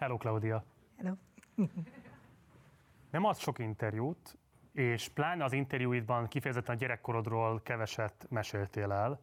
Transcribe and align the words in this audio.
Hello, 0.00 0.16
Claudia. 0.16 0.64
Hello. 0.96 1.14
Nem 3.10 3.24
ad 3.24 3.36
sok 3.36 3.58
interjút, 3.58 4.38
és 4.72 5.08
pláne 5.08 5.44
az 5.44 5.52
interjúidban 5.52 6.28
kifejezetten 6.28 6.74
a 6.74 6.78
gyerekkorodról 6.78 7.60
keveset 7.62 8.26
meséltél 8.28 8.92
el, 8.92 9.20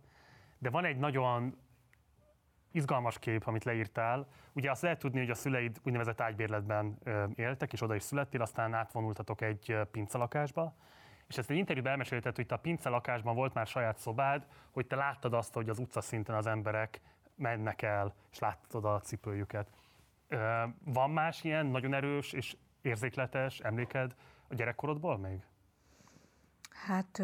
de 0.58 0.70
van 0.70 0.86
egy 0.86 0.98
nagyon 0.98 1.58
izgalmas 2.71 3.20
kép, 3.20 3.48
amit 3.48 3.63
leírtál. 3.63 4.28
Ugye 4.54 4.71
azt 4.71 4.82
lehet 4.82 5.00
tudni, 5.00 5.20
hogy 5.20 5.29
a 5.29 5.36
szüleid 5.36 5.79
úgynevezett 5.84 6.21
ágybérletben 6.21 6.97
éltek, 7.35 7.73
és 7.73 7.81
oda 7.81 7.96
is 7.96 8.03
születtél, 8.03 8.41
aztán 8.41 8.73
átvonultatok 8.73 9.41
egy 9.41 9.78
pincalakásba. 9.91 10.75
És 11.28 11.37
ezt 11.37 11.49
egy 11.49 11.57
interjúban 11.57 11.91
elmesélted, 11.91 12.35
hogy 12.35 12.46
te 12.46 12.55
a 12.55 12.59
pincelakásban 12.59 13.35
volt 13.35 13.53
már 13.53 13.67
saját 13.67 13.97
szobád, 13.97 14.47
hogy 14.71 14.87
te 14.87 14.96
láttad 14.96 15.33
azt, 15.33 15.53
hogy 15.53 15.69
az 15.69 15.79
utca 15.79 16.02
szinten 16.02 16.35
az 16.35 16.48
emberek 16.48 17.02
mennek 17.35 17.81
el, 17.81 18.13
és 18.31 18.39
láttad 18.39 18.85
a 18.85 18.99
cipőjüket. 18.99 19.70
Van 20.84 21.09
más 21.09 21.44
ilyen 21.44 21.66
nagyon 21.66 21.94
erős 21.94 22.34
és 22.34 22.58
érzékletes 22.81 23.59
emléked 23.59 24.16
a 24.48 24.55
gyerekkorodból 24.55 25.18
még? 25.18 25.45
Hát 26.85 27.22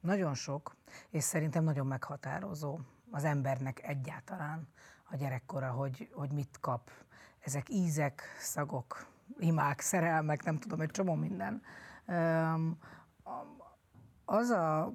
nagyon 0.00 0.34
sok, 0.34 0.76
és 1.10 1.24
szerintem 1.24 1.64
nagyon 1.64 1.86
meghatározó 1.86 2.78
az 3.10 3.24
embernek 3.24 3.82
egyáltalán 3.82 4.68
a 5.10 5.16
gyerekkora, 5.16 5.70
hogy, 5.70 6.10
hogy 6.12 6.32
mit 6.32 6.58
kap. 6.60 6.90
Ezek 7.38 7.68
ízek, 7.68 8.22
szagok, 8.38 9.06
imák, 9.38 9.80
szerelmek, 9.80 10.44
nem 10.44 10.58
tudom, 10.58 10.80
egy 10.80 10.90
csomó 10.90 11.14
minden. 11.14 11.62
Az 14.24 14.48
a 14.50 14.92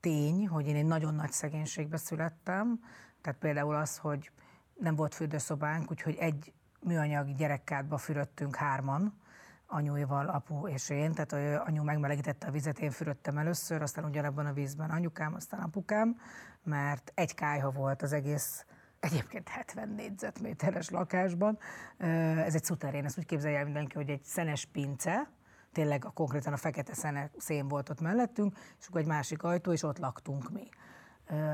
tény, 0.00 0.48
hogy 0.48 0.66
én 0.66 0.76
egy 0.76 0.86
nagyon 0.86 1.14
nagy 1.14 1.32
szegénységbe 1.32 1.96
születtem, 1.96 2.80
tehát 3.20 3.38
például 3.38 3.74
az, 3.74 3.98
hogy 3.98 4.30
nem 4.74 4.94
volt 4.96 5.14
fürdőszobánk, 5.14 5.90
úgyhogy 5.90 6.16
egy 6.16 6.52
műanyag 6.80 7.34
gyerekkádba 7.34 7.98
fürödtünk 7.98 8.56
hárman, 8.56 9.22
anyuival, 9.66 10.26
apu 10.28 10.68
és 10.68 10.90
én, 10.90 11.12
tehát 11.12 11.60
anyu 11.66 11.82
megmelegítette 11.82 12.46
a 12.46 12.50
vizet, 12.50 12.78
én 12.78 12.90
fürödtem 12.90 13.38
először, 13.38 13.82
aztán 13.82 14.04
ugyanabban 14.04 14.46
a 14.46 14.52
vízben 14.52 14.90
anyukám, 14.90 15.34
aztán 15.34 15.60
apukám, 15.60 16.16
mert 16.62 17.12
egy 17.14 17.34
kájha 17.34 17.70
volt 17.70 18.02
az 18.02 18.12
egész 18.12 18.64
egyébként 19.00 19.48
70 19.48 19.88
négyzetméteres 19.88 20.90
lakásban. 20.90 21.58
Ez 21.98 22.54
egy 22.54 22.64
szuterén, 22.64 23.04
ezt 23.04 23.18
úgy 23.18 23.26
képzelje 23.26 23.58
el 23.58 23.64
mindenki, 23.64 23.94
hogy 23.94 24.10
egy 24.10 24.22
szenes 24.24 24.64
pince, 24.64 25.30
tényleg 25.72 26.04
a, 26.04 26.10
konkrétan 26.10 26.52
a 26.52 26.56
fekete 26.56 26.94
szene, 26.94 27.30
szén 27.38 27.68
volt 27.68 27.88
ott 27.88 28.00
mellettünk, 28.00 28.56
és 28.80 28.86
akkor 28.86 29.00
egy 29.00 29.06
másik 29.06 29.42
ajtó, 29.42 29.72
és 29.72 29.82
ott 29.82 29.98
laktunk 29.98 30.50
mi. 30.50 30.68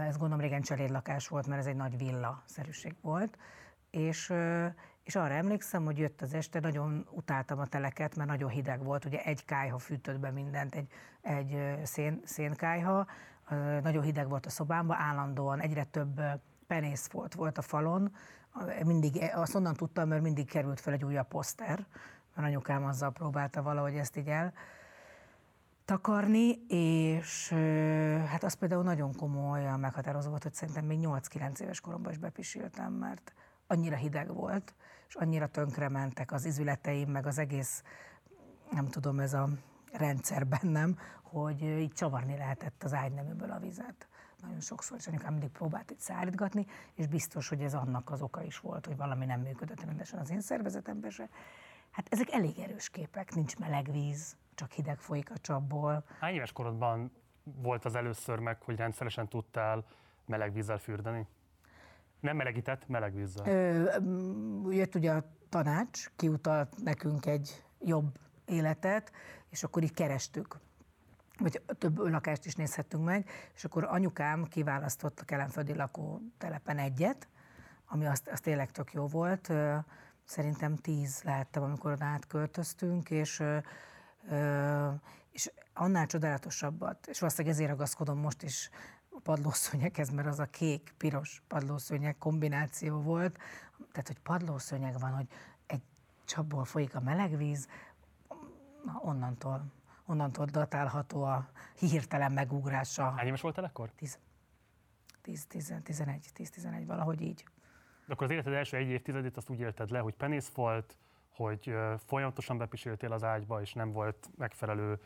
Ez 0.06 0.16
gondolom 0.16 0.40
régen 0.40 0.62
cselédlakás 0.62 1.28
volt, 1.28 1.46
mert 1.46 1.60
ez 1.60 1.66
egy 1.66 1.76
nagy 1.76 1.96
villa-szerűség 1.98 2.94
volt. 3.00 3.38
És, 3.90 4.32
és 5.02 5.16
arra 5.16 5.34
emlékszem, 5.34 5.84
hogy 5.84 5.98
jött 5.98 6.22
az 6.22 6.34
este, 6.34 6.60
nagyon 6.60 7.06
utáltam 7.10 7.58
a 7.58 7.66
teleket, 7.66 8.16
mert 8.16 8.28
nagyon 8.28 8.50
hideg 8.50 8.84
volt, 8.84 9.04
ugye 9.04 9.22
egy 9.22 9.44
kájha 9.44 9.78
fűtött 9.78 10.18
be 10.18 10.30
mindent, 10.30 10.74
egy, 10.74 10.92
egy 11.20 11.78
szén, 11.82 12.20
szénkájha, 12.24 13.06
nagyon 13.82 14.02
hideg 14.02 14.28
volt 14.28 14.46
a 14.46 14.50
szobámban, 14.50 14.96
állandóan 14.96 15.60
egyre 15.60 15.84
több 15.84 16.20
penész 16.66 17.08
volt, 17.08 17.34
volt 17.34 17.58
a 17.58 17.62
falon, 17.62 18.16
mindig, 18.84 19.22
azt 19.34 19.54
onnan 19.54 19.74
tudtam, 19.74 20.08
mert 20.08 20.22
mindig 20.22 20.48
került 20.48 20.80
fel 20.80 20.92
egy 20.92 21.04
újabb 21.04 21.28
poszter, 21.28 21.86
mert 22.34 22.48
anyukám 22.48 22.84
azzal 22.84 23.12
próbálta 23.12 23.62
valahogy 23.62 23.94
ezt 23.94 24.16
így 24.16 24.28
el 24.28 24.52
takarni, 25.90 26.66
és 26.68 27.48
hát 28.26 28.44
az 28.44 28.54
például 28.54 28.82
nagyon 28.82 29.14
komoly, 29.14 29.76
meghatározó 29.76 30.28
volt, 30.28 30.42
hogy 30.42 30.54
szerintem 30.54 30.84
még 30.84 30.98
8-9 31.02 31.60
éves 31.60 31.80
koromban 31.80 32.12
is 32.12 32.18
bepisültem, 32.18 32.92
mert 32.92 33.34
annyira 33.66 33.96
hideg 33.96 34.34
volt, 34.34 34.74
és 35.08 35.14
annyira 35.14 35.46
tönkre 35.46 35.88
mentek 35.88 36.32
az 36.32 36.44
izületeim, 36.44 37.10
meg 37.10 37.26
az 37.26 37.38
egész, 37.38 37.82
nem 38.70 38.86
tudom, 38.86 39.20
ez 39.20 39.34
a 39.34 39.48
rendszer 39.92 40.46
bennem, 40.46 40.98
hogy 41.22 41.62
így 41.62 41.92
csavarni 41.92 42.36
lehetett 42.36 42.82
az 42.82 42.94
ágyneműből 42.94 43.50
a 43.50 43.58
vizet. 43.58 44.08
Nagyon 44.42 44.60
sokszor, 44.60 44.96
és 44.98 45.06
anyukám 45.06 45.32
mindig 45.32 45.50
próbált 45.50 45.90
itt 45.90 46.00
szállítgatni, 46.00 46.66
és 46.94 47.06
biztos, 47.06 47.48
hogy 47.48 47.60
ez 47.60 47.74
annak 47.74 48.10
az 48.10 48.22
oka 48.22 48.42
is 48.42 48.58
volt, 48.58 48.86
hogy 48.86 48.96
valami 48.96 49.24
nem 49.24 49.40
működött 49.40 49.84
rendesen 49.84 50.18
az 50.18 50.30
én 50.30 50.40
szervezetemben 50.40 51.10
se. 51.10 51.28
Hát 51.90 52.06
ezek 52.10 52.32
elég 52.32 52.58
erős 52.58 52.88
képek, 52.88 53.34
nincs 53.34 53.56
meleg 53.56 53.90
víz, 53.92 54.36
csak 54.60 54.70
hideg 54.72 54.98
folyik 54.98 55.30
a 55.30 55.38
csapból. 55.38 56.04
Hány 56.18 56.34
éves 56.34 56.52
korodban 56.52 57.12
volt 57.42 57.84
az 57.84 57.94
először 57.94 58.38
meg, 58.38 58.62
hogy 58.62 58.76
rendszeresen 58.76 59.28
tudtál 59.28 59.84
meleg 60.26 60.52
vízzel 60.52 60.78
fürdeni? 60.78 61.26
Nem 62.20 62.36
melegített, 62.36 62.88
meleg 62.88 63.14
vízzel. 63.14 63.46
Ö, 63.46 63.90
jött 64.70 64.94
ugye 64.94 65.12
a 65.12 65.24
tanács, 65.48 66.10
kiutalt 66.16 66.82
nekünk 66.82 67.26
egy 67.26 67.64
jobb 67.78 68.18
életet, 68.44 69.12
és 69.48 69.62
akkor 69.62 69.82
így 69.82 69.94
kerestük 69.94 70.58
vagy 71.38 71.62
több 71.78 71.98
lakást 71.98 72.46
is 72.46 72.54
nézhettünk 72.54 73.04
meg, 73.04 73.28
és 73.54 73.64
akkor 73.64 73.84
anyukám 73.84 74.44
kiválasztott 74.44 75.20
a 75.20 75.24
kelemföldi 75.24 75.74
lakótelepen 75.74 76.78
egyet, 76.78 77.28
ami 77.86 78.06
azt, 78.06 78.28
azt 78.28 78.42
tényleg 78.42 78.70
tök 78.70 78.92
jó 78.92 79.06
volt. 79.06 79.52
Szerintem 80.24 80.76
tíz 80.76 81.22
lehettem, 81.22 81.62
amikor 81.62 81.92
oda 81.92 82.04
átköltöztünk, 82.04 83.10
és 83.10 83.42
és 85.32 85.52
annál 85.74 86.06
csodálatosabbat, 86.06 87.06
és 87.06 87.20
valószínűleg 87.20 87.54
ezért 87.54 87.70
ragaszkodom 87.70 88.18
most 88.18 88.42
is 88.42 88.70
a 89.10 89.20
padlószőnyeghez, 89.20 90.10
mert 90.10 90.28
az 90.28 90.38
a 90.38 90.46
kék-piros 90.46 91.42
padlószőnyeg 91.48 92.18
kombináció 92.18 93.00
volt, 93.00 93.38
tehát 93.92 94.06
hogy 94.06 94.18
padlószőnyeg 94.18 94.98
van, 94.98 95.12
hogy 95.12 95.26
egy 95.66 95.82
csapból 96.24 96.64
folyik 96.64 96.94
a 96.94 97.00
meleg 97.00 97.36
víz, 97.36 97.68
na, 98.84 99.00
onnantól, 99.02 99.64
onnantól 100.06 100.44
datálható 100.44 101.22
a 101.22 101.50
hirtelen 101.78 102.32
megugrása. 102.32 103.10
Hány 103.10 103.26
éves 103.26 103.40
voltál 103.40 103.64
akkor? 103.64 103.90
10, 103.90 104.18
10, 105.22 105.46
10, 105.46 105.74
11, 105.84 106.30
10-11, 106.36 106.82
valahogy 106.86 107.20
így. 107.20 107.44
De 108.06 108.12
akkor 108.12 108.26
az 108.26 108.32
életed 108.32 108.52
első 108.52 108.76
egy 108.76 108.88
évtizedét 108.88 109.36
azt 109.36 109.50
úgy 109.50 109.60
élted 109.60 109.90
le, 109.90 109.98
hogy 109.98 110.14
penész 110.14 110.48
volt, 110.54 110.96
hogy 111.44 111.74
folyamatosan 112.06 112.58
bepisültél 112.58 113.12
az 113.12 113.24
ágyba, 113.24 113.60
és 113.60 113.72
nem 113.72 113.92
volt 113.92 114.30
megfelelő 114.36 115.00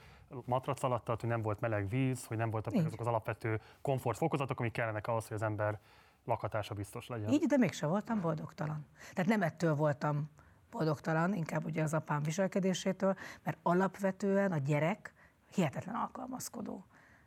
matrac 0.44 0.82
alatt, 0.82 1.06
hogy 1.06 1.28
nem 1.28 1.42
volt 1.42 1.60
meleg 1.60 1.88
víz, 1.88 2.26
hogy 2.26 2.36
nem 2.36 2.50
voltak 2.50 2.74
azok 2.74 3.00
az 3.00 3.06
alapvető 3.06 3.60
komfortfokozatok, 3.82 4.60
amik 4.60 4.72
kellenek 4.72 5.06
ahhoz, 5.06 5.26
hogy 5.26 5.36
az 5.36 5.42
ember 5.42 5.80
lakhatása 6.24 6.74
biztos 6.74 7.06
legyen. 7.06 7.32
Így, 7.32 7.46
de 7.46 7.56
mégsem 7.56 7.88
voltam 7.88 8.20
boldogtalan. 8.20 8.86
Tehát 9.12 9.30
nem 9.30 9.42
ettől 9.42 9.74
voltam 9.74 10.30
boldogtalan, 10.70 11.34
inkább 11.34 11.64
ugye 11.64 11.82
az 11.82 11.94
apám 11.94 12.22
viselkedésétől, 12.22 13.14
mert 13.42 13.58
alapvetően 13.62 14.52
a 14.52 14.58
gyerek 14.58 15.14
hihetetlen 15.54 15.94
alkalmazkodó. 15.94 16.86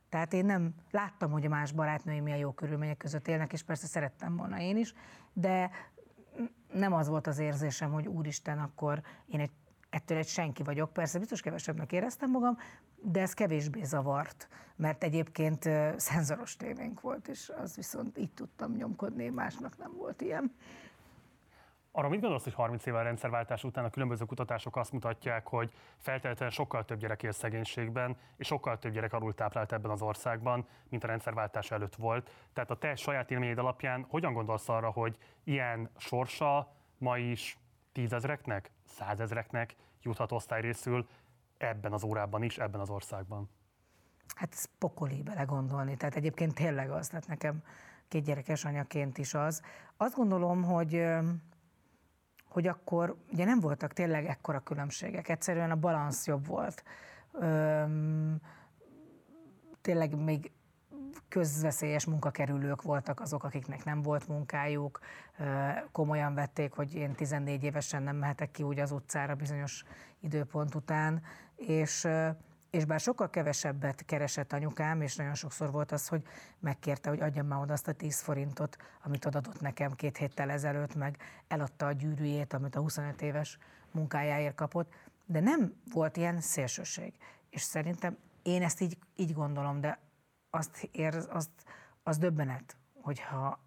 Tehát 0.10 0.34
én 0.34 0.46
nem 0.46 0.74
láttam, 0.92 1.32
hogy 1.32 1.46
a 1.46 1.50
más 1.50 1.72
barátnőim 1.72 2.24
milyen 2.24 2.40
jó 2.40 2.52
körülmények 2.52 2.98
között 2.98 3.28
élnek, 3.28 3.54
és 3.54 3.64
persze 3.64 3.88
szerettem 3.88 4.36
volna 4.36 4.60
én 4.60 4.78
is, 4.78 4.94
de 5.34 5.70
nem 6.74 6.94
az 6.94 7.08
volt 7.08 7.28
az 7.28 7.40
érzésem, 7.40 7.92
hogy 7.92 8.08
úristen, 8.08 8.60
akkor 8.60 9.02
én 9.28 9.40
egy, 9.40 9.52
ettől 9.90 10.18
egy 10.18 10.28
senki 10.28 10.64
vagyok. 10.64 10.94
Persze 10.94 11.20
biztos 11.20 11.42
kevesebbnek 11.42 11.92
éreztem 11.92 12.32
magam, 12.32 12.58
de 13.02 13.22
ez 13.22 13.34
kevésbé 13.34 13.84
zavart, 13.84 14.48
mert 14.76 15.04
egyébként 15.04 15.66
uh, 15.66 15.98
szenzoros 15.98 16.56
tévénk 16.56 17.02
volt, 17.02 17.28
és 17.28 17.52
az 17.62 17.76
viszont 17.76 18.18
így 18.18 18.32
tudtam 18.32 18.76
nyomkodni, 18.76 19.30
másnak 19.30 19.78
nem 19.78 19.92
volt 19.98 20.22
ilyen. 20.22 20.52
Arra 21.98 22.10
mit 22.10 22.20
gondolsz, 22.20 22.44
hogy 22.44 22.54
30 22.54 22.86
évvel 22.86 23.04
rendszerváltás 23.04 23.64
után 23.64 23.86
a 23.86 23.90
különböző 23.90 24.26
kutatások 24.26 24.76
azt 24.76 24.92
mutatják, 24.92 25.48
hogy 25.48 25.74
feltétlenül 25.98 26.50
sokkal 26.50 26.86
több 26.86 27.00
gyerek 27.00 27.24
él 27.24 27.32
szegénységben, 27.32 28.18
és 28.36 28.48
sokkal 28.48 28.80
több 28.80 28.92
gyerek 28.92 29.16
táplált 29.36 29.72
ebben 29.72 29.92
az 29.92 30.02
országban, 30.02 30.68
mint 30.90 31.04
a 31.04 31.08
rendszerváltás 31.08 31.72
előtt 31.72 31.96
volt. 31.96 32.30
Tehát 32.54 32.72
a 32.72 32.78
te 32.78 32.96
saját 32.96 33.32
élményed 33.32 33.58
alapján 33.58 34.06
hogyan 34.10 34.34
gondolsz 34.34 34.70
arra, 34.70 34.90
hogy 34.90 35.18
ilyen 35.44 35.90
sorsa 35.98 36.74
ma 36.98 37.18
is 37.18 37.58
tízezreknek, 37.92 38.72
százezreknek 38.86 39.76
juthat 40.02 40.32
osztályrészül 40.32 41.08
ebben 41.58 41.94
az 41.94 42.04
órában 42.04 42.44
is, 42.44 42.58
ebben 42.58 42.80
az 42.82 42.90
országban? 42.90 43.50
Hát 44.36 44.54
ez 44.54 44.66
pokoli 44.78 45.22
belegondolni. 45.22 45.98
Tehát 45.98 46.16
egyébként 46.16 46.54
tényleg 46.54 46.92
az, 46.92 47.08
tehát 47.08 47.28
nekem 47.28 47.64
két 48.08 48.24
gyerekes 48.24 48.66
anyaként 48.66 49.18
is 49.18 49.34
az. 49.34 49.62
Azt 49.98 50.16
gondolom, 50.16 50.64
hogy 50.64 51.06
hogy 52.48 52.68
akkor 52.68 53.16
ugye 53.32 53.46
nem 53.46 53.60
voltak 53.60 53.94
tényleg 53.94 54.26
ekkora 54.26 54.60
különbségek, 54.60 55.30
egyszerűen 55.30 55.72
a 55.72 55.76
balansz 55.76 56.28
jobb 56.28 56.48
volt. 56.48 56.84
Öm, 57.32 58.40
tényleg 59.82 60.16
még 60.16 60.52
közveszélyes 61.28 62.06
munkakerülők 62.06 62.82
voltak 62.82 63.20
azok, 63.20 63.44
akiknek 63.44 63.84
nem 63.84 64.02
volt 64.02 64.28
munkájuk, 64.28 65.00
komolyan 65.92 66.34
vették, 66.34 66.74
hogy 66.74 66.96
én 66.96 67.14
14 67.14 67.64
évesen 67.64 68.04
nem 68.04 68.16
mehetek 68.16 68.52
ki 68.52 68.64
úgy 68.64 68.80
az 68.80 68.92
utcára 68.92 69.36
bizonyos 69.36 69.84
időpont 70.20 70.76
után, 70.76 71.22
és, 71.56 72.08
És 72.78 72.86
bár 72.86 73.00
sokkal 73.00 73.30
kevesebbet 73.30 74.06
keresett 74.06 74.54
anyukám, 74.54 75.02
és 75.02 75.16
nagyon 75.16 75.34
sokszor 75.34 75.72
volt 75.72 75.92
az, 75.92 76.08
hogy 76.08 76.28
megkérte, 76.60 77.10
hogy 77.10 77.22
adjam 77.22 77.48
már 77.48 77.62
oda 77.62 77.74
azt 77.74 77.88
a 77.88 77.94
10 77.94 78.22
forintot, 78.22 78.78
amit 79.04 79.26
adott 79.26 79.62
nekem 79.62 79.96
két 79.96 80.18
héttel 80.18 80.50
ezelőtt, 80.50 80.96
meg 80.96 81.18
eladta 81.48 81.86
a 81.86 81.92
gyűrűjét, 81.92 82.54
amit 82.54 82.76
a 82.76 82.80
25 82.80 83.22
éves 83.22 83.58
munkájáért 83.92 84.56
kapott, 84.56 84.94
de 85.26 85.40
nem 85.40 85.74
volt 85.94 86.18
ilyen 86.18 86.42
szélsőség. 86.42 87.14
És 87.50 87.62
szerintem 87.62 88.18
én 88.44 88.64
ezt 88.64 88.82
így, 88.82 88.98
így 89.16 89.34
gondolom, 89.34 89.82
de 89.82 90.00
azt 90.50 90.90
érz, 90.92 91.28
azt, 91.32 91.50
az 92.04 92.18
döbbenet, 92.18 92.78
hogyha 93.02 93.60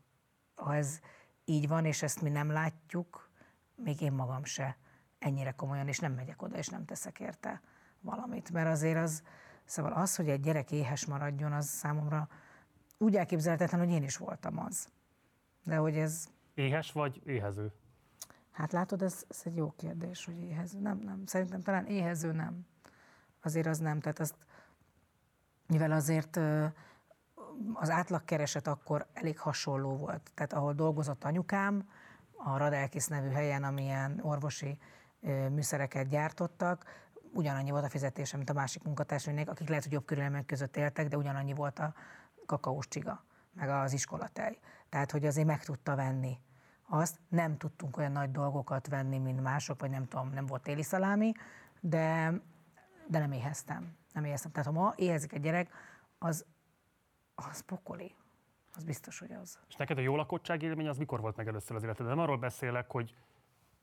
ha 0.54 0.74
ez 0.74 1.00
így 1.44 1.68
van, 1.68 1.84
és 1.84 2.02
ezt 2.02 2.22
mi 2.22 2.28
nem 2.28 2.50
látjuk, 2.50 3.30
még 3.74 4.00
én 4.00 4.12
magam 4.12 4.44
se 4.44 4.76
ennyire 5.18 5.50
komolyan, 5.50 5.88
és 5.88 5.98
nem 5.98 6.12
megyek 6.12 6.42
oda, 6.42 6.56
és 6.56 6.68
nem 6.68 6.84
teszek 6.84 7.20
érte 7.20 7.60
valamit. 8.00 8.50
Mert 8.50 8.68
azért 8.68 8.98
az, 8.98 9.22
szóval 9.64 9.92
az, 9.92 10.16
hogy 10.16 10.28
egy 10.28 10.40
gyerek 10.40 10.72
éhes 10.72 11.06
maradjon, 11.06 11.52
az 11.52 11.66
számomra 11.66 12.28
úgy 12.98 13.16
elképzelhetetlen, 13.16 13.80
hogy 13.80 13.90
én 13.90 14.02
is 14.02 14.16
voltam 14.16 14.58
az. 14.58 14.88
De 15.64 15.76
hogy 15.76 15.96
ez... 15.96 16.28
Éhes 16.54 16.92
vagy 16.92 17.20
éhező? 17.24 17.72
Hát 18.50 18.72
látod, 18.72 19.02
ez, 19.02 19.24
ez 19.28 19.40
egy 19.44 19.56
jó 19.56 19.72
kérdés, 19.76 20.24
hogy 20.24 20.38
éhező. 20.38 20.78
Nem, 20.78 20.98
nem. 20.98 21.22
Szerintem 21.26 21.60
talán 21.60 21.86
éhező 21.86 22.32
nem. 22.32 22.66
Azért 23.42 23.66
az 23.66 23.78
nem. 23.78 24.00
Tehát 24.00 24.18
azt, 24.18 24.34
mivel 25.66 25.92
azért 25.92 26.36
az 27.72 27.90
átlagkereset 27.90 28.66
akkor 28.66 29.06
elég 29.12 29.38
hasonló 29.38 29.96
volt. 29.96 30.30
Tehát 30.34 30.52
ahol 30.52 30.72
dolgozott 30.72 31.24
anyukám, 31.24 31.88
a 32.36 32.56
Radelkis 32.56 33.06
nevű 33.06 33.28
helyen, 33.28 33.64
amilyen 33.64 34.20
orvosi 34.22 34.78
műszereket 35.50 36.08
gyártottak, 36.08 36.84
ugyanannyi 37.32 37.70
volt 37.70 37.84
a 37.84 37.88
fizetése, 37.88 38.36
mint 38.36 38.50
a 38.50 38.52
másik 38.52 38.82
munkatársainak, 38.82 39.48
akik 39.48 39.68
lehet, 39.68 39.84
hogy 39.84 39.92
jobb 39.92 40.04
körülmények 40.04 40.46
között 40.46 40.76
éltek, 40.76 41.08
de 41.08 41.16
ugyanannyi 41.16 41.54
volt 41.54 41.78
a 41.78 41.94
kakaós 42.46 42.88
csiga, 42.88 43.24
meg 43.52 43.68
az 43.68 43.92
iskolatej. 43.92 44.58
Tehát, 44.88 45.10
hogy 45.10 45.26
azért 45.26 45.46
meg 45.46 45.64
tudta 45.64 45.94
venni 45.94 46.38
azt. 46.88 47.18
Nem 47.28 47.56
tudtunk 47.56 47.96
olyan 47.96 48.12
nagy 48.12 48.30
dolgokat 48.30 48.88
venni, 48.88 49.18
mint 49.18 49.42
mások, 49.42 49.80
vagy 49.80 49.90
nem 49.90 50.08
tudom, 50.08 50.30
nem 50.30 50.46
volt 50.46 50.62
téli 50.62 50.82
szalámi, 50.82 51.32
de, 51.80 52.32
de 53.06 53.18
nem 53.18 53.32
éheztem. 53.32 53.96
Nem 54.12 54.24
éheztem. 54.24 54.50
Tehát 54.50 54.66
ha 54.66 54.80
ma 54.80 54.92
éhezik 54.96 55.32
egy 55.32 55.40
gyerek, 55.40 55.70
az, 56.18 56.44
az 57.34 57.60
pokoli. 57.60 58.14
Az 58.74 58.84
biztos, 58.84 59.18
hogy 59.18 59.32
az. 59.32 59.58
És 59.68 59.76
neked 59.76 59.98
a 59.98 60.00
jó 60.00 60.16
lakottság 60.16 60.62
élmény 60.62 60.88
az 60.88 60.98
mikor 60.98 61.20
volt 61.20 61.36
meg 61.36 61.48
először 61.48 61.76
az 61.76 61.82
életed? 61.82 62.06
Nem 62.06 62.18
arról 62.18 62.38
beszélek, 62.38 62.90
hogy 62.90 63.14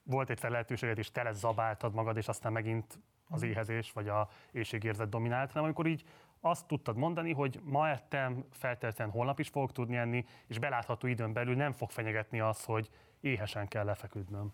volt 0.07 0.29
egy 0.29 0.39
lehetőséged, 0.41 0.97
és 0.97 1.11
tele 1.11 1.31
zabáltad 1.31 1.93
magad, 1.93 2.17
és 2.17 2.27
aztán 2.27 2.51
megint 2.51 2.99
az 3.29 3.41
mhm. 3.41 3.49
éhezés 3.49 3.91
vagy 3.91 4.07
a 4.07 4.29
éjségérzet 4.51 5.09
dominált, 5.09 5.51
hanem 5.51 5.63
amikor 5.63 5.87
így 5.87 6.03
azt 6.39 6.67
tudtad 6.67 6.97
mondani, 6.97 7.33
hogy 7.33 7.59
ma 7.63 7.89
ettem, 7.89 8.45
feltétlenül 8.51 9.13
holnap 9.13 9.39
is 9.39 9.49
fogok 9.49 9.71
tudni 9.71 9.95
enni, 9.95 10.25
és 10.47 10.59
belátható 10.59 11.07
időn 11.07 11.33
belül 11.33 11.55
nem 11.55 11.71
fog 11.71 11.89
fenyegetni 11.89 12.39
az, 12.39 12.63
hogy 12.63 12.89
éhesen 13.19 13.67
kell 13.67 13.85
lefeküdnöm. 13.85 14.53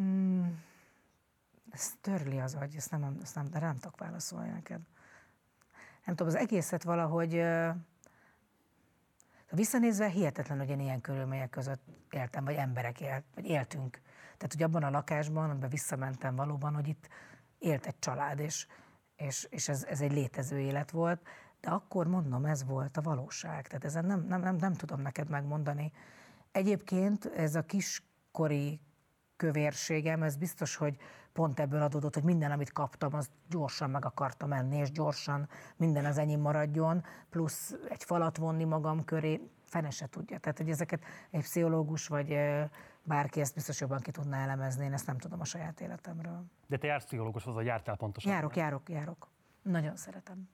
Mm, 0.00 0.44
ez 1.70 1.92
törli 2.00 2.38
az 2.38 2.54
agy, 2.54 2.76
ezt 2.76 2.90
nem, 2.90 3.18
ezt 3.22 3.34
nem, 3.34 3.50
de 3.50 3.58
nem 3.58 3.74
tudok 3.74 3.98
válaszolni 3.98 4.50
neked. 4.50 4.80
Nem 6.04 6.14
tudom, 6.14 6.32
az 6.32 6.40
egészet 6.40 6.82
valahogy 6.82 7.42
Visszanézve 9.54 10.08
hihetetlen, 10.08 10.58
hogy 10.58 10.68
én 10.68 10.80
ilyen 10.80 11.00
körülmények 11.00 11.50
között 11.50 11.82
éltem, 12.10 12.44
vagy 12.44 12.54
emberek 12.54 13.00
élt, 13.00 13.24
vagy 13.34 13.46
éltünk. 13.46 14.00
Tehát, 14.36 14.52
hogy 14.52 14.62
abban 14.62 14.82
a 14.82 14.90
lakásban, 14.90 15.50
amiben 15.50 15.70
visszamentem 15.70 16.36
valóban, 16.36 16.74
hogy 16.74 16.88
itt 16.88 17.08
élt 17.58 17.86
egy 17.86 17.98
család, 17.98 18.38
és, 18.38 18.66
és, 19.16 19.46
és 19.50 19.68
ez, 19.68 19.84
ez 19.84 20.00
egy 20.00 20.12
létező 20.12 20.58
élet 20.58 20.90
volt, 20.90 21.26
de 21.60 21.70
akkor 21.70 22.06
mondom, 22.06 22.44
ez 22.44 22.64
volt 22.64 22.96
a 22.96 23.02
valóság. 23.02 23.66
Tehát 23.66 23.84
ezen 23.84 24.04
nem, 24.04 24.20
nem, 24.20 24.40
nem, 24.40 24.56
nem 24.56 24.72
tudom 24.72 25.00
neked 25.00 25.28
megmondani. 25.28 25.92
Egyébként 26.52 27.24
ez 27.26 27.54
a 27.54 27.62
kiskori 27.62 28.80
kövérségem, 29.44 30.22
ez 30.22 30.36
biztos, 30.36 30.76
hogy 30.76 30.96
pont 31.32 31.60
ebből 31.60 31.82
adódott, 31.82 32.14
hogy 32.14 32.22
minden, 32.22 32.50
amit 32.50 32.72
kaptam, 32.72 33.14
az 33.14 33.30
gyorsan 33.48 33.90
meg 33.90 34.04
akartam 34.04 34.48
menni, 34.48 34.76
és 34.76 34.90
gyorsan 34.90 35.48
minden 35.76 36.04
az 36.04 36.18
enyém 36.18 36.40
maradjon, 36.40 37.04
plusz 37.30 37.74
egy 37.88 38.04
falat 38.04 38.36
vonni 38.36 38.64
magam 38.64 39.04
köré, 39.04 39.40
fene 39.64 39.90
se 39.90 40.06
tudja. 40.08 40.38
Tehát, 40.38 40.58
hogy 40.58 40.70
ezeket 40.70 41.04
egy 41.30 41.40
pszichológus 41.40 42.06
vagy 42.06 42.38
bárki 43.02 43.40
ezt 43.40 43.54
biztos 43.54 43.80
jobban 43.80 44.00
ki 44.00 44.10
tudná 44.10 44.42
elemezni, 44.42 44.84
én 44.84 44.92
ezt 44.92 45.06
nem 45.06 45.18
tudom 45.18 45.40
a 45.40 45.44
saját 45.44 45.80
életemről. 45.80 46.44
De 46.66 46.76
te 46.76 46.86
jársz 46.86 47.04
pszichológushoz, 47.04 47.54
vagy 47.54 47.66
jártál 47.66 47.96
pontosan? 47.96 48.32
Járok, 48.32 48.56
járok, 48.56 48.88
járok. 48.88 49.28
Nagyon 49.62 49.96
szeretem. 49.96 50.48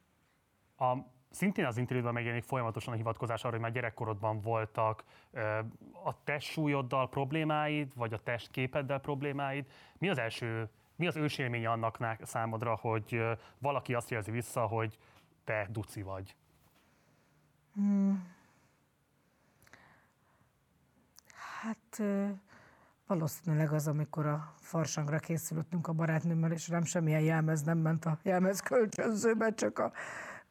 A, 0.77 0.97
szintén 1.31 1.65
az 1.65 1.77
interjúban 1.77 2.13
megjelenik 2.13 2.45
folyamatosan 2.45 2.93
a 2.93 2.97
hivatkozás 2.97 3.43
arra, 3.43 3.53
hogy 3.53 3.61
már 3.61 3.73
gyerekkorodban 3.73 4.41
voltak 4.41 5.05
a 6.05 6.23
testsúlyoddal 6.25 7.09
problémáid, 7.09 7.93
vagy 7.95 8.13
a 8.13 8.19
testképeddel 8.19 9.01
problémáid. 9.01 9.67
Mi 9.99 10.09
az 10.09 10.19
első, 10.19 10.69
mi 10.97 11.07
az 11.07 11.17
ősélmény 11.17 11.67
annak 11.67 11.99
számodra, 12.23 12.77
hogy 12.77 13.23
valaki 13.59 13.95
azt 13.95 14.11
jelzi 14.11 14.31
vissza, 14.31 14.67
hogy 14.67 14.99
te 15.45 15.67
duci 15.71 16.03
vagy? 16.03 16.37
Hmm. 17.75 18.39
Hát 21.63 22.03
valószínűleg 23.07 23.73
az, 23.73 23.89
amikor 23.89 24.27
a 24.27 24.55
farsangra 24.57 25.19
készülöttünk 25.19 25.89
a 25.89 25.93
barátnőmmel, 25.93 26.53
és 26.53 26.69
nem 26.69 26.85
semmilyen 26.85 27.21
jelmez 27.21 27.63
nem 27.63 27.79
ment 27.79 28.05
a 28.05 28.19
jelmez 28.23 28.61
kölcsönzőbe, 28.61 29.55
csak 29.55 29.79
a 29.79 29.93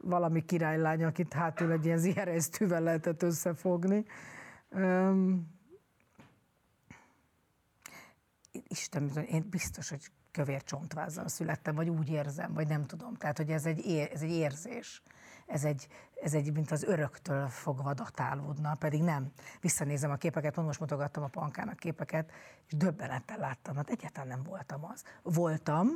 valami 0.04 0.46
királylány, 0.46 1.04
akit 1.04 1.34
hátul 1.34 1.72
egy 1.72 1.86
ilyen 1.86 1.98
zihereztűvel 1.98 2.82
lehetett 2.82 3.24
összefogni. 3.24 4.06
Um, 4.70 5.58
Isten, 8.68 9.10
én 9.10 9.48
biztos, 9.50 9.90
hogy 9.90 10.12
kövér 10.32 10.64
csontvázzal 10.64 11.28
születtem, 11.28 11.76
vagy 11.76 11.90
úgy 11.90 12.10
érzem, 12.10 12.54
vagy 12.54 12.68
nem 12.68 12.86
tudom. 12.86 13.16
Tehát, 13.16 13.38
hogy 13.38 13.50
ez 13.50 13.66
egy, 13.66 13.86
ér, 13.86 14.10
ez 14.14 14.22
egy 14.22 14.32
érzés. 14.32 15.04
Ez 15.46 15.64
egy, 15.64 15.88
ez 16.22 16.34
egy, 16.34 16.54
mint 16.54 16.72
az 16.72 16.84
öröktől 16.84 17.48
fogva 17.48 17.94
datálódna, 17.94 18.76
pedig 18.76 19.02
nem. 19.02 19.32
Visszanézem 19.62 20.12
a 20.12 20.16
képeket, 20.16 20.54
pont 20.54 20.68
most 20.68 20.80
mutogattam 20.80 21.24
a 21.24 21.28
pankának 21.28 21.78
képeket, 21.78 22.32
és 22.66 22.74
döbbenettel 22.74 23.38
láttam, 23.38 23.76
hát 23.76 23.90
egyáltalán 23.90 24.28
nem 24.28 24.44
voltam 24.44 24.86
az. 24.86 25.04
Voltam, 25.24 25.88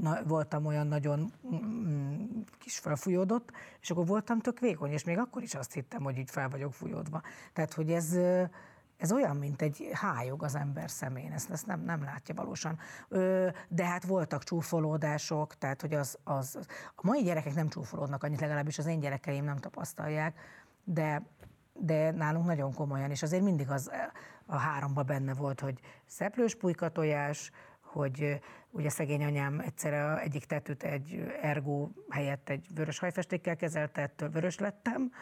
na, 0.00 0.22
voltam 0.24 0.66
olyan 0.66 0.86
nagyon 0.86 1.32
mm, 1.54 2.40
kis 2.58 2.78
felfújódott, 2.78 3.50
és 3.80 3.90
akkor 3.90 4.06
voltam 4.06 4.40
tök 4.40 4.58
vékony, 4.58 4.90
és 4.90 5.04
még 5.04 5.18
akkor 5.18 5.42
is 5.42 5.54
azt 5.54 5.72
hittem, 5.72 6.02
hogy 6.02 6.18
így 6.18 6.30
fel 6.30 6.48
vagyok 6.48 6.72
fújódva. 6.72 7.22
Tehát, 7.52 7.72
hogy 7.72 7.90
ez, 7.90 8.16
ez 8.96 9.12
olyan, 9.12 9.36
mint 9.36 9.62
egy 9.62 9.88
hájog 9.92 10.42
az 10.42 10.54
ember 10.54 10.90
szemén, 10.90 11.32
ezt, 11.32 11.50
ezt 11.50 11.66
nem, 11.66 11.80
nem 11.80 12.02
látja 12.02 12.34
valósan. 12.34 12.78
De 13.68 13.84
hát 13.84 14.04
voltak 14.04 14.44
csúfolódások, 14.44 15.54
tehát 15.54 15.80
hogy 15.80 15.94
az, 15.94 16.18
az, 16.24 16.58
a 16.94 17.00
mai 17.02 17.22
gyerekek 17.22 17.54
nem 17.54 17.68
csúfolódnak 17.68 18.24
annyit, 18.24 18.40
legalábbis 18.40 18.78
az 18.78 18.86
én 18.86 19.00
gyerekeim 19.00 19.44
nem 19.44 19.56
tapasztalják, 19.56 20.38
de, 20.84 21.22
de 21.72 22.10
nálunk 22.10 22.46
nagyon 22.46 22.74
komolyan, 22.74 23.10
és 23.10 23.22
azért 23.22 23.42
mindig 23.42 23.70
az 23.70 23.90
a 24.46 24.56
háromba 24.56 25.02
benne 25.02 25.34
volt, 25.34 25.60
hogy 25.60 25.80
szeplős 26.06 26.54
pulykatojás, 26.54 27.50
hogy 27.80 28.40
ugye 28.70 28.88
szegény 28.88 29.24
anyám 29.24 29.60
egyszer 29.60 30.18
egyik 30.18 30.44
tetőt 30.44 30.82
egy 30.82 31.32
ergó 31.42 31.92
helyett 32.08 32.48
egy 32.48 32.66
vörös 32.74 32.98
hajfestékkel 32.98 33.56
kezelte, 33.56 34.02
ettől 34.02 34.30
vörös 34.30 34.58
lettem, 34.58 35.12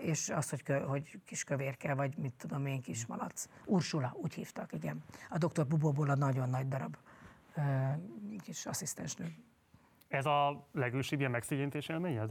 és 0.00 0.28
az, 0.28 0.50
hogy, 0.50 0.62
hogy 0.86 1.20
kis 1.24 1.44
kövérke, 1.44 1.94
vagy 1.94 2.16
mit 2.16 2.34
tudom 2.34 2.66
én, 2.66 2.80
kis 2.80 3.06
malac. 3.06 3.46
Ursula, 3.66 4.12
úgy 4.14 4.34
hívtak, 4.34 4.72
igen. 4.72 5.04
A 5.28 5.38
doktor 5.38 5.66
Bubóból 5.66 6.10
a 6.10 6.14
nagyon 6.14 6.48
nagy 6.48 6.68
darab 6.68 6.96
kis 8.42 8.66
asszisztensnő. 8.66 9.34
Ez 10.08 10.26
a 10.26 10.68
legősibb 10.72 11.18
ilyen 11.18 11.30
megszigyentés 11.30 11.88
élményed? 11.88 12.30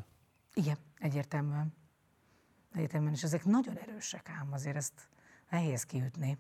Igen, 0.54 0.78
egyértelműen. 0.98 1.74
Egyértelműen, 2.74 3.14
és 3.14 3.24
ezek 3.24 3.46
nagyon 3.46 3.78
erősek 3.78 4.30
ám, 4.30 4.54
azért 4.54 4.76
ezt 4.76 5.10
nehéz 5.50 5.84
kiütni. 5.84 6.38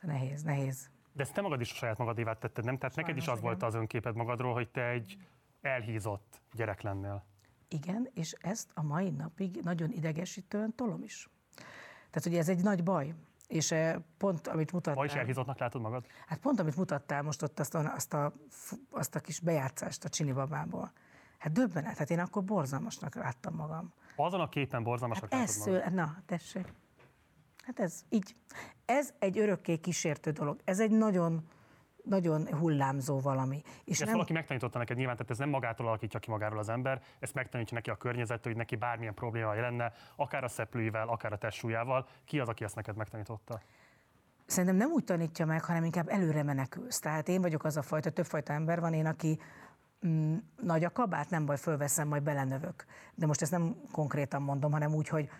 Nehéz, 0.00 0.42
nehéz. 0.42 0.90
De 1.12 1.22
ezt 1.22 1.34
te 1.34 1.40
magad 1.40 1.60
is 1.60 1.72
a 1.72 1.74
saját 1.74 1.98
magadévát 1.98 2.38
tetted, 2.38 2.64
nem? 2.64 2.78
Tehát 2.78 2.94
Sajnos 2.94 3.12
neked 3.12 3.22
is 3.22 3.28
az 3.28 3.38
igen. 3.38 3.50
volt 3.50 3.62
az 3.62 3.74
önképed 3.74 4.14
magadról, 4.14 4.52
hogy 4.52 4.68
te 4.68 4.88
egy 4.88 5.16
elhízott 5.60 6.40
gyerek 6.52 6.80
lennél. 6.80 7.24
Igen, 7.68 8.08
és 8.14 8.32
ezt 8.32 8.70
a 8.74 8.82
mai 8.82 9.10
napig 9.10 9.60
nagyon 9.62 9.90
idegesítően 9.90 10.74
tolom 10.74 11.02
is. 11.02 11.28
Tehát 12.10 12.26
ugye 12.26 12.38
ez 12.38 12.48
egy 12.48 12.62
nagy 12.62 12.82
baj. 12.82 13.14
És 13.48 13.70
eh, 13.70 13.96
pont, 14.18 14.46
amit 14.46 14.72
mutattál... 14.72 14.94
Ma 14.94 15.04
is 15.04 15.12
elhízottnak 15.12 15.58
látod 15.58 15.80
magad? 15.80 16.06
Hát 16.26 16.38
pont, 16.38 16.60
amit 16.60 16.76
mutattál 16.76 17.22
most 17.22 17.42
ott 17.42 17.58
azt 17.58 17.74
a, 17.74 17.94
azt 17.94 18.14
a, 18.14 18.32
azt 18.90 19.14
a 19.14 19.20
kis 19.20 19.40
bejátszást 19.40 20.04
a 20.04 20.08
csinibabából. 20.08 20.92
Hát 21.38 21.52
döbbenet, 21.52 21.96
hát 21.96 22.10
én 22.10 22.18
akkor 22.18 22.44
borzalmasnak 22.44 23.14
láttam 23.14 23.54
magam. 23.54 23.92
Azon 24.16 24.40
a 24.40 24.48
képen 24.48 24.82
borzalmasnak 24.82 25.32
hát 25.32 25.48
látod 25.56 25.72
magad? 25.72 25.92
Na, 25.92 26.22
tessék. 26.26 26.72
Hát 27.62 27.80
ez 27.80 28.02
így. 28.08 28.34
Ez 28.84 29.12
egy 29.18 29.38
örökké 29.38 29.76
kísértő 29.76 30.30
dolog. 30.30 30.60
Ez 30.64 30.80
egy 30.80 30.90
nagyon 30.90 31.48
nagyon 32.04 32.54
hullámzó 32.54 33.20
valami. 33.20 33.62
És 33.84 33.92
ezt 33.92 34.04
nem... 34.04 34.12
valaki 34.12 34.32
megtanította 34.32 34.78
neked 34.78 34.96
nyilván, 34.96 35.16
tehát 35.16 35.30
ez 35.30 35.38
nem 35.38 35.48
magától 35.48 35.86
alakítja 35.86 36.20
ki 36.20 36.30
magáról 36.30 36.58
az 36.58 36.68
ember, 36.68 37.02
ezt 37.18 37.34
megtanítja 37.34 37.76
neki 37.76 37.90
a 37.90 37.96
környezet, 37.96 38.44
hogy 38.44 38.56
neki 38.56 38.76
bármilyen 38.76 39.14
problémája 39.14 39.60
lenne, 39.60 39.92
akár 40.16 40.44
a 40.44 40.48
szeplőivel, 40.48 41.08
akár 41.08 41.32
a 41.32 41.38
testsúlyával. 41.38 42.06
Ki 42.24 42.40
az, 42.40 42.48
aki 42.48 42.64
ezt 42.64 42.74
neked 42.74 42.96
megtanította? 42.96 43.60
Szerintem 44.46 44.76
nem 44.76 44.90
úgy 44.90 45.04
tanítja 45.04 45.46
meg, 45.46 45.64
hanem 45.64 45.84
inkább 45.84 46.08
előre 46.08 46.42
menekülsz. 46.42 46.98
Tehát 46.98 47.28
én 47.28 47.40
vagyok 47.40 47.64
az 47.64 47.76
a 47.76 47.82
fajta, 47.82 48.10
többfajta 48.10 48.52
ember 48.52 48.80
van, 48.80 48.92
én, 48.92 49.06
aki 49.06 49.38
mm, 50.06 50.36
nagy 50.62 50.84
a 50.84 50.90
kabát, 50.90 51.30
nem 51.30 51.46
baj, 51.46 51.56
fölveszem, 51.56 52.08
majd 52.08 52.22
belenövök. 52.22 52.84
De 53.14 53.26
most 53.26 53.42
ezt 53.42 53.50
nem 53.50 53.76
konkrétan 53.92 54.42
mondom, 54.42 54.72
hanem 54.72 54.94
úgy, 54.94 55.08
hogy 55.08 55.30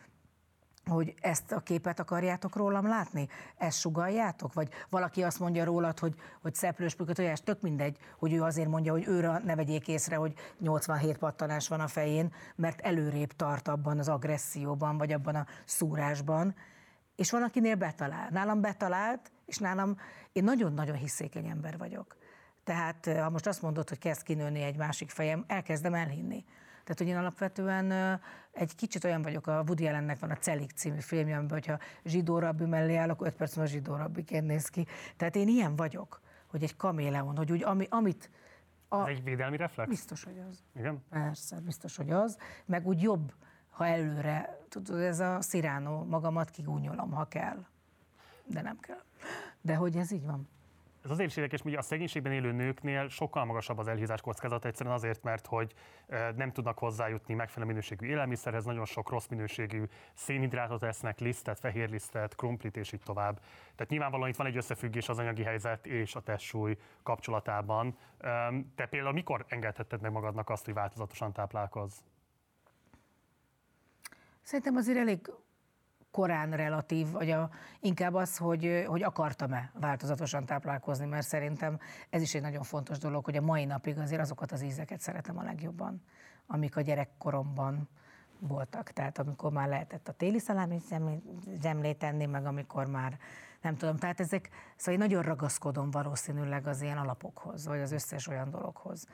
hogy 0.87 1.15
ezt 1.21 1.53
a 1.53 1.61
képet 1.61 2.01
akarjátok 2.01 2.57
rólam 2.57 2.87
látni? 2.87 3.29
Ezt 3.57 3.79
sugaljátok? 3.79 4.53
Vagy 4.53 4.69
valaki 4.89 5.23
azt 5.23 5.39
mondja 5.39 5.65
rólad, 5.65 5.99
hogy, 5.99 6.15
hogy 6.43 6.55
szeplős 6.55 6.97
tojás, 7.13 7.41
tök 7.41 7.61
mindegy, 7.61 7.97
hogy 8.19 8.33
ő 8.33 8.43
azért 8.43 8.69
mondja, 8.69 8.93
hogy 8.93 9.07
őre 9.07 9.39
ne 9.45 9.55
vegyék 9.55 9.89
észre, 9.89 10.17
hogy 10.17 10.35
87 10.59 11.19
pattanás 11.19 11.69
van 11.69 11.81
a 11.81 11.89
fején, 11.89 12.33
mert 12.55 12.81
előrébb 12.81 13.33
tart 13.33 13.69
abban 13.69 13.99
az 13.99 14.09
agresszióban, 14.09 14.99
vagy 14.99 15.13
abban 15.13 15.35
a 15.35 15.47
szúrásban. 15.65 16.55
És 17.17 17.31
van, 17.31 17.43
akinél 17.43 17.75
betalál. 17.75 18.29
Nálam 18.31 18.61
betalált, 18.61 19.31
és 19.47 19.59
nálam 19.59 19.97
én 20.33 20.45
nagyon-nagyon 20.45 20.97
hiszékeny 20.97 21.47
ember 21.47 21.79
vagyok. 21.79 22.17
Tehát 22.65 23.07
ha 23.07 23.31
most 23.31 23.47
azt 23.47 23.63
mondod, 23.63 23.89
hogy 23.89 23.99
kezd 23.99 24.23
kinőni 24.23 24.63
egy 24.63 24.77
másik 24.77 25.11
fejem, 25.11 25.45
elkezdem 25.47 25.95
elhinni. 25.95 26.45
Tehát, 26.90 27.04
hogy 27.04 27.14
én 27.16 27.25
alapvetően 27.25 28.20
egy 28.52 28.75
kicsit 28.75 29.04
olyan 29.04 29.23
vagyok, 29.23 29.47
a 29.47 29.62
Woody 29.66 29.87
Allennek 29.87 30.18
van 30.18 30.30
a 30.30 30.37
Celik 30.37 30.70
című 30.70 31.00
filmje, 31.00 31.37
amiben, 31.37 31.59
hogyha 31.59 31.78
zsidó 32.04 32.38
rabbi 32.38 32.64
mellé 32.64 32.97
állok, 32.97 33.26
öt 33.26 33.35
perc 33.35 33.56
múlva 33.56 33.70
zsidó 33.70 33.97
rabbiként 33.97 34.47
néz 34.47 34.68
ki. 34.68 34.87
Tehát 35.16 35.37
én 35.37 35.49
ilyen 35.49 35.76
vagyok, 35.76 36.20
hogy 36.47 36.62
egy 36.62 36.76
kaméleon, 36.76 37.37
hogy 37.37 37.52
úgy, 37.52 37.62
ami, 37.62 37.87
amit 37.90 38.30
a... 38.88 39.09
Ez 39.09 39.16
egy 39.16 39.25
védelmi 39.25 39.56
reflex? 39.56 39.88
Biztos, 39.88 40.25
hogy 40.25 40.38
az. 40.50 40.62
Igen? 40.76 41.04
Persze, 41.11 41.61
biztos, 41.61 41.97
hogy 41.97 42.11
az. 42.11 42.38
Meg 42.66 42.87
úgy 42.87 43.02
jobb, 43.02 43.35
ha 43.70 43.87
előre, 43.87 44.59
tudod, 44.68 45.00
ez 45.00 45.20
a 45.20 45.40
sziránó, 45.40 46.04
magamat 46.04 46.50
kigúnyolom, 46.50 47.11
ha 47.11 47.25
kell. 47.25 47.66
De 48.44 48.62
nem 48.62 48.78
kell. 48.78 49.02
De 49.61 49.75
hogy 49.75 49.97
ez 49.97 50.11
így 50.11 50.25
van. 50.25 50.49
Ez 51.04 51.11
azért 51.11 51.30
is 51.30 51.37
érdekes, 51.37 51.61
hogy 51.61 51.75
a 51.75 51.83
szegénységben 51.83 52.33
élő 52.33 52.52
nőknél 52.52 53.09
sokkal 53.09 53.45
magasabb 53.45 53.78
az 53.78 53.88
elhízás 53.88 54.21
kockázata, 54.21 54.69
egyszerűen 54.69 54.95
azért, 54.95 55.23
mert 55.23 55.47
hogy 55.47 55.75
nem 56.37 56.52
tudnak 56.52 56.78
hozzájutni 56.78 57.35
megfelelő 57.35 57.71
minőségű 57.71 58.07
élelmiszerhez, 58.07 58.64
nagyon 58.64 58.85
sok 58.85 59.11
rossz 59.11 59.26
minőségű 59.26 59.85
szénhidrátot 60.14 60.83
esznek, 60.83 61.19
lisztet, 61.19 61.59
fehérlisztet, 61.59 62.35
krumplit 62.35 62.76
és 62.76 62.92
így 62.92 63.02
tovább. 63.02 63.40
Tehát 63.75 63.88
nyilvánvalóan 63.88 64.28
itt 64.28 64.37
van 64.37 64.47
egy 64.47 64.57
összefüggés 64.57 65.09
az 65.09 65.19
anyagi 65.19 65.42
helyzet 65.42 65.87
és 65.87 66.14
a 66.14 66.21
testsúly 66.21 66.76
kapcsolatában. 67.02 67.97
Te 68.75 68.87
például 68.90 69.12
mikor 69.12 69.45
engedhetted 69.49 70.00
meg 70.00 70.12
magadnak 70.12 70.50
azt, 70.50 70.64
hogy 70.64 70.75
változatosan 70.75 71.33
táplálkozz? 71.33 71.99
Szerintem 74.42 74.76
azért 74.76 74.99
elég 74.99 75.30
korán 76.11 76.50
relatív, 76.50 77.11
vagy 77.11 77.31
a, 77.31 77.50
inkább 77.81 78.14
az, 78.14 78.37
hogy, 78.37 78.85
hogy 78.87 79.02
akartam-e 79.02 79.71
változatosan 79.81 80.45
táplálkozni, 80.45 81.07
mert 81.07 81.26
szerintem 81.26 81.79
ez 82.11 82.23
is 82.23 82.35
egy 82.35 82.43
nagyon 82.43 82.62
fontos 82.62 82.99
dolog, 82.99 83.25
hogy 83.25 83.37
a 83.37 83.40
mai 83.40 83.64
napig 83.64 83.99
azért 83.99 84.21
azokat 84.21 84.52
az 84.52 84.62
ízeket 84.62 85.00
szeretem 85.00 85.38
a 85.38 85.43
legjobban, 85.43 86.02
amik 86.47 86.76
a 86.76 86.81
gyerekkoromban 86.81 87.88
voltak. 88.38 88.90
Tehát 88.90 89.19
amikor 89.19 89.52
már 89.52 89.69
lehetett 89.69 90.09
a 90.09 90.12
téli 90.12 90.38
szalámi 90.38 90.81
zsemlét 91.62 91.99
tenni, 91.99 92.26
meg 92.26 92.47
amikor 92.47 92.87
már 92.87 93.19
nem 93.61 93.76
tudom, 93.76 93.97
tehát 93.97 94.21
ezek, 94.21 94.49
szóval 94.76 94.95
én 94.95 95.07
nagyon 95.09 95.23
ragaszkodom 95.23 95.90
valószínűleg 95.90 96.67
az 96.67 96.83
ilyen 96.83 96.99
alapokhoz, 96.99 97.67
vagy 97.67 97.81
az 97.81 97.93
összes 97.93 98.26
olyan 98.26 98.50
dologhoz. 98.50 99.07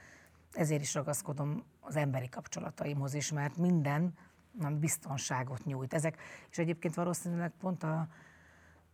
Ezért 0.53 0.81
is 0.81 0.95
ragaszkodom 0.95 1.65
az 1.81 1.97
emberi 1.97 2.29
kapcsolataimhoz 2.29 3.15
is, 3.15 3.33
mert 3.33 3.57
minden, 3.57 4.15
biztonságot 4.81 5.65
nyújt. 5.65 5.95
Ezek, 5.95 6.21
és 6.51 6.59
egyébként 6.59 6.95
valószínűleg 6.95 7.53
pont 7.61 7.83
a, 7.83 8.07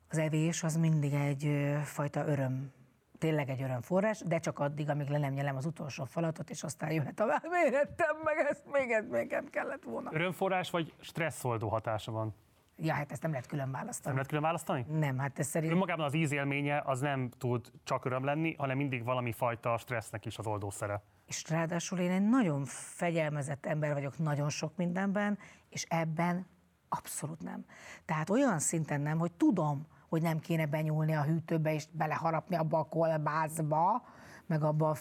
az 0.09 0.19
evés 0.19 0.63
az 0.63 0.77
mindig 0.77 1.13
egy 1.13 1.75
fajta 1.85 2.27
öröm, 2.27 2.73
tényleg 3.19 3.49
egy 3.49 3.63
örömforrás, 3.63 4.23
de 4.27 4.39
csak 4.39 4.59
addig, 4.59 4.89
amíg 4.89 5.09
le 5.09 5.19
nem 5.19 5.33
nyelem 5.33 5.57
az 5.57 5.67
utolsó 5.67 6.05
falatot, 6.05 6.51
és 6.51 6.63
aztán 6.63 6.91
jöhet 6.91 7.21
a 7.21 7.43
miért 7.51 7.75
ettem 7.75 8.17
meg 8.25 8.47
ezt, 8.51 8.65
még, 8.73 8.91
ezt, 8.91 9.11
még 9.11 9.31
nem 9.31 9.47
kellett 9.51 9.83
volna. 9.83 10.11
Örömforrás 10.13 10.71
vagy 10.71 10.95
stresszoldó 11.01 11.69
hatása 11.69 12.13
van? 12.13 12.35
Ja, 12.77 12.95
hát 12.95 13.13
ezt 13.13 13.23
nem 13.23 13.31
lehet 13.31 13.47
külön 13.47 13.71
választani. 13.71 14.05
Nem 14.05 14.15
lehet 14.15 14.29
külön 14.29 14.43
választani? 14.43 14.87
Nem, 14.89 15.19
hát 15.19 15.39
ez 15.39 15.47
szerint... 15.47 15.73
Önmagában 15.73 16.05
az 16.05 16.15
ízélménye 16.15 16.83
az 16.85 17.01
nem 17.01 17.31
tud 17.39 17.71
csak 17.85 18.05
öröm 18.05 18.25
lenni, 18.25 18.55
hanem 18.59 18.77
mindig 18.77 19.05
valami 19.05 19.33
fajta 19.33 19.79
stressznek 19.79 20.25
is 20.25 20.39
az 20.39 20.47
oldószere 20.47 21.03
és 21.33 21.49
ráadásul 21.49 21.99
én 21.99 22.11
egy 22.11 22.29
nagyon 22.29 22.65
fegyelmezett 22.65 23.67
ember 23.67 23.93
vagyok 23.93 24.19
nagyon 24.19 24.49
sok 24.49 24.77
mindenben, 24.77 25.39
és 25.69 25.87
ebben 25.89 26.47
abszolút 26.89 27.43
nem. 27.43 27.65
Tehát 28.05 28.31
olyan 28.31 28.59
szinten 28.59 29.01
nem, 29.01 29.19
hogy 29.19 29.33
tudom, 29.33 29.87
hogy 30.09 30.23
nem 30.23 30.39
kéne 30.39 30.67
benyúlni 30.67 31.15
a 31.15 31.23
hűtőbe 31.23 31.75
és 31.75 31.87
beleharapni 31.93 32.57
abba 32.57 32.79
a 32.79 32.85
kolbászba, 32.85 34.05
meg 34.47 34.63
abba 34.63 34.91
a 34.91 34.97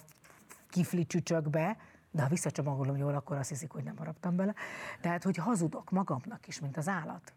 kifli 0.69 1.05
csücsökbe, 1.05 1.77
de 2.11 2.21
ha 2.21 2.27
visszacsomagolom 2.27 2.97
jól, 2.97 3.15
akkor 3.15 3.37
azt 3.37 3.49
hiszik, 3.49 3.71
hogy 3.71 3.83
nem 3.83 3.97
haraptam 3.97 4.35
bele. 4.35 4.53
Tehát, 5.01 5.23
hogy 5.23 5.37
hazudok 5.37 5.89
magamnak 5.89 6.47
is, 6.47 6.59
mint 6.59 6.77
az 6.77 6.87
állat. 6.87 7.33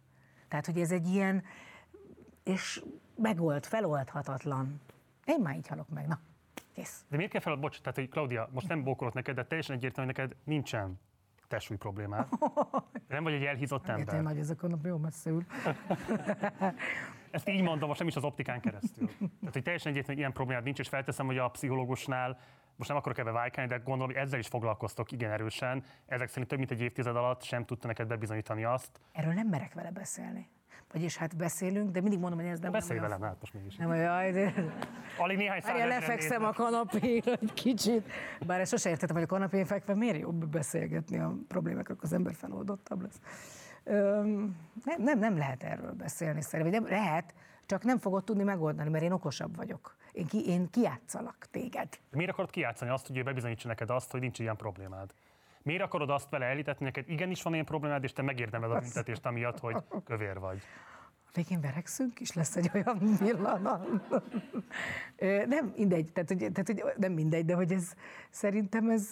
Tehát, 0.48 0.66
hogy 0.66 0.80
ez 0.80 0.90
egy 0.90 1.08
ilyen, 1.08 1.42
és 2.42 2.84
megold, 3.16 3.66
feloldhatatlan. 3.66 4.80
Én 5.24 5.40
már 5.40 5.56
így 5.56 5.68
halok 5.68 5.88
meg, 5.88 6.06
na. 6.06 6.20
Kész. 6.74 7.04
De 7.08 7.16
miért 7.16 7.32
kell 7.32 7.40
fel, 7.40 7.56
bocs, 7.56 7.80
tehát 7.80 7.94
hogy 7.98 8.08
Claudia, 8.08 8.48
most 8.52 8.68
nem 8.68 8.82
bókolok 8.84 9.14
neked, 9.14 9.34
de 9.34 9.44
teljesen 9.44 9.76
egyértelmű, 9.76 10.12
hogy 10.12 10.20
neked 10.20 10.36
nincsen 10.44 11.00
testsúly 11.48 11.76
problémád. 11.76 12.28
Nem 13.08 13.22
vagy 13.22 13.32
egy 13.32 13.44
elhízott 13.44 13.88
ember. 13.88 14.06
Értem, 14.06 14.22
nagy 14.22 14.38
ezek 14.38 14.62
a 14.62 14.68
nap 14.68 14.84
jó 14.84 14.96
messze 14.96 15.30
ül. 15.30 15.44
Ezt 17.30 17.48
így 17.48 17.62
mondom, 17.62 17.88
most 17.88 17.98
nem 17.98 18.08
is 18.08 18.16
az 18.16 18.24
optikán 18.24 18.60
keresztül. 18.60 19.06
Tehát, 19.18 19.52
hogy 19.52 19.62
teljesen 19.62 19.90
egyértelmű, 19.92 20.04
hogy 20.06 20.18
ilyen 20.18 20.32
problémád 20.32 20.64
nincs, 20.64 20.78
és 20.78 20.88
felteszem, 20.88 21.26
hogy 21.26 21.38
a 21.38 21.48
pszichológusnál 21.48 22.38
most 22.76 22.88
nem 22.88 22.98
akarok 22.98 23.18
ebbe 23.18 23.30
vájkálni, 23.30 23.70
de 23.70 23.76
gondolom, 23.76 24.06
hogy 24.06 24.22
ezzel 24.22 24.38
is 24.38 24.46
foglalkoztok 24.46 25.12
igen 25.12 25.30
erősen. 25.30 25.84
Ezek 26.06 26.28
szerint 26.28 26.48
több 26.48 26.58
mint 26.58 26.70
egy 26.70 26.80
évtized 26.80 27.16
alatt 27.16 27.42
sem 27.42 27.64
tudta 27.64 27.86
neked 27.86 28.06
bebizonyítani 28.06 28.64
azt. 28.64 29.00
Erről 29.12 29.32
nem 29.32 29.48
merek 29.48 29.74
vele 29.74 29.90
beszélni. 29.90 30.48
Vagyis 30.94 31.16
hát 31.16 31.36
beszélünk, 31.36 31.90
de 31.90 32.00
mindig 32.00 32.18
mondom, 32.18 32.38
hogy 32.38 32.48
ez 32.48 32.60
nem 32.60 32.72
Beszélj 32.72 32.98
velem, 32.98 33.20
hát 33.22 33.36
most 33.40 33.54
mégis. 33.54 33.76
Nem 33.76 33.90
olyan, 33.90 34.32
de... 34.32 34.54
Alig 35.18 35.36
néhány 35.36 35.60
száz 35.60 35.88
lefekszem 35.88 36.44
a 36.44 36.52
kanapéra 36.52 37.32
egy 37.32 37.52
kicsit. 37.52 38.12
Bár 38.46 38.60
ezt 38.60 38.70
sose 38.70 38.90
értettem, 38.90 39.14
hogy 39.14 39.24
a 39.24 39.28
kanapén 39.28 39.64
fekve 39.64 39.94
miért 39.94 40.18
jobb 40.18 40.46
beszélgetni 40.46 41.18
a 41.18 41.34
problémákról, 41.48 41.96
az 42.00 42.12
ember 42.12 42.34
feloldottabb 42.34 43.02
lesz. 43.02 43.20
Öm, 43.84 44.56
nem, 44.84 45.02
nem, 45.02 45.18
nem 45.18 45.36
lehet 45.36 45.62
erről 45.62 45.92
beszélni 45.92 46.42
szerintem. 46.42 46.82
Nem, 46.82 46.90
lehet, 46.90 47.34
csak 47.66 47.84
nem 47.84 47.98
fogod 47.98 48.24
tudni 48.24 48.42
megoldani, 48.42 48.90
mert 48.90 49.04
én 49.04 49.12
okosabb 49.12 49.56
vagyok. 49.56 49.96
Én, 50.12 50.26
ki, 50.26 50.48
én 50.48 50.70
kiátszalak 50.70 51.46
téged. 51.50 51.88
Miért 52.10 52.30
akarod 52.30 52.50
kiátszani 52.50 52.90
azt, 52.90 53.06
hogy 53.06 53.16
ő 53.16 53.22
bebizonyítsa 53.22 53.68
neked 53.68 53.90
azt, 53.90 54.10
hogy 54.10 54.20
nincs 54.20 54.38
ilyen 54.38 54.56
problémád? 54.56 55.10
Miért 55.64 55.82
akarod 55.82 56.10
azt 56.10 56.30
vele 56.30 56.44
elítetni, 56.44 56.84
neked 56.84 57.08
igenis 57.08 57.42
van 57.42 57.52
ilyen 57.52 57.64
problémád, 57.64 58.04
és 58.04 58.12
te 58.12 58.22
megérdemled 58.22 58.70
a 58.70 58.78
büntetést 58.78 59.26
amiatt, 59.26 59.58
hogy 59.58 59.76
kövér 60.04 60.38
vagy? 60.38 60.62
Végén 61.34 61.60
verekszünk 61.60 62.20
is, 62.20 62.32
lesz 62.32 62.56
egy 62.56 62.70
olyan 62.74 63.16
pillanat. 63.18 63.88
nem 65.46 65.72
mindegy, 65.76 66.12
tehát, 66.12 66.28
hogy, 66.28 66.38
tehát 66.38 66.66
hogy 66.66 66.84
nem 66.96 67.12
mindegy, 67.12 67.44
de 67.44 67.54
hogy 67.54 67.72
ez 67.72 67.92
szerintem 68.30 68.90
ez, 68.90 69.10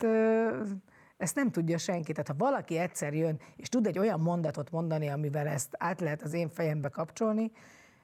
ezt 1.16 1.34
nem 1.34 1.50
tudja 1.50 1.78
senki. 1.78 2.12
Tehát 2.12 2.28
ha 2.28 2.34
valaki 2.36 2.78
egyszer 2.78 3.14
jön, 3.14 3.40
és 3.56 3.68
tud 3.68 3.86
egy 3.86 3.98
olyan 3.98 4.20
mondatot 4.20 4.70
mondani, 4.70 5.08
amivel 5.08 5.46
ezt 5.46 5.74
át 5.78 6.00
lehet 6.00 6.22
az 6.22 6.32
én 6.32 6.48
fejembe 6.48 6.88
kapcsolni, 6.88 7.52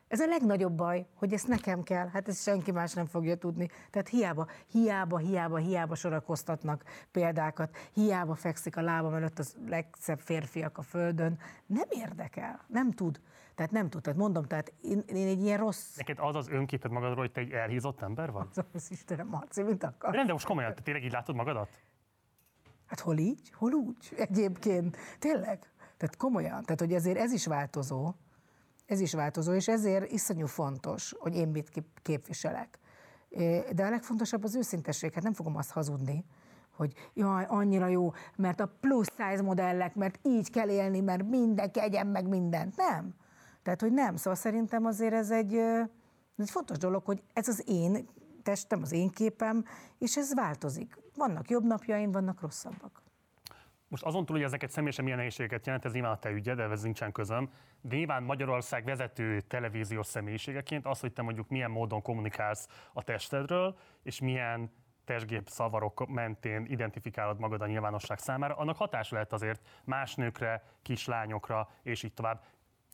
ez 0.08 0.20
a 0.20 0.26
legnagyobb 0.26 0.72
baj, 0.72 1.06
hogy 1.14 1.32
ezt 1.32 1.48
nekem 1.48 1.82
kell, 1.82 2.08
hát 2.08 2.28
ezt 2.28 2.42
senki 2.42 2.70
más 2.72 2.92
nem 2.92 3.06
fogja 3.06 3.36
tudni. 3.36 3.68
Tehát 3.90 4.08
hiába, 4.08 4.46
hiába, 4.66 5.18
hiába, 5.18 5.56
hiába 5.56 5.94
sorakoztatnak 5.94 6.84
példákat, 7.10 7.76
hiába 7.92 8.34
fekszik 8.34 8.76
a 8.76 8.80
lábam 8.80 9.14
előtt 9.14 9.38
az 9.38 9.56
legszebb 9.66 10.20
férfiak 10.20 10.78
a 10.78 10.82
földön, 10.82 11.38
nem 11.66 11.88
érdekel, 11.90 12.64
nem 12.66 12.92
tud. 12.92 13.20
Tehát 13.54 13.72
nem 13.72 13.88
tud. 13.88 14.02
Tehát 14.02 14.18
mondom, 14.18 14.44
tehát 14.44 14.72
én, 14.80 15.02
én 15.06 15.26
egy 15.26 15.42
ilyen 15.42 15.58
rossz... 15.58 15.96
Neked 15.96 16.18
az 16.20 16.34
az 16.34 16.48
önképed 16.48 16.90
magadról, 16.90 17.18
hogy 17.18 17.32
te 17.32 17.40
egy 17.40 17.50
elhízott 17.50 18.02
ember 18.02 18.30
vagy? 18.30 18.46
Az 18.50 18.64
az 18.72 18.90
Istenem, 18.90 19.26
Marci, 19.26 19.62
mint 19.62 19.84
akar. 19.84 20.10
De, 20.10 20.24
de 20.24 20.32
most 20.32 20.46
komolyan, 20.46 20.74
te 20.74 20.82
tényleg 20.82 21.04
így 21.04 21.12
látod 21.12 21.34
magadat? 21.34 21.68
Hát 22.86 23.00
hol 23.00 23.18
így, 23.18 23.52
hol 23.54 23.72
úgy 23.72 24.14
egyébként. 24.16 24.96
Tényleg. 25.18 25.72
Tehát 25.96 26.16
komolyan. 26.16 26.62
Tehát, 26.62 26.80
hogy 26.80 26.92
ezért 26.92 27.18
ez 27.18 27.32
is 27.32 27.46
változó. 27.46 28.14
Ez 28.88 29.00
is 29.00 29.14
változó, 29.14 29.52
és 29.52 29.68
ezért 29.68 30.12
iszonyú 30.12 30.46
fontos, 30.46 31.14
hogy 31.18 31.36
én 31.36 31.48
mit 31.48 31.84
képviselek. 32.02 32.78
De 33.74 33.84
a 33.84 33.90
legfontosabb 33.90 34.44
az 34.44 34.54
őszintesség, 34.54 35.12
hát 35.12 35.22
nem 35.22 35.32
fogom 35.32 35.56
azt 35.56 35.70
hazudni, 35.70 36.24
hogy 36.76 36.92
jaj, 37.14 37.44
annyira 37.48 37.86
jó, 37.86 38.12
mert 38.36 38.60
a 38.60 38.72
plusz 38.80 39.10
size 39.16 39.42
modellek, 39.42 39.94
mert 39.94 40.18
így 40.22 40.50
kell 40.50 40.68
élni, 40.68 41.00
mert 41.00 41.28
mindenki 41.28 41.80
egyen 41.80 42.06
meg 42.06 42.28
mindent. 42.28 42.76
Nem. 42.76 43.14
Tehát, 43.62 43.80
hogy 43.80 43.92
nem. 43.92 44.16
Szóval 44.16 44.34
szerintem 44.34 44.84
azért 44.84 45.14
ez 45.14 45.30
egy, 45.30 45.54
egy 46.36 46.50
fontos 46.50 46.78
dolog, 46.78 47.04
hogy 47.04 47.22
ez 47.32 47.48
az 47.48 47.62
én 47.66 48.08
testem, 48.42 48.82
az 48.82 48.92
én 48.92 49.10
képem, 49.10 49.64
és 49.98 50.16
ez 50.16 50.34
változik. 50.34 50.98
Vannak 51.16 51.50
jobb 51.50 51.64
napjaim, 51.64 52.10
vannak 52.10 52.40
rosszabbak. 52.40 53.02
Most 53.88 54.02
azon 54.02 54.26
túl, 54.26 54.36
hogy 54.36 54.44
ezeket 54.44 54.70
személyesen 54.70 55.04
milyen 55.04 55.18
nehézségeket 55.18 55.66
jelent, 55.66 55.84
ez 55.84 55.92
nyilván 55.92 56.12
a 56.12 56.18
te 56.18 56.30
ügyed, 56.30 56.58
ez 56.58 56.82
nincsen 56.82 57.12
közöm. 57.12 57.50
De 57.80 57.96
nyilván 57.96 58.22
Magyarország 58.22 58.84
vezető 58.84 59.40
televíziós 59.40 60.06
személyiségeként 60.06 60.86
az, 60.86 61.00
hogy 61.00 61.12
te 61.12 61.22
mondjuk 61.22 61.48
milyen 61.48 61.70
módon 61.70 62.02
kommunikálsz 62.02 62.68
a 62.92 63.02
testedről, 63.02 63.78
és 64.02 64.20
milyen 64.20 64.70
testgép 65.04 65.48
szavarok 65.48 66.06
mentén 66.06 66.64
identifikálod 66.64 67.38
magad 67.38 67.60
a 67.60 67.66
nyilvánosság 67.66 68.18
számára, 68.18 68.56
annak 68.56 68.76
hatás 68.76 69.10
lehet 69.10 69.32
azért 69.32 69.68
más 69.84 70.14
nőkre, 70.14 70.62
kislányokra, 70.82 71.68
és 71.82 72.02
így 72.02 72.14
tovább. 72.14 72.44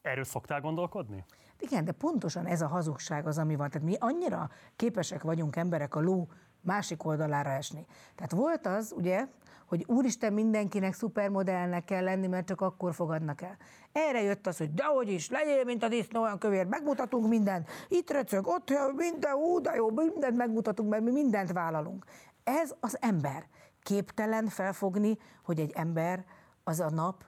Erről 0.02 0.24
szoktál 0.24 0.60
gondolkodni? 0.60 1.24
Igen, 1.58 1.84
de 1.84 1.92
pontosan 1.92 2.46
ez 2.46 2.62
a 2.62 2.66
hazugság 2.66 3.26
az, 3.26 3.38
ami 3.38 3.56
van. 3.56 3.70
Tehát 3.70 3.86
mi 3.86 3.94
annyira 3.98 4.48
képesek 4.76 5.22
vagyunk 5.22 5.56
emberek 5.56 5.94
a 5.94 6.00
ló 6.00 6.28
másik 6.64 7.04
oldalára 7.04 7.50
esni. 7.50 7.86
Tehát 8.14 8.32
volt 8.32 8.66
az, 8.66 8.92
ugye, 8.96 9.26
hogy 9.66 9.84
úristen 9.88 10.32
mindenkinek 10.32 10.94
szupermodellnek 10.94 11.84
kell 11.84 12.02
lenni, 12.02 12.26
mert 12.26 12.46
csak 12.46 12.60
akkor 12.60 12.94
fogadnak 12.94 13.42
el. 13.42 13.56
Erre 13.92 14.22
jött 14.22 14.46
az, 14.46 14.56
hogy 14.56 14.74
dehogy 14.74 15.08
is, 15.08 15.30
legyél, 15.30 15.64
mint 15.64 15.82
a 15.82 15.88
disznó, 15.88 16.22
olyan 16.22 16.38
kövér, 16.38 16.66
megmutatunk 16.66 17.28
mindent, 17.28 17.68
itt 17.88 18.10
recög, 18.10 18.46
ott 18.46 18.72
minden, 18.96 19.34
ú, 19.34 19.60
de 19.60 19.74
jó, 19.74 19.90
mindent 19.90 20.36
megmutatunk, 20.36 20.90
mert 20.90 21.02
mi 21.02 21.10
mindent 21.10 21.52
vállalunk. 21.52 22.04
Ez 22.44 22.74
az 22.80 22.96
ember. 23.00 23.46
Képtelen 23.82 24.46
felfogni, 24.48 25.18
hogy 25.44 25.60
egy 25.60 25.72
ember 25.74 26.24
az 26.64 26.80
a 26.80 26.90
nap 26.90 27.24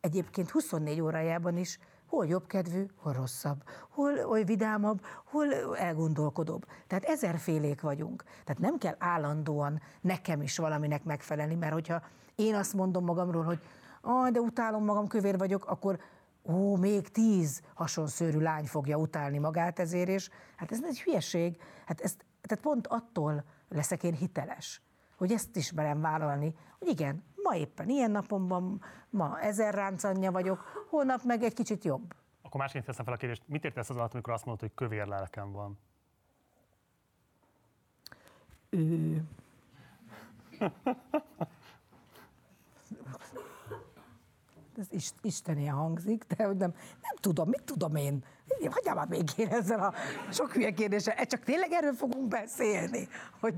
egyébként 0.00 0.50
24 0.50 1.00
órájában 1.00 1.56
is 1.56 1.78
hol 2.08 2.26
jobbkedvű, 2.26 2.86
hol 2.96 3.12
rosszabb, 3.12 3.62
hol 3.88 4.24
oly 4.24 4.44
vidámabb, 4.44 5.00
hol 5.24 5.54
elgondolkodóbb. 5.76 6.66
Tehát 6.86 7.04
ezerfélék 7.04 7.80
vagyunk. 7.80 8.24
Tehát 8.44 8.60
nem 8.60 8.78
kell 8.78 8.94
állandóan 8.98 9.80
nekem 10.00 10.42
is 10.42 10.58
valaminek 10.58 11.04
megfelelni, 11.04 11.54
mert 11.54 11.72
hogyha 11.72 12.02
én 12.34 12.54
azt 12.54 12.74
mondom 12.74 13.04
magamról, 13.04 13.42
hogy 13.42 13.60
ah, 14.00 14.28
de 14.28 14.40
utálom 14.40 14.84
magam, 14.84 15.06
kövér 15.06 15.38
vagyok, 15.38 15.66
akkor 15.66 15.98
ó, 16.42 16.76
még 16.76 17.08
tíz 17.08 17.62
hasonszőrű 17.74 18.38
lány 18.38 18.66
fogja 18.66 18.96
utálni 18.96 19.38
magát 19.38 19.78
ezért, 19.78 20.08
és 20.08 20.30
hát 20.56 20.72
ez 20.72 20.80
egy 20.84 21.00
hülyeség. 21.00 21.60
Hát 21.86 22.00
ez, 22.00 22.16
tehát 22.40 22.64
pont 22.64 22.86
attól 22.86 23.44
leszek 23.68 24.02
én 24.02 24.14
hiteles, 24.14 24.82
hogy 25.16 25.32
ezt 25.32 25.56
is 25.56 25.72
merem 25.72 26.00
vállalni, 26.00 26.54
hogy 26.78 26.88
igen, 26.88 27.24
ma 27.48 27.56
éppen 27.56 27.88
ilyen 27.88 28.10
napomban, 28.10 28.82
ma 29.10 29.40
ezer 29.40 29.74
ráncanja 29.74 30.30
vagyok, 30.30 30.86
holnap 30.90 31.22
meg 31.22 31.42
egy 31.42 31.54
kicsit 31.54 31.84
jobb. 31.84 32.14
Akkor 32.42 32.60
másként 32.60 32.84
teszem 32.84 33.04
fel 33.04 33.14
a 33.14 33.16
kérdést, 33.16 33.42
mit 33.46 33.64
értesz 33.64 33.90
az 33.90 33.96
alatt, 33.96 34.12
amikor 34.12 34.32
azt 34.32 34.44
mondod, 34.44 34.62
hogy 34.62 34.74
kövér 34.74 35.06
lelkem 35.06 35.52
van? 35.52 35.78
Ő... 38.70 39.22
Ez 44.76 45.10
isteni 45.22 45.66
hangzik, 45.66 46.24
de 46.24 46.44
hogy 46.44 46.56
nem, 46.56 46.74
nem 47.02 47.16
tudom, 47.20 47.48
mit 47.48 47.62
tudom 47.62 47.94
én. 47.96 48.24
Hagyjál 48.70 48.94
már 48.94 49.08
végén 49.08 49.48
ezzel 49.48 49.80
a 49.80 49.94
sok 50.30 50.52
hülye 50.52 50.70
kérdéssel. 50.70 51.26
Csak 51.26 51.42
tényleg 51.42 51.72
erről 51.72 51.92
fogunk 51.92 52.28
beszélni, 52.28 53.08
hogy 53.40 53.54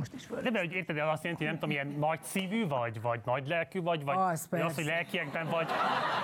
most 0.00 0.14
is 0.14 0.26
föl. 0.26 0.40
De, 0.40 0.50
de 0.50 0.58
hogy 0.58 0.72
érted, 0.72 0.98
azt 0.98 1.22
jelenti, 1.22 1.44
nem 1.44 1.54
tudom, 1.54 1.70
ilyen 1.70 1.86
nagy 1.86 2.22
szívű 2.22 2.66
vagy, 2.66 3.00
vagy 3.00 3.20
nagy 3.24 3.48
lelkű 3.48 3.80
vagy, 3.80 4.04
vagy 4.04 4.16
az, 4.18 4.46
vagy 4.50 4.60
az, 4.60 4.74
hogy 4.74 4.84
lelkiekben 4.84 5.48
vagy 5.48 5.68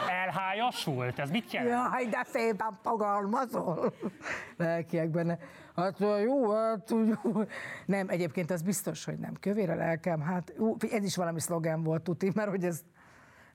elhájasult? 0.08 1.18
Ez 1.18 1.30
mit 1.30 1.52
jelent? 1.52 1.92
Jaj, 1.92 2.06
de 2.06 2.24
szépen 2.24 2.78
fogalmazol. 2.82 3.92
Lelkiekben. 4.56 5.38
Hát 5.76 5.98
jó, 5.98 6.52
hát 6.52 6.90
jó. 6.90 7.42
Nem, 7.86 8.08
egyébként 8.08 8.50
az 8.50 8.62
biztos, 8.62 9.04
hogy 9.04 9.18
nem. 9.18 9.34
Kövér 9.40 9.70
a 9.70 9.74
lelkem, 9.74 10.20
hát 10.20 10.52
jó, 10.58 10.76
ez 10.90 11.04
is 11.04 11.16
valami 11.16 11.40
szlogen 11.40 11.82
volt, 11.82 12.02
tuti, 12.02 12.30
mert 12.34 12.48
hogy 12.50 12.64
ez... 12.64 12.82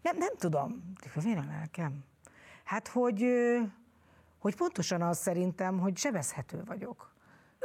Nem, 0.01 0.18
nem 0.18 0.34
tudom. 0.38 0.94
Kövér 1.13 1.38
a 1.38 1.44
lelkem. 1.48 2.04
Hát, 2.63 2.88
hogy, 2.88 3.25
hogy 4.40 4.56
pontosan 4.56 5.01
az 5.01 5.18
szerintem, 5.18 5.80
hogy 5.80 5.98
sebezhető 5.98 6.63
vagyok. 6.66 7.11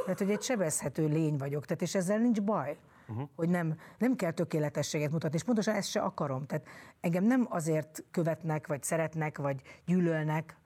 Tehát, 0.03 0.19
hogy 0.19 0.31
egy 0.31 0.41
sebezhető 0.41 1.07
lény 1.07 1.37
vagyok, 1.37 1.65
tehát 1.65 1.81
és 1.81 1.95
ezzel 1.95 2.17
nincs 2.17 2.41
baj. 2.41 2.77
Uh-huh. 3.07 3.29
Hogy 3.35 3.49
nem, 3.49 3.79
nem 3.97 4.15
kell 4.15 4.31
tökéletességet 4.31 5.11
mutatni, 5.11 5.37
és 5.37 5.43
pontosan 5.43 5.75
ezt 5.75 5.89
se 5.89 6.01
akarom. 6.01 6.45
Tehát 6.45 6.67
engem 6.99 7.23
nem 7.23 7.45
azért 7.49 8.03
követnek, 8.11 8.67
vagy 8.67 8.83
szeretnek, 8.83 9.37
vagy 9.37 9.61
gyűlölnek, 9.85 10.57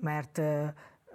mert, 0.00 0.40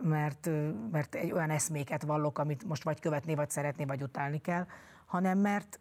mert, 0.01 0.49
mert 0.91 1.15
egy 1.15 1.31
olyan 1.31 1.49
eszméket 1.49 2.03
vallok, 2.03 2.39
amit 2.39 2.63
most 2.63 2.83
vagy 2.83 2.99
követni, 2.99 3.35
vagy 3.35 3.49
szeretni, 3.49 3.85
vagy 3.85 4.03
utálni 4.03 4.37
kell, 4.37 4.65
hanem 5.05 5.37
mert 5.37 5.79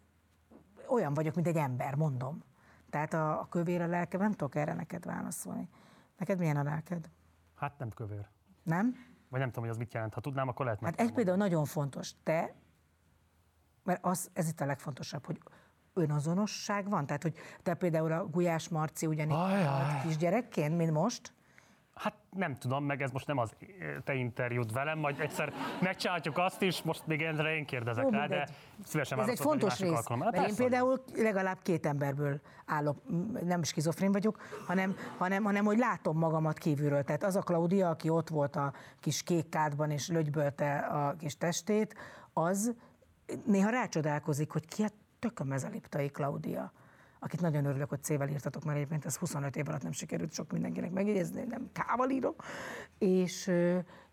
olyan 0.87 1.13
vagyok, 1.13 1.35
mint 1.35 1.47
egy 1.47 1.57
ember, 1.57 1.95
mondom. 1.95 2.43
Tehát 2.89 3.13
a, 3.13 3.39
a 3.39 3.47
kövér 3.49 3.81
a 3.81 3.87
lelke, 3.87 4.17
nem 4.17 4.31
tudok 4.31 4.55
erre 4.55 4.73
neked 4.73 5.05
válaszolni. 5.05 5.69
Neked 6.17 6.39
milyen 6.39 6.57
a 6.57 6.63
lelked? 6.63 7.09
Hát 7.55 7.77
nem 7.77 7.89
kövér. 7.89 8.27
Nem? 8.63 8.95
Vagy 9.33 9.41
nem 9.41 9.51
tudom, 9.51 9.63
hogy 9.63 9.73
az 9.73 9.79
mit 9.79 9.93
jelent. 9.93 10.13
Ha 10.13 10.21
tudnám, 10.21 10.47
akkor 10.47 10.65
lehet 10.65 10.81
Hát 10.83 10.99
egy 10.99 11.11
például 11.11 11.37
nagyon 11.37 11.65
fontos. 11.65 12.11
Te, 12.23 12.53
mert 13.83 14.05
az, 14.05 14.29
ez 14.33 14.47
itt 14.47 14.61
a 14.61 14.65
legfontosabb, 14.65 15.25
hogy 15.25 15.39
önazonosság 15.93 16.89
van? 16.89 17.05
Tehát, 17.05 17.21
hogy 17.21 17.35
te 17.63 17.73
például 17.73 18.11
a 18.11 18.25
Gulyás 18.27 18.69
Marci 18.69 19.05
ugyanígy 19.05 19.37
kisgyerekként, 20.03 20.77
mint 20.77 20.91
most, 20.91 21.33
Hát 21.93 22.13
nem 22.29 22.57
tudom, 22.57 22.83
meg 22.83 23.01
ez 23.01 23.11
most 23.11 23.27
nem 23.27 23.37
az 23.37 23.51
te 24.03 24.13
interjúd 24.13 24.73
velem, 24.73 24.99
majd 24.99 25.19
egyszer 25.19 25.53
megcsináljuk 25.81 26.37
azt 26.37 26.61
is, 26.61 26.81
most 26.81 27.07
még 27.07 27.21
egyre 27.21 27.55
én 27.55 27.65
kérdezek 27.65 28.05
Ó, 28.05 28.09
rá, 28.09 28.27
de 28.27 28.47
szívesen 28.83 29.19
Ez 29.19 29.27
egy 29.27 29.39
fontos 29.39 29.79
rész, 29.79 29.91
alkalommal. 29.91 30.31
mert 30.31 30.47
én 30.49 30.55
például 30.55 31.03
legalább 31.15 31.57
két 31.61 31.85
emberből 31.85 32.41
állok, 32.65 32.97
nem 33.43 33.63
skizofrén 33.63 34.11
vagyok, 34.11 34.41
hanem, 34.67 34.95
hanem, 35.17 35.43
hanem 35.43 35.65
hogy 35.65 35.77
látom 35.77 36.17
magamat 36.17 36.57
kívülről. 36.57 37.03
Tehát 37.03 37.23
az 37.23 37.35
a 37.35 37.41
Klaudia, 37.41 37.89
aki 37.89 38.09
ott 38.09 38.29
volt 38.29 38.55
a 38.55 38.73
kis 38.99 39.23
kék 39.23 39.49
kádban 39.49 39.91
és 39.91 40.07
lögybölte 40.07 40.77
a 40.77 41.15
kis 41.15 41.37
testét, 41.37 41.95
az 42.33 42.75
néha 43.45 43.69
rácsodálkozik, 43.69 44.51
hogy 44.51 44.67
ki 44.67 44.83
a 44.83 44.89
tököm 45.19 45.51
ez 45.51 45.63
a 45.63 45.69
Liptai 45.69 46.09
Klaudia 46.09 46.71
akit 47.23 47.41
nagyon 47.41 47.65
örülök, 47.65 47.89
hogy 47.89 48.03
C-vel 48.03 48.29
írtatok, 48.29 48.63
mert 48.63 48.77
egyébként 48.77 49.05
ez 49.05 49.15
25 49.15 49.55
év 49.55 49.67
alatt 49.67 49.83
nem 49.83 49.91
sikerült 49.91 50.33
sok 50.33 50.51
mindenkinek 50.51 50.91
megjegyezni, 50.91 51.43
nem 51.43 51.69
K-val 51.73 52.09
írom. 52.09 52.35
És, 52.97 53.51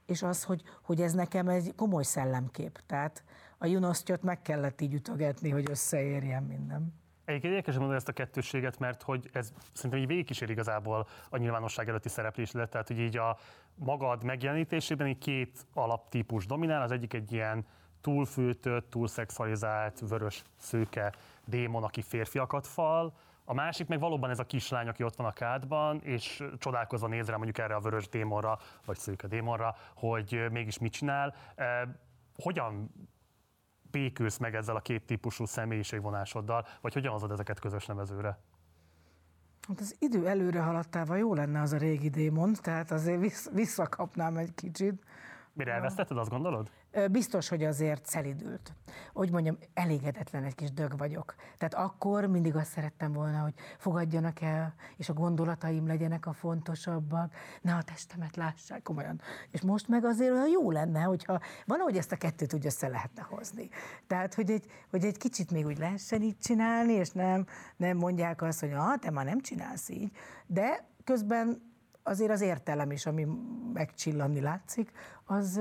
és 0.07 0.23
az, 0.23 0.44
hogy, 0.44 0.62
hogy 0.83 1.01
ez 1.01 1.12
nekem 1.12 1.49
egy 1.49 1.75
komoly 1.77 2.03
szellemkép. 2.03 2.81
Tehát 2.87 3.25
a 3.59 3.66
Junosztyot 3.66 4.23
meg 4.23 4.42
kellett 4.42 4.81
így 4.81 4.94
ütögetni, 4.94 5.51
hogy 5.51 5.70
összeérjen 5.70 6.42
minden. 6.42 6.94
Egyébként 7.25 7.53
érdekes 7.53 7.75
mondani 7.75 7.99
ezt 7.99 8.09
a 8.09 8.12
kettősséget, 8.12 8.79
mert 8.79 9.03
hogy 9.03 9.31
ez 9.33 9.53
szerintem 9.73 10.01
így 10.01 10.07
végigkísér 10.07 10.51
igazából 10.51 11.07
a 11.31 11.37
nyilvánosság 11.37 11.88
előtti 11.88 12.09
szereplésedet, 12.09 12.70
tehát 12.70 12.88
hogy 12.88 12.99
így 12.99 13.16
a 13.16 13.38
magad 13.75 14.25
megjelenítésében 14.25 15.07
így 15.07 15.18
két 15.18 15.66
alaptípus 15.75 16.46
dominál, 16.46 16.83
az 16.83 16.90
egyik 16.90 17.14
egy 17.14 17.33
ilyen 17.33 17.64
túlfűtött, 18.01 18.91
túlszexualizált, 18.91 20.01
vörös 20.09 20.45
szőke 20.57 21.13
démon, 21.45 21.83
aki 21.83 22.03
férfiakat 22.03 22.67
fal, 22.67 23.15
a 23.45 23.55
másik 23.55 23.87
meg 23.87 24.01
valóban 24.01 24.31
ez 24.31 24.39
a 24.39 24.47
kislány, 24.47 24.89
aki 24.89 25.05
ott 25.05 25.17
van 25.17 25.27
a 25.27 25.33
kádban, 25.33 26.01
és 26.03 26.45
csodálkozva 26.59 27.07
néz 27.07 27.29
rá 27.29 27.37
mondjuk 27.37 27.59
erre 27.59 27.75
a 27.75 27.81
vörös 27.81 28.09
démonra, 28.09 28.59
vagy 28.85 28.99
szőke 28.99 29.27
démonra, 29.27 29.77
hogy 29.95 30.47
mégis 30.51 30.79
mit 30.79 30.93
csinál. 30.93 31.35
Hogyan 32.37 32.91
békülsz 33.91 34.39
meg 34.39 34.55
ezzel 34.55 34.77
a 34.77 34.81
két 34.81 35.07
típusú 35.07 35.45
személyiségvonásoddal, 35.45 36.67
vagy 36.81 36.93
hogyan 36.93 37.13
hozod 37.13 37.31
ezeket 37.31 37.61
közös 37.61 37.87
nevezőre? 37.87 38.39
Hát 39.69 39.81
az 39.81 39.97
idő 39.99 40.29
előre 40.29 40.61
haladtával 40.61 41.19
jó 41.19 41.35
lenne 41.35 41.61
az 41.61 41.73
a 41.73 41.77
régi 41.77 42.09
démon, 42.09 42.53
tehát 42.63 42.91
azért 42.91 43.51
visszakapnám 43.53 44.37
egy 44.37 44.55
kicsit. 44.55 45.05
Mire 45.53 45.73
elvesztetted, 45.73 46.19
azt 46.19 46.31
gondolod? 46.31 46.71
Biztos, 47.11 47.49
hogy 47.49 47.65
azért 47.65 48.07
szelidült. 48.07 48.73
Hogy 49.13 49.31
mondjam, 49.31 49.59
elégedetlen 49.75 50.45
egy 50.45 50.55
kis 50.55 50.73
dög 50.73 50.99
vagyok. 50.99 51.35
Tehát 51.59 51.75
akkor 51.75 52.27
mindig 52.27 52.57
azt 52.57 52.71
szerettem 52.71 53.13
volna, 53.13 53.39
hogy 53.39 53.55
fogadjanak 53.79 54.41
el, 54.41 54.75
és 54.97 55.09
a 55.09 55.13
gondolataim 55.13 55.87
legyenek 55.87 56.27
a 56.27 56.33
fontosabbak, 56.33 57.35
ne 57.63 57.75
a 57.75 57.83
testemet 57.83 58.37
lássák 58.37 58.83
komolyan. 58.83 59.21
És 59.51 59.61
most 59.61 59.89
meg 59.89 60.05
azért 60.05 60.33
olyan 60.33 60.49
jó 60.49 60.71
lenne, 60.71 61.01
hogyha 61.01 61.41
valahogy 61.67 61.97
ezt 61.97 62.13
a 62.13 62.17
kettőt 62.17 62.55
úgy 62.55 62.67
össze 62.67 62.89
lehetne 62.89 63.23
hozni. 63.23 63.69
Tehát, 64.07 64.35
hogy 64.35 64.51
egy, 64.51 64.65
hogy 64.91 65.05
egy 65.05 65.17
kicsit 65.17 65.51
még 65.51 65.67
úgy 65.67 65.79
lehessen 65.79 66.23
így 66.23 66.39
csinálni, 66.39 66.93
és 66.93 67.11
nem, 67.11 67.47
nem 67.77 67.97
mondják 67.97 68.43
azt, 68.43 68.61
hogy 68.61 68.73
ah, 68.73 68.99
te 68.99 69.11
már 69.11 69.25
nem 69.25 69.41
csinálsz 69.41 69.89
így, 69.89 70.11
de 70.47 70.89
közben 71.05 71.70
azért 72.03 72.31
az 72.31 72.41
értelem 72.41 72.91
is, 72.91 73.07
ami 73.07 73.27
megcsillanni 73.73 74.41
látszik, 74.41 74.93
az, 75.25 75.61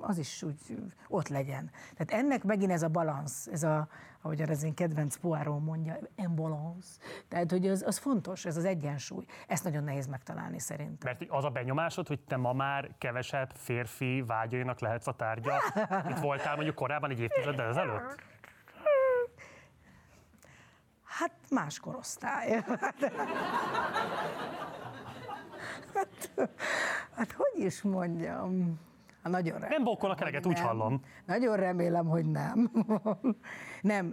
az 0.00 0.18
is 0.18 0.42
úgy 0.42 0.78
ott 1.08 1.28
legyen. 1.28 1.70
Tehát 1.96 2.24
ennek 2.24 2.44
megint 2.44 2.70
ez 2.70 2.82
a 2.82 2.88
balansz, 2.88 3.46
ez 3.46 3.62
a, 3.62 3.88
ahogy 4.22 4.42
az 4.42 4.62
én 4.62 4.74
kedvenc 4.74 5.16
Poirot 5.16 5.64
mondja, 5.64 5.98
embalance. 6.16 6.88
Tehát, 7.28 7.50
hogy 7.50 7.68
az, 7.68 7.82
az 7.86 7.98
fontos, 7.98 8.44
ez 8.44 8.56
az 8.56 8.64
egyensúly. 8.64 9.24
Ezt 9.46 9.64
nagyon 9.64 9.84
nehéz 9.84 10.06
megtalálni 10.06 10.58
szerintem. 10.58 11.16
Mert 11.18 11.30
az 11.30 11.44
a 11.44 11.50
benyomásod, 11.50 12.06
hogy 12.08 12.20
te 12.20 12.36
ma 12.36 12.52
már 12.52 12.90
kevesebb 12.98 13.50
férfi 13.54 14.22
vágyainak 14.26 14.80
lehetsz 14.80 15.06
a 15.06 15.12
tárgya, 15.12 15.54
mint 16.06 16.20
voltál 16.28 16.54
mondjuk 16.54 16.74
korábban 16.74 17.10
egy 17.10 17.20
évtizeddel 17.20 17.68
ezelőtt? 17.68 18.22
Hát 21.04 21.32
más 21.50 21.78
korosztály. 21.78 22.64
Hát, 25.94 26.30
hát 27.14 27.32
hogy 27.32 27.62
is 27.62 27.82
mondjam? 27.82 28.80
Hát 29.22 29.32
nagyon 29.32 29.52
remélem, 29.52 29.70
nem 29.70 29.84
bokkolnak 29.84 30.20
eleget, 30.20 30.46
úgy 30.46 30.60
hallom. 30.60 31.00
Nagyon 31.26 31.56
remélem, 31.56 32.06
hogy 32.06 32.30
nem. 32.30 32.70
nem, 33.82 34.12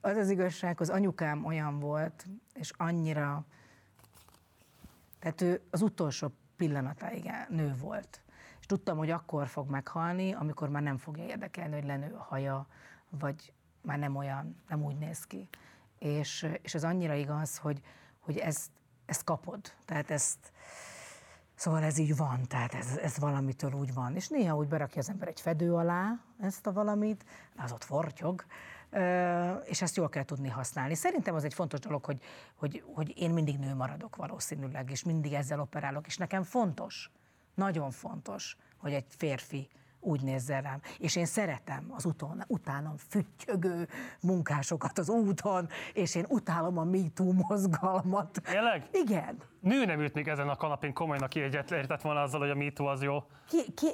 az 0.00 0.16
az 0.16 0.30
igazság, 0.30 0.80
az 0.80 0.88
anyukám 0.88 1.44
olyan 1.44 1.78
volt, 1.78 2.26
és 2.54 2.72
annyira, 2.76 3.44
tehát 5.18 5.40
ő 5.40 5.62
az 5.70 5.82
utolsó 5.82 6.32
pillanatáig 6.56 7.30
nő 7.48 7.74
volt. 7.80 8.22
És 8.60 8.66
tudtam, 8.66 8.96
hogy 8.96 9.10
akkor 9.10 9.46
fog 9.46 9.70
meghalni, 9.70 10.32
amikor 10.32 10.68
már 10.68 10.82
nem 10.82 10.96
fogja 10.96 11.24
érdekelni, 11.24 11.74
hogy 11.74 11.84
lenő 11.84 12.14
a 12.14 12.22
haja, 12.22 12.66
vagy 13.08 13.52
már 13.80 13.98
nem 13.98 14.16
olyan, 14.16 14.62
nem 14.68 14.84
úgy 14.84 14.98
néz 14.98 15.24
ki. 15.24 15.48
És, 15.98 16.48
és 16.62 16.74
ez 16.74 16.84
annyira 16.84 17.14
igaz, 17.14 17.58
hogy, 17.58 17.80
hogy 18.18 18.36
ezt, 18.36 18.70
ezt 19.06 19.24
kapod. 19.24 19.60
Tehát 19.84 20.10
ezt, 20.10 20.52
Szóval 21.54 21.82
ez 21.82 21.98
így 21.98 22.16
van, 22.16 22.46
tehát 22.48 22.74
ez, 22.74 22.96
ez 22.96 23.18
valamitől 23.18 23.72
úgy 23.72 23.94
van. 23.94 24.14
És 24.14 24.28
néha 24.28 24.56
úgy 24.56 24.68
berakja 24.68 25.00
az 25.00 25.08
ember 25.08 25.28
egy 25.28 25.40
fedő 25.40 25.74
alá 25.74 26.18
ezt 26.40 26.66
a 26.66 26.72
valamit, 26.72 27.24
az 27.56 27.72
ott 27.72 27.84
fortyog, 27.84 28.44
és 29.64 29.82
ezt 29.82 29.96
jól 29.96 30.08
kell 30.08 30.24
tudni 30.24 30.48
használni. 30.48 30.94
Szerintem 30.94 31.34
az 31.34 31.44
egy 31.44 31.54
fontos 31.54 31.80
dolog, 31.80 32.04
hogy, 32.04 32.20
hogy, 32.54 32.84
hogy 32.94 33.12
én 33.16 33.30
mindig 33.30 33.58
nő 33.58 33.74
maradok 33.74 34.16
valószínűleg, 34.16 34.90
és 34.90 35.04
mindig 35.04 35.32
ezzel 35.32 35.60
operálok, 35.60 36.06
és 36.06 36.16
nekem 36.16 36.42
fontos, 36.42 37.10
nagyon 37.54 37.90
fontos, 37.90 38.56
hogy 38.76 38.92
egy 38.92 39.06
férfi 39.08 39.68
úgy 40.04 40.22
nézzen 40.22 40.62
rám. 40.62 40.80
És 40.98 41.16
én 41.16 41.24
szeretem 41.24 41.86
az 41.96 42.04
utón, 42.04 42.44
utánam 42.46 42.96
füttyögő 43.08 43.88
munkásokat 44.22 44.98
az 44.98 45.08
úton, 45.08 45.68
és 45.92 46.14
én 46.14 46.24
utálom 46.28 46.78
a 46.78 46.84
MeToo 46.84 47.32
mozgalmat. 47.32 48.40
Tényleg? 48.42 48.88
Igen. 48.92 49.36
Nő 49.60 49.84
nem 49.84 50.00
ült 50.00 50.14
még 50.14 50.28
ezen 50.28 50.48
a 50.48 50.56
kanapén 50.56 50.92
komolyan, 50.92 51.22
aki 51.22 51.40
egyet 51.40 51.70
értett 51.70 52.02
volna 52.02 52.22
azzal, 52.22 52.40
hogy 52.40 52.50
a 52.50 52.54
MeToo 52.54 52.86
az 52.86 53.02
jó. 53.02 53.22
Ki, 53.48 53.72
ki, 53.74 53.88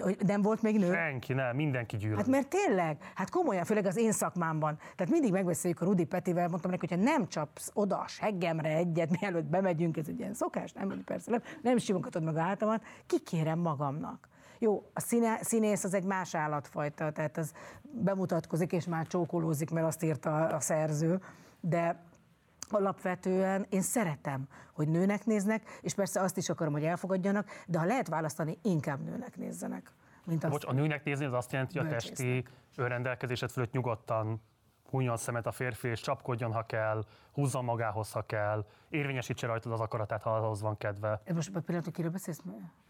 hogy 0.00 0.16
nem 0.26 0.42
volt 0.42 0.62
még 0.62 0.78
nő? 0.78 0.92
Senki, 0.92 1.32
nem, 1.32 1.56
mindenki 1.56 1.96
gyűlöl. 1.96 2.16
Hát 2.16 2.26
mert 2.26 2.48
tényleg, 2.48 3.12
hát 3.14 3.30
komolyan, 3.30 3.64
főleg 3.64 3.86
az 3.86 3.96
én 3.96 4.12
szakmámban. 4.12 4.78
Tehát 4.96 5.12
mindig 5.12 5.32
megbeszéljük 5.32 5.80
a 5.80 5.84
Rudi 5.84 6.04
Petivel, 6.04 6.48
mondtam 6.48 6.70
neki, 6.70 6.86
hogyha 6.88 7.04
nem 7.04 7.28
csapsz 7.28 7.70
oda 7.74 7.98
a 7.98 8.06
seggemre 8.06 8.76
egyet, 8.76 9.20
mielőtt 9.20 9.44
bemegyünk, 9.44 9.96
ez 9.96 10.08
egy 10.08 10.18
ilyen 10.18 10.34
szokás, 10.34 10.72
nem, 10.72 11.02
persze 11.04 11.30
nem, 11.30 11.42
nem 11.62 11.78
simogatod 11.78 12.22
meg 12.22 12.36
a 12.36 12.40
hátamat, 12.40 12.82
kikérem 13.06 13.58
magamnak. 13.58 14.28
Jó, 14.62 14.90
a 14.94 15.00
színe, 15.00 15.38
színész 15.42 15.84
az 15.84 15.94
egy 15.94 16.04
más 16.04 16.34
állatfajta, 16.34 17.12
tehát 17.12 17.36
az 17.36 17.52
bemutatkozik 17.82 18.72
és 18.72 18.84
már 18.84 19.06
csókolózik, 19.06 19.70
mert 19.70 19.86
azt 19.86 20.02
írta 20.02 20.46
a 20.46 20.60
szerző, 20.60 21.20
de 21.60 22.04
alapvetően 22.70 23.66
én 23.68 23.82
szeretem, 23.82 24.48
hogy 24.72 24.88
nőnek 24.88 25.24
néznek, 25.24 25.78
és 25.80 25.94
persze 25.94 26.20
azt 26.20 26.36
is 26.36 26.48
akarom, 26.48 26.72
hogy 26.72 26.84
elfogadjanak, 26.84 27.48
de 27.66 27.78
ha 27.78 27.84
lehet 27.84 28.08
választani, 28.08 28.58
inkább 28.62 29.04
nőnek 29.04 29.36
nézzenek. 29.36 29.92
Mint 30.24 30.44
azt, 30.44 30.52
Bocs, 30.52 30.66
a 30.66 30.72
nőnek 30.72 31.04
nézni 31.04 31.24
az 31.24 31.32
azt 31.32 31.52
jelenti, 31.52 31.78
hogy 31.78 31.86
a 31.86 31.90
testi 31.90 32.44
önrendelkezésed 32.76 33.50
fölött 33.50 33.72
nyugodtan 33.72 34.42
hunyjon 34.90 35.16
szemet 35.16 35.46
a 35.46 35.52
férfi, 35.52 35.88
és 35.88 36.00
csapkodjon, 36.00 36.52
ha 36.52 36.62
kell, 36.62 37.04
húzza 37.32 37.62
magához, 37.62 38.12
ha 38.12 38.22
kell, 38.22 38.64
érvényesítse 38.88 39.46
rajtad 39.46 39.72
az 39.72 39.80
akaratát, 39.80 40.22
ha 40.22 40.36
ahhoz 40.36 40.60
van 40.60 40.76
kedve. 40.76 41.20
Most 41.34 41.54
a 41.54 41.60
pillanat, 41.60 41.90
kiről 41.90 42.10
beszélsz? 42.10 42.40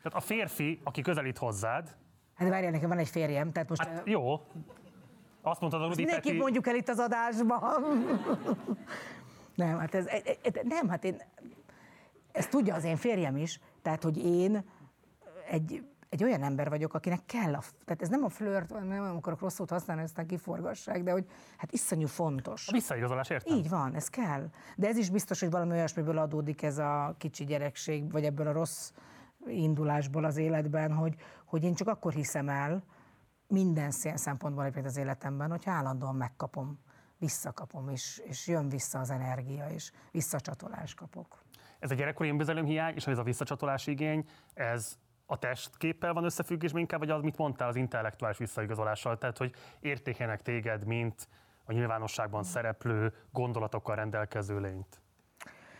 Tehát 0.03 0.19
a 0.19 0.21
férfi, 0.21 0.81
aki 0.85 1.03
közelít 1.03 1.39
hozzád. 1.39 1.97
Hát 2.35 2.49
várjál, 2.49 2.71
nekem 2.71 2.89
van 2.89 2.99
egy 2.99 3.09
férjem, 3.09 3.53
tehát 3.53 3.69
most... 3.69 3.83
Hát, 3.83 4.03
jó. 4.05 4.41
Azt 5.43 5.61
mondtad 5.61 5.83
a 5.83 5.87
Rudi 5.87 6.05
Peti... 6.05 6.33
mondjuk 6.33 6.67
el 6.67 6.75
itt 6.75 6.89
az 6.89 6.99
adásban. 6.99 7.61
nem, 9.55 9.79
hát 9.79 9.95
ez, 9.95 10.07
e- 10.07 10.23
e- 10.43 10.61
nem, 10.63 10.89
hát 10.89 11.05
én, 11.05 11.23
ezt 12.33 12.51
tudja 12.51 12.75
az 12.75 12.85
én 12.85 12.97
férjem 12.97 13.37
is, 13.37 13.61
tehát, 13.83 14.03
hogy 14.03 14.25
én 14.25 14.65
egy 15.51 15.90
egy 16.11 16.25
olyan 16.25 16.43
ember 16.43 16.69
vagyok, 16.69 16.95
akinek 16.95 17.21
kell, 17.27 17.55
a, 17.55 17.63
tehát 17.85 18.03
ez 18.03 18.09
nem 18.09 18.25
a 18.25 18.29
flirt, 18.29 18.89
nem 18.89 19.17
akarok 19.17 19.41
rossz 19.41 19.55
szót 19.55 19.71
használni, 19.71 20.03
aztán 20.03 20.27
kiforgassák, 20.27 21.03
de 21.03 21.11
hogy 21.11 21.27
hát 21.57 21.73
iszonyú 21.73 22.07
fontos. 22.07 22.69
A 22.69 22.73
visszaigazolás, 22.73 23.31
értem. 23.31 23.57
Így 23.57 23.69
van, 23.69 23.95
ez 23.95 24.09
kell. 24.09 24.51
De 24.77 24.89
ez 24.89 24.97
is 24.97 25.11
biztos, 25.11 25.41
hogy 25.41 25.51
valami 25.51 25.73
olyasmiből 25.73 26.19
adódik 26.19 26.63
ez 26.63 26.79
a 26.79 27.15
kicsi 27.19 27.45
gyerekség, 27.45 28.13
vagy 28.13 28.25
ebből 28.25 28.47
a 28.47 28.53
rossz 28.53 28.93
indulásból 29.47 30.25
az 30.25 30.37
életben, 30.37 30.93
hogy, 30.93 31.15
hogy 31.45 31.65
én 31.65 31.75
csak 31.75 31.89
akkor 31.89 32.13
hiszem 32.13 32.49
el, 32.49 32.85
minden 33.47 33.91
szempontból 34.15 34.63
egyébként 34.63 34.87
az 34.87 34.97
életemben, 34.97 35.51
hogy 35.51 35.63
állandóan 35.65 36.15
megkapom, 36.15 36.79
visszakapom, 37.19 37.89
és, 37.89 38.23
és 38.25 38.47
jön 38.47 38.69
vissza 38.69 38.99
az 38.99 39.11
energia, 39.11 39.67
és 39.69 39.93
visszacsatolás 40.11 40.95
kapok. 40.95 41.43
Ez 41.79 41.91
a 41.91 41.95
gyerekkori 41.95 42.29
önbizalomhiány, 42.29 42.95
és 42.95 43.07
ez 43.07 43.19
a 43.19 43.23
visszacsatolás 43.23 43.87
igény, 43.87 44.25
ez 44.55 44.99
a 45.31 45.39
testképpel 45.39 46.13
van 46.13 46.25
összefüggésben 46.25 46.81
inkább, 46.81 47.01
vagy 47.01 47.11
az, 47.11 47.23
mit 47.23 47.37
mondtál, 47.37 47.69
az 47.69 47.77
intellektuális 47.77 48.39
visszaigazolással, 48.39 49.19
tehát 49.19 49.39
hogy 49.39 49.55
értékelnek 49.81 50.43
téged, 50.43 50.85
mint 50.85 51.29
a 51.65 51.73
nyilvánosságban 51.73 52.43
szereplő, 52.43 53.13
gondolatokkal 53.33 53.97
rendelkező 53.97 54.61
lényt? 54.61 55.01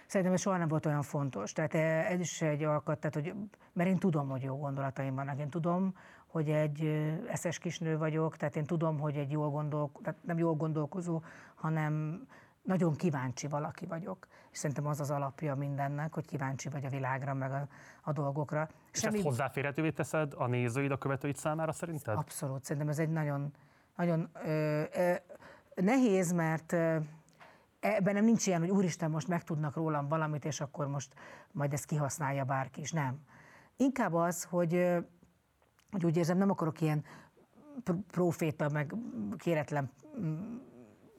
Szerintem 0.07 0.35
ez 0.35 0.41
soha 0.41 0.57
nem 0.57 0.69
volt 0.69 0.87
olyan 0.87 1.03
fontos. 1.03 1.53
Tehát 1.53 1.75
eh, 1.75 2.11
ez 2.11 2.21
is 2.21 2.43
egy 2.43 2.65
alkat, 2.65 2.99
tehát, 2.99 3.15
hogy, 3.15 3.35
mert 3.73 3.89
én 3.89 3.99
tudom, 3.99 4.29
hogy 4.29 4.43
jó 4.43 4.59
gondolataim 4.59 5.15
vannak. 5.15 5.39
Én 5.39 5.51
tudom, 5.51 5.95
hogy 6.27 6.51
egy 6.51 6.85
eh, 6.85 7.19
eszes 7.29 7.59
kisnő 7.59 7.99
vagyok, 7.99 8.37
tehát 8.37 8.57
én 8.57 8.65
tudom, 8.65 8.99
hogy 8.99 9.17
egy 9.17 9.31
jól 9.31 9.51
gondol, 9.51 9.91
tehát 10.03 10.19
nem 10.25 10.39
jól 10.39 10.55
gondolkozó, 10.55 11.23
hanem 11.55 12.27
nagyon 12.63 12.95
kíváncsi 12.95 13.47
valaki 13.47 13.87
vagyok. 13.87 14.27
És 14.51 14.59
szerintem 14.59 14.87
az 14.87 15.01
az 15.01 15.11
alapja 15.11 15.55
mindennek, 15.55 16.15
hogy 16.15 16.27
kíváncsi 16.27 16.69
vagy 16.69 16.85
a 16.85 16.89
világra, 16.89 17.35
meg 17.35 17.53
a, 17.53 17.69
a 18.03 18.13
dolgokra. 18.13 18.69
És 18.93 18.99
Semmi... 18.99 19.17
ezt 19.17 19.27
hozzáférhetővé 19.27 19.91
teszed 19.91 20.33
a 20.37 20.47
nézőid, 20.47 20.91
a 20.91 20.99
követőid 20.99 21.37
számára 21.37 21.73
szerinted? 21.73 22.17
Abszolút. 22.17 22.65
Szerintem 22.65 22.89
ez 22.91 22.99
egy 22.99 23.11
nagyon, 23.11 23.53
nagyon 23.97 24.29
ö, 24.45 24.83
ö, 24.93 25.15
nehéz, 25.75 26.33
mert 26.33 26.73
ö, 26.73 26.97
ebben 27.81 28.15
nem 28.15 28.25
nincs 28.25 28.47
ilyen, 28.47 28.61
hogy 28.61 28.71
úristen, 28.71 29.11
most 29.11 29.29
megtudnak 29.29 29.75
rólam 29.75 30.09
valamit, 30.09 30.45
és 30.45 30.61
akkor 30.61 30.87
most 30.87 31.15
majd 31.53 31.73
ezt 31.73 31.85
kihasználja 31.85 32.45
bárki 32.45 32.81
is. 32.81 32.93
Nem. 32.93 33.19
Inkább 33.77 34.15
az, 34.15 34.45
hogy, 34.45 34.87
hogy 35.91 36.05
úgy 36.05 36.17
érzem, 36.17 36.39
nem 36.39 36.51
akarok 36.51 36.81
ilyen 36.81 37.05
proféta, 38.11 38.69
meg 38.69 38.95
kéretlen 39.37 39.91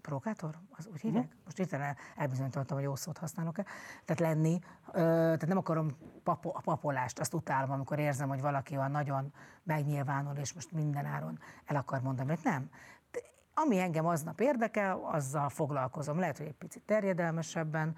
provokátor? 0.02 0.58
Az 0.70 0.88
úgy 0.88 1.02
hívják? 1.02 1.24
Uh-huh. 1.24 1.40
Most 1.44 1.58
hirtelen 1.58 1.96
elbizonyítottam, 2.16 2.78
hogy 2.78 2.86
jó 2.86 2.96
szót 2.96 3.18
használok-e. 3.18 3.66
Tehát 4.06 4.34
lenni, 4.34 4.60
ö, 4.88 5.02
tehát 5.02 5.48
nem 5.48 5.58
akarom 5.58 5.98
papo, 6.24 6.50
a 6.54 6.62
papolást, 6.62 7.20
azt 7.20 7.34
utálom, 7.34 7.72
amikor 7.72 8.00
érzem, 8.00 8.30
hogy 8.30 8.42
valaki 8.42 8.78
olyan 8.78 8.92
nagyon 8.92 9.34
megnyilvánul, 9.64 10.36
és 10.36 10.54
most 10.54 10.72
minden 10.72 11.06
áron 11.06 11.40
el 11.66 11.76
akar 11.76 12.02
mondani, 12.02 12.30
hogy 12.30 12.40
nem. 12.44 12.70
De 13.12 13.20
ami 13.54 13.80
engem 13.80 14.06
aznap 14.06 14.40
érdekel, 14.40 15.00
azzal 15.04 15.50
foglalkozom. 15.50 16.20
Lehet, 16.20 16.38
hogy 16.38 16.48
egy 16.48 16.58
picit 16.58 16.84
terjedelmesebben. 16.86 17.96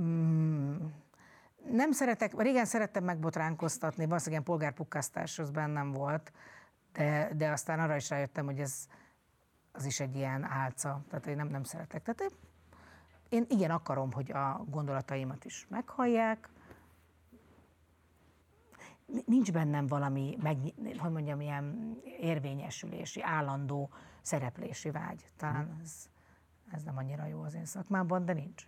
Mm, 0.00 0.76
nem 1.70 1.92
szeretek, 1.92 2.40
régen 2.40 2.64
szerettem 2.64 3.04
megbotránkoztatni, 3.04 4.06
valószínűleg 4.06 4.30
ilyen 4.30 4.42
polgárpukkasztás 4.42 5.38
az 5.38 5.50
bennem 5.50 5.92
volt, 5.92 6.32
de, 6.92 7.30
de 7.36 7.50
aztán 7.50 7.80
arra 7.80 7.96
is 7.96 8.10
rájöttem, 8.10 8.44
hogy 8.44 8.58
ez, 8.58 8.86
az 9.74 9.84
is 9.84 10.00
egy 10.00 10.16
ilyen 10.16 10.44
álca, 10.44 11.02
tehát 11.08 11.26
én 11.26 11.36
nem, 11.36 11.48
nem 11.48 11.62
szeretek. 11.62 12.02
Tehát 12.02 12.20
én, 12.20 12.38
én 13.28 13.44
igen 13.48 13.70
akarom, 13.70 14.12
hogy 14.12 14.32
a 14.32 14.64
gondolataimat 14.68 15.44
is 15.44 15.66
meghallják, 15.68 16.48
nincs 19.26 19.52
bennem 19.52 19.86
valami, 19.86 20.36
meg, 20.42 20.56
hogy 20.98 21.10
mondjam, 21.10 21.40
ilyen 21.40 21.96
érvényesülési, 22.20 23.22
állandó 23.22 23.90
szereplési 24.22 24.90
vágy. 24.90 25.24
Talán 25.36 25.78
ez, 25.82 26.08
ez 26.70 26.82
nem 26.82 26.96
annyira 26.96 27.26
jó 27.26 27.42
az 27.42 27.54
én 27.54 27.64
szakmában, 27.64 28.24
de 28.24 28.32
nincs. 28.32 28.66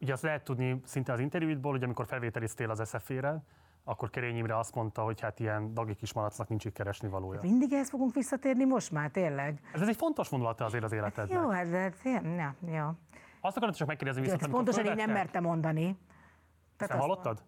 Ugye 0.00 0.12
azt 0.12 0.22
lehet 0.22 0.44
tudni 0.44 0.80
szinte 0.84 1.12
az 1.12 1.20
interjúidból, 1.20 1.72
hogy 1.72 1.82
amikor 1.82 2.06
felvételiztél 2.06 2.70
az 2.70 2.88
SZF-re, 2.88 3.42
akkor 3.84 4.10
Kerény 4.10 4.36
Imre 4.36 4.58
azt 4.58 4.74
mondta, 4.74 5.02
hogy 5.02 5.20
hát 5.20 5.40
ilyen 5.40 5.74
dagi 5.74 5.94
kismalacnak 5.94 6.48
nincs 6.48 6.64
itt 6.64 6.72
keresni 6.72 7.08
valója. 7.08 7.40
Mindig 7.42 7.72
ezt 7.72 7.90
fogunk 7.90 8.14
visszatérni 8.14 8.64
most 8.64 8.90
már, 8.90 9.10
tényleg. 9.10 9.60
Ez, 9.72 9.80
ez 9.80 9.88
egy 9.88 9.96
fontos 9.96 10.28
vonulata 10.28 10.64
azért 10.64 10.84
az 10.84 10.92
életedben. 10.92 11.36
Hát 11.36 11.46
jó, 11.46 11.50
hát 11.50 11.92
de, 12.02 12.20
ja, 12.36 12.54
jó. 12.78 12.88
Azt 13.40 13.56
akarom 13.56 13.74
csak 13.74 13.86
megkérdezni 13.86 14.22
viszont, 14.22 14.48
Pontosan 14.48 14.84
én 14.84 14.94
nem 14.94 15.10
mertem 15.10 15.42
mondani. 15.42 15.98
Tehát 16.76 16.94
Te 16.94 17.00
hallottad? 17.00 17.42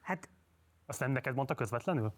Hát 0.00 0.28
Azt 0.86 1.00
nem 1.00 1.10
neked 1.10 1.34
mondta 1.34 1.54
közvetlenül? 1.54 2.12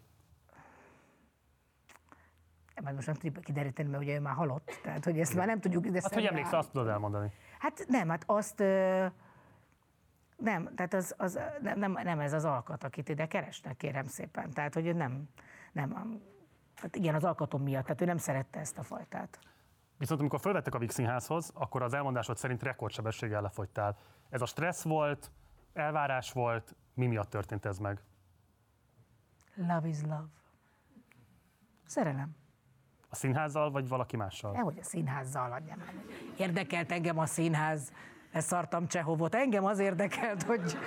majd 2.81 2.95
most 2.95 3.07
nem 3.07 3.15
tudjuk 3.15 3.43
kideríteni, 3.43 3.89
mert 3.89 4.03
ugye 4.03 4.15
ő 4.15 4.19
már 4.19 4.33
halott, 4.33 4.79
tehát 4.83 5.03
hogy 5.03 5.19
ezt 5.19 5.35
már 5.35 5.47
nem 5.47 5.59
tudjuk. 5.59 5.87
De 5.87 5.99
Hát, 6.01 6.13
hogy 6.13 6.25
emlékszel, 6.25 6.59
azt 6.59 6.71
tudod 6.71 6.87
elmondani. 6.87 7.31
Hát 7.59 7.85
nem, 7.87 8.09
hát 8.09 8.23
azt 8.25 8.59
ö, 8.59 9.05
nem, 10.37 10.75
tehát 10.75 10.93
az, 10.93 11.15
az 11.17 11.39
nem, 11.61 11.79
nem, 11.79 11.91
nem, 11.91 12.19
ez 12.19 12.33
az 12.33 12.45
alkat, 12.45 12.83
akit 12.83 13.09
ide 13.09 13.27
keresnek, 13.27 13.77
kérem 13.77 14.05
szépen. 14.05 14.51
Tehát, 14.51 14.73
hogy 14.73 14.87
ő 14.87 14.93
nem, 14.93 15.29
nem, 15.71 16.21
hát 16.75 16.95
igen, 16.95 17.15
az 17.15 17.23
alkatom 17.23 17.61
miatt, 17.61 17.83
tehát 17.83 18.01
ő 18.01 18.05
nem 18.05 18.17
szerette 18.17 18.59
ezt 18.59 18.77
a 18.77 18.83
fajtát. 18.83 19.39
Viszont 19.97 20.19
amikor 20.19 20.39
fölvettek 20.39 20.75
a 20.75 20.79
Színházhoz, 20.87 21.51
akkor 21.53 21.81
az 21.81 21.93
elmondásod 21.93 22.37
szerint 22.37 22.63
rekordsebességgel 22.63 23.41
lefogytál. 23.41 23.97
Ez 24.29 24.41
a 24.41 24.45
stressz 24.45 24.83
volt, 24.83 25.31
elvárás 25.73 26.31
volt, 26.31 26.75
mi 26.93 27.07
miatt 27.07 27.29
történt 27.29 27.65
ez 27.65 27.77
meg? 27.77 28.03
Love 29.55 29.87
is 29.87 30.01
love. 30.01 30.27
Szerelem. 31.85 32.35
A 33.09 33.15
színházzal, 33.15 33.71
vagy 33.71 33.87
valaki 33.87 34.17
mással? 34.17 34.51
Nehogy 34.51 34.77
a 34.79 34.83
színházzal 34.83 35.51
adjam. 35.51 35.83
Érdekelt 36.37 36.91
engem 36.91 37.17
a 37.17 37.25
színház, 37.25 37.91
leszartam 38.37 38.87
Csehovot. 38.87 39.35
Engem 39.35 39.65
az 39.65 39.79
érdekelt, 39.79 40.43
hogy 40.43 40.77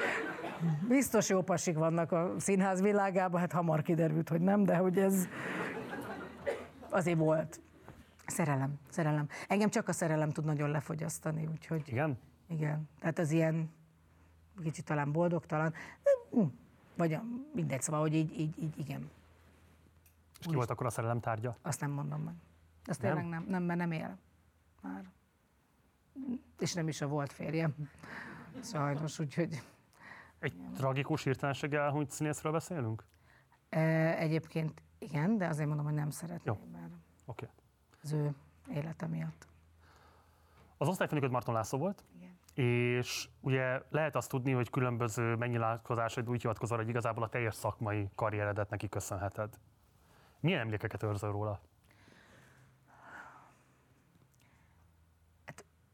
biztos 0.88 1.28
jó 1.28 1.42
pasik 1.42 1.76
vannak 1.76 2.12
a 2.12 2.34
színház 2.38 2.80
világában, 2.80 3.40
hát 3.40 3.52
hamar 3.52 3.82
kiderült, 3.82 4.28
hogy 4.28 4.40
nem, 4.40 4.64
de 4.64 4.76
hogy 4.76 4.98
ez 4.98 5.28
azért 6.90 7.18
volt. 7.18 7.60
Szerelem, 8.26 8.74
szerelem. 8.88 9.28
Engem 9.48 9.68
csak 9.68 9.88
a 9.88 9.92
szerelem 9.92 10.30
tud 10.30 10.44
nagyon 10.44 10.70
lefogyasztani, 10.70 11.46
úgyhogy 11.46 11.82
Igen? 11.86 12.18
igen. 12.48 12.88
Tehát 13.00 13.18
az 13.18 13.30
ilyen 13.30 13.70
kicsit 14.62 14.84
talán 14.84 15.12
boldogtalan, 15.12 15.74
hm, 16.30 16.44
vagy 16.96 17.18
mindegy, 17.54 17.82
szóval, 17.82 18.00
hogy 18.00 18.14
így, 18.14 18.40
így, 18.40 18.62
így 18.62 18.78
igen. 18.78 19.10
És 20.40 20.46
ki 20.46 20.54
volt 20.54 20.70
akkor 20.70 20.86
a 20.86 20.90
szerelem 20.90 21.20
tárgya? 21.20 21.56
Azt 21.62 21.80
nem 21.80 21.90
mondom 21.90 22.20
meg. 22.20 22.34
Azt 22.86 23.02
Nem? 23.02 23.14
tényleg 23.14 23.30
nem, 23.30 23.44
nem, 23.48 23.62
mert 23.62 23.78
nem 23.78 23.92
él 23.92 24.18
már. 24.82 25.04
És 26.59 26.73
nem 26.75 26.88
is 26.88 27.01
a 27.01 27.07
volt 27.07 27.33
férjem. 27.33 27.75
Sajnos, 28.62 29.18
úgyhogy 29.18 29.62
Egy 30.38 30.55
tragikus 30.75 31.23
hirtelenséggel 31.23 31.83
elhunyt 31.83 32.11
színészről 32.11 32.53
beszélünk? 32.53 33.05
e, 33.68 33.81
egyébként 34.18 34.83
igen, 34.99 35.38
de 35.38 35.46
azért 35.46 35.66
mondom, 35.68 35.87
hogy 35.87 35.94
nem 35.94 36.11
szeretném, 36.11 36.55
mert 36.73 36.92
Oké. 37.27 37.49
az 38.03 38.12
ő 38.12 38.35
élete 38.73 39.07
miatt. 39.07 39.46
Az 40.77 40.88
osztályfőnököd 40.88 41.31
Marton 41.31 41.55
László 41.55 41.79
volt, 41.79 42.05
Igen. 42.16 42.38
és 42.55 43.29
ugye 43.40 43.83
lehet 43.88 44.16
azt 44.16 44.29
tudni, 44.31 44.53
hogy 44.53 44.70
különböző 44.70 45.35
megnyilatkozásaid 45.37 46.29
úgy 46.29 46.40
hivatkozol, 46.40 46.79
hogy 46.79 46.88
igazából 46.88 47.23
a 47.23 47.29
teljes 47.29 47.55
szakmai 47.55 48.09
karrieredet 48.14 48.70
neki 48.70 48.88
köszönheted. 48.88 49.59
Milyen 50.40 50.61
emlékeket 50.61 51.03
őrzöl 51.03 51.33
róla? 51.33 51.61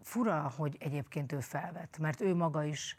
Fura, 0.06 0.52
hogy 0.56 0.76
egyébként 0.80 1.32
ő 1.32 1.40
felvett, 1.40 1.98
mert 1.98 2.20
ő 2.20 2.34
maga 2.34 2.64
is 2.64 2.96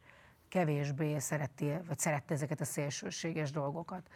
kevésbé 0.48 1.20
szereti, 1.20 1.74
vagy 1.88 2.00
szerette 2.00 2.34
ezeket 2.34 2.62
a 2.62 2.66
szélsőséges 2.66 3.52
dolgokat. 3.52 4.10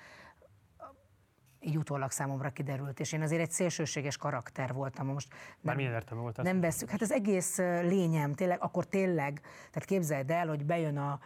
Így 1.60 1.78
utólag 1.78 2.12
számomra 2.12 2.50
kiderült, 2.50 3.00
és 3.00 3.12
én 3.12 3.22
azért 3.22 3.42
egy 3.42 3.52
szélsőséges 3.52 4.18
karakter 4.18 4.74
voltam. 4.74 5.08
Most 5.08 5.34
nem, 5.62 5.76
milyen 5.76 5.94
értelme 5.94 6.22
volt 6.22 6.40
ez? 6.40 6.46
nem 6.46 6.60
veszük. 6.60 6.90
Hát 6.90 7.02
az 7.02 7.12
egész 7.12 7.58
lényem, 7.58 8.34
tényleg, 8.34 8.62
akkor 8.62 8.86
tényleg, 8.86 9.42
tehát 9.42 9.86
képzeld 9.86 10.32
el, 10.32 10.48
hogy 10.48 10.66
bejön 10.66 10.98
a 10.98 11.20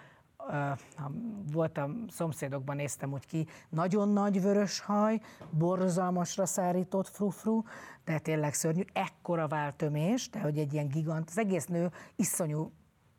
voltam 1.51 2.05
szomszédokban, 2.09 2.75
néztem 2.75 3.13
úgy 3.13 3.25
ki, 3.25 3.47
nagyon 3.69 4.09
nagy 4.09 4.41
vörös 4.41 4.79
haj, 4.79 5.21
borzalmasra 5.49 6.45
szárított 6.45 7.07
frufru, 7.07 7.61
de 8.03 8.19
tényleg 8.19 8.53
szörnyű, 8.53 8.83
ekkora 8.93 9.47
váltömés, 9.47 10.29
de 10.29 10.39
hogy 10.39 10.57
egy 10.57 10.73
ilyen 10.73 10.87
gigant, 10.87 11.29
az 11.29 11.37
egész 11.37 11.65
nő 11.65 11.91
iszonyú 12.15 12.71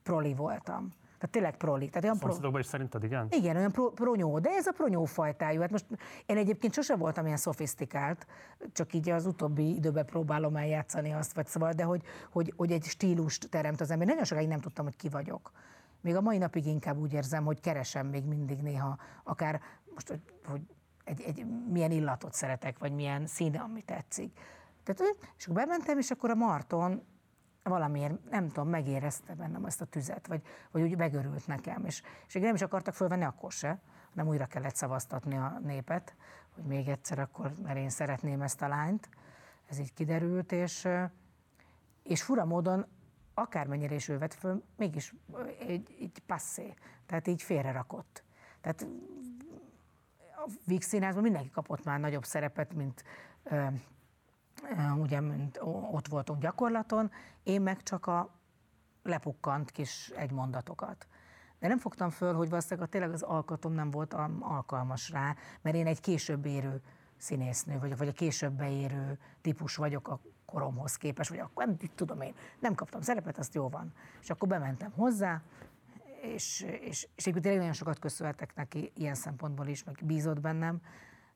proli 0.02 0.35
voltam. 0.35 0.88
Tehát 1.18 1.31
tényleg 1.31 1.57
proli. 1.57 1.88
Tehát 1.88 2.05
olyan 2.05 2.18
pro... 2.18 2.26
Szomszédokban 2.26 2.61
is 2.61 2.66
szerinted 2.66 3.05
igen? 3.05 3.26
Igen, 3.31 3.57
olyan 3.57 3.72
pro, 3.72 3.90
pronyó, 3.90 4.38
de 4.38 4.50
ez 4.50 4.66
a 4.66 4.72
pronyó 4.72 5.05
fajtájú. 5.05 5.61
Hát 5.61 5.70
most 5.70 5.87
én 6.26 6.37
egyébként 6.37 6.72
sose 6.72 6.96
voltam 6.96 7.24
ilyen 7.26 7.37
szofisztikált, 7.37 8.26
csak 8.72 8.92
így 8.92 9.11
az 9.11 9.26
utóbbi 9.26 9.74
időben 9.74 10.07
próbálom 10.07 10.57
eljátszani 10.57 11.12
azt, 11.12 11.35
vagy 11.35 11.46
szóval, 11.46 11.72
de 11.72 11.83
hogy, 11.83 12.02
hogy, 12.31 12.52
hogy 12.57 12.72
egy 12.72 12.85
stílust 12.85 13.48
teremt 13.48 13.81
az 13.81 13.90
ember. 13.90 14.07
Nagyon 14.07 14.24
sokáig 14.24 14.48
nem 14.48 14.61
tudtam, 14.61 14.85
hogy 14.85 14.96
ki 14.96 15.09
vagyok. 15.09 15.52
Még 16.00 16.16
a 16.16 16.20
mai 16.20 16.38
napig 16.38 16.66
inkább 16.66 16.98
úgy 16.98 17.12
érzem, 17.12 17.44
hogy 17.44 17.61
keresem 17.61 18.06
még 18.06 18.24
mindig 18.24 18.62
néha, 18.62 18.98
akár 19.24 19.61
most, 19.94 20.09
hogy, 20.09 20.20
hogy 20.44 20.61
egy, 21.04 21.20
egy, 21.20 21.46
milyen 21.68 21.90
illatot 21.90 22.32
szeretek, 22.32 22.78
vagy 22.78 22.92
milyen 22.92 23.26
színe, 23.26 23.59
ami 23.59 23.82
tetszik. 23.82 24.38
Tehát, 24.82 25.16
és 25.37 25.44
akkor 25.44 25.56
bementem, 25.56 25.98
és 25.98 26.11
akkor 26.11 26.30
a 26.30 26.35
Marton 26.35 27.02
valamiért, 27.62 28.30
nem 28.30 28.48
tudom, 28.48 28.68
megérezte 28.68 29.35
bennem 29.35 29.64
ezt 29.64 29.80
a 29.80 29.85
tüzet, 29.85 30.26
vagy, 30.26 30.42
vagy 30.70 30.82
úgy 30.82 30.96
megörült 30.96 31.46
nekem. 31.46 31.85
És, 31.85 32.02
és 32.26 32.35
nem 32.35 32.54
is 32.54 32.62
akartak 32.62 32.94
fölvenni 32.94 33.24
akkor 33.24 33.52
se, 33.52 33.80
hanem 34.11 34.28
újra 34.28 34.46
kellett 34.46 34.74
szavaztatni 34.74 35.37
a 35.37 35.61
népet, 35.64 36.14
hogy 36.54 36.64
még 36.64 36.88
egyszer 36.88 37.18
akkor, 37.18 37.54
mert 37.62 37.76
én 37.76 37.88
szeretném 37.88 38.42
ezt 38.42 38.62
a 38.62 38.68
lányt. 38.68 39.09
Ez 39.66 39.78
így 39.78 39.94
kiderült, 39.94 40.52
és, 40.52 40.88
és 42.02 42.22
fura 42.22 42.44
módon 42.44 42.87
akármennyire 43.38 43.94
is 43.94 44.09
ő 44.09 44.18
vett 44.18 44.35
föl, 44.35 44.62
mégis 44.77 45.14
egy, 45.59 45.96
egy 46.01 46.22
passzé, 46.27 46.75
tehát 47.07 47.27
így 47.27 47.42
félrerakott. 47.42 48.25
Tehát 48.61 48.87
a 50.46 50.51
Víg 50.64 50.83
Színházban 50.83 51.22
mindenki 51.22 51.51
kapott 51.51 51.85
már 51.85 52.01
nagyobb 52.01 52.25
szerepet, 52.25 52.75
mint 52.75 53.05
ö, 53.42 53.66
ö, 54.77 54.90
ugye, 54.90 55.20
mint 55.20 55.59
ott 55.90 56.07
voltunk 56.07 56.40
gyakorlaton, 56.40 57.11
én 57.42 57.61
meg 57.61 57.83
csak 57.83 58.07
a 58.07 58.35
lepukkant 59.03 59.70
kis 59.70 60.09
egymondatokat. 60.09 61.07
De 61.59 61.68
nem 61.68 61.79
fogtam 61.79 62.11
föl, 62.11 62.35
hogy 62.35 62.49
valószínűleg 62.49 62.88
tényleg 62.88 63.12
az 63.12 63.22
alkatom 63.22 63.72
nem 63.72 63.90
volt 63.90 64.14
alkalmas 64.40 65.11
rá, 65.11 65.37
mert 65.62 65.77
én 65.77 65.87
egy 65.87 66.01
később 66.01 66.46
érő 66.46 66.83
színésznő 67.16 67.79
vagyok, 67.79 67.99
vagy 67.99 68.09
a 68.09 68.12
később 68.12 68.53
beérő 68.53 69.18
típus 69.40 69.77
vagyok 69.77 70.09
a 70.09 70.20
koromhoz 70.46 70.96
képest, 70.96 71.30
vagy 71.30 71.38
akkor 71.38 71.66
nem 71.66 71.76
tudom 71.94 72.20
én, 72.20 72.35
nem 72.59 72.74
kaptam 72.74 73.00
szerepet, 73.00 73.38
azt 73.38 73.54
jó 73.54 73.68
van. 73.68 73.92
És 74.20 74.30
akkor 74.30 74.48
bementem 74.48 74.90
hozzá, 74.90 75.42
és, 76.20 76.61
és, 76.61 77.09
és 77.16 77.22
egyébként 77.22 77.40
tényleg 77.40 77.61
nagyon 77.61 77.72
sokat 77.72 77.98
köszönhetek 77.98 78.54
neki 78.54 78.92
ilyen 78.94 79.14
szempontból 79.14 79.66
is, 79.66 79.85
meg 79.85 79.98
bízott 80.04 80.40
bennem, 80.40 80.80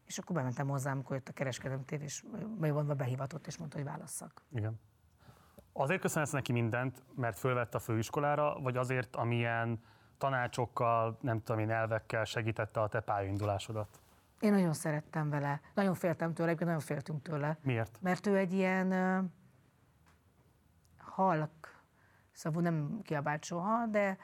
és 0.06 0.18
akkor 0.18 0.36
bementem 0.36 0.68
hozzá, 0.68 0.92
amikor 0.92 1.16
jött 1.16 1.28
a 1.28 1.32
kereskedelmi 1.32 1.84
tév, 1.84 2.02
és 2.02 2.24
megmondva 2.60 2.94
behivatott, 2.94 3.46
és 3.46 3.58
mondta, 3.58 3.76
hogy 3.76 3.86
válasszak. 3.86 4.42
Igen. 4.52 4.80
Azért 5.72 6.00
köszönhetsz 6.00 6.32
neki 6.32 6.52
mindent, 6.52 7.02
mert 7.14 7.38
fölvett 7.38 7.74
a 7.74 7.78
főiskolára, 7.78 8.60
vagy 8.60 8.76
azért, 8.76 9.16
amilyen 9.16 9.82
tanácsokkal, 10.18 11.18
nem 11.20 11.42
tudom 11.42 11.60
én, 11.60 11.70
elvekkel 11.70 12.24
segítette 12.24 12.80
a 12.80 12.88
te 12.88 13.00
pályaindulásodat? 13.00 14.00
Én 14.40 14.52
nagyon 14.52 14.72
szerettem 14.72 15.30
vele, 15.30 15.60
nagyon 15.74 15.94
féltem 15.94 16.34
tőle, 16.34 16.48
egyébként 16.48 16.70
nagyon 16.70 16.86
féltünk 16.86 17.22
tőle, 17.22 17.58
Miért? 17.62 17.98
mert 18.00 18.26
ő 18.26 18.36
egy 18.36 18.52
ilyen 18.52 18.86
uh, 18.92 19.24
halk, 20.98 21.82
szóval 22.32 22.62
nem 22.62 23.00
kiabált 23.02 23.44
soha, 23.44 23.86
de 23.86 24.18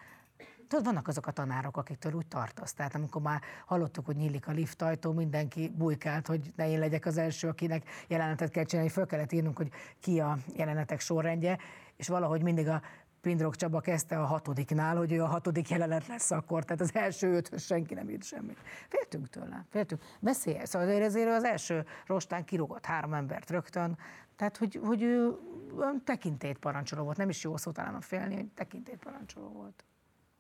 tudod, 0.69 0.85
vannak 0.85 1.09
azok 1.09 1.27
a 1.27 1.31
tanárok, 1.31 1.77
akiktől 1.77 2.13
úgy 2.13 2.27
tartasz. 2.27 2.73
Tehát 2.73 2.95
amikor 2.95 3.23
már 3.23 3.41
hallottuk, 3.67 4.07
hogy 4.07 4.17
nyílik 4.17 4.49
a 4.49 4.53
liftajtó, 4.53 5.13
mindenki 5.13 5.69
bujkált, 5.69 6.27
hogy 6.27 6.53
ne 6.57 6.69
én 6.69 6.79
legyek 6.79 7.07
az 7.07 7.17
első, 7.17 7.49
akinek 7.49 7.89
jelenetet 8.09 8.51
kell 8.51 8.65
csinálni. 8.65 8.91
Föl 8.91 9.07
kellett 9.07 9.33
írnunk, 9.33 9.57
hogy 9.57 9.71
ki 10.01 10.21
a 10.21 10.37
jelenetek 10.55 11.01
sorrendje, 11.01 11.59
és 11.97 12.09
valahogy 12.09 12.43
mindig 12.43 12.69
a 12.69 12.83
Pindrok 13.27 13.57
Csaba 13.57 13.81
kezdte 13.81 14.21
a 14.21 14.25
hatodiknál, 14.25 14.97
hogy 14.97 15.13
ő 15.13 15.23
a 15.23 15.27
hatodik 15.27 15.69
jelenet 15.69 16.07
lesz 16.07 16.31
akkor, 16.31 16.65
tehát 16.65 16.81
az 16.81 16.95
első 16.95 17.35
öthös 17.35 17.65
senki 17.65 17.95
nem 17.95 18.09
írt 18.09 18.23
semmit. 18.23 18.59
Féltünk 18.89 19.29
tőle, 19.29 19.65
féltünk. 19.71 20.03
Veszélyes, 20.21 20.69
szóval 20.69 20.89
ezért 20.89 21.31
az 21.31 21.45
első 21.45 21.87
rostán 22.07 22.45
kirúgott 22.45 22.85
három 22.85 23.15
embert 23.15 23.51
rögtön, 23.51 23.99
tehát 24.37 24.57
hogy, 24.57 24.81
hogy 24.85 25.03
ő 25.03 25.39
olyan 25.79 26.03
tekintélyt 26.05 26.59
parancsoló 26.59 27.05
volt, 27.05 27.17
nem 27.17 27.29
is 27.29 27.43
jó 27.43 27.57
szó 27.57 27.71
talán 27.71 27.95
a 27.95 28.01
félni, 28.01 28.35
hogy 28.35 28.49
tekintélyt 28.55 29.03
parancsoló 29.05 29.49
volt. 29.49 29.85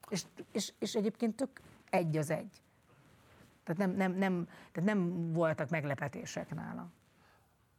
És, 0.09 0.23
és, 0.53 0.73
és 0.79 0.95
egyébként 0.95 1.37
tök 1.37 1.61
egy 1.91 2.17
az 2.17 2.31
egy. 2.31 2.63
Tehát 3.65 3.81
nem, 3.81 3.91
nem, 3.91 4.19
nem, 4.19 4.49
tehát 4.73 4.89
nem 4.89 5.33
voltak 5.33 5.71
meglepetések 5.71 6.55
nála. 6.55 6.91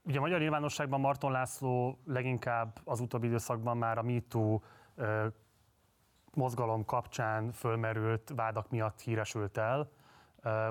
Ugye 0.03 0.17
a 0.17 0.21
magyar 0.21 0.39
nyilvánosságban 0.39 0.99
Marton 0.99 1.31
László 1.31 1.99
leginkább 2.05 2.79
az 2.83 2.99
utóbbi 2.99 3.27
időszakban 3.27 3.77
már 3.77 3.97
a 3.97 4.03
MeToo 4.03 4.59
mozgalom 6.33 6.85
kapcsán 6.85 7.51
fölmerült 7.51 8.31
vádak 8.35 8.69
miatt 8.69 8.99
híresült 8.99 9.57
el. 9.57 9.89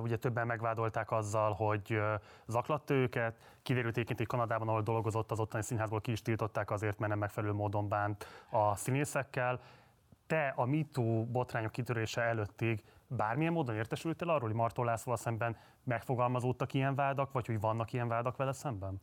Ugye 0.00 0.16
többen 0.16 0.46
megvádolták 0.46 1.10
azzal, 1.10 1.52
hogy 1.52 2.00
zaklatta 2.46 2.94
őket. 2.94 3.36
Kiderült 3.62 3.94
egyébként, 3.94 4.18
hogy 4.18 4.28
Kanadában, 4.28 4.68
ahol 4.68 4.82
dolgozott, 4.82 5.30
az 5.30 5.40
ottani 5.40 5.62
színházból 5.62 6.00
ki 6.00 6.10
is 6.12 6.22
tiltották 6.22 6.70
azért, 6.70 6.98
mert 6.98 7.10
nem 7.10 7.18
megfelelő 7.18 7.52
módon 7.52 7.88
bánt 7.88 8.26
a 8.50 8.76
színészekkel. 8.76 9.60
Te 10.26 10.52
a 10.56 10.64
MeToo 10.64 11.24
botrányok 11.24 11.72
kitörése 11.72 12.22
előttig 12.22 12.84
bármilyen 13.06 13.52
módon 13.52 13.74
értesültél 13.74 14.28
arról, 14.28 14.48
hogy 14.48 14.56
Marton 14.56 14.84
Lászlóval 14.84 15.22
szemben 15.22 15.56
megfogalmazódtak 15.84 16.72
ilyen 16.72 16.94
vádak, 16.94 17.32
vagy 17.32 17.46
hogy 17.46 17.60
vannak 17.60 17.92
ilyen 17.92 18.08
vádak 18.08 18.36
vele 18.36 18.52
szemben? 18.52 19.00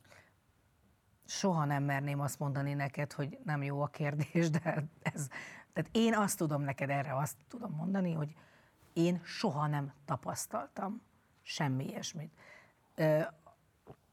Soha 1.26 1.66
nem 1.66 1.84
merném 1.84 2.20
azt 2.20 2.40
mondani 2.40 2.74
neked, 2.74 3.14
hogy 3.14 3.40
nem 3.44 3.64
jó 3.64 3.82
a 3.82 3.88
kérdés, 3.88 4.50
de 4.50 4.84
ez, 5.02 5.28
tehát 5.74 5.90
én 5.92 6.16
azt 6.16 6.38
tudom 6.38 6.62
neked 6.62 6.90
erre 6.90 7.16
azt 7.16 7.36
tudom 7.48 7.72
mondani, 7.72 8.14
hogy 8.14 8.36
én 8.94 9.22
soha 9.24 9.68
nem 9.68 9.94
tapasztaltam 10.06 11.02
semmi 11.42 11.86
ilyesmit. 11.86 12.32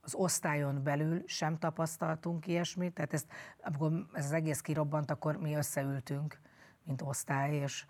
Az 0.01 0.15
osztályon 0.15 0.83
belül 0.83 1.23
sem 1.27 1.59
tapasztaltunk 1.59 2.47
ilyesmit, 2.47 2.95
tehát 2.95 3.13
ezt, 3.13 3.33
amikor 3.63 4.07
ez 4.13 4.25
az 4.25 4.33
egész 4.33 4.61
kirobbant, 4.61 5.11
akkor 5.11 5.37
mi 5.37 5.55
összeültünk, 5.55 6.41
mint 6.83 7.03
osztály, 7.03 7.55
és, 7.55 7.87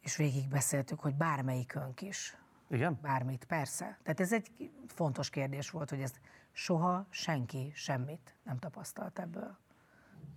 és 0.00 0.16
végig 0.16 0.48
beszéltük, 0.48 1.00
hogy 1.00 1.14
bármelyikünk 1.14 2.02
is. 2.02 2.36
Igen? 2.70 2.98
Bármit, 3.02 3.44
persze. 3.44 3.98
Tehát 4.02 4.20
ez 4.20 4.32
egy 4.32 4.70
fontos 4.86 5.30
kérdés 5.30 5.70
volt, 5.70 5.90
hogy 5.90 6.00
ez 6.00 6.12
soha 6.58 7.06
senki 7.10 7.72
semmit 7.74 8.36
nem 8.42 8.58
tapasztalt 8.58 9.18
ebből. 9.18 9.56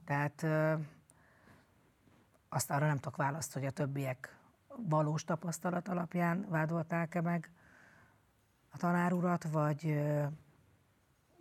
Tehát 0.06 0.46
azt 2.50 2.72
arra 2.72 2.86
nem 2.86 2.96
tudok 2.96 3.16
választ, 3.16 3.54
hogy 3.54 3.66
a 3.66 3.72
többiek 3.72 4.40
valós 4.68 5.24
tapasztalat 5.24 5.88
alapján 5.88 6.50
vádolták-e 6.50 7.22
meg 7.22 7.52
a 8.70 8.78
tanárurat, 8.78 9.44
vagy 9.44 10.02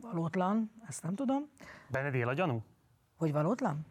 valótlan, 0.01 0.73
ezt 0.89 1.03
nem 1.03 1.15
tudom. 1.15 1.51
Benned 1.89 2.15
él 2.15 2.29
a 2.29 2.35
gyanú? 2.35 2.63
Hogy 3.17 3.33
valótlan? 3.33 3.87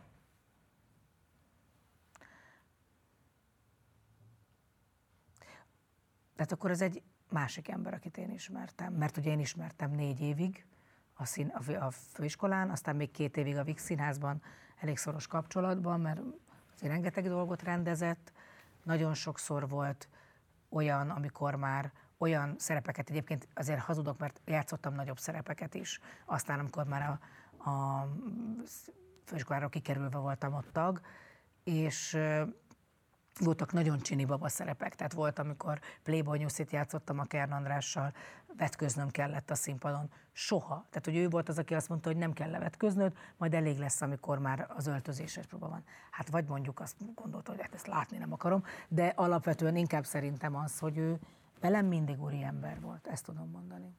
Tehát 6.36 6.52
akkor 6.52 6.72
ez 6.72 6.82
egy 6.82 7.02
másik 7.30 7.68
ember, 7.68 7.94
akit 7.94 8.18
én 8.18 8.32
ismertem. 8.32 8.94
Mert 8.94 9.18
ugye 9.18 9.32
én 9.32 9.40
ismertem 9.40 9.92
négy 9.92 10.22
évig 10.22 10.68
a, 11.20 11.26
szín, 11.26 11.48
a 11.80 11.92
főiskolán, 11.92 12.70
aztán 12.70 12.96
még 12.96 13.12
két 13.12 13.38
évig 13.38 13.58
a 13.58 13.64
Vix 13.64 13.84
Színházban 13.84 14.42
elég 14.80 14.98
szoros 14.98 15.28
kapcsolatban, 15.28 16.00
mert 16.00 16.20
azért 16.76 16.92
rengeteg 16.92 17.28
dolgot 17.28 17.64
rendezett, 17.64 18.32
nagyon 18.84 19.14
sokszor 19.14 19.70
volt 19.70 20.10
olyan, 20.70 21.10
amikor 21.10 21.56
már 21.56 21.92
olyan 22.18 22.56
szerepeket, 22.58 23.10
egyébként 23.10 23.48
azért 23.54 23.80
hazudok, 23.80 24.20
mert 24.20 24.42
játszottam 24.46 24.94
nagyobb 24.94 25.20
szerepeket 25.20 25.74
is, 25.74 26.00
aztán 26.26 26.60
amikor 26.60 26.86
már 26.86 27.02
a, 27.02 27.70
a 27.70 28.08
főiskolára 29.26 29.70
kikerülve 29.70 30.18
voltam 30.18 30.54
ott 30.54 30.72
tag, 30.72 31.02
és 31.64 32.18
voltak 33.40 33.74
nagyon 33.74 34.00
csini 34.00 34.26
baba 34.26 34.50
szerepek, 34.50 34.96
tehát 34.96 35.14
volt, 35.14 35.40
amikor 35.40 35.80
Playboy 36.04 36.38
news 36.38 36.60
játszottam 36.70 37.20
a 37.20 37.24
Kern 37.24 37.52
Andrással, 37.52 38.14
vetköznöm 38.58 39.10
kellett 39.10 39.50
a 39.50 39.56
színpadon. 39.56 40.12
Soha. 40.32 40.86
Tehát, 40.90 41.06
hogy 41.06 41.16
ő 41.16 41.28
volt 41.28 41.50
az, 41.50 41.58
aki 41.58 41.76
azt 41.76 41.90
mondta, 41.90 42.10
hogy 42.10 42.18
nem 42.18 42.34
kell 42.34 42.50
levetköznöd, 42.50 43.14
majd 43.38 43.54
elég 43.54 43.78
lesz, 43.78 44.02
amikor 44.02 44.40
már 44.40 44.68
az 44.76 44.88
öltözéses 44.88 45.46
próba 45.46 45.70
van. 45.70 45.84
Hát 46.12 46.30
vagy 46.30 46.46
mondjuk 46.48 46.80
azt 46.80 46.96
gondolta, 47.16 47.52
hogy 47.52 47.62
hát 47.62 47.74
ezt 47.74 47.88
látni 47.88 48.18
nem 48.18 48.34
akarom, 48.34 48.64
de 48.88 49.14
alapvetően 49.16 49.76
inkább 49.76 50.06
szerintem 50.06 50.56
az, 50.56 50.80
hogy 50.80 50.98
ő 50.98 51.20
velem 51.60 51.86
mindig 51.86 52.22
úri 52.22 52.44
ember 52.44 52.82
volt, 52.82 53.08
ezt 53.08 53.26
tudom 53.26 53.50
mondani. 53.50 53.94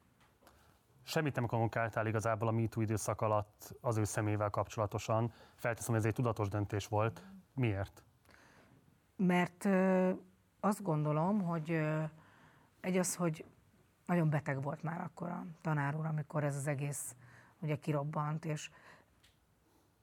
Semmit 1.02 1.34
nem 1.34 1.46
kommunikáltál 1.46 2.06
igazából 2.06 2.48
a 2.48 2.50
MeToo 2.50 2.82
időszak 2.82 3.20
alatt 3.20 3.74
az 3.80 3.96
ő 3.96 4.04
szemével 4.04 4.50
kapcsolatosan. 4.50 5.32
Felteszem, 5.54 5.90
hogy 5.90 5.98
ez 5.98 6.08
egy 6.08 6.14
tudatos 6.14 6.48
döntés 6.48 6.86
volt. 6.86 7.22
Miért? 7.54 8.04
Mert 9.26 9.68
azt 10.60 10.82
gondolom, 10.82 11.42
hogy 11.42 11.70
egy 12.80 12.96
az, 12.96 13.14
hogy 13.14 13.44
nagyon 14.06 14.30
beteg 14.30 14.62
volt 14.62 14.82
már 14.82 15.00
akkor 15.00 15.28
a 15.28 15.46
tanár 15.60 15.94
úr, 15.94 16.06
amikor 16.06 16.44
ez 16.44 16.56
az 16.56 16.66
egész 16.66 17.16
ugye 17.58 17.76
kirobbant, 17.76 18.44
és 18.44 18.70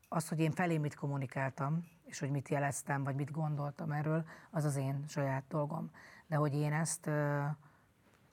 az, 0.08 0.27
hogy 0.30 0.39
én 0.39 0.51
felé 0.51 0.77
mit 0.77 0.95
kommunikáltam, 0.95 1.88
és 2.03 2.19
hogy 2.19 2.30
mit 2.30 2.49
jeleztem, 2.49 3.03
vagy 3.03 3.15
mit 3.15 3.32
gondoltam 3.32 3.91
erről, 3.91 4.25
az 4.51 4.63
az 4.63 4.75
én 4.75 5.03
saját 5.08 5.43
dolgom. 5.47 5.91
De 6.27 6.36
hogy 6.36 6.56
én 6.56 6.73
ezt 6.73 7.10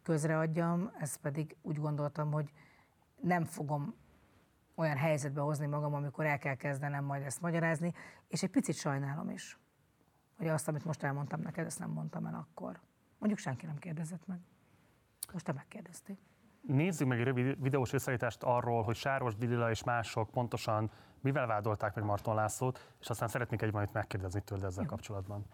közreadjam, 0.03 0.90
ezt 0.99 1.16
pedig 1.16 1.57
úgy 1.62 1.79
gondoltam, 1.79 2.33
hogy 2.33 2.53
nem 3.20 3.44
fogom 3.44 3.94
olyan 4.75 4.97
helyzetbe 4.97 5.40
hozni 5.40 5.66
magam, 5.66 5.94
amikor 5.94 6.25
el 6.25 6.38
kell 6.38 6.55
kezdenem 6.55 7.05
majd 7.05 7.23
ezt 7.23 7.40
magyarázni, 7.40 7.92
és 8.29 8.42
egy 8.42 8.51
picit 8.51 8.77
sajnálom 8.77 9.31
is, 9.31 9.59
hogy 10.37 10.49
azt, 10.49 10.68
amit 10.68 10.85
most 10.85 11.03
elmondtam 11.03 11.40
neked, 11.40 11.66
ezt 11.66 11.79
nem 11.79 11.90
mondtam 11.90 12.27
el 12.27 12.35
akkor. 12.35 12.81
Mondjuk 13.18 13.40
senki 13.40 13.66
nem 13.66 13.79
kérdezett 13.79 14.27
meg. 14.27 14.38
Most 15.33 15.44
te 15.44 15.53
megkérdeztél. 15.53 16.16
Nézzük 16.61 17.09
meg 17.09 17.18
egy 17.18 17.25
rövid 17.25 17.62
videós 17.62 17.92
összeállítást 17.92 18.42
arról, 18.42 18.83
hogy 18.83 18.97
Sáros 18.97 19.37
Didila 19.37 19.70
és 19.70 19.85
mások 19.85 20.31
pontosan 20.31 20.90
mivel 21.20 21.47
vádolták 21.47 21.94
meg 21.94 22.05
Marton 22.05 22.35
Lászlót, 22.35 22.94
és 23.01 23.09
aztán 23.09 23.29
szeretnék 23.29 23.62
egy 23.62 23.70
valamit 23.70 23.92
megkérdezni 23.92 24.40
tőle 24.40 24.66
ezzel 24.66 24.87
kapcsolatban. 24.87 25.44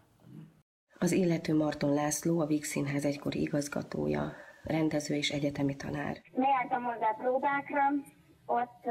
Az 0.99 1.13
illető 1.13 1.57
Marton 1.57 1.95
László, 1.95 2.41
a 2.41 2.47
Víg 2.47 2.65
Színház 2.65 3.05
egykori 3.05 3.41
igazgatója, 3.41 4.33
rendező 4.63 5.15
és 5.15 5.31
egyetemi 5.31 5.77
tanár. 5.77 6.17
Bejártam 6.33 6.83
hozzá 6.83 7.11
próbákra, 7.19 7.83
ott 8.47 8.85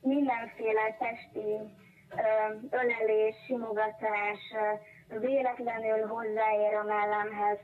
mindenféle 0.00 0.96
testi 0.98 1.74
ölelés, 2.70 3.34
simogatás, 3.46 4.40
véletlenül 5.08 6.06
hozzáér 6.06 6.74
a 6.74 6.84
mellemhez 6.84 7.58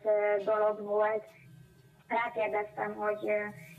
dolog 0.44 0.80
volt, 0.80 1.24
rákérdeztem, 2.08 2.94
hogy 2.94 3.22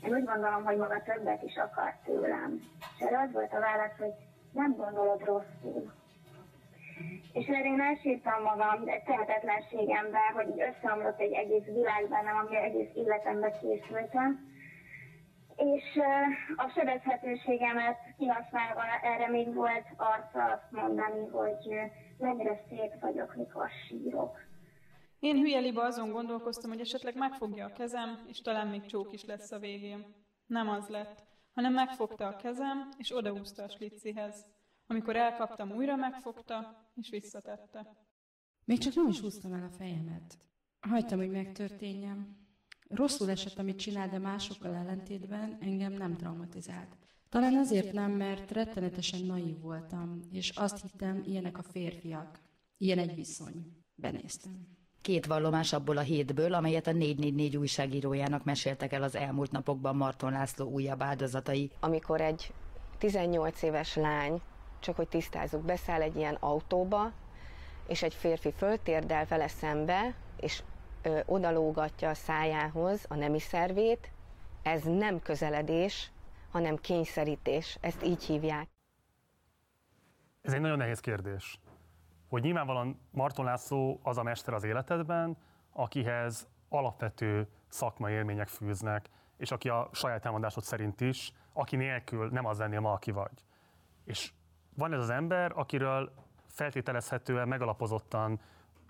én 0.04 0.14
úgy 0.14 0.24
gondolom, 0.24 0.64
hogy 0.64 0.76
maga 0.76 1.02
többet 1.02 1.42
is 1.42 1.56
akar 1.56 1.94
tőlem. 2.04 2.60
És 2.78 3.06
erre 3.06 3.20
az 3.20 3.32
volt 3.32 3.52
a 3.52 3.60
válasz, 3.60 3.96
hogy 3.98 4.12
nem 4.52 4.74
gondolod 4.76 5.24
rosszul. 5.24 5.92
És 7.32 7.46
erre 7.46 7.64
én 7.64 7.80
elsírtam 7.80 8.42
magam 8.42 8.84
tehetetlenségemben, 9.04 10.32
hogy 10.34 10.48
összeomlott 10.70 11.20
egy 11.20 11.32
egész 11.32 11.64
világ 11.64 12.08
bennem, 12.08 12.36
ami 12.36 12.56
egész 12.56 12.90
életembe 12.94 13.50
készültem. 13.50 14.52
És 15.56 16.00
a 16.56 16.68
sebezhetőségemet 16.68 17.98
kihasználva 18.16 18.82
erre 19.02 19.28
még 19.28 19.54
volt 19.54 19.86
arca 19.96 20.44
azt 20.44 20.70
mondani, 20.70 21.26
hogy 21.26 21.74
mennyire 22.18 22.64
szép 22.68 23.00
vagyok, 23.00 23.36
mikor 23.36 23.68
sírok. 23.86 24.38
Én 25.18 25.36
hülye 25.36 25.58
liba 25.58 25.84
azon 25.84 26.10
gondolkoztam, 26.10 26.70
hogy 26.70 26.80
esetleg 26.80 27.16
megfogja 27.16 27.64
a 27.64 27.72
kezem, 27.72 28.24
és 28.26 28.40
talán 28.40 28.66
még 28.66 28.86
csók 28.86 29.12
is 29.12 29.24
lesz 29.24 29.52
a 29.52 29.58
végén. 29.58 30.14
Nem 30.46 30.68
az 30.68 30.88
lett, 30.88 31.22
hanem 31.54 31.72
megfogta 31.72 32.26
a 32.26 32.36
kezem, 32.36 32.88
és 32.98 33.16
odaúzta 33.16 33.62
a 33.62 33.68
slicihez. 33.68 34.46
Amikor 34.86 35.16
elkaptam, 35.16 35.70
újra 35.70 35.96
megfogta, 35.96 36.88
és 36.94 37.10
visszatette. 37.10 37.86
Még 38.64 38.78
csak 38.78 38.94
nem 38.94 39.08
is 39.08 39.20
húztam 39.20 39.52
el 39.52 39.62
a 39.62 39.76
fejemet. 39.76 40.38
Hagytam, 40.80 41.18
hogy 41.18 41.30
megtörténjem. 41.30 42.43
Rosszul 42.88 43.30
esett, 43.30 43.58
amit 43.58 43.78
csinál, 43.78 44.08
de 44.08 44.18
másokkal 44.18 44.74
ellentétben 44.74 45.58
engem 45.60 45.92
nem 45.92 46.16
traumatizált. 46.16 46.96
Talán 47.28 47.56
azért 47.56 47.92
nem, 47.92 48.10
mert 48.10 48.50
rettenetesen 48.50 49.24
naív 49.24 49.60
voltam, 49.60 50.20
és 50.30 50.50
azt 50.50 50.82
hittem, 50.82 51.22
ilyenek 51.26 51.58
a 51.58 51.62
férfiak. 51.62 52.38
Ilyen 52.76 52.98
egy 52.98 53.14
viszony. 53.14 53.84
Benéztem. 53.94 54.52
Két 55.00 55.26
vallomás 55.26 55.72
abból 55.72 55.96
a 55.96 56.00
hétből, 56.00 56.54
amelyet 56.54 56.86
a 56.86 56.92
444 56.92 57.56
újságírójának 57.56 58.44
meséltek 58.44 58.92
el 58.92 59.02
az 59.02 59.16
elmúlt 59.16 59.50
napokban 59.50 59.96
Marton 59.96 60.32
László 60.32 60.68
újabb 60.68 61.02
áldozatai. 61.02 61.70
Amikor 61.80 62.20
egy 62.20 62.52
18 62.98 63.62
éves 63.62 63.96
lány, 63.96 64.40
csak 64.80 64.96
hogy 64.96 65.08
tisztázzuk, 65.08 65.64
beszáll 65.64 66.00
egy 66.00 66.16
ilyen 66.16 66.34
autóba, 66.40 67.12
és 67.86 68.02
egy 68.02 68.14
férfi 68.14 68.52
föltérdel 68.52 69.26
vele 69.26 69.48
szembe, 69.48 70.14
és 70.40 70.62
ö, 71.04 71.20
odalógatja 71.26 72.08
a 72.08 72.14
szájához 72.14 73.04
a 73.08 73.14
nemi 73.14 73.38
szervét, 73.38 74.10
ez 74.62 74.82
nem 74.82 75.20
közeledés, 75.20 76.10
hanem 76.50 76.76
kényszerítés. 76.76 77.78
Ezt 77.80 78.04
így 78.04 78.24
hívják. 78.24 78.68
Ez 80.42 80.52
egy 80.52 80.60
nagyon 80.60 80.76
nehéz 80.76 81.00
kérdés 81.00 81.58
hogy 82.34 82.42
nyilvánvalóan 82.42 83.00
Marton 83.10 83.44
László 83.44 84.00
az 84.02 84.18
a 84.18 84.22
mester 84.22 84.54
az 84.54 84.64
életedben, 84.64 85.36
akihez 85.72 86.48
alapvető 86.68 87.48
szakmai 87.68 88.12
élmények 88.12 88.48
fűznek, 88.48 89.10
és 89.36 89.50
aki 89.50 89.68
a 89.68 89.88
saját 89.92 90.24
elmondásod 90.24 90.62
szerint 90.62 91.00
is, 91.00 91.32
aki 91.52 91.76
nélkül 91.76 92.28
nem 92.28 92.46
az 92.46 92.58
lennél 92.58 92.80
ma, 92.80 92.92
aki 92.92 93.10
vagy. 93.10 93.44
És 94.04 94.32
van 94.76 94.92
ez 94.92 95.00
az 95.00 95.10
ember, 95.10 95.52
akiről 95.54 96.12
feltételezhetően 96.46 97.48
megalapozottan 97.48 98.40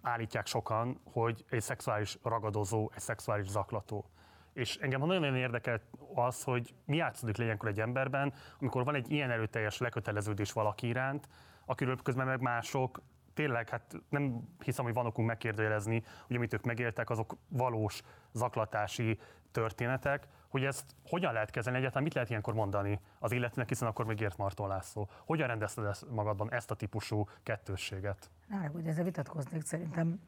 állítják 0.04 0.46
sokan, 0.46 1.00
hogy 1.12 1.44
egy 1.50 1.62
szexuális 1.62 2.18
ragadozó, 2.22 2.90
egy 2.94 3.00
szexuális 3.00 3.48
zaklató. 3.48 4.04
És 4.52 4.76
engem 4.76 5.00
nagyon-nagyon 5.00 5.36
érdekel 5.36 5.80
az, 6.14 6.42
hogy 6.42 6.74
mi 6.84 6.96
játszódik 6.96 7.38
ilyenkor 7.38 7.68
egy 7.68 7.80
emberben, 7.80 8.32
amikor 8.60 8.84
van 8.84 8.94
egy 8.94 9.10
ilyen 9.10 9.30
erőteljes 9.30 9.78
leköteleződés 9.78 10.52
valaki 10.52 10.86
iránt, 10.86 11.28
akiről 11.64 11.96
közben 12.02 12.26
meg 12.26 12.40
mások 12.40 13.02
tényleg, 13.34 13.68
hát 13.68 13.94
nem 14.08 14.48
hiszem, 14.64 14.84
hogy 14.84 14.94
van 14.94 15.06
okunk 15.06 15.28
megkérdőjelezni, 15.28 16.04
hogy 16.26 16.36
amit 16.36 16.52
ők 16.52 16.64
megéltek, 16.64 17.10
azok 17.10 17.36
valós 17.48 18.02
zaklatási 18.32 19.18
történetek, 19.52 20.26
hogy 20.54 20.64
ezt 20.64 20.94
hogyan 21.06 21.32
lehet 21.32 21.50
kezelni, 21.50 21.78
egyáltalán 21.78 22.04
mit 22.04 22.14
lehet 22.14 22.30
ilyenkor 22.30 22.54
mondani 22.54 23.00
az 23.18 23.32
illetőnek, 23.32 23.68
hiszen 23.68 23.88
akkor 23.88 24.04
még 24.04 24.20
ért 24.20 24.36
Marton 24.36 24.68
László. 24.68 25.08
Hogyan 25.24 25.46
rendezted 25.46 25.84
ezt 25.84 26.10
magadban 26.10 26.52
ezt 26.52 26.70
a 26.70 26.74
típusú 26.74 27.28
kettősséget? 27.42 28.30
Na, 28.46 28.68
hogy 28.72 28.86
ezzel 28.86 29.04
vitatkoznék, 29.04 29.62
szerintem 29.62 30.20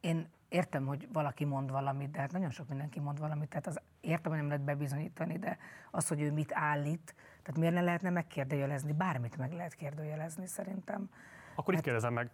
én 0.00 0.28
értem, 0.48 0.86
hogy 0.86 1.08
valaki 1.12 1.44
mond 1.44 1.70
valamit, 1.70 2.10
de 2.10 2.20
hát 2.20 2.32
nagyon 2.32 2.50
sok 2.50 2.68
mindenki 2.68 3.00
mond 3.00 3.18
valamit, 3.18 3.48
tehát 3.48 3.66
az 3.66 3.80
értem, 4.00 4.30
hogy 4.30 4.40
nem 4.40 4.50
lehet 4.50 4.64
bebizonyítani, 4.64 5.38
de 5.38 5.58
az, 5.90 6.08
hogy 6.08 6.20
ő 6.20 6.32
mit 6.32 6.50
állít, 6.54 7.14
tehát 7.42 7.60
miért 7.60 7.74
ne 7.74 7.80
lehetne 7.80 8.10
megkérdőjelezni? 8.10 8.92
Bármit 8.92 9.36
meg 9.36 9.52
lehet 9.52 9.74
kérdőjelezni 9.74 10.46
szerintem. 10.46 11.10
Akkor 11.54 11.74
itt 11.74 11.80
kérdezem 11.80 12.12
meg, 12.12 12.30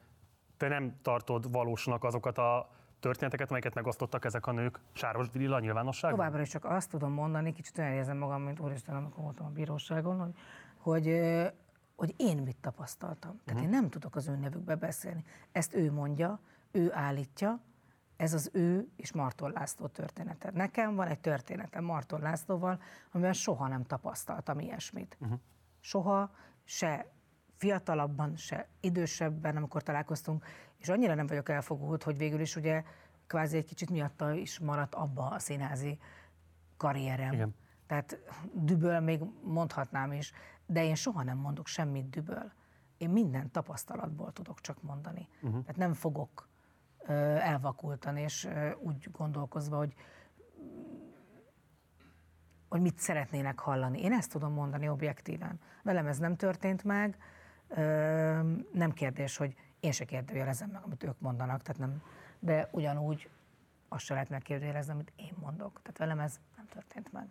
te 0.56 0.68
nem 0.68 0.96
tartod 1.02 1.52
valósnak 1.52 2.04
azokat 2.04 2.38
a 2.38 2.70
történeteket, 3.06 3.48
amelyeket 3.48 3.74
megosztottak 3.74 4.24
ezek 4.24 4.46
a 4.46 4.52
nők 4.52 4.80
Sáros 4.92 5.28
Drilla 5.28 5.60
nyilvánosságban? 5.60 6.18
Továbbra 6.18 6.42
is 6.42 6.48
csak 6.48 6.64
azt 6.64 6.90
tudom 6.90 7.12
mondani, 7.12 7.52
kicsit 7.52 7.78
olyan 7.78 7.92
érzem 7.92 8.16
magam, 8.16 8.42
mint 8.42 8.60
úristen, 8.60 8.96
amikor 8.96 9.22
voltam 9.22 9.46
a 9.46 9.50
bíróságon, 9.50 10.18
hogy, 10.18 10.34
hogy, 10.76 11.20
hogy 11.96 12.14
én 12.16 12.36
mit 12.36 12.56
tapasztaltam. 12.56 13.40
Tehát 13.44 13.60
uh-huh. 13.60 13.62
én 13.62 13.68
nem 13.68 13.90
tudok 13.90 14.16
az 14.16 14.28
ő 14.28 14.36
nevükbe 14.36 14.74
beszélni. 14.74 15.24
Ezt 15.52 15.74
ő 15.74 15.92
mondja, 15.92 16.40
ő 16.70 16.92
állítja, 16.92 17.60
ez 18.16 18.34
az 18.34 18.50
ő 18.52 18.88
és 18.96 19.12
Marton 19.12 19.50
László 19.50 19.86
története. 19.86 20.50
Nekem 20.54 20.94
van 20.94 21.06
egy 21.06 21.20
történetem 21.20 21.84
Marton 21.84 22.20
Lászlóval, 22.20 22.80
amivel 23.12 23.32
soha 23.32 23.68
nem 23.68 23.82
tapasztaltam 23.82 24.58
ilyesmit. 24.58 25.16
Uh-huh. 25.20 25.38
Soha, 25.80 26.30
se 26.64 27.10
fiatalabban, 27.56 28.36
se 28.36 28.68
idősebben, 28.80 29.56
amikor 29.56 29.82
találkoztunk, 29.82 30.44
és 30.78 30.88
annyira 30.88 31.14
nem 31.14 31.26
vagyok 31.26 31.48
elfogult, 31.48 32.02
hogy 32.02 32.16
végül 32.16 32.40
is 32.40 32.56
ugye 32.56 32.82
kvázi 33.26 33.56
egy 33.56 33.64
kicsit 33.64 33.90
miatta 33.90 34.32
is 34.32 34.58
maradt 34.58 34.94
abba 34.94 35.26
a 35.26 35.38
színházi 35.38 35.98
karrierem. 36.76 37.32
Igen. 37.32 37.54
Tehát 37.86 38.18
düböl 38.52 39.00
még 39.00 39.20
mondhatnám 39.42 40.12
is, 40.12 40.32
de 40.66 40.84
én 40.84 40.94
soha 40.94 41.22
nem 41.22 41.38
mondok 41.38 41.66
semmit 41.66 42.10
düböl. 42.10 42.52
Én 42.98 43.10
minden 43.10 43.50
tapasztalatból 43.50 44.32
tudok 44.32 44.60
csak 44.60 44.82
mondani. 44.82 45.28
Uh-huh. 45.42 45.60
Tehát 45.60 45.76
nem 45.76 45.92
fogok 45.92 46.48
elvakultan, 47.38 48.16
és 48.16 48.48
úgy 48.78 49.08
gondolkozva, 49.12 49.76
hogy 49.76 49.94
hogy 52.68 52.80
mit 52.80 52.98
szeretnének 52.98 53.58
hallani. 53.58 54.02
Én 54.02 54.12
ezt 54.12 54.30
tudom 54.30 54.52
mondani 54.52 54.88
objektíven. 54.88 55.60
Velem 55.82 56.06
ez 56.06 56.18
nem 56.18 56.36
történt 56.36 56.84
meg, 56.84 57.18
nem 58.72 58.92
kérdés, 58.94 59.36
hogy 59.36 59.54
én 59.86 59.92
se 59.92 60.04
kérdőjelezem 60.04 60.70
meg, 60.70 60.82
amit 60.84 61.04
ők 61.04 61.20
mondanak, 61.20 61.62
tehát 61.62 61.80
nem, 61.80 62.02
de 62.38 62.68
ugyanúgy 62.70 63.28
azt 63.88 64.04
se 64.04 64.12
lehet 64.12 64.28
megkérdőjelezni, 64.28 64.92
amit 64.92 65.12
én 65.16 65.32
mondok. 65.40 65.80
Tehát 65.82 65.98
velem 65.98 66.18
ez 66.18 66.40
nem 66.56 66.66
történt 66.66 67.12
meg. 67.12 67.28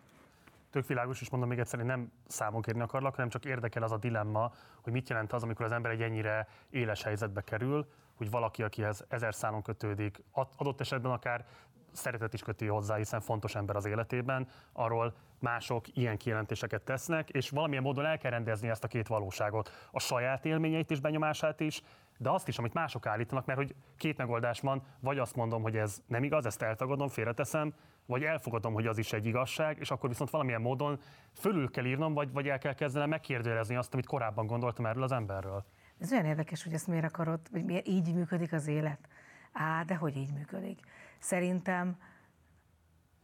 Tök 0.70 0.86
világos, 0.86 1.20
és 1.20 1.30
mondom 1.30 1.48
még 1.48 1.58
egyszer, 1.58 1.78
hogy 1.78 1.88
nem 1.88 2.12
számon 2.26 2.62
kérni 2.62 2.80
akarlak, 2.80 3.14
hanem 3.14 3.30
csak 3.30 3.44
érdekel 3.44 3.82
az 3.82 3.92
a 3.92 3.96
dilemma, 3.96 4.52
hogy 4.80 4.92
mit 4.92 5.08
jelent 5.08 5.32
az, 5.32 5.42
amikor 5.42 5.64
az 5.64 5.72
ember 5.72 5.90
egy 5.90 6.02
ennyire 6.02 6.48
éles 6.70 7.02
helyzetbe 7.02 7.40
kerül, 7.40 7.88
hogy 8.14 8.30
valaki, 8.30 8.62
akihez 8.62 9.04
ezer 9.08 9.34
szálon 9.34 9.62
kötődik, 9.62 10.22
adott 10.56 10.80
esetben 10.80 11.12
akár 11.12 11.44
szeretet 11.92 12.34
is 12.34 12.42
köti 12.42 12.66
hozzá, 12.66 12.96
hiszen 12.96 13.20
fontos 13.20 13.54
ember 13.54 13.76
az 13.76 13.84
életében, 13.84 14.48
arról 14.72 15.14
mások 15.38 15.96
ilyen 15.96 16.16
kijelentéseket 16.16 16.82
tesznek, 16.82 17.30
és 17.30 17.50
valamilyen 17.50 17.82
módon 17.82 18.04
el 18.04 18.18
kell 18.18 18.30
rendezni 18.30 18.68
ezt 18.68 18.84
a 18.84 18.88
két 18.88 19.08
valóságot, 19.08 19.88
a 19.90 20.00
saját 20.00 20.44
élményeit 20.44 20.90
és 20.90 21.00
benyomását 21.00 21.60
is, 21.60 21.82
de 22.18 22.30
azt 22.30 22.48
is, 22.48 22.58
amit 22.58 22.74
mások 22.74 23.06
állítanak, 23.06 23.46
mert 23.46 23.58
hogy 23.58 23.74
két 23.96 24.16
megoldás 24.16 24.60
van, 24.60 24.82
vagy 25.00 25.18
azt 25.18 25.36
mondom, 25.36 25.62
hogy 25.62 25.76
ez 25.76 26.02
nem 26.06 26.24
igaz, 26.24 26.46
ezt 26.46 26.62
eltagadom, 26.62 27.08
félreteszem, 27.08 27.74
vagy 28.06 28.22
elfogadom, 28.22 28.72
hogy 28.72 28.86
az 28.86 28.98
is 28.98 29.12
egy 29.12 29.26
igazság, 29.26 29.78
és 29.78 29.90
akkor 29.90 30.08
viszont 30.08 30.30
valamilyen 30.30 30.60
módon 30.60 31.00
fölül 31.32 31.70
kell 31.70 31.84
írnom, 31.84 32.14
vagy, 32.14 32.32
vagy 32.32 32.48
el 32.48 32.58
kell 32.58 32.74
kezdenem 32.74 33.08
megkérdőjelezni 33.08 33.76
azt, 33.76 33.92
amit 33.92 34.06
korábban 34.06 34.46
gondoltam 34.46 34.86
erről 34.86 35.02
az 35.02 35.12
emberről. 35.12 35.64
Ez 35.98 36.12
olyan 36.12 36.24
érdekes, 36.24 36.64
hogy 36.64 36.72
ezt 36.72 36.86
miért 36.86 37.04
akarod, 37.04 37.40
vagy 37.50 37.64
miért 37.64 37.88
így 37.88 38.14
működik 38.14 38.52
az 38.52 38.66
élet. 38.66 39.08
Á, 39.52 39.82
de 39.82 39.94
hogy 39.94 40.16
így 40.16 40.32
működik. 40.32 40.80
Szerintem 41.18 41.96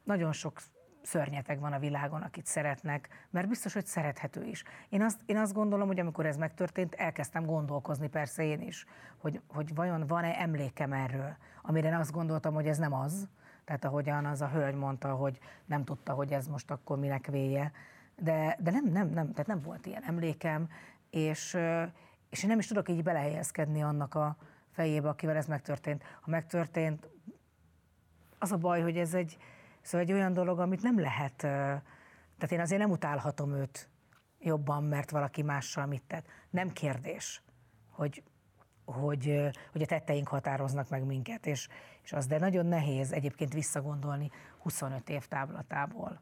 nagyon 0.05 0.33
sok 0.33 0.61
szörnyeteg 1.03 1.61
van 1.61 1.73
a 1.73 1.79
világon, 1.79 2.23
akit 2.23 2.47
szeretnek, 2.47 3.09
mert 3.31 3.49
biztos, 3.49 3.73
hogy 3.73 3.87
szerethető 3.87 4.45
is. 4.45 4.65
Én 4.89 5.03
azt, 5.03 5.21
én 5.27 5.37
azt 5.37 5.53
gondolom, 5.53 5.87
hogy 5.87 6.01
amikor 6.01 6.27
ez 6.27 6.37
megtörtént, 6.37 6.95
elkezdtem 6.95 7.45
gondolkozni, 7.45 8.09
persze 8.09 8.45
én 8.45 8.61
is, 8.61 8.87
hogy, 9.17 9.41
hogy 9.49 9.75
vajon 9.75 10.07
van-e 10.07 10.41
emlékem 10.41 10.93
erről, 10.93 11.37
amire 11.63 11.99
azt 11.99 12.13
gondoltam, 12.13 12.55
hogy 12.55 12.67
ez 12.67 12.79
nem 12.79 12.93
az, 12.93 13.29
tehát 13.65 13.85
ahogyan 13.85 14.25
az 14.25 14.41
a 14.41 14.49
hölgy 14.49 14.75
mondta, 14.75 15.15
hogy 15.15 15.39
nem 15.65 15.85
tudta, 15.85 16.13
hogy 16.13 16.33
ez 16.33 16.47
most 16.47 16.71
akkor 16.71 16.99
minek 16.99 17.27
véje, 17.27 17.73
de, 18.19 18.57
de 18.61 18.71
nem, 18.71 18.85
nem, 18.85 19.09
nem, 19.09 19.33
tehát 19.33 19.47
nem 19.47 19.61
volt 19.61 19.87
ilyen 19.87 20.03
emlékem, 20.03 20.69
és, 21.11 21.59
és 22.31 22.43
én 22.43 22.49
nem 22.49 22.59
is 22.59 22.67
tudok 22.67 22.89
így 22.89 23.03
belehelyezkedni 23.03 23.83
annak 23.83 24.15
a 24.15 24.37
fejébe, 24.73 25.09
akivel 25.09 25.37
ez 25.37 25.47
megtörtént. 25.47 26.03
Ha 26.21 26.31
megtörtént, 26.31 27.09
az 28.39 28.53
a 28.53 28.57
baj, 28.57 28.81
hogy 28.81 28.97
ez 28.97 29.15
egy, 29.15 29.37
szóval 29.83 30.07
egy 30.07 30.13
olyan 30.13 30.33
dolog, 30.33 30.59
amit 30.59 30.83
nem 30.83 31.01
lehet, 31.01 31.37
tehát 31.37 32.53
én 32.53 32.61
azért 32.61 32.81
nem 32.81 32.91
utálhatom 32.91 33.55
őt 33.55 33.89
jobban, 34.41 34.85
mert 34.85 35.11
valaki 35.11 35.43
mással 35.43 35.87
mit 35.87 36.03
tett. 36.03 36.27
Nem 36.51 36.73
kérdés, 36.73 37.43
hogy, 37.91 38.23
hogy, 38.85 39.51
hogy 39.73 39.83
a 39.83 39.87
tetteink 39.87 40.29
határoznak 40.29 40.89
meg 40.89 41.05
minket, 41.05 41.47
és, 41.47 41.69
és 42.03 42.13
az, 42.13 42.27
de 42.27 42.39
nagyon 42.39 42.67
nehéz 42.67 43.13
egyébként 43.13 43.53
visszagondolni 43.53 44.31
25 44.59 45.09
év 45.09 45.27
táblatából. 45.27 46.21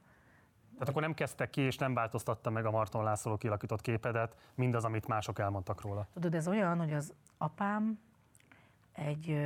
Tehát 0.73 0.89
akkor 0.89 1.03
nem 1.03 1.15
kezdte 1.15 1.51
ki, 1.51 1.61
és 1.61 1.77
nem 1.77 1.95
változtatta 1.95 2.51
meg 2.51 2.65
a 2.65 2.71
Marton 2.71 3.05
László 3.05 3.37
kilakított 3.37 3.81
képedet, 3.81 4.37
mindaz, 4.55 4.85
amit 4.85 5.07
mások 5.07 5.39
elmondtak 5.39 5.81
róla. 5.81 6.07
Tudod, 6.13 6.35
ez 6.35 6.49
olyan, 6.49 6.79
hogy 6.79 6.93
az 6.93 7.13
apám 7.39 8.01
egy, 8.93 9.37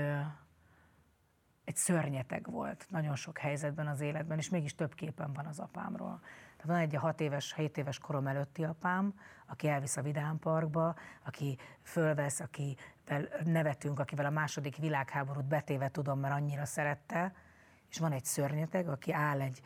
egy 1.64 1.76
szörnyeteg 1.76 2.50
volt 2.50 2.86
nagyon 2.90 3.16
sok 3.16 3.38
helyzetben 3.38 3.86
az 3.86 4.00
életben, 4.00 4.38
és 4.38 4.48
mégis 4.48 4.74
több 4.74 4.94
képen 4.94 5.32
van 5.32 5.46
az 5.46 5.58
apámról. 5.58 6.20
Tehát 6.56 6.66
van 6.66 6.76
egy 6.76 6.96
a 6.96 7.00
6 7.00 7.20
éves, 7.20 7.54
7 7.54 7.76
éves 7.76 7.98
korom 7.98 8.26
előtti 8.26 8.64
apám, 8.64 9.14
aki 9.46 9.68
elvisz 9.68 9.96
a 9.96 10.02
Vidám 10.02 10.38
Parkba, 10.38 10.94
aki 11.24 11.58
fölvesz, 11.82 12.40
akivel 12.40 13.28
nevetünk, 13.44 13.98
akivel 13.98 14.26
a 14.26 14.30
második 14.30 14.76
világháborút 14.76 15.44
betéve 15.44 15.90
tudom, 15.90 16.18
mert 16.20 16.34
annyira 16.34 16.64
szerette, 16.64 17.34
és 17.90 17.98
van 17.98 18.12
egy 18.12 18.24
szörnyeteg, 18.24 18.88
aki 18.88 19.12
áll 19.12 19.40
egy, 19.40 19.60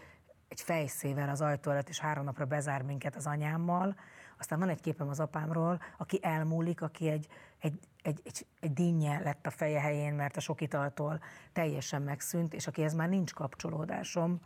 egy 0.49 0.61
fejszével 0.61 1.29
az 1.29 1.41
ajtó 1.41 1.71
előtt, 1.71 1.89
és 1.89 2.01
három 2.01 2.25
napra 2.25 2.45
bezár 2.45 2.83
minket 2.83 3.17
az 3.17 3.27
anyámmal. 3.27 3.97
Aztán 4.39 4.59
van 4.59 4.69
egy 4.69 4.81
képem 4.81 5.09
az 5.09 5.21
apámról, 5.21 5.81
aki 5.97 6.19
elmúlik, 6.23 6.83
aki 6.83 7.09
egy, 7.09 7.29
egy, 7.59 7.79
egy, 8.03 8.21
egy, 8.25 8.47
egy 8.61 8.73
dinnye 8.73 9.19
lett 9.19 9.47
a 9.47 9.51
feje 9.51 9.81
helyén, 9.81 10.15
mert 10.15 10.37
a 10.37 10.41
sok 10.41 10.61
italtól 10.61 11.21
teljesen 11.53 12.03
megszűnt, 12.03 12.55
és 12.55 12.67
akihez 12.67 12.95
már 12.95 13.09
nincs 13.09 13.35
kapcsolódásom. 13.35 14.41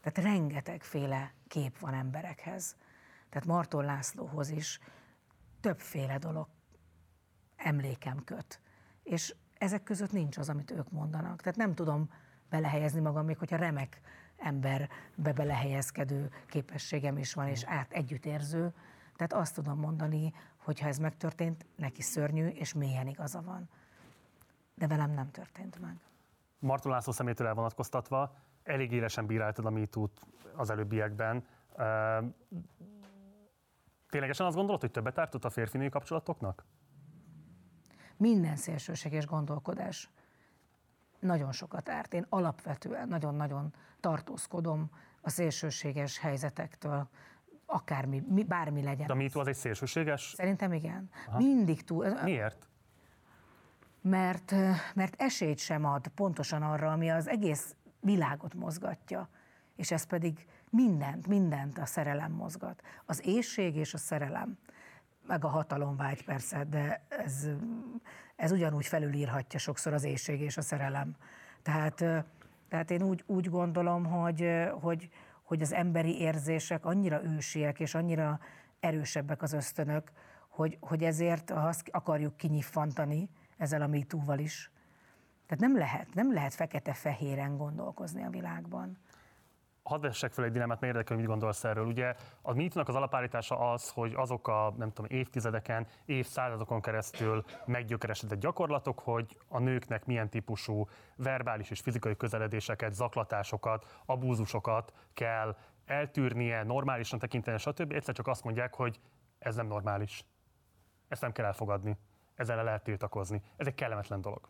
Tehát 0.00 0.30
rengetegféle 0.30 1.32
kép 1.48 1.78
van 1.78 1.94
emberekhez. 1.94 2.76
Tehát 3.28 3.46
Marton 3.46 3.84
Lászlóhoz 3.84 4.50
is 4.50 4.80
többféle 5.60 6.18
dolog 6.18 6.46
emlékem 7.56 8.24
köt. 8.24 8.60
És 9.02 9.34
ezek 9.58 9.82
között 9.82 10.12
nincs 10.12 10.36
az, 10.36 10.48
amit 10.48 10.70
ők 10.70 10.90
mondanak. 10.90 11.40
Tehát 11.40 11.58
nem 11.58 11.74
tudom 11.74 12.10
belehelyezni 12.50 13.00
magam, 13.00 13.24
még 13.24 13.38
hogyha 13.38 13.56
remek 13.56 14.00
emberbe 14.36 15.32
belehelyezkedő 15.34 16.30
képességem 16.46 17.18
is 17.18 17.34
van, 17.34 17.48
és 17.48 17.64
át 17.64 17.92
együttérző. 17.92 18.72
Tehát 19.16 19.32
azt 19.32 19.54
tudom 19.54 19.78
mondani, 19.78 20.32
hogy 20.56 20.80
ha 20.80 20.88
ez 20.88 20.98
megtörtént, 20.98 21.66
neki 21.76 22.02
szörnyű 22.02 22.46
és 22.46 22.72
mélyen 22.72 23.06
igaza 23.06 23.42
van. 23.42 23.68
De 24.74 24.86
velem 24.86 25.10
nem 25.10 25.30
történt 25.30 25.80
meg. 25.80 26.00
Marton 26.58 26.92
László 26.92 27.12
szemétől 27.12 27.46
elvonatkoztatva, 27.46 28.36
elég 28.62 28.92
élesen 28.92 29.26
bíráltad 29.26 29.66
a 29.66 29.70
MeToo-t 29.70 30.20
az 30.56 30.70
előbbiekben. 30.70 31.44
Ténylegesen 34.08 34.46
azt 34.46 34.56
gondolod, 34.56 34.80
hogy 34.80 34.90
többet 34.90 35.18
ártott 35.18 35.44
a 35.44 35.50
férfinői 35.50 35.88
kapcsolatoknak? 35.88 36.64
Minden 38.16 38.56
szélsőséges 38.56 39.26
gondolkodás 39.26 40.10
nagyon 41.18 41.52
sokat 41.52 41.88
árt. 41.88 42.14
Én 42.14 42.26
alapvetően 42.28 43.08
nagyon-nagyon 43.08 43.74
tartózkodom 44.00 44.90
a 45.20 45.30
szélsőséges 45.30 46.18
helyzetektől, 46.18 47.08
akármi, 47.66 48.20
bármi 48.46 48.82
legyen. 48.82 49.06
De 49.06 49.12
a 49.12 49.16
MeToo 49.16 49.40
az 49.40 49.46
egy 49.46 49.54
szélsőséges? 49.54 50.32
Szerintem 50.36 50.72
igen. 50.72 51.10
Aha. 51.26 51.38
Mindig 51.38 51.84
túl. 51.84 52.22
Miért? 52.22 52.68
Mert, 54.00 54.54
mert 54.94 55.14
esélyt 55.22 55.58
sem 55.58 55.84
ad 55.84 56.08
pontosan 56.08 56.62
arra, 56.62 56.92
ami 56.92 57.10
az 57.10 57.28
egész 57.28 57.76
világot 58.00 58.54
mozgatja, 58.54 59.28
és 59.76 59.90
ez 59.90 60.04
pedig 60.04 60.46
mindent, 60.70 61.26
mindent 61.26 61.78
a 61.78 61.86
szerelem 61.86 62.32
mozgat. 62.32 62.82
Az 63.04 63.26
éjség 63.26 63.76
és 63.76 63.94
a 63.94 63.98
szerelem. 63.98 64.58
meg 65.26 65.44
a 65.44 65.48
hatalomvágy 65.48 66.24
persze, 66.24 66.64
de 66.64 67.04
ez, 67.08 67.48
ez 68.36 68.52
ugyanúgy 68.52 68.86
felülírhatja 68.86 69.58
sokszor 69.58 69.92
az 69.92 70.04
éjség 70.04 70.40
és 70.40 70.56
a 70.56 70.62
szerelem. 70.62 71.16
Tehát, 71.62 71.94
tehát 72.68 72.90
én 72.90 73.02
úgy, 73.02 73.22
úgy 73.26 73.50
gondolom, 73.50 74.04
hogy, 74.04 74.50
hogy, 74.80 75.10
hogy 75.54 75.62
az 75.62 75.72
emberi 75.72 76.20
érzések 76.20 76.84
annyira 76.84 77.24
ősiek 77.24 77.80
és 77.80 77.94
annyira 77.94 78.40
erősebbek 78.80 79.42
az 79.42 79.52
ösztönök, 79.52 80.12
hogy, 80.48 80.76
hogy 80.80 81.04
ezért, 81.04 81.50
azt 81.50 81.88
akarjuk 81.90 82.36
kinyiffantani 82.36 83.28
ezzel 83.56 83.82
a 83.82 83.86
MeToo-val 83.86 84.38
is, 84.38 84.70
tehát 85.46 85.64
nem 85.64 85.76
lehet, 85.76 86.14
nem 86.14 86.32
lehet 86.32 86.54
fekete-fehéren 86.54 87.56
gondolkozni 87.56 88.24
a 88.24 88.30
világban 88.30 88.98
hadd 89.84 90.00
vessek 90.00 90.32
fel 90.32 90.44
egy 90.44 90.52
dilemmát, 90.52 90.80
mert 90.80 90.92
érdekel, 90.92 91.16
mit 91.16 91.26
gondolsz 91.26 91.64
erről. 91.64 91.86
Ugye 91.86 92.14
a 92.42 92.52
mitnak 92.52 92.88
az 92.88 92.94
alapállítása 92.94 93.72
az, 93.72 93.90
hogy 93.90 94.14
azok 94.14 94.48
a 94.48 94.74
nem 94.76 94.92
tudom, 94.92 95.10
évtizedeken, 95.18 95.86
évszázadokon 96.04 96.80
keresztül 96.80 97.44
meggyökeresedett 97.64 98.40
gyakorlatok, 98.40 98.98
hogy 98.98 99.38
a 99.48 99.58
nőknek 99.58 100.06
milyen 100.06 100.28
típusú 100.28 100.88
verbális 101.16 101.70
és 101.70 101.80
fizikai 101.80 102.16
közeledéseket, 102.16 102.94
zaklatásokat, 102.94 104.00
abúzusokat 104.06 104.92
kell 105.12 105.56
eltűrnie, 105.86 106.62
normálisan 106.62 107.18
tekinteni, 107.18 107.58
stb. 107.58 107.92
Egyszer 107.92 108.14
csak 108.14 108.26
azt 108.26 108.44
mondják, 108.44 108.74
hogy 108.74 109.00
ez 109.38 109.54
nem 109.54 109.66
normális. 109.66 110.24
Ezt 111.08 111.20
nem 111.20 111.32
kell 111.32 111.44
elfogadni. 111.44 111.96
Ezzel 112.34 112.56
le 112.56 112.62
lehet 112.62 112.82
tiltakozni. 112.82 113.42
Ez 113.56 113.66
egy 113.66 113.74
kellemetlen 113.74 114.20
dolog. 114.20 114.48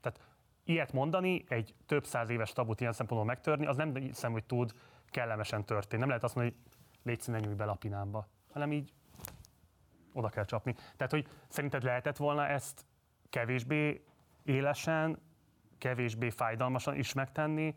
Tehát 0.00 0.20
ilyet 0.64 0.92
mondani, 0.92 1.44
egy 1.48 1.74
több 1.86 2.04
száz 2.04 2.30
éves 2.30 2.52
tabut 2.52 2.80
ilyen 2.80 2.92
szempontból 2.92 3.28
megtörni, 3.28 3.66
az 3.66 3.76
nem 3.76 3.94
hiszem, 3.94 4.32
hogy 4.32 4.44
tud 4.44 4.72
kellemesen 5.10 5.64
történni. 5.64 5.98
Nem 5.98 6.08
lehet 6.08 6.24
azt 6.24 6.34
mondani, 6.34 6.56
hogy 6.62 6.72
légy 7.02 7.22
ne 7.26 7.38
nyújj 7.38 7.54
bele 7.54 7.70
a 7.70 7.74
pinámba, 7.74 8.28
hanem 8.52 8.72
így 8.72 8.92
oda 10.12 10.28
kell 10.28 10.44
csapni. 10.44 10.74
Tehát, 10.96 11.12
hogy 11.12 11.26
szerinted 11.48 11.82
lehetett 11.82 12.16
volna 12.16 12.46
ezt 12.46 12.84
kevésbé 13.30 14.04
élesen, 14.44 15.18
kevésbé 15.78 16.30
fájdalmasan 16.30 16.94
is 16.94 17.12
megtenni, 17.12 17.76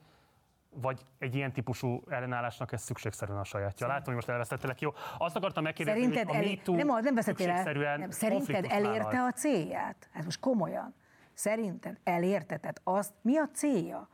vagy 0.70 1.06
egy 1.18 1.36
ilyen 1.36 1.52
típusú 1.52 2.04
ellenállásnak 2.10 2.72
ez 2.72 2.82
szükségszerűen 2.82 3.40
a 3.40 3.44
sajátja. 3.44 3.88
Látom, 3.88 4.04
hogy 4.06 4.16
most 4.16 4.30
elvesztettelek. 4.30 4.82
Jó, 4.82 4.94
azt 5.18 5.36
akartam 5.36 5.64
megkérdezni, 5.64 6.02
szerinted 6.02 6.28
hogy 6.28 6.36
a 6.36 6.40
elé... 6.40 6.62
nem, 6.84 7.04
nem 7.04 7.16
veszettél 7.16 7.50
el, 7.50 7.98
nem, 7.98 8.10
szerinted 8.10 8.66
elérte 8.70 9.22
a 9.22 9.32
célját? 9.32 10.10
Hát 10.14 10.24
most 10.24 10.40
komolyan. 10.40 10.96
Szerinted 11.38 12.00
elérte? 12.04 12.58
Tehát 12.58 12.82
azt, 12.84 13.14
mi 13.22 13.38
a 13.38 13.50
célja? 13.54 14.10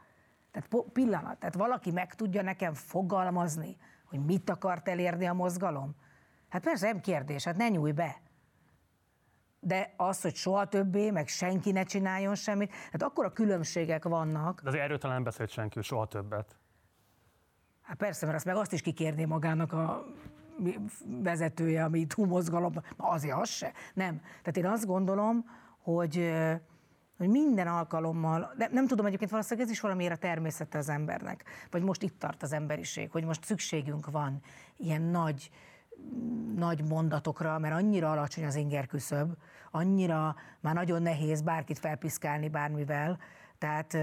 Tehát 0.52 0.86
pillanat, 0.94 1.38
tehát 1.38 1.56
valaki 1.56 1.92
meg 1.92 2.14
tudja 2.16 2.42
nekem 2.42 2.74
fogalmazni, 2.74 3.78
hogy 4.06 4.26
mit 4.26 4.50
akart 4.50 4.88
elérni 4.88 5.26
a 5.26 5.34
mozgalom? 5.34 5.96
Hát 6.50 6.64
persze 6.64 6.86
nem 6.92 7.02
kérdés, 7.02 7.44
hát 7.44 7.58
ne 7.58 7.70
nyújj 7.70 7.92
be. 7.92 8.22
De 9.60 9.94
az, 9.98 10.22
hogy 10.22 10.36
soha 10.36 10.68
többé, 10.68 11.12
meg 11.12 11.28
senki 11.28 11.72
ne 11.72 11.84
csináljon 11.84 12.36
semmit, 12.36 12.74
hát 12.92 13.04
akkor 13.04 13.26
a 13.26 13.32
különbségek 13.32 14.04
vannak. 14.04 14.62
De 14.62 14.70
azért 14.70 14.84
erről 14.84 14.98
talán 14.98 15.16
nem 15.16 15.24
beszélt 15.24 15.50
senki, 15.50 15.82
soha 15.82 16.06
többet. 16.06 16.58
Hát 17.82 17.98
persze, 17.98 18.26
mert 18.26 18.38
azt 18.38 18.46
meg 18.46 18.56
azt 18.56 18.74
is 18.74 18.82
kikérné 18.82 19.26
magának 19.26 19.74
a 19.74 20.06
vezetője, 21.06 21.84
ami 21.84 22.08
túl 22.08 22.28
mozgalom, 22.28 22.74
azért 22.98 23.38
az 23.38 23.50
se. 23.50 23.74
Nem. 23.94 24.20
Tehát 24.20 24.58
én 24.58 24.66
azt 24.66 24.86
gondolom, 24.86 25.46
hogy 25.78 26.34
hogy 27.18 27.28
minden 27.28 27.68
alkalommal, 27.68 28.54
de 28.58 28.70
nem 28.72 28.88
tudom, 28.88 29.06
egyébként 29.06 29.32
valószínűleg 29.32 29.68
ez 29.68 29.74
is 29.74 29.80
valamiért 29.80 30.14
a 30.14 30.18
természete 30.18 30.78
az 30.78 30.90
embernek, 30.90 31.44
vagy 31.72 31.84
most 31.84 32.04
itt 32.04 32.20
tart 32.20 32.44
az 32.44 32.54
emberiség, 32.54 33.12
hogy 33.12 33.24
most 33.24 33.46
szükségünk 33.46 34.12
van 34.12 34.42
ilyen 34.78 35.02
nagy, 35.02 35.50
nagy 36.56 36.84
mondatokra, 36.84 37.60
mert 37.60 37.76
annyira 37.76 38.12
alacsony 38.12 38.46
az 38.46 38.56
inger 38.56 38.88
küszöb, 38.88 39.32
annyira 39.72 40.36
már 40.60 40.74
nagyon 40.74 41.02
nehéz 41.02 41.42
bárkit 41.42 41.80
felpiszkálni 41.80 42.50
bármivel, 42.50 43.20
tehát 43.58 43.98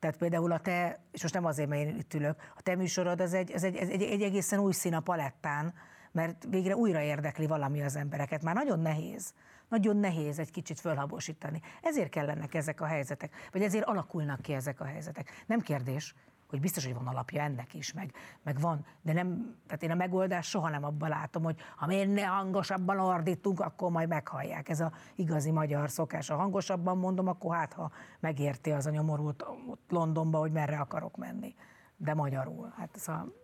tehát 0.00 0.16
például 0.16 0.52
a 0.52 0.58
te, 0.58 0.98
és 1.12 1.22
most 1.22 1.34
nem 1.34 1.44
azért, 1.44 1.68
mert 1.68 1.82
én 1.82 1.96
itt 1.96 2.14
ülök, 2.14 2.36
a 2.56 2.62
te 2.62 2.76
műsorod 2.76 3.20
az 3.20 3.34
egy, 3.34 3.52
az 3.52 3.64
egy, 3.64 3.76
egy, 3.76 4.02
egy 4.02 4.22
egészen 4.22 4.58
új 4.58 4.72
szín 4.72 4.94
a 4.94 5.00
palettán, 5.00 5.74
mert 6.12 6.46
végre 6.48 6.76
újra 6.76 7.00
érdekli 7.00 7.46
valami 7.46 7.82
az 7.82 7.96
embereket. 7.96 8.42
Már 8.42 8.54
nagyon 8.54 8.80
nehéz 8.80 9.32
nagyon 9.70 9.96
nehéz 9.96 10.38
egy 10.38 10.50
kicsit 10.50 10.80
fölhabosítani. 10.80 11.60
Ezért 11.82 12.10
kellenek 12.10 12.54
ezek 12.54 12.80
a 12.80 12.84
helyzetek, 12.84 13.48
vagy 13.52 13.62
ezért 13.62 13.84
alakulnak 13.84 14.40
ki 14.40 14.52
ezek 14.52 14.80
a 14.80 14.84
helyzetek. 14.84 15.44
Nem 15.46 15.60
kérdés, 15.60 16.14
hogy 16.50 16.60
biztos, 16.60 16.84
hogy 16.84 16.94
van 16.94 17.06
alapja 17.06 17.42
ennek 17.42 17.74
is, 17.74 17.92
meg, 17.92 18.12
meg 18.42 18.60
van, 18.60 18.86
de 19.02 19.12
nem, 19.12 19.56
tehát 19.66 19.82
én 19.82 19.90
a 19.90 19.94
megoldás 19.94 20.48
soha 20.48 20.68
nem 20.68 20.84
abban 20.84 21.08
látom, 21.08 21.42
hogy 21.42 21.56
ha 21.76 21.86
minél 21.86 22.26
hangosabban 22.26 22.98
ordítunk, 22.98 23.60
akkor 23.60 23.90
majd 23.90 24.08
meghallják. 24.08 24.68
Ez 24.68 24.80
a 24.80 24.92
igazi 25.14 25.50
magyar 25.50 25.90
szokás. 25.90 26.28
Ha 26.28 26.36
hangosabban 26.36 26.98
mondom, 26.98 27.28
akkor 27.28 27.56
hát, 27.56 27.72
ha 27.72 27.90
megérti 28.20 28.70
az 28.70 28.86
a 28.86 28.90
nyomorult 28.90 29.42
ott 29.66 29.84
Londonba, 29.88 30.38
hogy 30.38 30.52
merre 30.52 30.78
akarok 30.78 31.16
menni. 31.16 31.54
De 31.96 32.14
magyarul. 32.14 32.72
Hát 32.76 32.96
szóval 32.96 33.34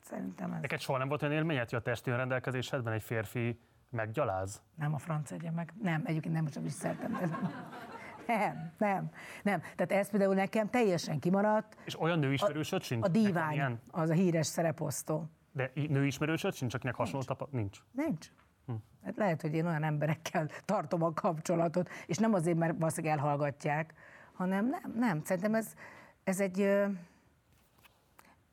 szerintem 0.00 0.52
ez... 0.52 0.60
Neked 0.60 0.80
soha 0.80 0.98
nem 0.98 1.08
volt 1.08 1.22
olyan 1.22 1.34
élményed, 1.34 1.70
hogy 1.70 1.78
a 1.78 1.82
testi 1.82 2.10
rendelkezésedben 2.10 2.92
egy 2.92 3.02
férfi 3.02 3.60
Meggyaláz? 3.90 4.62
Nem, 4.74 4.94
a 4.94 4.98
franc 4.98 5.30
egye 5.30 5.50
meg. 5.50 5.72
Nem, 5.82 6.02
egyébként 6.04 6.34
nem 6.34 6.46
csak 6.46 6.64
is 6.64 6.72
szeretem. 6.72 7.18
Nem, 8.26 8.72
nem, 8.78 9.10
nem. 9.42 9.60
Tehát 9.60 9.92
ez 9.92 10.10
például 10.10 10.34
nekem 10.34 10.70
teljesen 10.70 11.18
kimaradt. 11.18 11.76
És 11.84 12.00
olyan 12.00 12.18
nőismerősöd 12.18 12.82
sincs? 12.82 13.04
A 13.04 13.08
divány, 13.08 13.78
az 13.90 14.10
a 14.10 14.12
híres 14.12 14.46
szereposztó. 14.46 15.24
De 15.52 15.70
nőismerősöd 15.74 16.54
sincs, 16.54 16.74
akinek 16.74 16.94
hasonló 16.94 17.24
tapa? 17.24 17.48
Nincs. 17.50 17.78
Nincs. 17.92 18.30
Hm. 18.66 18.72
Hát 19.04 19.16
lehet, 19.16 19.40
hogy 19.40 19.54
én 19.54 19.66
olyan 19.66 19.82
emberekkel 19.82 20.48
tartom 20.64 21.02
a 21.02 21.12
kapcsolatot, 21.12 21.88
és 22.06 22.16
nem 22.16 22.34
azért, 22.34 22.56
mert 22.56 22.78
valószínűleg 22.78 23.16
elhallgatják, 23.16 23.94
hanem 24.32 24.68
nem, 24.68 24.94
nem. 24.98 25.24
Szerintem 25.24 25.54
ez, 25.54 25.74
ez 26.24 26.40
egy... 26.40 26.58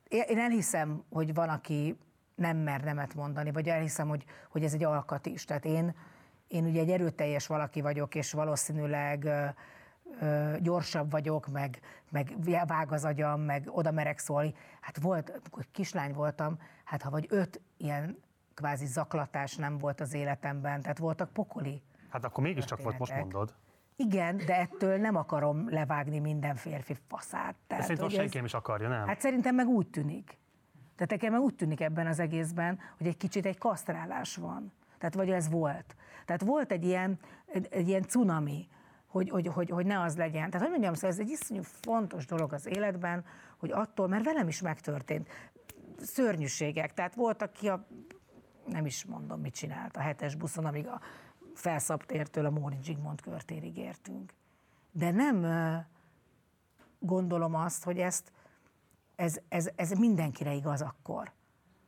Én 0.08 0.40
elhiszem, 0.40 1.04
hogy 1.10 1.34
van, 1.34 1.50
aki 1.50 1.98
nem 2.36 2.58
mer 2.58 2.84
nemet 2.84 3.16
mondani, 3.16 3.52
vagy 3.52 3.70
elhiszem, 3.70 4.08
hogy, 4.08 4.26
hogy 4.50 4.64
ez 4.64 4.74
egy 4.74 4.84
alkat 4.84 5.26
is. 5.26 5.46
Tehát 5.46 5.66
én, 5.66 5.96
én 6.48 6.66
ugye 6.66 6.82
egy 6.82 6.90
erőteljes 6.90 7.48
valaki 7.48 7.82
vagyok, 7.82 8.16
és 8.16 8.32
valószínűleg 8.32 9.24
ö, 9.24 9.46
ö, 10.22 10.56
gyorsabb 10.60 11.12
vagyok, 11.12 11.48
meg, 11.48 11.80
meg 12.12 12.34
vág 12.68 12.92
az 12.92 13.06
agyam, 13.06 13.42
meg 13.42 13.68
oda 13.72 13.92
merek 13.92 14.20
szólni. 14.20 14.54
Hát 14.82 14.98
volt, 14.98 15.30
amikor 15.30 15.66
kislány 15.72 16.14
voltam, 16.14 16.58
hát 16.84 17.02
ha 17.02 17.10
vagy 17.10 17.26
öt 17.30 17.62
ilyen 17.78 18.18
kvázi 18.54 18.86
zaklatás 18.86 19.56
nem 19.56 19.78
volt 19.78 20.02
az 20.02 20.14
életemben, 20.14 20.82
tehát 20.82 20.98
voltak 20.98 21.30
pokoli. 21.30 21.82
Hát 22.10 22.26
akkor 22.26 22.44
mégiscsak 22.44 22.82
volt, 22.82 23.00
most 23.00 23.16
mondod. 23.16 23.54
Igen, 23.96 24.38
de 24.38 24.60
ettől 24.60 24.98
nem 24.98 25.16
akarom 25.16 25.70
levágni 25.70 26.20
minden 26.20 26.56
férfi 26.56 26.96
faszát. 27.08 27.56
Tehát, 27.68 27.84
szerintem 27.84 28.10
senki 28.10 28.36
nem 28.36 28.46
is 28.46 28.54
akarja, 28.54 28.88
nem? 28.88 29.08
Hát 29.08 29.20
szerintem 29.20 29.56
meg 29.56 29.68
úgy 29.68 29.88
tűnik. 29.88 30.38
Tehát 31.06 31.22
nekem 31.22 31.42
úgy 31.42 31.56
tűnik 31.56 31.82
ebben 31.82 32.08
az 32.08 32.20
egészben, 32.20 32.80
hogy 32.98 33.08
egy 33.08 33.18
kicsit 33.18 33.46
egy 33.46 33.58
kasztrálás 33.58 34.36
van. 34.36 34.72
Tehát 34.98 35.16
vagy 35.16 35.30
ez 35.30 35.50
volt. 35.50 35.96
Tehát 36.26 36.42
volt 36.42 36.72
egy 36.72 36.86
ilyen, 36.86 37.20
egy, 37.46 37.68
egy 37.72 37.88
ilyen 37.88 38.02
cunami, 38.02 38.68
hogy, 39.08 39.30
hogy, 39.30 39.48
hogy, 39.48 39.70
hogy 39.70 39.86
ne 39.86 40.02
az 40.02 40.18
legyen. 40.18 40.50
Tehát 40.50 40.62
hogy 40.62 40.70
mondjam, 40.70 40.94
szóval 40.94 41.10
ez 41.10 41.20
egy 41.20 41.30
iszonyú 41.30 41.62
fontos 41.62 42.26
dolog 42.26 42.54
az 42.54 42.66
életben, 42.66 43.26
hogy 43.58 43.72
attól, 43.72 44.08
mert 44.08 44.24
velem 44.24 44.48
is 44.48 44.62
megtörtént, 44.62 45.30
szörnyűségek. 46.00 46.94
Tehát 46.94 47.16
volt, 47.16 47.42
aki 47.42 47.70
a, 47.70 47.88
nem 48.66 48.86
is 48.86 49.06
mondom, 49.06 49.40
mit 49.40 49.54
csinált 49.54 49.98
a 49.98 50.00
hetes 50.00 50.36
buszon, 50.36 50.66
amíg 50.66 50.88
a 50.88 51.02
felszabtértől 51.54 52.46
a 52.46 52.50
Móri 52.50 52.78
Zsigmond 52.84 53.22
körtérig 53.22 53.78
értünk. 53.78 54.34
De 54.92 55.12
nem 55.12 55.46
gondolom 57.00 57.56
azt, 57.56 57.84
hogy 57.84 57.98
ezt 57.98 58.32
ez, 59.16 59.40
ez, 59.50 59.70
ez 59.76 59.92
mindenkire 59.92 60.54
igaz 60.54 60.82
akkor. 60.82 61.32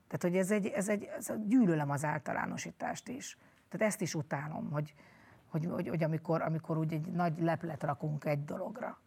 Tehát, 0.07 0.21
hogy 0.21 0.35
ez 0.35 0.51
egy, 0.51 0.67
ez 0.67 0.89
egy 0.89 1.03
ez 1.17 1.33
gyűlölem 1.47 1.89
az 1.89 2.03
általánosítást 2.03 3.07
is. 3.07 3.37
Tehát 3.69 3.87
ezt 3.87 4.01
is 4.01 4.15
utálom, 4.15 4.71
hogy, 4.71 4.93
hogy, 5.47 5.65
hogy, 5.65 5.87
hogy 5.87 6.03
amikor, 6.03 6.41
amikor 6.41 6.77
úgy 6.77 6.93
egy 6.93 7.11
nagy 7.11 7.41
leplet 7.41 7.83
rakunk 7.83 8.25
egy 8.25 8.45
dologra. 8.45 8.99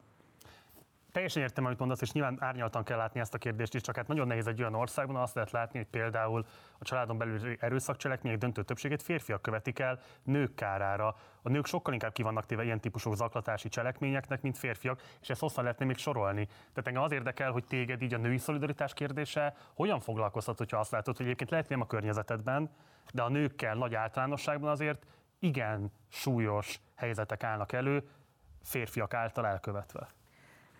Teljesen 1.12 1.42
értem, 1.42 1.64
amit 1.64 1.78
mondasz, 1.78 2.00
és 2.00 2.12
nyilván 2.12 2.36
árnyaltan 2.40 2.84
kell 2.84 2.96
látni 2.96 3.20
ezt 3.20 3.34
a 3.34 3.38
kérdést 3.38 3.74
is, 3.74 3.80
csak 3.80 3.96
hát 3.96 4.06
nagyon 4.06 4.26
nehéz 4.26 4.46
egy 4.46 4.60
olyan 4.60 4.74
országban, 4.74 5.16
azt 5.16 5.34
lehet 5.34 5.50
látni, 5.50 5.78
hogy 5.78 5.88
például 5.88 6.46
a 6.78 6.84
családon 6.84 7.18
belül 7.18 7.56
erőszakcselekmények 7.58 8.38
döntő 8.38 8.62
többségét 8.62 9.02
férfiak 9.02 9.42
követik 9.42 9.78
el 9.78 10.00
nők 10.22 10.54
kárára. 10.54 11.16
A 11.42 11.48
nők 11.48 11.66
sokkal 11.66 11.92
inkább 11.92 12.12
kivannak 12.12 12.46
téve 12.46 12.64
ilyen 12.64 12.80
típusú 12.80 13.14
zaklatási 13.14 13.68
cselekményeknek, 13.68 14.42
mint 14.42 14.58
férfiak, 14.58 15.02
és 15.20 15.30
ezt 15.30 15.40
hosszan 15.40 15.62
lehetne 15.62 15.84
még 15.84 15.96
sorolni. 15.96 16.46
Tehát 16.46 16.86
engem 16.86 17.02
az 17.02 17.12
érdekel, 17.12 17.50
hogy 17.50 17.64
téged 17.64 18.02
így 18.02 18.14
a 18.14 18.18
női 18.18 18.38
szolidaritás 18.38 18.94
kérdése 18.94 19.56
hogyan 19.74 20.00
foglalkoztat, 20.00 20.58
hogyha 20.58 20.78
azt 20.78 20.90
látod, 20.90 21.16
hogy 21.16 21.26
egyébként 21.26 21.50
lehet 21.50 21.68
nem 21.68 21.80
a 21.80 21.86
környezetedben, 21.86 22.70
de 23.12 23.22
a 23.22 23.28
nőkkel 23.28 23.74
nagy 23.74 23.94
általánosságban 23.94 24.70
azért 24.70 25.06
igen 25.38 25.92
súlyos 26.08 26.80
helyzetek 26.94 27.42
állnak 27.44 27.72
elő, 27.72 28.08
férfiak 28.62 29.14
által 29.14 29.46
elkövetve. 29.46 30.08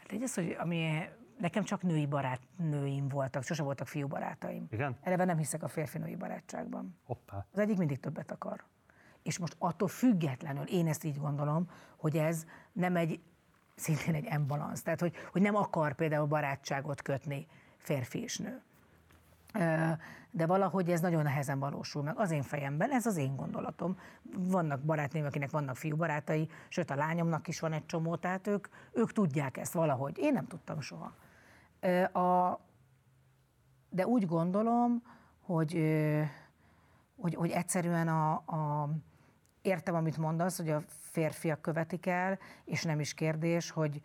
Egy 0.08 0.22
az, 0.22 0.34
hogy 0.34 0.56
ami 0.58 1.08
nekem 1.38 1.64
csak 1.64 1.82
női 1.82 2.06
barát 2.06 2.40
nőim 2.56 3.08
voltak, 3.08 3.42
sose 3.42 3.62
voltak 3.62 3.86
fiú 3.86 4.06
barátaim. 4.06 4.66
Igen? 4.70 4.96
Eleve 5.02 5.24
nem 5.24 5.36
hiszek 5.36 5.62
a 5.62 5.68
férfi-női 5.68 6.16
barátságban. 6.16 6.96
Hoppá. 7.04 7.46
Az 7.52 7.58
egyik 7.58 7.78
mindig 7.78 8.00
többet 8.00 8.30
akar. 8.30 8.64
És 9.22 9.38
most 9.38 9.56
attól 9.58 9.88
függetlenül, 9.88 10.64
én 10.64 10.86
ezt 10.86 11.04
így 11.04 11.18
gondolom, 11.18 11.70
hogy 11.96 12.16
ez 12.16 12.46
nem 12.72 12.96
egy, 12.96 13.20
szintén 13.74 14.14
egy 14.14 14.24
embalansz. 14.24 14.82
Tehát, 14.82 15.00
hogy, 15.00 15.14
hogy 15.32 15.42
nem 15.42 15.56
akar 15.56 15.94
például 15.94 16.26
barátságot 16.26 17.02
kötni 17.02 17.46
férfi 17.76 18.22
és 18.22 18.38
nő. 18.38 18.62
De 20.30 20.46
valahogy 20.46 20.90
ez 20.90 21.00
nagyon 21.00 21.22
nehezen 21.22 21.58
valósul 21.58 22.02
meg. 22.02 22.18
Az 22.18 22.30
én 22.30 22.42
fejemben, 22.42 22.90
ez 22.90 23.06
az 23.06 23.16
én 23.16 23.36
gondolatom. 23.36 23.98
Vannak 24.36 24.80
barátnőim, 24.80 25.26
akinek 25.26 25.50
vannak 25.50 25.76
fiú 25.76 25.96
barátai, 25.96 26.48
sőt 26.68 26.90
a 26.90 26.94
lányomnak 26.94 27.48
is 27.48 27.60
van 27.60 27.72
egy 27.72 27.86
csomó, 27.86 28.16
tehát 28.16 28.46
ők, 28.46 28.68
ők 28.92 29.12
tudják 29.12 29.56
ezt 29.56 29.72
valahogy. 29.72 30.18
Én 30.18 30.32
nem 30.32 30.46
tudtam 30.46 30.80
soha. 30.80 31.14
A, 32.12 32.60
de 33.90 34.06
úgy 34.06 34.26
gondolom, 34.26 35.02
hogy, 35.40 35.84
hogy, 37.16 37.34
hogy 37.34 37.50
egyszerűen 37.50 38.08
a, 38.08 38.32
a, 38.32 38.90
értem, 39.62 39.94
amit 39.94 40.16
mondasz, 40.16 40.56
hogy 40.56 40.70
a 40.70 40.82
férfiak 40.88 41.60
követik 41.60 42.06
el, 42.06 42.38
és 42.64 42.84
nem 42.84 43.00
is 43.00 43.14
kérdés, 43.14 43.70
hogy 43.70 44.02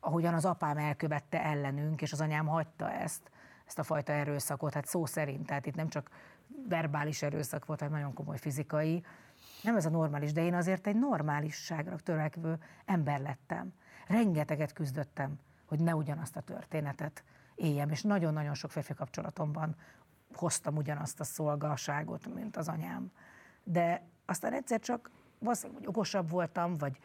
ahogyan 0.00 0.34
az 0.34 0.44
apám 0.44 0.76
elkövette 0.76 1.44
ellenünk, 1.44 2.02
és 2.02 2.12
az 2.12 2.20
anyám 2.20 2.46
hagyta 2.46 2.90
ezt, 2.90 3.30
ezt 3.68 3.78
a 3.78 3.82
fajta 3.82 4.12
erőszakot, 4.12 4.74
hát 4.74 4.86
szó 4.86 5.06
szerint, 5.06 5.46
tehát 5.46 5.66
itt 5.66 5.74
nem 5.74 5.88
csak 5.88 6.10
verbális 6.68 7.22
erőszak 7.22 7.66
volt, 7.66 7.80
hanem 7.80 7.94
nagyon 7.94 8.14
komoly 8.14 8.38
fizikai. 8.38 9.04
Nem 9.62 9.76
ez 9.76 9.86
a 9.86 9.90
normális, 9.90 10.32
de 10.32 10.42
én 10.42 10.54
azért 10.54 10.86
egy 10.86 10.98
normálisságra 10.98 11.96
törekvő 11.96 12.58
ember 12.84 13.20
lettem. 13.20 13.72
Rengeteget 14.06 14.72
küzdöttem, 14.72 15.38
hogy 15.66 15.80
ne 15.80 15.94
ugyanazt 15.94 16.36
a 16.36 16.40
történetet 16.40 17.24
éljem, 17.54 17.90
és 17.90 18.02
nagyon-nagyon 18.02 18.54
sok 18.54 18.70
férfi 18.70 18.94
kapcsolatomban 18.94 19.76
hoztam 20.34 20.76
ugyanazt 20.76 21.20
a 21.20 21.24
szolgaságot, 21.24 22.34
mint 22.34 22.56
az 22.56 22.68
anyám. 22.68 23.12
De 23.62 24.02
aztán 24.26 24.52
egyszer 24.52 24.80
csak 24.80 25.10
valószínűleg, 25.38 25.88
okosabb 25.88 26.30
voltam, 26.30 26.76
vagy, 26.76 26.98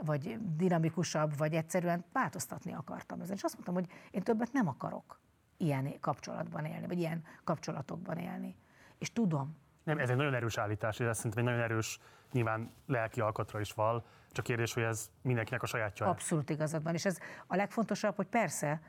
vagy 0.00 0.38
dinamikusabb, 0.56 1.36
vagy 1.36 1.54
egyszerűen 1.54 2.04
változtatni 2.12 2.72
akartam 2.72 3.20
ezen. 3.20 3.36
És 3.36 3.42
azt 3.42 3.54
mondtam, 3.54 3.74
hogy 3.74 3.88
én 4.10 4.22
többet 4.22 4.52
nem 4.52 4.68
akarok 4.68 5.24
ilyen 5.56 6.00
kapcsolatban 6.00 6.64
élni, 6.64 6.86
vagy 6.86 6.98
ilyen 6.98 7.24
kapcsolatokban 7.44 8.18
élni. 8.18 8.56
És 8.98 9.12
tudom. 9.12 9.56
Nem, 9.82 9.98
ez 9.98 10.10
egy 10.10 10.16
nagyon 10.16 10.34
erős 10.34 10.58
állítás, 10.58 10.98
és 10.98 11.06
ez 11.06 11.16
szerintem 11.16 11.46
egy 11.46 11.50
nagyon 11.52 11.64
erős, 11.64 11.98
nyilván 12.32 12.72
lelki 12.86 13.20
alkatra 13.20 13.60
is 13.60 13.72
val, 13.72 14.04
csak 14.32 14.44
kérdés, 14.44 14.74
hogy 14.74 14.82
ez 14.82 15.10
mindenkinek 15.22 15.62
a 15.62 15.66
sajátja. 15.66 16.06
Abszolút 16.06 16.50
igazad 16.50 16.82
van, 16.82 16.94
és 16.94 17.04
ez 17.04 17.18
a 17.46 17.56
legfontosabb, 17.56 18.16
hogy 18.16 18.26
persze 18.26 18.80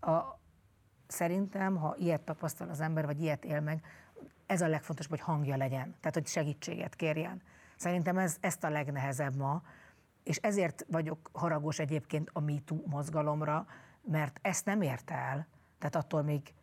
a, 0.00 0.20
szerintem, 1.06 1.76
ha 1.76 1.94
ilyet 1.98 2.20
tapasztal 2.20 2.68
az 2.68 2.80
ember, 2.80 3.04
vagy 3.04 3.20
ilyet 3.20 3.44
él 3.44 3.60
meg, 3.60 3.84
ez 4.46 4.60
a 4.60 4.68
legfontosabb, 4.68 5.10
hogy 5.10 5.20
hangja 5.20 5.56
legyen, 5.56 5.94
tehát 6.00 6.14
hogy 6.14 6.26
segítséget 6.26 6.94
kérjen. 6.94 7.42
Szerintem 7.76 8.18
ez 8.18 8.36
ezt 8.40 8.64
a 8.64 8.68
legnehezebb 8.68 9.36
ma, 9.36 9.62
és 10.22 10.36
ezért 10.36 10.84
vagyok 10.88 11.30
haragos 11.32 11.78
egyébként 11.78 12.30
a 12.32 12.40
MeToo 12.40 12.82
mozgalomra, 12.86 13.66
mert 14.02 14.38
ezt 14.42 14.64
nem 14.64 14.82
érte 14.82 15.14
el. 15.14 15.46
Tehát 15.84 16.04
attól 16.04 16.22
még, 16.22 16.54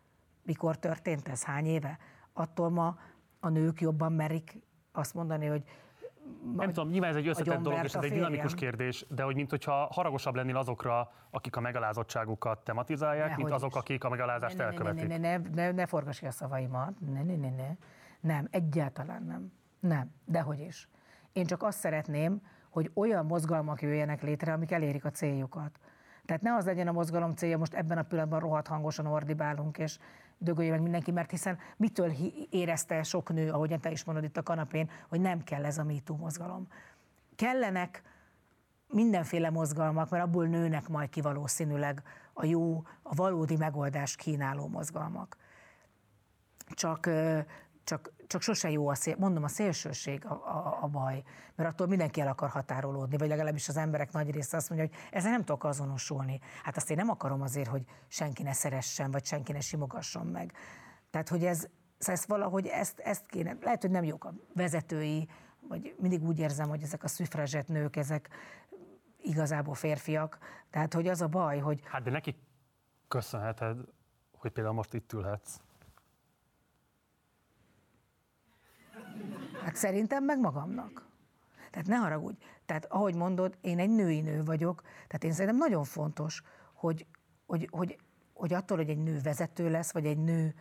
mikor 0.42 0.78
történt 0.78 1.28
ez, 1.28 1.44
hány 1.44 1.66
éve, 1.66 1.98
attól 2.32 2.70
ma 2.70 2.98
a 3.40 3.48
nők 3.48 3.80
jobban 3.80 4.12
merik 4.12 4.58
azt 4.92 5.14
mondani, 5.14 5.46
hogy 5.46 5.62
nem 6.56 6.72
tudom, 6.72 6.88
nyilván 6.88 7.10
ez 7.10 7.16
egy 7.16 7.28
összetett 7.28 7.60
dolog, 7.60 7.84
és 7.84 7.94
ez 7.94 8.02
egy 8.02 8.12
dinamikus 8.12 8.54
kérdés, 8.54 9.06
de 9.08 9.22
hogy 9.22 9.34
mint 9.34 9.50
hogyha 9.50 9.88
haragosabb 9.92 10.34
lennél 10.34 10.56
azokra, 10.56 11.12
akik 11.30 11.56
a 11.56 11.60
megalázottságukat 11.60 12.64
tematizálják, 12.64 13.28
ne, 13.28 13.36
mint 13.36 13.50
azok, 13.50 13.70
is. 13.70 13.76
akik 13.76 14.04
a 14.04 14.08
megalázást 14.08 14.56
ne, 14.56 14.64
elkövetik. 14.64 15.08
Ne, 15.08 15.16
ne, 15.16 15.36
ne, 15.36 15.48
ne, 15.48 15.64
ne, 15.64 15.70
ne 15.70 15.86
forgass 15.86 16.18
ki 16.18 16.26
a 16.26 16.30
szavaimat, 16.30 17.00
ne, 17.00 17.22
ne, 17.22 17.36
ne, 17.36 17.50
ne. 17.50 17.76
Nem, 18.20 18.48
egyáltalán 18.50 19.22
nem. 19.22 19.52
Nem, 19.80 20.10
dehogy 20.24 20.60
is. 20.60 20.88
Én 21.32 21.46
csak 21.46 21.62
azt 21.62 21.78
szeretném, 21.78 22.42
hogy 22.70 22.90
olyan 22.94 23.26
mozgalmak 23.26 23.82
jöjjenek 23.82 24.22
létre, 24.22 24.52
amik 24.52 24.70
elérik 24.70 25.04
a 25.04 25.10
céljukat. 25.10 25.78
Tehát 26.32 26.46
ne 26.46 26.54
az 26.54 26.64
legyen 26.64 26.88
a 26.88 26.92
mozgalom 26.92 27.34
célja, 27.34 27.58
most 27.58 27.74
ebben 27.74 27.98
a 27.98 28.02
pillanatban 28.02 28.40
rohadt 28.40 28.66
hangosan 28.66 29.06
ordibálunk, 29.06 29.78
és 29.78 29.98
dögölje 30.38 30.70
meg 30.70 30.82
mindenki, 30.82 31.10
mert 31.10 31.30
hiszen 31.30 31.58
mitől 31.76 32.12
érezte 32.50 33.02
sok 33.02 33.32
nő, 33.32 33.50
ahogyan 33.50 33.80
te 33.80 33.90
is 33.90 34.04
mondod 34.04 34.24
itt 34.24 34.36
a 34.36 34.42
kanapén, 34.42 34.90
hogy 35.08 35.20
nem 35.20 35.44
kell 35.44 35.64
ez 35.64 35.78
a 35.78 35.84
MeToo 35.84 36.16
mozgalom. 36.16 36.66
Kellenek 37.36 38.02
mindenféle 38.88 39.50
mozgalmak, 39.50 40.10
mert 40.10 40.24
abból 40.24 40.46
nőnek 40.46 40.88
majd 40.88 41.08
ki 41.08 41.20
valószínűleg 41.20 42.02
a 42.32 42.44
jó, 42.44 42.82
a 43.02 43.14
valódi 43.14 43.56
megoldást 43.56 44.16
kínáló 44.16 44.68
mozgalmak. 44.68 45.36
Csak 46.68 47.08
csak, 47.84 48.12
csak 48.32 48.42
sose 48.42 48.70
jó 48.70 48.88
a 48.88 48.94
szél, 48.94 49.16
mondom, 49.18 49.42
a 49.42 49.48
szélsőség 49.48 50.26
a, 50.26 50.32
a, 50.32 50.78
a 50.82 50.86
baj, 50.86 51.22
mert 51.54 51.70
attól 51.70 51.86
mindenki 51.86 52.20
el 52.20 52.28
akar 52.28 52.48
határolódni, 52.48 53.16
vagy 53.16 53.28
legalábbis 53.28 53.68
az 53.68 53.76
emberek 53.76 54.12
nagy 54.12 54.30
része 54.30 54.56
azt 54.56 54.70
mondja, 54.70 54.88
hogy 54.88 54.98
ezzel 55.10 55.30
nem 55.30 55.44
tudok 55.44 55.64
azonosulni. 55.64 56.40
Hát 56.62 56.76
azt 56.76 56.90
én 56.90 56.96
nem 56.96 57.10
akarom 57.10 57.42
azért, 57.42 57.68
hogy 57.68 57.84
senki 58.08 58.42
ne 58.42 58.52
szeressen, 58.52 59.10
vagy 59.10 59.24
senki 59.24 59.52
ne 59.52 59.60
simogasson 59.60 60.26
meg. 60.26 60.52
Tehát, 61.10 61.28
hogy 61.28 61.44
ez, 61.44 61.66
ez 61.98 62.26
valahogy 62.26 62.66
ezt, 62.66 62.98
ezt 62.98 63.26
kéne, 63.26 63.56
lehet, 63.60 63.80
hogy 63.80 63.90
nem 63.90 64.04
jók 64.04 64.24
a 64.24 64.34
vezetői, 64.54 65.28
vagy 65.68 65.94
mindig 65.98 66.22
úgy 66.22 66.38
érzem, 66.38 66.68
hogy 66.68 66.82
ezek 66.82 67.04
a 67.04 67.08
szüfrezsett 67.08 67.68
nők, 67.68 67.96
ezek 67.96 68.28
igazából 69.22 69.74
férfiak. 69.74 70.38
Tehát, 70.70 70.94
hogy 70.94 71.08
az 71.08 71.20
a 71.20 71.28
baj, 71.28 71.58
hogy... 71.58 71.80
Hát 71.84 72.02
de 72.02 72.10
neki 72.10 72.36
köszönheted, 73.08 73.78
hogy 74.32 74.50
például 74.50 74.74
most 74.74 74.94
itt 74.94 75.12
ülhetsz. 75.12 75.60
Hát 79.64 79.76
szerintem 79.76 80.24
meg 80.24 80.40
magamnak. 80.40 81.10
Tehát 81.70 81.86
ne 81.86 81.96
haragudj. 81.96 82.36
Tehát 82.66 82.84
ahogy 82.84 83.14
mondod, 83.14 83.56
én 83.60 83.78
egy 83.78 83.90
női 83.90 84.20
nő 84.20 84.44
vagyok, 84.44 84.82
tehát 84.82 85.24
én 85.24 85.32
szerintem 85.32 85.56
nagyon 85.56 85.84
fontos, 85.84 86.42
hogy, 86.72 87.06
hogy, 87.46 87.68
hogy, 87.70 87.98
hogy 88.34 88.52
attól, 88.52 88.76
hogy 88.76 88.88
egy 88.88 89.02
nő 89.02 89.20
vezető 89.22 89.70
lesz, 89.70 89.92
vagy 89.92 90.06
egy 90.06 90.18
nő 90.18 90.54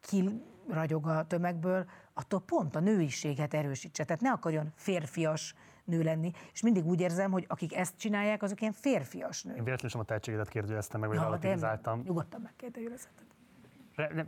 kiragyog 0.00 1.06
a 1.06 1.26
tömegből, 1.26 1.84
attól 2.12 2.40
pont 2.40 2.76
a 2.76 2.80
nőiséget 2.80 3.54
erősítse. 3.54 4.04
Tehát 4.04 4.22
ne 4.22 4.30
akarjon 4.30 4.72
férfias 4.74 5.54
nő 5.84 6.02
lenni, 6.02 6.30
és 6.52 6.62
mindig 6.62 6.86
úgy 6.86 7.00
érzem, 7.00 7.30
hogy 7.30 7.44
akik 7.48 7.76
ezt 7.76 7.96
csinálják, 7.96 8.42
azok 8.42 8.60
ilyen 8.60 8.72
férfias 8.72 9.42
nők. 9.42 9.56
Én 9.56 9.64
véletlenül 9.64 9.90
sem 9.90 10.00
a 10.00 10.04
tehetségedet 10.04 10.48
kérdőjeztem 10.48 11.00
meg, 11.00 11.08
vagy 11.08 11.18
ja, 11.18 11.24
relativizáltam. 11.24 12.00
Nyugodtan 12.00 12.40
megkérdőjelezheted. 12.40 13.26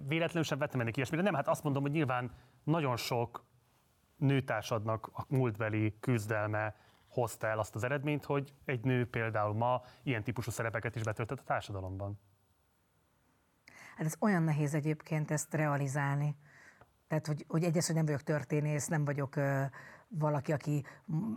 Véletlenül 0.08 0.42
sem 0.42 0.58
vettem 0.58 0.80
ennek 0.80 0.96
ilyesmire. 0.96 1.22
Nem, 1.22 1.34
hát 1.34 1.48
azt 1.48 1.62
mondom, 1.62 1.82
hogy 1.82 1.90
nyilván 1.90 2.30
nagyon 2.64 2.96
sok 2.96 3.44
nőtársadnak 4.16 5.10
a 5.12 5.24
múltbeli 5.28 5.96
küzdelme 6.00 6.76
hozta 7.08 7.46
el 7.46 7.58
azt 7.58 7.74
az 7.74 7.84
eredményt, 7.84 8.24
hogy 8.24 8.54
egy 8.64 8.84
nő 8.84 9.08
például 9.08 9.54
ma 9.54 9.82
ilyen 10.02 10.22
típusú 10.22 10.50
szerepeket 10.50 10.96
is 10.96 11.02
betöltött 11.02 11.38
a 11.38 11.44
társadalomban. 11.44 12.20
Hát 13.96 14.06
ez 14.06 14.16
olyan 14.18 14.42
nehéz 14.42 14.74
egyébként 14.74 15.30
ezt 15.30 15.54
realizálni. 15.54 16.36
Tehát, 17.08 17.26
hogy, 17.26 17.44
hogy 17.48 17.64
egyes, 17.64 17.86
hogy 17.86 17.94
nem 17.94 18.04
vagyok 18.04 18.22
történész, 18.22 18.86
nem 18.86 19.04
vagyok 19.04 19.36
ö, 19.36 19.62
valaki, 20.08 20.52
aki 20.52 20.84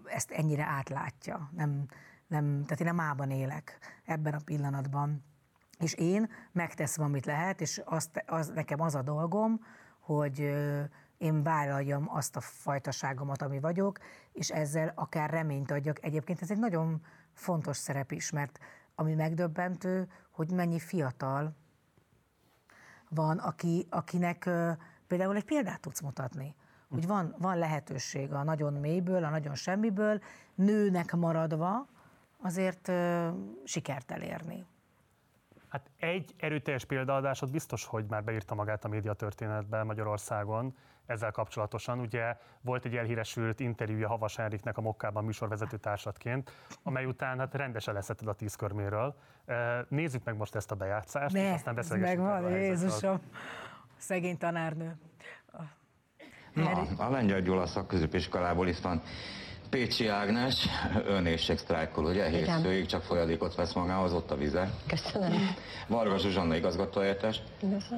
ezt 0.06 0.32
ennyire 0.32 0.64
átlátja. 0.64 1.50
Nem, 1.56 1.86
nem, 2.28 2.64
tehát 2.64 2.80
én 2.80 2.86
nem 2.86 3.00
ában 3.00 3.32
élek 3.32 3.78
ebben 4.06 4.34
a 4.34 4.42
pillanatban. 4.46 5.24
És 5.80 5.94
én 5.94 6.30
megteszem, 6.52 7.04
amit 7.04 7.26
lehet, 7.26 7.62
és 7.62 7.82
azt, 7.86 8.24
az, 8.26 8.50
nekem 8.50 8.82
az 8.82 8.96
a 8.96 9.02
dolgom, 9.02 9.66
hogy 10.00 10.42
ö, 10.42 10.84
én 11.18 11.44
vállaljam 11.44 12.10
azt 12.10 12.36
a 12.36 12.42
fajtaságomat, 12.42 13.42
ami 13.42 13.60
vagyok, 13.60 13.98
és 14.32 14.50
ezzel 14.50 14.92
akár 14.96 15.30
reményt 15.30 15.72
adjak. 15.72 16.04
Egyébként 16.04 16.42
ez 16.42 16.52
egy 16.52 16.60
nagyon 16.60 17.02
fontos 17.34 17.78
szerep 17.78 18.12
is, 18.12 18.32
mert 18.32 18.60
ami 18.96 19.14
megdöbbentő, 19.14 20.08
hogy 20.32 20.52
mennyi 20.52 20.80
fiatal 20.80 21.56
van, 23.10 23.38
aki, 23.38 23.88
akinek 23.90 24.50
például 25.08 25.36
egy 25.36 25.46
példát 25.46 25.80
tudsz 25.80 26.02
mutatni. 26.02 26.56
Hogy 26.90 27.08
van, 27.08 27.36
van 27.38 27.58
lehetőség 27.58 28.34
a 28.34 28.44
nagyon 28.44 28.74
mélyből, 28.74 29.24
a 29.24 29.30
nagyon 29.30 29.56
semmiből, 29.56 30.22
nőnek 30.56 31.14
maradva 31.14 31.88
azért 32.42 32.88
ö, 32.88 33.30
sikert 33.64 34.12
elérni. 34.12 34.66
Hát 35.68 35.90
egy 36.00 36.34
erőteljes 36.38 36.86
példaadásod 36.86 37.52
biztos, 37.52 37.86
hogy 37.86 38.06
már 38.10 38.24
beírta 38.24 38.56
magát 38.56 38.86
a 38.86 38.88
médiatörténetbe 38.88 39.84
Magyarországon, 39.84 40.76
ezzel 41.08 41.32
kapcsolatosan. 41.32 42.00
Ugye 42.00 42.38
volt 42.62 42.86
egy 42.86 42.96
elhíresült 42.96 43.60
interjúja 43.60 44.08
Havas 44.08 44.38
Enriknek 44.38 44.78
a 44.78 44.82
Mokkában 44.82 45.24
műsorvezető 45.24 45.78
társatként, 45.78 46.52
amely 46.84 47.06
után 47.06 47.40
hát 47.40 47.54
rendesen 47.54 47.94
leszetted 47.94 48.28
a 48.28 48.34
tíz 48.34 48.56
körméről. 48.56 49.16
Nézzük 49.88 50.24
meg 50.24 50.38
most 50.38 50.56
ezt 50.56 50.72
a 50.72 50.76
bejátszást, 50.76 51.34
ne, 51.34 51.48
és 51.48 51.54
aztán 51.54 51.76
beszélgessünk 51.76 52.24
megvan, 52.24 52.52
Jézusom, 52.52 53.22
szegény 53.98 54.38
tanárnő. 54.38 54.96
Na, 56.54 56.72
a 56.98 57.10
Lengyel 57.10 57.42
Gyula 57.42 57.66
szakközépiskolából 57.66 58.68
is 58.68 58.82
van 58.82 59.02
Pécsi 59.70 60.08
Ágnes, 60.08 60.68
önészségsztrájkol, 61.08 62.06
ugye? 62.06 62.26
Hétfőig 62.30 62.86
csak 62.86 63.04
folyadékot 63.04 63.56
vesz 63.56 63.74
magához, 63.74 64.14
ott 64.14 64.32
a 64.32 64.36
vize. 64.36 64.70
Köszönöm. 64.88 65.56
Varga 65.88 66.18
Zsuzsanna 66.18 66.56
igazgatóhelyettes, 66.56 67.42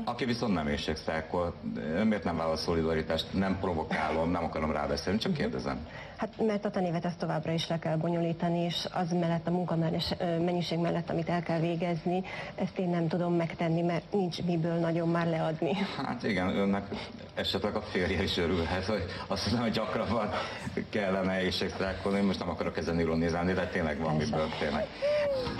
aki 0.06 0.26
viszont 0.26 0.54
nem 0.54 0.68
éjségsztrájkol. 0.68 1.54
Ön 1.76 2.08
miért 2.08 2.24
nem 2.24 2.38
vállal 2.38 2.56
szolidaritást? 2.58 3.34
Nem 3.34 3.60
provokálom, 3.60 4.32
nem 4.32 4.44
akarom 4.44 4.72
rábeszélni, 4.72 5.20
csak 5.20 5.34
kérdezem. 5.34 5.88
Hát 6.20 6.46
mert 6.48 6.66
a 6.66 6.70
tanévet 6.70 7.06
ezt 7.06 7.18
továbbra 7.18 7.52
is 7.52 7.68
le 7.68 7.80
kell 7.80 7.96
bonyolítani, 7.96 8.60
és 8.60 8.88
az 8.92 9.12
mellett 9.12 9.48
a 9.48 9.52
munkamennyiség 9.52 10.78
mellett, 10.78 11.10
amit 11.10 11.30
el 11.30 11.44
kell 11.44 11.60
végezni, 11.60 12.24
ezt 12.56 12.78
én 12.78 12.90
nem 12.90 13.08
tudom 13.08 13.34
megtenni, 13.34 13.82
mert 13.82 14.14
nincs 14.14 14.44
miből 14.44 14.74
nagyon 14.74 15.10
már 15.10 15.28
leadni. 15.28 15.72
Hát 16.06 16.24
igen, 16.24 16.56
önnek 16.56 16.88
esetleg 17.36 17.76
a 17.76 17.82
férje 17.82 18.24
is 18.24 18.38
örülhet, 18.38 18.86
hogy 18.86 19.04
azt 19.28 19.44
hiszem, 19.44 19.60
hogy 19.60 19.72
gyakrabban 19.72 20.30
kellene 20.90 21.42
éjségsztrájkolni, 21.42 22.22
most 22.22 22.40
nem 22.40 22.50
akarok 22.50 22.78
ezen 22.78 23.00
ironizálni, 23.00 23.54
de 23.54 23.68
tényleg 23.68 24.00
van 24.00 24.16
miből, 24.16 24.48
tényleg. 24.60 24.88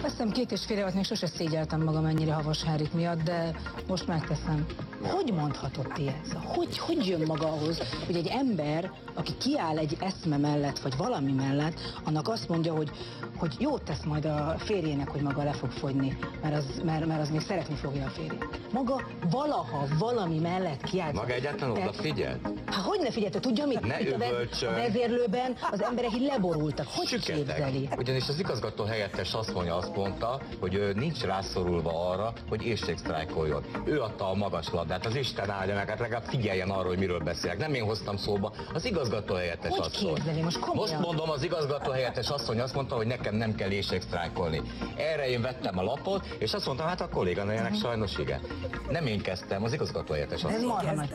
Azt 0.04 0.12
hiszem 0.12 0.32
két 0.32 0.52
és 0.52 0.66
fél 0.66 0.78
évet 0.78 0.94
még 0.94 1.04
sose 1.04 1.28
szégyeltem 1.28 1.82
magam 1.82 2.06
ennyire 2.06 2.34
havas 2.34 2.64
Henrik 2.64 2.94
miatt, 2.94 3.24
de 3.24 3.52
most 3.88 4.08
megteszem. 4.08 4.66
Hogy 5.02 5.34
mondhatod 5.34 5.88
ti 5.94 6.08
ez? 6.08 6.32
Hogy, 6.44 6.78
hogy 6.78 7.08
jön 7.08 7.22
maga 7.26 7.48
ahhoz, 7.48 7.82
hogy 8.06 8.16
egy 8.16 8.28
ember, 8.28 8.92
aki 9.14 9.38
kiáll 9.38 9.78
egy 9.78 9.98
eszme 10.00 10.38
mellett, 10.50 10.80
vagy 10.80 10.98
valami 10.98 11.32
mellett, 11.32 11.80
annak 12.04 12.28
azt 12.28 12.48
mondja, 12.50 12.74
hogy, 12.74 12.90
hogy 13.38 13.56
jót 13.60 13.82
tesz 13.84 14.04
majd 14.04 14.26
a 14.26 14.56
férjének, 14.58 15.10
hogy 15.10 15.22
maga 15.22 15.44
le 15.44 15.52
fog 15.52 15.72
fogyni, 15.72 16.18
mert 16.42 16.56
az, 16.56 16.82
mert, 16.86 17.06
mert 17.06 17.22
az 17.22 17.30
még 17.30 17.42
szeretni 17.42 17.76
fogja 17.76 18.06
a 18.06 18.10
férjét. 18.10 18.46
Maga 18.74 19.02
valaha 19.30 19.86
valami 20.00 20.40
mellett 20.40 20.82
kiáll. 20.84 21.12
Maga 21.14 21.34
egyáltalán 21.34 21.78
odafigyel? 21.78 22.40
Hát 22.66 22.84
hogy 22.86 23.00
ne 23.00 23.12
figyelj, 23.12 23.32
tudja 23.40 23.66
mit? 23.66 23.82
Ne 23.88 24.00
Itt 24.00 24.16
üvölcsön. 24.16 24.74
a 24.74 24.76
vezérlőben 24.76 25.56
az 25.72 25.82
emberek 25.84 26.14
így 26.14 26.26
leborultak. 26.32 26.86
Hogy 26.96 27.08
Süketek. 27.08 27.36
képzeli? 27.36 27.90
Ugyanis 27.98 28.28
az 28.28 28.40
igazgató 28.40 28.84
helyettes 28.84 29.34
asszonya 29.34 29.76
azt 29.76 29.96
mondta, 29.96 30.40
hogy 30.60 30.74
ő 30.74 30.94
nincs 30.94 31.22
rászorulva 31.22 32.10
arra, 32.10 32.34
hogy 32.50 32.66
éjségsztrájkoljon. 32.66 33.64
Ő 33.86 34.02
adta 34.02 34.30
a 34.30 34.34
magas 34.34 34.70
labdát, 34.72 35.06
az 35.06 35.16
Isten 35.16 35.50
áldja 35.50 35.76
meg, 35.76 35.90
hát 35.90 36.00
legalább 36.00 36.24
figyeljen 36.24 36.70
arra, 36.70 36.88
hogy 36.88 36.98
miről 36.98 37.20
beszélek. 37.20 37.58
Nem 37.58 37.74
én 37.74 37.84
hoztam 37.84 38.18
szóba, 38.18 38.52
az 38.74 38.86
igazgató 38.86 39.34
helyettes 39.36 39.72
Hogy 39.72 39.80
asszony. 39.80 40.14
képzeli? 40.14 40.39
Most 40.44 40.60
komolyan? 40.60 40.96
Most 40.96 41.06
mondom, 41.08 41.30
az 41.30 41.44
igazgató 41.44 41.92
helyettes 41.92 42.30
asszony 42.30 42.60
azt 42.62 42.74
mondta, 42.76 42.96
hogy 42.96 43.08
nekem 43.08 43.36
nem 43.36 43.56
kell 43.56 43.70
éjségsztrájkolni. 43.70 44.62
Erre 44.98 45.30
én 45.30 45.42
vettem 45.42 45.78
a 45.78 45.84
lapot, 45.84 46.26
és 46.40 46.54
azt 46.54 46.66
mondtam, 46.66 46.88
hát 46.88 47.02
a 47.02 47.10
kolléganőjének 47.10 47.76
sajnos 47.76 48.18
igen. 48.18 48.42
Nem 48.90 49.06
én 49.06 49.22
kezdtem, 49.22 49.64
az 49.64 49.74
igazgató 49.74 50.14
helyettes 50.14 50.44
Ez 50.44 50.50
asszony. 50.50 50.66
marha 50.68 50.94
nagy. 50.94 51.10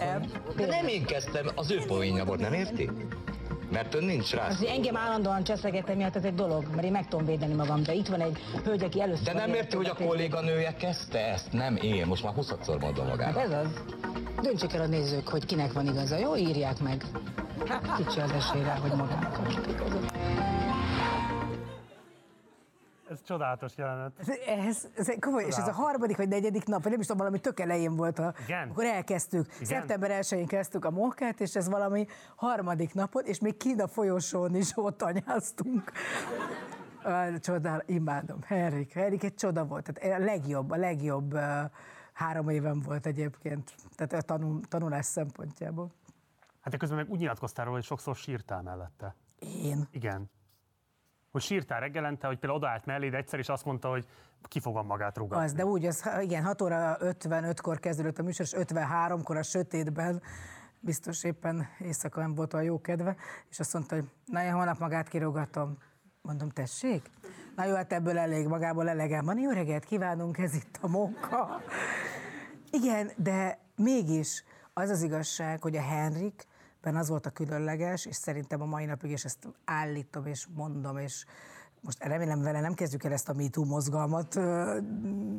De 0.56 0.66
nem 0.66 0.86
én 0.88 1.04
kezdtem, 1.04 1.46
az 1.54 1.70
ő 1.70 1.82
poénja 1.86 2.24
volt, 2.24 2.40
nem 2.40 2.52
érti? 2.52 2.90
Mert 3.74 3.94
ön 3.94 4.04
nincs 4.04 4.30
rá. 4.30 4.46
Az, 4.46 4.64
engem 4.64 4.96
állandóan 4.96 5.44
cseszegetni 5.44 5.94
miatt 5.94 6.16
ez 6.16 6.24
egy 6.24 6.34
dolog, 6.34 6.64
mert 6.74 6.84
én 6.84 6.92
meg 6.92 7.08
tudom 7.08 7.26
védeni 7.26 7.54
magam, 7.54 7.82
de 7.82 7.92
itt 7.94 8.06
van 8.06 8.20
egy 8.20 8.38
hölgy, 8.64 8.84
aki 8.84 9.00
először... 9.00 9.24
De 9.24 9.32
nem 9.32 9.54
érti, 9.54 9.76
hogy 9.76 9.86
a 9.88 9.94
kolléganője 9.94 10.74
kezdte 10.74 11.18
ezt, 11.18 11.52
nem 11.52 11.76
én. 11.76 12.06
Most 12.06 12.22
már 12.24 12.32
20-szor 12.36 12.80
mondom 12.80 13.06
Hát 13.06 13.16
magának. 13.16 13.42
ez 13.42 13.50
az. 13.50 13.66
Döntsék 14.42 14.72
el 14.72 14.80
a 14.80 14.86
nézők, 14.86 15.28
hogy 15.28 15.46
kinek 15.46 15.72
van 15.72 15.86
igaza. 15.86 16.16
Jó, 16.18 16.36
írják 16.36 16.80
meg. 16.80 17.04
Kicsi 17.96 18.20
az 18.20 18.30
esély 18.30 18.62
rá, 18.62 18.74
hogy 18.74 18.90
magának 18.90 19.36
van 19.36 19.50
igaza. 19.50 19.98
Ez 23.10 23.22
csodálatos 23.22 23.76
jelenet. 23.76 24.12
Ez, 24.18 24.28
ez, 24.66 24.88
ez 24.96 25.14
komoly, 25.20 25.44
és 25.44 25.56
ez 25.56 25.68
a 25.68 25.72
harmadik 25.72 26.16
vagy 26.16 26.28
negyedik 26.28 26.64
nap, 26.64 26.82
vagy 26.82 26.90
nem 26.90 27.00
is 27.00 27.06
tudom, 27.06 27.20
valami 27.20 27.40
tök 27.40 27.60
elején 27.60 27.96
volt, 27.96 28.18
a, 28.18 28.34
Igen. 28.44 28.68
akkor 28.68 28.84
elkezdtük. 28.84 29.46
Igen. 29.54 29.64
Szeptember 29.64 30.10
1-én 30.22 30.46
kezdtük 30.46 30.84
a 30.84 30.90
mokkát, 30.90 31.40
és 31.40 31.54
ez 31.54 31.68
valami 31.68 32.06
harmadik 32.36 32.94
napon, 32.94 33.24
és 33.24 33.38
még 33.38 33.56
kint 33.56 33.80
a 33.80 33.88
folyosón 33.88 34.54
is 34.54 34.72
ott 34.74 35.02
anyáztunk. 35.02 35.92
Csodál, 37.40 37.82
imádom. 37.86 38.38
Henrik, 38.42 38.92
Henrik 38.92 39.22
egy 39.22 39.34
csoda 39.34 39.64
volt. 39.64 39.92
Tehát 39.92 40.20
a 40.20 40.24
legjobb, 40.24 40.70
a 40.70 40.76
legjobb 40.76 41.38
három 42.12 42.48
éven 42.48 42.80
volt 42.80 43.06
egyébként, 43.06 43.74
tehát 43.96 44.12
a 44.12 44.20
tanul, 44.20 44.60
tanulás 44.68 45.06
szempontjából. 45.06 45.90
Hát 46.60 46.72
de 46.72 46.76
közben 46.76 46.98
meg 46.98 47.10
úgy 47.10 47.18
nyilatkoztál 47.18 47.64
róla, 47.64 47.76
hogy 47.76 47.86
sokszor 47.86 48.16
sírtál 48.16 48.62
mellette. 48.62 49.14
Én. 49.38 49.88
Igen. 49.90 50.30
Hogy 51.34 51.42
sírtál 51.42 51.80
reggelente, 51.80 52.26
hogy 52.26 52.38
például 52.38 52.60
odaállt 52.60 52.86
melléd 52.86 53.14
egyszer, 53.14 53.38
és 53.38 53.48
azt 53.48 53.64
mondta, 53.64 53.88
hogy 53.88 54.06
ki 54.42 54.60
fogom 54.60 54.86
magát 54.86 55.16
rúgatni. 55.16 55.44
Az, 55.44 55.52
de 55.52 55.64
úgy, 55.64 55.86
az, 55.86 56.10
igen, 56.20 56.44
6 56.44 56.62
óra 56.62 56.96
55-kor 57.00 57.80
kezdődött 57.80 58.18
a 58.18 58.22
műsor, 58.22 58.46
és 58.46 58.54
53-kor 58.56 59.36
a 59.36 59.42
sötétben, 59.42 60.22
biztos 60.80 61.24
éppen 61.24 61.68
éjszaka 61.78 62.20
nem 62.20 62.34
volt 62.34 62.54
olyan 62.54 62.66
jó 62.66 62.80
kedve, 62.80 63.16
és 63.50 63.58
azt 63.58 63.72
mondta, 63.72 63.94
hogy 63.94 64.04
na 64.24 64.42
én 64.42 64.52
holnap 64.52 64.78
magát 64.78 65.08
kirúgatom. 65.08 65.78
Mondom, 66.22 66.48
tessék? 66.48 67.10
Na 67.56 67.64
jó, 67.64 67.74
hát 67.74 67.92
ebből 67.92 68.18
elég, 68.18 68.46
magából 68.46 68.88
elegem 68.88 69.24
van. 69.24 69.38
Jó 69.38 69.50
reggelt 69.50 69.84
kívánunk, 69.84 70.38
ez 70.38 70.54
itt 70.54 70.78
a 70.80 70.88
munka. 70.88 71.60
Igen, 72.70 73.10
de 73.16 73.58
mégis 73.76 74.44
az 74.72 74.90
az 74.90 75.02
igazság, 75.02 75.62
hogy 75.62 75.76
a 75.76 75.82
Henrikben 76.84 76.96
az 76.96 77.08
volt 77.08 77.26
a 77.26 77.30
különleges, 77.30 78.06
és 78.06 78.16
szerintem 78.16 78.60
a 78.60 78.64
mai 78.64 78.84
napig, 78.84 79.10
és 79.10 79.24
ezt 79.24 79.48
állítom, 79.64 80.26
és 80.26 80.46
mondom, 80.54 80.96
és 80.98 81.24
most 81.80 82.04
remélem 82.04 82.42
vele 82.42 82.60
nem 82.60 82.74
kezdjük 82.74 83.04
el 83.04 83.12
ezt 83.12 83.28
a 83.28 83.32
MeToo 83.32 83.64
mozgalmat 83.64 84.40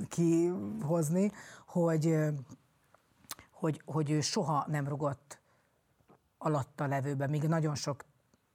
kihozni, 0.09 1.31
hogy, 1.65 2.17
hogy, 3.51 3.81
hogy 3.85 4.11
ő 4.11 4.21
soha 4.21 4.65
nem 4.67 4.87
rugott 4.87 5.39
alatta 6.37 6.85
levőbe, 6.85 7.27
míg 7.27 7.43
nagyon 7.43 7.75
sok 7.75 8.05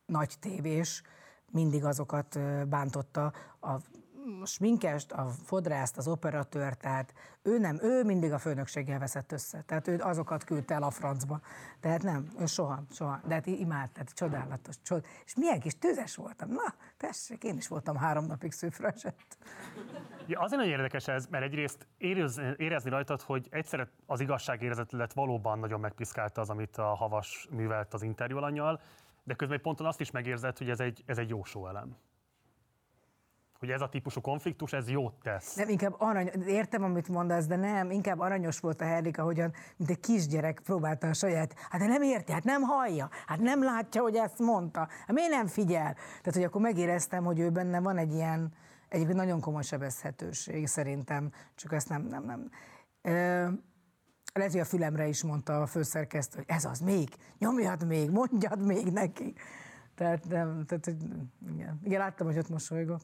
nagy 0.06 0.34
tévés 0.40 1.02
mindig 1.50 1.84
azokat 1.84 2.38
bántotta, 2.68 3.32
a 3.60 3.76
sminkest, 4.44 5.12
a 5.12 5.26
fodrászt, 5.44 5.96
az 5.96 6.08
operatőr, 6.08 6.74
tehát 6.74 7.14
ő 7.42 7.58
nem, 7.58 7.78
ő 7.82 8.04
mindig 8.04 8.32
a 8.32 8.38
főnökséggel 8.38 8.98
veszett 8.98 9.32
össze. 9.32 9.62
Tehát 9.66 9.88
ő 9.88 9.98
azokat 10.00 10.44
küldte 10.44 10.74
el 10.74 10.82
a 10.82 10.90
francba. 10.90 11.40
Tehát 11.80 12.02
nem, 12.02 12.30
ő 12.38 12.46
soha, 12.46 12.82
soha. 12.90 13.20
De 13.26 13.34
hát 13.34 13.46
imád, 13.46 13.90
tehát 13.90 14.10
csodálatos. 14.14 14.82
Csod... 14.82 15.04
És 15.24 15.34
milyen 15.36 15.60
kis 15.60 15.78
tüzes 15.78 16.16
voltam. 16.16 16.48
Na, 16.48 16.74
tessék, 16.96 17.44
én 17.44 17.56
is 17.56 17.68
voltam 17.68 17.96
három 17.96 18.24
napig 18.24 18.52
szűfrösött. 18.52 19.36
Ja, 20.26 20.40
azért 20.40 20.60
nagyon 20.60 20.72
érdekes 20.72 21.08
ez, 21.08 21.26
mert 21.26 21.44
egyrészt 21.44 21.86
érez, 21.96 22.40
érezni 22.56 22.90
rajtad, 22.90 23.20
hogy 23.20 23.46
egyszerre 23.50 23.88
az 24.06 24.20
igazságérzetet 24.20 25.12
valóban 25.12 25.58
nagyon 25.58 25.80
megpiszkálta 25.80 26.40
az, 26.40 26.50
amit 26.50 26.76
a 26.76 26.94
Havas 26.94 27.48
művelt 27.50 27.94
az 27.94 28.02
interjú 28.02 28.36
alanyjal, 28.36 28.80
de 29.24 29.34
közben 29.34 29.56
egy 29.56 29.62
ponton 29.62 29.86
azt 29.86 30.00
is 30.00 30.10
megérzed, 30.10 30.58
hogy 30.58 30.70
ez 30.70 30.80
egy, 30.80 31.02
ez 31.06 31.18
egy 31.18 31.28
jó 31.28 31.44
show 31.44 31.66
elem. 31.66 31.96
Hogy 33.60 33.70
ez 33.70 33.80
a 33.80 33.88
típusú 33.88 34.20
konfliktus, 34.20 34.72
ez 34.72 34.88
jót 34.88 35.14
tesz. 35.22 35.54
Nem, 35.54 35.68
inkább 35.68 35.94
arany, 35.98 36.30
értem, 36.46 36.82
amit 36.82 37.08
mondasz, 37.08 37.46
de 37.46 37.56
nem, 37.56 37.90
inkább 37.90 38.18
aranyos 38.18 38.60
volt 38.60 38.80
a 38.80 38.84
Henrik, 38.84 39.18
ahogyan, 39.18 39.52
mint 39.76 39.90
egy 39.90 40.00
kisgyerek 40.00 40.60
próbálta 40.64 41.08
a 41.08 41.12
saját, 41.12 41.54
hát 41.70 41.80
de 41.80 41.86
nem 41.86 42.02
érti, 42.02 42.32
hát 42.32 42.44
nem 42.44 42.62
hallja, 42.62 43.08
hát 43.26 43.38
nem 43.38 43.62
látja, 43.62 44.02
hogy 44.02 44.14
ezt 44.14 44.38
mondta, 44.38 44.78
hát 44.78 45.12
miért 45.12 45.30
nem 45.30 45.46
figyel? 45.46 45.94
Tehát, 45.94 46.34
hogy 46.34 46.42
akkor 46.42 46.60
megéreztem, 46.60 47.24
hogy 47.24 47.38
ő 47.38 47.50
benne 47.50 47.80
van 47.80 47.96
egy 47.96 48.12
ilyen, 48.12 48.52
egyébként 48.88 49.18
nagyon 49.18 49.40
komoly 49.40 49.62
sebezhetőség 49.62 50.66
szerintem, 50.66 51.32
csak 51.54 51.72
ezt 51.72 51.88
nem, 51.88 52.02
nem, 52.02 52.24
nem. 52.24 52.50
Ö, 53.02 53.48
lehet, 54.32 54.52
hogy 54.52 54.60
a 54.60 54.64
fülemre 54.64 55.06
is 55.06 55.22
mondta 55.22 55.62
a 55.62 55.66
főszerkesztő, 55.66 56.36
hogy 56.36 56.56
ez 56.56 56.64
az 56.64 56.78
még, 56.78 57.08
nyomjad 57.38 57.86
még, 57.86 58.10
mondjad 58.10 58.66
még 58.66 58.86
neki. 58.86 59.34
Tehát, 59.94 60.28
nem, 60.28 60.64
tehát 60.66 60.86
igen. 61.52 61.80
igen, 61.82 61.98
láttam, 61.98 62.26
hogy 62.26 62.38
ott 62.38 62.48
mosolygok. 62.48 63.00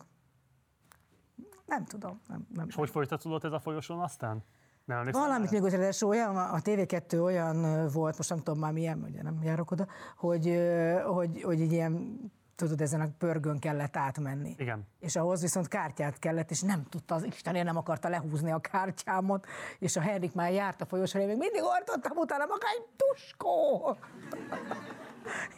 Nem 1.66 1.84
tudom. 1.84 2.20
Nem, 2.28 2.46
nem. 2.54 2.66
És 2.68 2.74
hogy 2.74 2.90
folytatódott 2.90 3.44
ez 3.44 3.52
a 3.52 3.60
folyosón 3.60 4.00
aztán? 4.00 4.44
Nem 4.84 4.98
emlékszem 4.98 5.22
Valamit 5.22 5.50
még 5.50 5.62
az 5.62 6.02
olyan, 6.02 6.36
a 6.36 6.58
TV2 6.58 7.22
olyan 7.22 7.88
volt, 7.92 8.16
most 8.16 8.28
nem 8.28 8.38
tudom 8.38 8.58
már 8.58 8.72
milyen, 8.72 9.02
ugye 9.02 9.22
nem 9.22 9.38
járok 9.42 9.70
oda, 9.70 9.86
hogy, 10.16 10.60
hogy, 11.04 11.42
hogy 11.42 11.60
egy 11.60 11.72
ilyen, 11.72 12.18
tudod, 12.56 12.80
ezen 12.80 13.00
a 13.00 13.08
pörgön 13.18 13.58
kellett 13.58 13.96
átmenni. 13.96 14.54
Igen. 14.58 14.86
És 15.00 15.16
ahhoz 15.16 15.40
viszont 15.40 15.68
kártyát 15.68 16.18
kellett, 16.18 16.50
és 16.50 16.60
nem 16.60 16.84
tudta, 16.88 17.14
az 17.14 17.24
Istenért 17.24 17.64
nem 17.64 17.76
akarta 17.76 18.08
lehúzni 18.08 18.50
a 18.50 18.58
kártyámot, 18.58 19.46
és 19.78 19.96
a 19.96 20.00
Henrik 20.00 20.34
már 20.34 20.52
járt 20.52 20.80
a 20.80 20.86
folyosón, 20.86 21.20
én 21.20 21.26
még 21.26 21.36
mindig 21.36 21.62
ortottam 21.62 22.16
utána 22.16 22.44
maga 22.46 22.66
egy 22.76 22.86
tuskó! 22.96 23.96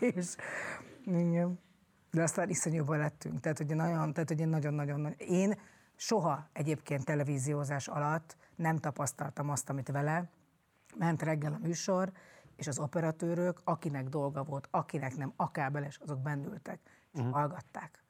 és 0.17 0.35
igen. 1.05 1.59
De 2.11 2.23
aztán 2.23 2.49
iszonyúban 2.49 2.99
lettünk. 2.99 3.41
Tehát, 3.41 3.59
hogy 3.59 3.75
nagyon, 3.75 4.13
tehát, 4.13 4.29
hogy 4.29 4.41
én 4.41 4.49
nagyon-nagyon, 4.49 5.01
nagy- 5.01 5.21
én 5.21 5.55
soha 5.99 6.49
egyébként 6.53 7.05
televíziózás 7.05 7.89
alatt 7.89 8.37
nem 8.55 8.77
tapasztaltam 8.77 9.51
azt, 9.51 9.69
amit 9.69 9.89
vele. 9.89 10.31
Ment 10.97 11.23
reggel 11.23 11.53
a 11.53 11.59
műsor, 11.59 12.13
és 12.57 12.67
az 12.67 12.79
operatőrök, 12.79 13.61
akinek 13.65 14.09
dolga 14.09 14.45
volt, 14.45 14.69
akinek 14.71 15.17
nem, 15.17 15.33
akábeles, 15.37 15.99
azok 15.99 16.21
bennültek, 16.21 16.81
és 17.13 17.19
uh-huh. 17.19 17.35
hallgatták. 17.35 18.03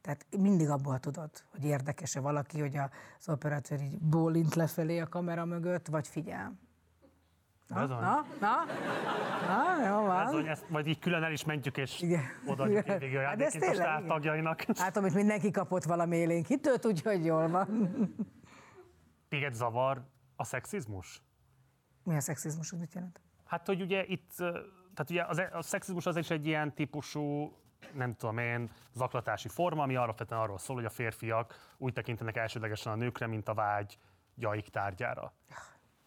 Tehát 0.00 0.26
mindig 0.38 0.68
abból 0.68 0.98
tudod, 0.98 1.30
hogy 1.50 1.64
érdekes-e 1.64 2.20
valaki, 2.20 2.60
hogy 2.60 2.76
az 2.76 3.28
operatőr 3.28 3.80
így 3.80 3.98
bólint 3.98 4.54
lefelé 4.54 4.98
a 4.98 5.08
kamera 5.08 5.44
mögött, 5.44 5.86
vagy 5.86 6.08
figyel. 6.08 6.58
Na, 7.68 7.80
Bizony. 7.80 8.00
na, 8.00 8.24
na, 8.40 8.64
na, 9.46 9.88
jó 9.88 10.06
van. 10.06 10.24
Bizony, 10.24 10.46
ezt 10.46 10.70
majd 10.70 10.86
így 10.86 10.98
külön 10.98 11.22
el 11.22 11.32
is 11.32 11.44
mentjük, 11.44 11.76
és 11.76 12.00
Igen. 12.00 12.22
odaadjuk 12.46 12.86
Hát 12.86 13.02
ajándékként 13.02 13.62
a 13.62 13.66
tényleg, 13.66 13.74
stáb 13.86 13.96
igen. 13.98 14.08
tagjainak. 14.08 14.64
Hát, 14.78 14.96
amit 14.96 15.14
mindenki 15.14 15.50
kapott 15.50 15.84
valami 15.84 16.16
élénkítőt, 16.16 16.86
úgyhogy 16.86 17.24
jól 17.24 17.48
van. 17.48 17.90
Téged 19.28 19.54
zavar 19.54 20.02
a 20.36 20.44
szexizmus? 20.44 21.22
Mi 22.02 22.16
a 22.16 22.20
szexizmus, 22.20 22.72
az 22.72 22.78
mit 22.78 22.94
jelent? 22.94 23.20
Hát, 23.44 23.66
hogy 23.66 23.80
ugye 23.80 24.04
itt, 24.06 24.30
tehát 24.36 25.10
ugye 25.10 25.24
az, 25.24 25.42
a 25.52 25.62
szexizmus 25.62 26.06
az 26.06 26.16
is 26.16 26.30
egy 26.30 26.46
ilyen 26.46 26.74
típusú, 26.74 27.56
nem 27.94 28.14
tudom 28.14 28.38
én, 28.38 28.70
zaklatási 28.92 29.48
forma, 29.48 29.82
ami 29.82 29.96
alapvetően 29.96 30.40
arról 30.40 30.58
szól, 30.58 30.76
hogy 30.76 30.84
a 30.84 30.90
férfiak 30.90 31.74
úgy 31.78 31.92
tekintenek 31.92 32.36
elsődlegesen 32.36 32.92
a 32.92 32.96
nőkre, 32.96 33.26
mint 33.26 33.48
a 33.48 33.54
vágy 33.54 33.98
jaik 34.34 34.68
tárgyára. 34.68 35.32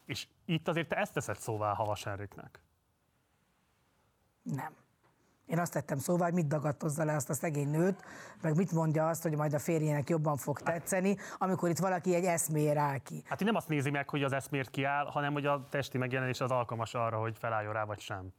És 0.09 0.27
itt 0.45 0.67
azért 0.67 0.87
te 0.87 0.95
ezt 0.95 1.13
teszed 1.13 1.37
szóvá 1.37 1.73
Havas 1.73 2.03
Henriknek. 2.03 2.61
Nem. 4.43 4.73
Én 5.45 5.59
azt 5.59 5.73
tettem 5.73 5.97
szóval, 5.97 6.25
hogy 6.25 6.33
mit 6.33 6.47
dagadtozza 6.47 7.03
le 7.03 7.15
azt 7.15 7.29
a 7.29 7.33
szegény 7.33 7.69
nőt, 7.69 8.03
meg 8.41 8.55
mit 8.55 8.71
mondja 8.71 9.07
azt, 9.07 9.23
hogy 9.23 9.35
majd 9.35 9.53
a 9.53 9.59
férjének 9.59 10.09
jobban 10.09 10.37
fog 10.37 10.59
tetszeni, 10.59 11.17
amikor 11.37 11.69
itt 11.69 11.77
valaki 11.77 12.15
egy 12.15 12.25
eszméje 12.25 12.79
áll 12.79 12.97
ki. 12.97 13.23
Hát 13.25 13.41
én 13.41 13.47
nem 13.47 13.55
azt 13.55 13.67
nézi 13.67 13.89
meg, 13.89 14.09
hogy 14.09 14.23
az 14.23 14.31
eszmért 14.31 14.69
kiáll, 14.69 15.05
hanem 15.05 15.33
hogy 15.33 15.45
a 15.45 15.67
testi 15.69 15.97
megjelenés 15.97 16.41
az 16.41 16.51
alkalmas 16.51 16.93
arra, 16.93 17.19
hogy 17.19 17.37
felálljon 17.37 17.73
rá, 17.73 17.83
vagy 17.83 17.99
sem. 17.99 18.33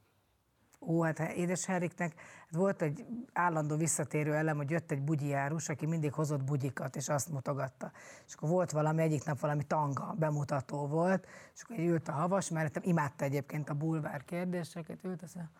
Ó, 0.87 1.01
hát 1.01 1.19
édes 1.19 1.65
Henriknek 1.65 2.13
hát 2.17 2.55
volt 2.55 2.81
egy 2.81 3.05
állandó 3.33 3.75
visszatérő 3.75 4.33
elem, 4.33 4.57
hogy 4.57 4.69
jött 4.69 4.91
egy 4.91 5.01
bugyijárus, 5.01 5.69
aki 5.69 5.85
mindig 5.85 6.13
hozott 6.13 6.43
bugyikat, 6.43 6.95
és 6.95 7.09
azt 7.09 7.29
mutogatta. 7.29 7.91
És 8.27 8.33
akkor 8.33 8.49
volt 8.49 8.71
valami, 8.71 9.01
egyik 9.01 9.25
nap 9.25 9.39
valami 9.39 9.63
tanga 9.63 10.15
bemutató 10.19 10.87
volt, 10.87 11.27
és 11.55 11.61
akkor 11.63 11.77
ült 11.77 12.07
a 12.07 12.11
havas, 12.11 12.49
mert 12.49 12.79
imádta 12.85 13.25
egyébként 13.25 13.69
a 13.69 13.73
bulvár 13.73 14.23
kérdéseket, 14.25 15.03
ült 15.03 15.21
azt 15.21 15.35
mondja, 15.35 15.53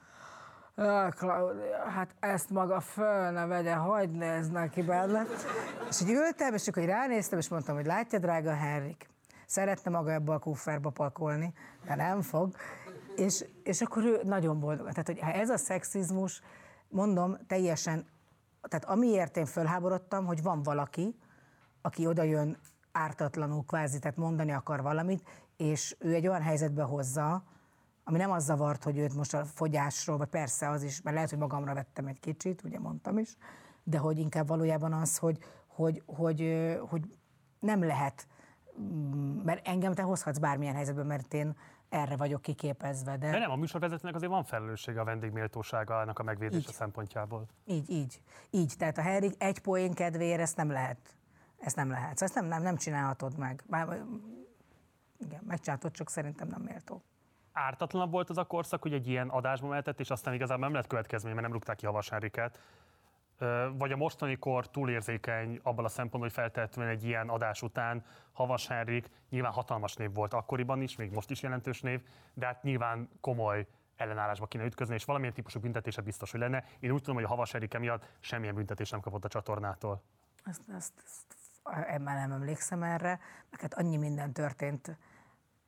"Á, 0.76 1.09
Claudia, 1.09 1.89
hát 1.89 2.15
ezt 2.19 2.49
maga 2.49 2.80
föl 2.80 3.32
ne 3.32 3.45
vegye, 3.45 3.74
hagyd 3.74 4.15
nézd 4.15 4.51
neki 4.51 4.82
benne. 4.82 5.26
És 5.89 6.01
így 6.01 6.09
ültem, 6.09 6.53
és 6.53 6.67
akkor 6.67 6.84
ránéztem, 6.84 7.39
és 7.39 7.49
mondtam, 7.49 7.76
hogy 7.76 7.86
látja, 7.86 8.19
drága 8.19 8.53
Henrik, 8.53 9.09
szeretne 9.45 9.91
maga 9.91 10.11
ebbe 10.11 10.34
a 10.34 10.39
kufferba 10.39 10.89
pakolni, 10.89 11.53
de 11.86 11.95
nem 11.95 12.22
fog. 12.22 12.55
És, 13.16 13.45
és 13.64 13.82
akkor 13.82 14.03
ő 14.03 14.20
nagyon 14.24 14.59
boldog. 14.59 14.89
Tehát, 14.89 15.07
hogy 15.07 15.20
ez 15.41 15.49
a 15.49 15.57
szexizmus, 15.57 16.41
mondom, 16.88 17.38
teljesen, 17.47 18.05
tehát 18.62 18.86
amiért 18.86 19.38
én 19.38 19.45
fölháborodtam, 19.45 20.26
hogy 20.26 20.41
van 20.41 20.64
valaki, 20.64 21.16
aki 21.82 22.07
oda 22.07 22.24
jön 22.24 22.57
ártatlanul 22.91 23.64
kvázi, 23.66 23.99
tehát 23.99 24.18
mondani 24.18 24.51
akar 24.51 24.82
valamit, 24.82 25.24
és 25.57 25.95
ő 25.99 26.14
egy 26.14 26.28
olyan 26.28 26.41
helyzetbe 26.41 26.84
hozza, 26.84 27.43
ami 28.03 28.18
nem 28.18 28.32
az 28.32 28.43
zavart, 28.43 28.84
hogy 28.84 28.97
őt 28.97 29.16
most 29.16 29.34
a 29.34 29.45
fogyásról, 29.45 30.18
vagy 30.18 30.28
persze 30.28 30.70
az 30.70 30.84
is, 30.84 31.01
mert 31.01 31.16
lehet, 31.16 31.30
hogy 31.30 31.39
magamra 31.39 31.74
vettem 31.74 32.07
egy 32.07 32.20
kicsit, 32.20 32.64
ugye 32.64 32.80
mondtam 32.80 33.18
is, 33.18 33.38
de 33.84 33.97
hogy 33.97 34.20
inkább 34.20 34.47
valójában 34.47 34.93
az, 34.93 35.18
hogy, 35.18 35.38
hogy, 35.68 36.03
hogy, 36.05 36.55
hogy 36.89 37.01
nem 37.59 37.84
lehet, 37.84 38.28
mert 39.43 39.68
engem 39.68 39.93
te 39.93 40.01
hozhatsz 40.01 40.38
bármilyen 40.38 40.76
helyzetben, 40.76 41.05
mert 41.05 41.34
én 41.34 41.55
erre 41.91 42.15
vagyok 42.17 42.41
kiképezve, 42.41 43.17
de, 43.17 43.29
De 43.31 43.37
nem, 43.39 43.51
a 43.51 43.55
műsorvezetőnek 43.55 44.15
azért 44.15 44.31
van 44.31 44.43
felelőssége 44.43 44.99
a 44.99 45.03
vendégméltóságának 45.03 46.19
a 46.19 46.23
megvédése 46.23 46.67
Így. 46.67 46.73
szempontjából. 46.75 47.45
Így, 47.65 47.89
így, 47.89 48.21
így. 48.49 48.73
Tehát 48.77 48.97
a 48.97 49.01
Henrik 49.01 49.33
egy 49.37 49.59
poén 49.59 49.93
kedvéért 49.93 50.39
ezt 50.39 50.57
nem 50.57 50.71
lehet. 50.71 50.97
Ezt 51.59 51.75
nem 51.75 51.89
lehet. 51.89 52.17
Szóval 52.17 52.27
ezt 52.27 52.35
nem, 52.35 52.45
nem, 52.45 52.61
nem 52.61 52.75
csinálhatod 52.77 53.37
meg. 53.37 53.63
Bár, 53.65 53.87
igen, 55.19 55.41
megcsinálhatod, 55.47 55.91
csak 55.91 56.09
szerintem 56.09 56.47
nem 56.47 56.61
méltó. 56.61 57.03
ártatlanabb 57.53 58.11
volt 58.11 58.29
az 58.29 58.37
a 58.37 58.43
korszak, 58.43 58.81
hogy 58.81 58.93
egy 58.93 59.07
ilyen 59.07 59.29
adásba 59.29 59.67
mehetett, 59.67 59.99
és 59.99 60.09
aztán 60.09 60.33
igazából 60.33 60.65
nem 60.65 60.73
lett 60.73 60.87
következmény, 60.87 61.31
mert 61.33 61.43
nem 61.43 61.53
rúgták 61.53 61.75
ki 61.75 61.85
Havas 61.85 62.09
Henriket. 62.09 62.59
Vagy 63.77 63.91
a 63.91 63.97
mostani 63.97 64.35
kor 64.37 64.69
túlérzékeny 64.69 65.59
abban 65.63 65.85
a 65.85 65.89
szempontból, 65.89 66.21
hogy 66.21 66.31
feltehetően 66.31 66.87
egy 66.87 67.03
ilyen 67.03 67.29
adás 67.29 67.61
után 67.61 68.05
Havas 68.31 68.67
Henrik 68.67 69.09
nyilván 69.29 69.51
hatalmas 69.51 69.95
név 69.95 70.13
volt 70.13 70.33
akkoriban 70.33 70.81
is, 70.81 70.95
még 70.95 71.11
most 71.11 71.29
is 71.29 71.41
jelentős 71.41 71.81
név, 71.81 72.01
de 72.33 72.45
hát 72.45 72.63
nyilván 72.63 73.09
komoly 73.21 73.67
ellenállásba 73.95 74.45
kéne 74.45 74.65
ütközni, 74.65 74.93
és 74.93 75.05
valamilyen 75.05 75.33
típusú 75.33 75.59
büntetése 75.59 76.01
biztos, 76.01 76.31
hogy 76.31 76.39
lenne. 76.39 76.63
Én 76.79 76.91
úgy 76.91 76.99
tudom, 76.99 77.15
hogy 77.15 77.23
a 77.23 77.27
Havas 77.27 77.51
Henrike 77.51 77.79
miatt 77.79 78.05
semmilyen 78.19 78.55
büntetést 78.55 78.91
nem 78.91 78.99
kapott 78.99 79.25
a 79.25 79.27
csatornától. 79.27 80.03
Ezt, 80.43 80.61
ezt, 80.75 80.93
ezt 81.05 81.35
ebben 81.87 82.15
nem 82.15 82.31
emlékszem 82.31 82.83
erre, 82.83 83.19
mert 83.49 83.61
hát 83.61 83.73
annyi 83.73 83.97
minden 83.97 84.33
történt. 84.33 84.97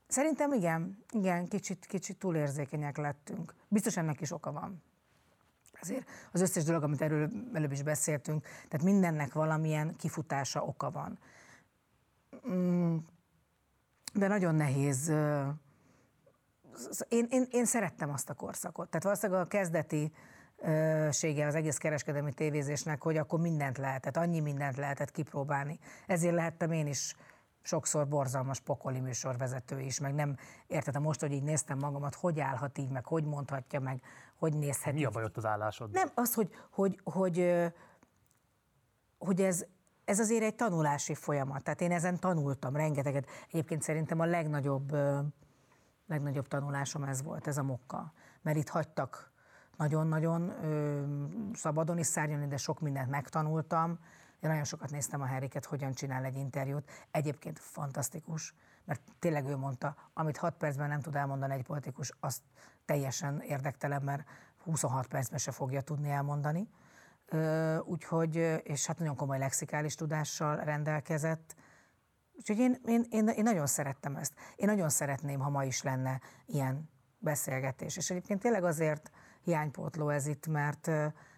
Szerintem 0.07 0.53
igen, 0.53 1.03
igen, 1.09 1.47
kicsit, 1.47 1.86
kicsit 1.86 2.17
túlérzékenyek 2.17 2.97
lettünk. 2.97 3.53
Biztos 3.67 3.97
ennek 3.97 4.21
is 4.21 4.32
oka 4.32 4.51
van. 4.51 4.84
Ezért 5.84 6.09
az 6.31 6.41
összes 6.41 6.63
dolog, 6.63 6.84
amit 6.84 7.01
erről 7.01 7.29
előbb 7.53 7.71
is 7.71 7.84
beszéltünk, 7.84 8.41
tehát 8.41 8.86
mindennek 8.86 9.34
valamilyen 9.34 9.95
kifutása 9.95 10.63
oka 10.63 10.91
van. 10.91 11.19
Mm, 12.49 12.97
De 14.13 14.27
nagyon 14.27 14.55
nehéz. 14.55 15.09
Én, 17.07 17.27
én, 17.29 17.47
én 17.51 17.65
szerettem 17.65 18.09
azt 18.09 18.29
a 18.29 18.34
korszakot. 18.34 18.89
Tehát 18.89 19.03
valószínűleg 19.03 19.41
a 19.41 19.47
kezdeti 19.47 20.11
sége 21.11 21.45
az 21.45 21.55
egész 21.55 21.77
kereskedelmi 21.77 22.34
tévézésnek, 22.34 23.01
hogy 23.01 23.17
akkor 23.17 23.39
mindent 23.39 23.77
lehetett, 23.77 24.17
annyi 24.17 24.39
mindent 24.39 24.77
lehetett 24.77 25.11
kipróbálni. 25.11 25.79
Ezért 26.07 26.36
lehettem 26.36 26.71
én 26.71 26.88
is 26.88 27.15
sokszor 27.61 28.07
borzalmas 28.07 28.59
pokoli 28.59 28.99
műsorvezető 28.99 29.79
is, 29.79 29.99
meg 29.99 30.13
nem 30.13 30.36
értettem 30.67 31.01
most, 31.01 31.19
hogy 31.19 31.31
így 31.31 31.43
néztem 31.43 31.77
magamat, 31.77 32.15
hogy 32.15 32.39
állhat 32.39 32.77
így, 32.77 32.89
meg 32.89 33.05
hogy 33.05 33.23
mondhatja, 33.23 33.79
meg 33.79 34.01
hogy 34.44 34.58
nézhet 34.58 34.94
Mi 34.94 35.06
a 35.06 35.10
baj 35.10 35.24
ott 35.24 35.38
az 35.38 35.46
állásod? 35.46 35.91
nem, 35.91 36.10
az, 36.14 36.34
hogy, 36.34 36.50
hogy, 36.70 37.00
hogy, 37.04 37.54
hogy 39.18 39.41
ez, 39.41 39.66
ez 40.06 40.20
azért 40.20 40.44
egy 40.44 40.56
tanulási 40.56 41.14
folyamat. 41.14 41.64
Tehát 41.64 41.82
én 41.82 41.91
ezen 41.91 42.20
tanultam 42.20 42.76
rengeteget. 42.76 43.30
Egyébként 43.52 43.82
szerintem 43.82 44.20
a 44.20 44.26
legnagyobb, 44.26 44.91
legnagyobb 46.08 46.48
tanulásom 46.48 47.04
ez 47.04 47.24
volt, 47.24 47.48
ez 47.48 47.58
a 47.58 47.64
mokka. 47.64 48.14
Mert 48.41 48.58
itt 48.58 48.70
hagytak 48.70 49.32
nagyon-nagyon 49.78 50.54
szabadon 51.54 51.98
is 51.98 52.08
szárnyalni, 52.08 52.48
de 52.48 52.58
sok 52.58 52.80
mindent 52.80 53.10
megtanultam. 53.10 54.00
Én 54.44 54.50
nagyon 54.50 54.64
sokat 54.64 54.91
néztem 54.91 55.22
a 55.22 55.26
Henriket, 55.26 55.66
hogyan 55.66 55.94
csinál 55.94 56.24
egy 56.24 56.38
interjút. 56.38 56.91
Egyébként 57.12 57.60
fantasztikus, 57.60 58.54
mert 58.86 59.02
tényleg 59.20 59.46
ő 59.46 59.58
mondta, 59.58 59.96
amit 60.14 60.38
6 60.38 60.54
percben 60.58 60.89
nem 60.89 61.00
tud 61.00 61.16
elmondani 61.16 61.54
egy 61.54 61.64
politikus, 61.64 62.12
azt 62.20 62.41
teljesen 62.86 63.39
érdektelen, 63.39 64.02
mert 64.02 64.24
26 64.64 65.08
percben 65.08 65.39
se 65.39 65.52
fogja 65.52 65.82
tudni 65.82 66.10
elmondani. 66.10 66.70
Úgyhogy, 67.84 68.36
és 68.64 68.86
hát 68.86 69.00
nagyon 69.00 69.16
komoly 69.16 69.38
lexikális 69.38 69.96
tudással 69.96 70.56
rendelkezett. 70.56 71.56
Úgyhogy 72.34 72.58
én, 72.58 72.82
én, 72.86 73.06
én, 73.10 73.28
én 73.28 73.44
nagyon 73.44 73.68
szerettem 73.68 74.16
ezt. 74.16 74.34
Én 74.56 74.68
nagyon 74.68 74.89
szeretném, 74.89 75.39
ha 75.39 75.50
ma 75.50 75.64
is 75.64 75.82
lenne 75.82 76.22
ilyen 76.46 76.89
beszélgetés. 77.18 77.98
És 77.98 78.10
egyébként 78.10 78.39
tényleg 78.39 78.64
azért 78.64 79.12
hiánypótló 79.41 80.10
ez 80.10 80.28
itt, 80.28 80.48
mert, 80.48 80.89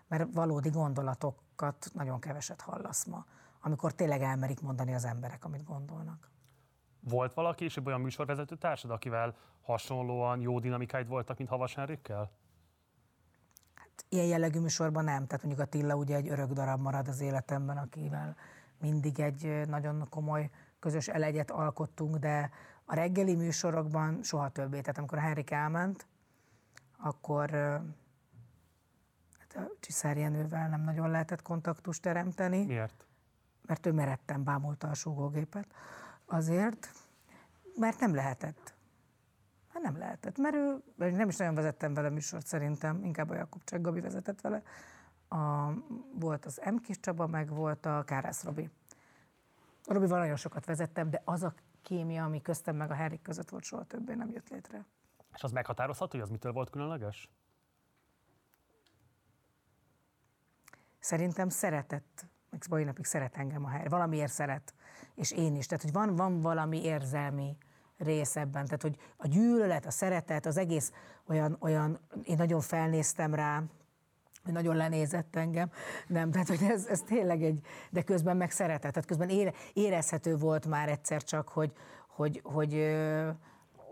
mert 0.07 0.33
valódi 0.33 0.69
gondolatokat 0.69 1.89
nagyon 1.93 2.19
keveset 2.19 2.61
hallasz 2.61 3.05
ma, 3.05 3.25
amikor 3.61 3.93
tényleg 3.93 4.21
elmerik 4.21 4.61
mondani 4.61 4.93
az 4.93 5.05
emberek, 5.05 5.45
amit 5.45 5.63
gondolnak. 5.63 6.29
Volt 6.99 7.33
valaki, 7.33 7.63
és 7.63 7.77
olyan 7.85 8.01
műsorvezető 8.01 8.55
társad, 8.55 8.91
akivel 8.91 9.35
hasonlóan 9.61 10.41
jó 10.41 10.59
dinamikáid 10.59 11.07
voltak, 11.07 11.37
mint 11.37 11.49
Havas 11.49 11.75
Henrikkel? 11.75 12.31
ilyen 14.09 14.25
jellegű 14.25 14.59
műsorban 14.59 15.03
nem. 15.03 15.27
Tehát 15.27 15.43
mondjuk 15.43 15.67
Attila 15.67 15.95
ugye 15.95 16.15
egy 16.15 16.29
örök 16.29 16.51
darab 16.51 16.81
marad 16.81 17.07
az 17.07 17.21
életemben, 17.21 17.77
akivel 17.77 18.35
mindig 18.79 19.19
egy 19.19 19.67
nagyon 19.67 20.07
komoly 20.09 20.49
közös 20.79 21.07
elegyet 21.07 21.51
alkottunk, 21.51 22.15
de 22.15 22.49
a 22.85 22.95
reggeli 22.95 23.35
műsorokban 23.35 24.23
soha 24.23 24.49
többé. 24.49 24.79
Tehát 24.79 24.97
amikor 24.97 25.17
a 25.17 25.21
Henrik 25.21 25.51
elment, 25.51 26.07
akkor 26.97 27.49
hát 27.49 27.79
a 27.79 27.83
Csiszár 29.79 30.17
Jenővel 30.17 30.69
nem 30.69 30.83
nagyon 30.83 31.09
lehetett 31.09 31.41
kontaktust 31.41 32.01
teremteni 32.01 32.65
Miért? 32.65 33.05
mert 33.65 33.85
ő 33.85 33.91
meretten 33.91 34.43
bámulta 34.43 34.87
a 34.87 34.93
súgógépet. 34.93 35.67
Azért, 36.25 36.89
mert 37.75 37.99
nem 37.99 38.15
lehetett. 38.15 38.73
Hát 39.73 39.83
nem 39.83 39.97
lehetett, 39.97 40.37
mert 40.37 40.55
ő, 40.55 40.83
nem 40.95 41.29
is 41.29 41.37
nagyon 41.37 41.55
vezettem 41.55 41.93
vele 41.93 42.09
műsort 42.09 42.45
szerintem, 42.45 43.03
inkább 43.03 43.29
a 43.29 43.35
Jakub 43.35 43.63
Cseh 43.63 43.81
Gabi 43.81 43.99
vezetett 43.99 44.41
vele. 44.41 44.61
A, 45.27 45.71
volt 46.13 46.45
az 46.45 46.61
M. 46.71 46.75
Kis 46.75 46.99
Csaba, 46.99 47.27
meg 47.27 47.49
volt 47.49 47.85
a 47.85 48.03
Kárász 48.03 48.43
Robi. 48.43 48.69
A 49.85 49.93
Robival 49.93 50.19
nagyon 50.19 50.35
sokat 50.35 50.65
vezettem, 50.65 51.09
de 51.09 51.21
az 51.25 51.43
a 51.43 51.53
kémia, 51.81 52.23
ami 52.23 52.41
köztem 52.41 52.75
meg 52.75 52.91
a 52.91 52.93
Henrik 52.93 53.21
között 53.21 53.49
volt, 53.49 53.63
soha 53.63 53.83
többé 53.83 54.13
nem 54.13 54.31
jött 54.31 54.49
létre. 54.49 54.85
És 55.33 55.43
az 55.43 55.51
meghatározható, 55.51 56.11
hogy 56.11 56.21
az 56.21 56.29
mitől 56.29 56.51
volt 56.51 56.69
különleges? 56.69 57.29
Szerintem 61.05 61.49
szeretett, 61.49 62.25
meg 62.49 62.61
mai 62.69 62.83
napig 62.83 63.05
szeret 63.05 63.37
engem 63.37 63.65
a 63.65 63.67
hely. 63.67 63.87
Valamiért 63.87 64.31
szeret, 64.31 64.73
és 65.15 65.31
én 65.31 65.55
is. 65.55 65.65
Tehát, 65.65 65.83
hogy 65.83 65.93
van, 65.93 66.15
van 66.15 66.41
valami 66.41 66.83
érzelmi 66.83 67.57
rész 67.97 68.35
ebben. 68.35 68.65
Tehát, 68.65 68.81
hogy 68.81 68.97
a 69.17 69.27
gyűlölet, 69.27 69.85
a 69.85 69.91
szeretet, 69.91 70.45
az 70.45 70.57
egész 70.57 70.91
olyan, 71.27 71.57
olyan 71.59 71.99
én 72.23 72.35
nagyon 72.37 72.61
felnéztem 72.61 73.33
rá, 73.33 73.63
hogy 74.43 74.53
nagyon 74.53 74.75
lenézett 74.75 75.35
engem, 75.35 75.71
nem, 76.07 76.31
tehát 76.31 76.47
hogy 76.47 76.63
ez, 76.63 76.85
ez 76.85 77.01
tényleg 77.01 77.43
egy, 77.43 77.65
de 77.89 78.03
közben 78.03 78.37
meg 78.37 78.51
szeretett, 78.51 78.91
tehát 78.91 79.07
közben 79.07 79.29
ére, 79.29 79.53
érezhető 79.73 80.37
volt 80.37 80.65
már 80.65 80.89
egyszer 80.89 81.23
csak, 81.23 81.47
hogy, 81.47 81.73
hogy, 82.07 82.41
hogy, 82.43 82.95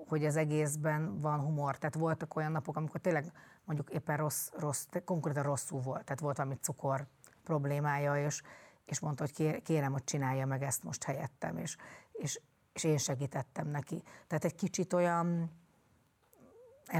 hogy 0.07 0.25
az 0.25 0.35
egészben 0.35 1.19
van 1.21 1.39
humor. 1.39 1.77
Tehát 1.77 1.95
voltak 1.95 2.35
olyan 2.35 2.51
napok, 2.51 2.77
amikor 2.77 3.01
tényleg 3.01 3.31
mondjuk 3.65 3.89
éppen 3.89 4.17
rossz, 4.17 4.49
rossz 4.57 4.85
konkrétan 5.05 5.43
rosszul 5.43 5.81
volt, 5.81 6.03
tehát 6.03 6.19
volt 6.19 6.37
valami 6.37 6.55
cukor 6.61 7.05
problémája, 7.43 8.25
és, 8.25 8.41
és 8.85 8.99
mondta, 8.99 9.23
hogy 9.23 9.61
kérem, 9.61 9.91
hogy 9.91 10.03
csinálja 10.03 10.45
meg 10.45 10.63
ezt 10.63 10.83
most 10.83 11.03
helyettem, 11.03 11.57
és, 11.57 11.77
és, 12.11 12.39
és 12.73 12.83
én 12.83 12.97
segítettem 12.97 13.67
neki. 13.67 14.03
Tehát 14.27 14.43
egy 14.43 14.55
kicsit 14.55 14.93
olyan 14.93 15.51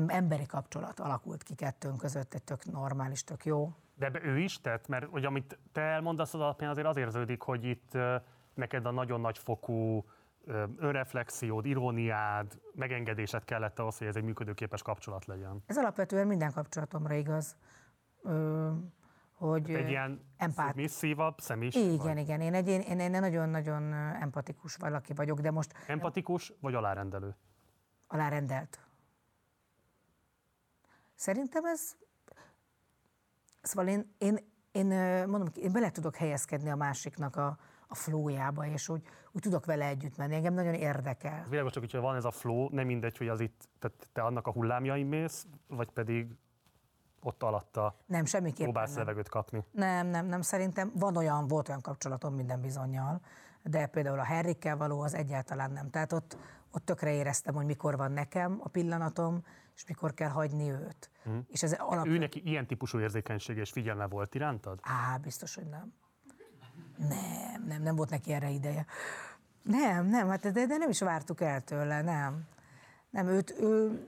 emberi 0.08 0.46
kapcsolat 0.46 1.00
alakult 1.00 1.44
ki 1.44 1.56
kettőnk 1.56 1.98
között, 1.98 2.34
egy 2.34 2.44
tök 2.44 2.66
normális, 2.66 3.24
tök 3.24 3.46
jó. 3.46 3.74
De 3.96 4.12
ő 4.24 4.40
is 4.40 4.62
tett? 4.62 4.88
Mert 4.88 5.06
hogy 5.06 5.26
amit 5.26 5.58
te 5.72 5.82
elmondasz 5.82 6.34
az 6.34 6.40
alapján 6.40 6.70
azért 6.70 6.88
az 6.88 6.98
érződik, 6.98 7.42
hogy 7.42 7.64
itt 7.64 7.98
neked 8.54 8.86
a 8.86 8.92
nagyon 8.92 9.22
nagy 9.22 9.38
fokú 9.38 10.06
önreflexiód, 10.78 11.66
iróniád, 11.66 12.60
megengedésed 12.76 13.46
kellett 13.46 13.80
ahhoz, 13.80 13.98
hogy 13.98 14.08
ez 14.08 14.16
egy 14.16 14.24
működőképes 14.24 14.82
kapcsolat 14.82 15.26
legyen. 15.26 15.64
Ez 15.66 15.78
alapvetően 15.78 16.28
minden 16.28 16.52
kapcsolatomra 16.52 17.14
igaz. 17.14 17.56
Ö, 18.22 18.72
hogy 19.34 19.72
egy 19.72 19.90
ilyen 19.90 20.26
empát... 20.38 20.88
szívabb 20.88 21.40
személyiség 21.40 21.92
Igen, 21.92 21.98
vagy? 21.98 22.18
igen. 22.18 22.42
Én 22.42 22.54
egy, 22.54 22.68
én, 22.68 23.00
én 23.00 23.12
nagyon-nagyon 23.12 23.94
empatikus 23.94 24.76
valaki 24.76 25.14
vagyok, 25.14 25.40
de 25.40 25.52
most... 25.52 25.74
Empatikus 25.88 26.54
vagy 26.60 26.74
alárendelő? 26.74 27.36
Alárendelt. 28.08 28.80
Szerintem 31.16 31.66
ez... 31.66 31.96
Szóval 33.62 33.88
én, 33.88 34.16
én, 34.18 34.38
én 34.72 34.86
mondom, 35.28 35.48
én 35.56 35.72
bele 35.72 35.92
tudok 35.92 36.16
helyezkedni 36.16 36.70
a 36.70 36.76
másiknak 36.76 37.36
a, 37.36 37.58
a 37.94 37.96
flójába, 37.96 38.66
és 38.66 38.90
úgy, 38.90 39.02
úgy 39.32 39.42
tudok 39.42 39.66
vele 39.66 39.86
együtt 39.86 40.18
menni. 40.18 40.36
Engem 40.36 40.54
nagyon 40.54 40.74
érdekel. 40.74 41.40
Ez 41.44 41.50
világos, 41.50 41.72
csak, 41.72 41.92
hogy 41.92 42.00
van 42.00 42.16
ez 42.16 42.26
a 42.26 42.32
flow, 42.32 42.68
nem 42.72 42.86
mindegy, 42.86 43.18
hogy 43.18 43.28
az 43.28 43.40
itt, 43.40 43.70
tehát 43.80 44.10
te 44.14 44.22
annak 44.22 44.48
a 44.48 44.52
hullámjain 44.52 45.06
mész, 45.06 45.48
vagy 45.68 45.90
pedig 45.90 46.36
ott 47.22 47.44
alatta 47.44 47.96
nem, 48.06 48.26
semmiképpen 48.26 48.64
próbálsz 48.64 48.94
nem. 48.94 49.00
levegőt 49.00 49.30
kapni. 49.30 49.64
Nem, 49.72 50.08
nem, 50.08 50.26
nem, 50.26 50.42
szerintem 50.42 50.92
van 50.96 51.18
olyan, 51.18 51.48
volt 51.48 51.70
olyan 51.70 51.82
kapcsolatom 51.82 52.34
minden 52.34 52.62
bizonyal, 52.62 53.22
de 53.64 53.86
például 53.86 54.20
a 54.20 54.24
Herrikkel 54.24 54.78
való 54.78 55.02
az 55.02 55.14
egyáltalán 55.14 55.72
nem. 55.72 55.90
Tehát 55.90 56.14
ott, 56.14 56.38
ott 56.72 56.86
tökre 56.86 57.14
éreztem, 57.14 57.56
hogy 57.56 57.66
mikor 57.66 57.98
van 57.98 58.12
nekem 58.12 58.60
a 58.64 58.70
pillanatom, 58.70 59.44
és 59.76 59.86
mikor 59.88 60.14
kell 60.14 60.30
hagyni 60.30 60.72
őt. 60.72 61.10
Mm. 61.30 61.38
És 61.48 61.64
ez 61.64 61.74
alap... 61.74 62.06
Ő 62.06 62.18
neki 62.18 62.42
ilyen 62.46 62.68
típusú 62.68 63.00
érzékenység 63.00 63.58
és 63.58 63.72
figyelme 63.72 64.08
volt 64.08 64.36
irántad? 64.36 64.80
Á, 64.82 65.18
biztos, 65.18 65.56
hogy 65.56 65.66
nem. 65.70 65.94
Nem, 66.98 67.64
nem, 67.68 67.82
nem 67.82 67.96
volt 67.96 68.10
neki 68.10 68.34
erre 68.34 68.50
ideje. 68.50 68.86
Nem, 69.62 70.06
nem, 70.06 70.30
hát 70.30 70.52
de, 70.52 70.66
de 70.66 70.78
nem 70.78 70.90
is 70.90 71.00
vártuk 71.00 71.42
el 71.42 71.62
tőle, 71.62 72.02
nem. 72.02 72.44
Nem, 73.10 73.28
őt, 73.28 73.56
ő, 73.60 74.02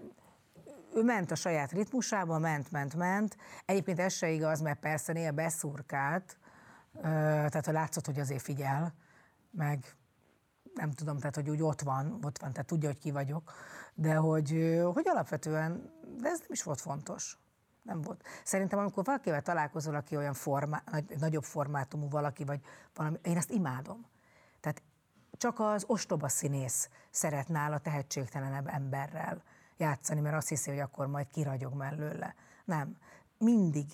ő 0.93 1.03
ment 1.03 1.31
a 1.31 1.36
saját 1.36 1.71
ritmusába, 1.71 2.39
ment, 2.39 2.71
ment, 2.71 2.95
ment. 2.95 3.38
Egyébként 3.65 3.99
ez 3.99 4.13
se 4.13 4.29
igaz, 4.29 4.61
mert 4.61 4.79
persze 4.79 5.13
néha 5.13 5.31
beszurkált, 5.31 6.38
tehát 7.01 7.65
ha 7.65 7.71
látszott, 7.71 8.05
hogy 8.05 8.19
azért 8.19 8.41
figyel, 8.41 8.93
meg 9.51 9.95
nem 10.73 10.91
tudom, 10.91 11.17
tehát 11.17 11.36
hogy 11.36 11.49
úgy 11.49 11.61
ott 11.61 11.81
van, 11.81 12.19
ott 12.23 12.39
van, 12.39 12.51
tehát 12.51 12.65
tudja, 12.67 12.89
hogy 12.89 12.97
ki 12.97 13.11
vagyok, 13.11 13.51
de 13.93 14.15
hogy, 14.15 14.79
hogy 14.93 15.07
alapvetően, 15.07 15.91
de 16.19 16.29
ez 16.29 16.39
nem 16.39 16.47
is 16.51 16.63
volt 16.63 16.81
fontos. 16.81 17.39
Nem 17.86 18.01
volt. 18.01 18.23
Szerintem, 18.43 18.79
amikor 18.79 19.03
valakivel 19.03 19.41
találkozol, 19.41 19.95
aki 19.95 20.17
olyan 20.17 20.33
formá, 20.33 20.83
nagyobb 21.19 21.43
formátumú 21.43 22.09
valaki, 22.09 22.43
vagy 22.43 22.59
valami, 22.95 23.17
én 23.23 23.38
ezt 23.38 23.51
imádom. 23.51 24.05
Tehát 24.59 24.81
csak 25.38 25.59
az 25.59 25.83
ostoba 25.88 26.27
színész 26.27 26.89
szeret 27.09 27.47
nála 27.47 27.77
tehetségtelenebb 27.77 28.67
emberrel 28.67 29.43
játszani, 29.77 30.19
mert 30.19 30.36
azt 30.36 30.47
hiszi, 30.47 30.69
hogy 30.69 30.79
akkor 30.79 31.07
majd 31.07 31.27
kiragyog 31.31 31.73
mellőle. 31.73 32.36
Nem. 32.65 32.97
Mindig 33.38 33.86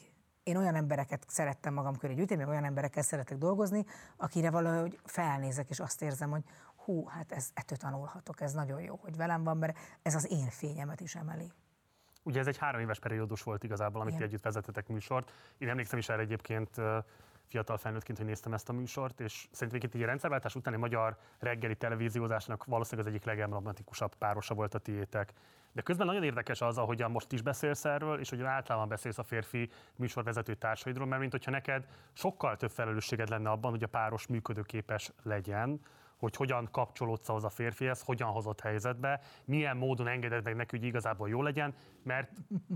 én 0.43 0.57
olyan 0.57 0.75
embereket 0.75 1.25
szerettem 1.27 1.73
magam 1.73 1.97
köré 1.97 2.13
gyűjteni, 2.13 2.39
meg 2.39 2.49
olyan 2.49 2.65
emberekkel 2.65 3.03
szeretek 3.03 3.37
dolgozni, 3.37 3.85
akire 4.17 4.51
valahogy 4.51 4.99
felnézek, 5.05 5.69
és 5.69 5.79
azt 5.79 6.01
érzem, 6.01 6.29
hogy 6.29 6.43
hú, 6.75 7.05
hát 7.07 7.31
ez, 7.31 7.49
ettől 7.53 7.77
tanulhatok, 7.77 8.41
ez 8.41 8.53
nagyon 8.53 8.81
jó, 8.81 8.99
hogy 9.01 9.15
velem 9.15 9.43
van, 9.43 9.57
mert 9.57 9.77
ez 10.01 10.15
az 10.15 10.31
én 10.31 10.49
fényemet 10.49 11.01
is 11.01 11.15
emeli. 11.15 11.51
Ugye 12.24 12.39
ez 12.39 12.47
egy 12.47 12.57
három 12.57 12.82
éves 12.82 12.99
periódus 12.99 13.43
volt 13.43 13.63
igazából, 13.63 14.01
amit 14.01 14.22
együtt 14.22 14.41
vezetetek 14.41 14.88
műsort. 14.88 15.32
Én 15.57 15.69
emlékszem 15.69 15.99
is 15.99 16.09
erre 16.09 16.22
egyébként 16.22 16.82
fiatal 17.47 17.78
felnőttként, 17.78 18.17
hogy 18.17 18.28
néztem 18.28 18.53
ezt 18.53 18.69
a 18.69 18.74
műsort, 18.74 19.19
és 19.19 19.47
szerintem 19.51 19.89
egy 19.93 20.01
rendszerváltás 20.01 20.55
utáni 20.55 20.78
magyar 20.78 21.17
reggeli 21.39 21.76
televíziózásnak 21.76 22.65
valószínűleg 22.65 23.07
az 23.07 23.13
egyik 23.13 23.26
legemblematikusabb 23.26 24.15
párosa 24.15 24.53
volt 24.53 24.74
a 24.74 24.80
tiétek. 24.80 25.34
De 25.72 25.82
közben 25.82 26.05
nagyon 26.05 26.24
érdekes 26.24 26.61
az, 26.61 26.78
ahogyan 26.78 27.11
most 27.11 27.32
is 27.32 27.41
beszélsz 27.41 27.86
erről, 27.86 28.19
és 28.19 28.30
hogy 28.30 28.41
általában 28.41 28.88
beszélsz 28.88 29.17
a 29.17 29.24
férfi 29.24 29.69
műsorvezető 29.95 30.53
társaidról, 30.53 31.07
mert 31.07 31.19
mint 31.19 31.32
hogyha 31.32 31.51
neked 31.51 31.88
sokkal 32.13 32.57
több 32.57 32.72
felelősséged 32.72 33.30
lenne 33.30 33.49
abban, 33.49 33.72
hogy 33.72 33.84
a 33.84 33.88
páros 33.88 34.28
működőképes 34.28 35.11
legyen, 35.24 35.82
hogy 36.22 36.36
hogyan 36.36 36.67
kapcsolódsz 36.72 37.30
ahhoz 37.30 37.43
a 37.43 37.49
férfihez, 37.49 38.01
hogyan 38.01 38.30
hozott 38.30 38.59
helyzetbe, 38.59 39.22
milyen 39.45 39.78
módon 39.78 40.07
engeded 40.07 40.43
meg 40.43 40.55
neki, 40.55 40.78
hogy 40.78 40.86
igazából 40.86 41.30
jó 41.30 41.41
legyen, 41.41 41.76
mert 42.03 42.32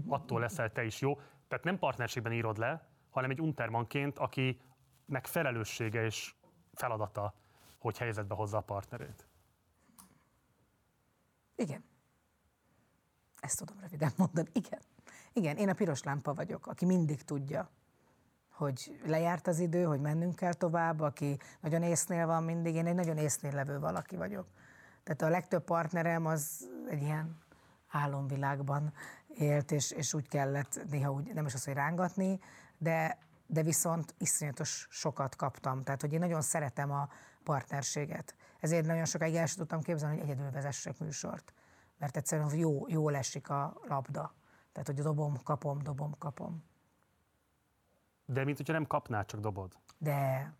attól 0.08 0.39
leszel 0.39 0.72
te 0.72 0.84
is 0.84 1.02
jó. 1.02 1.16
Tehát 1.48 1.64
nem 1.64 1.80
partnerségben 1.80 2.34
írod 2.34 2.58
le, 2.58 2.88
hanem 3.10 3.30
egy 3.30 3.41
untermanként, 3.41 4.20
akinek 4.20 5.26
felelőssége 5.26 6.06
és 6.06 6.34
feladata, 6.74 7.34
hogy 7.78 7.98
helyzetbe 7.98 8.36
hozza 8.36 8.58
a 8.58 8.62
partnerét. 8.62 9.28
Igen. 11.56 11.84
Ezt 13.39 13.58
tudom 13.58 13.80
röviden 13.80 14.12
mondani. 14.18 14.50
Igen. 14.54 14.80
Igen, 15.34 15.58
én 15.58 15.70
a 15.70 15.74
piros 15.74 16.04
lámpa 16.04 16.34
vagyok, 16.34 16.68
aki 16.68 16.86
mindig 16.86 17.22
tudja, 17.22 17.70
hogy 18.58 18.99
lejárt 19.06 19.47
az 19.47 19.60
idő, 19.60 19.84
hogy 19.84 20.01
mennünk 20.01 20.36
kell 20.36 20.53
tovább, 20.53 20.99
aki 20.99 21.38
nagyon 21.62 21.82
észnél 21.82 22.26
van 22.26 22.43
mindig, 22.43 22.76
én 22.76 22.86
egy 22.88 22.95
nagyon 22.95 23.18
észnél 23.18 23.53
levő 23.53 23.80
valaki 23.80 24.16
vagyok. 24.16 24.47
Tehát 25.03 25.22
a 25.22 25.30
legtöbb 25.30 25.64
partnerem 25.64 26.26
az 26.26 26.70
egy 26.89 27.01
ilyen 27.01 27.38
álomvilágban 27.89 28.93
élt, 29.38 29.72
és, 29.72 29.91
és 29.91 30.14
úgy 30.14 30.28
kellett 30.28 30.80
néha 30.89 31.12
úgy, 31.12 31.34
nem 31.34 31.45
is 31.45 31.53
az, 31.53 31.66
hogy 31.66 31.74
rángatni, 31.74 32.39
de, 32.78 33.18
de 33.47 33.64
viszont 33.64 34.14
iszonyatos 34.18 34.88
sokat 34.89 35.36
kaptam. 35.36 35.84
Tehát, 35.84 36.01
hogy 36.01 36.14
én 36.14 36.20
nagyon 36.20 36.41
szeretem 36.41 36.91
a 36.91 37.10
partnerséget. 37.43 38.36
Ezért 38.60 38.86
nagyon 38.86 39.06
sokáig 39.06 39.36
el 39.36 39.45
sem 39.45 39.58
tudtam 39.58 39.82
képzelni, 39.82 40.20
hogy 40.20 40.30
egyedül 40.30 40.51
vezessek 40.51 40.99
műsort. 40.99 41.53
Mert 41.97 42.18
egyszerűen 42.18 42.56
jó, 42.56 42.88
jól 42.88 43.16
esik 43.16 43.49
a 43.49 43.78
labda. 43.88 44.34
Tehát, 44.72 44.88
hogy 44.88 45.01
dobom, 45.01 45.43
kapom, 45.43 45.84
dobom, 45.84 46.18
kapom. 46.18 46.64
De 48.26 48.43
mint 48.43 48.57
hogyha 48.57 48.73
nem 48.73 48.86
kapnál, 48.88 49.26
csak 49.26 49.39
dobod. 49.39 49.71
De. 49.97 50.53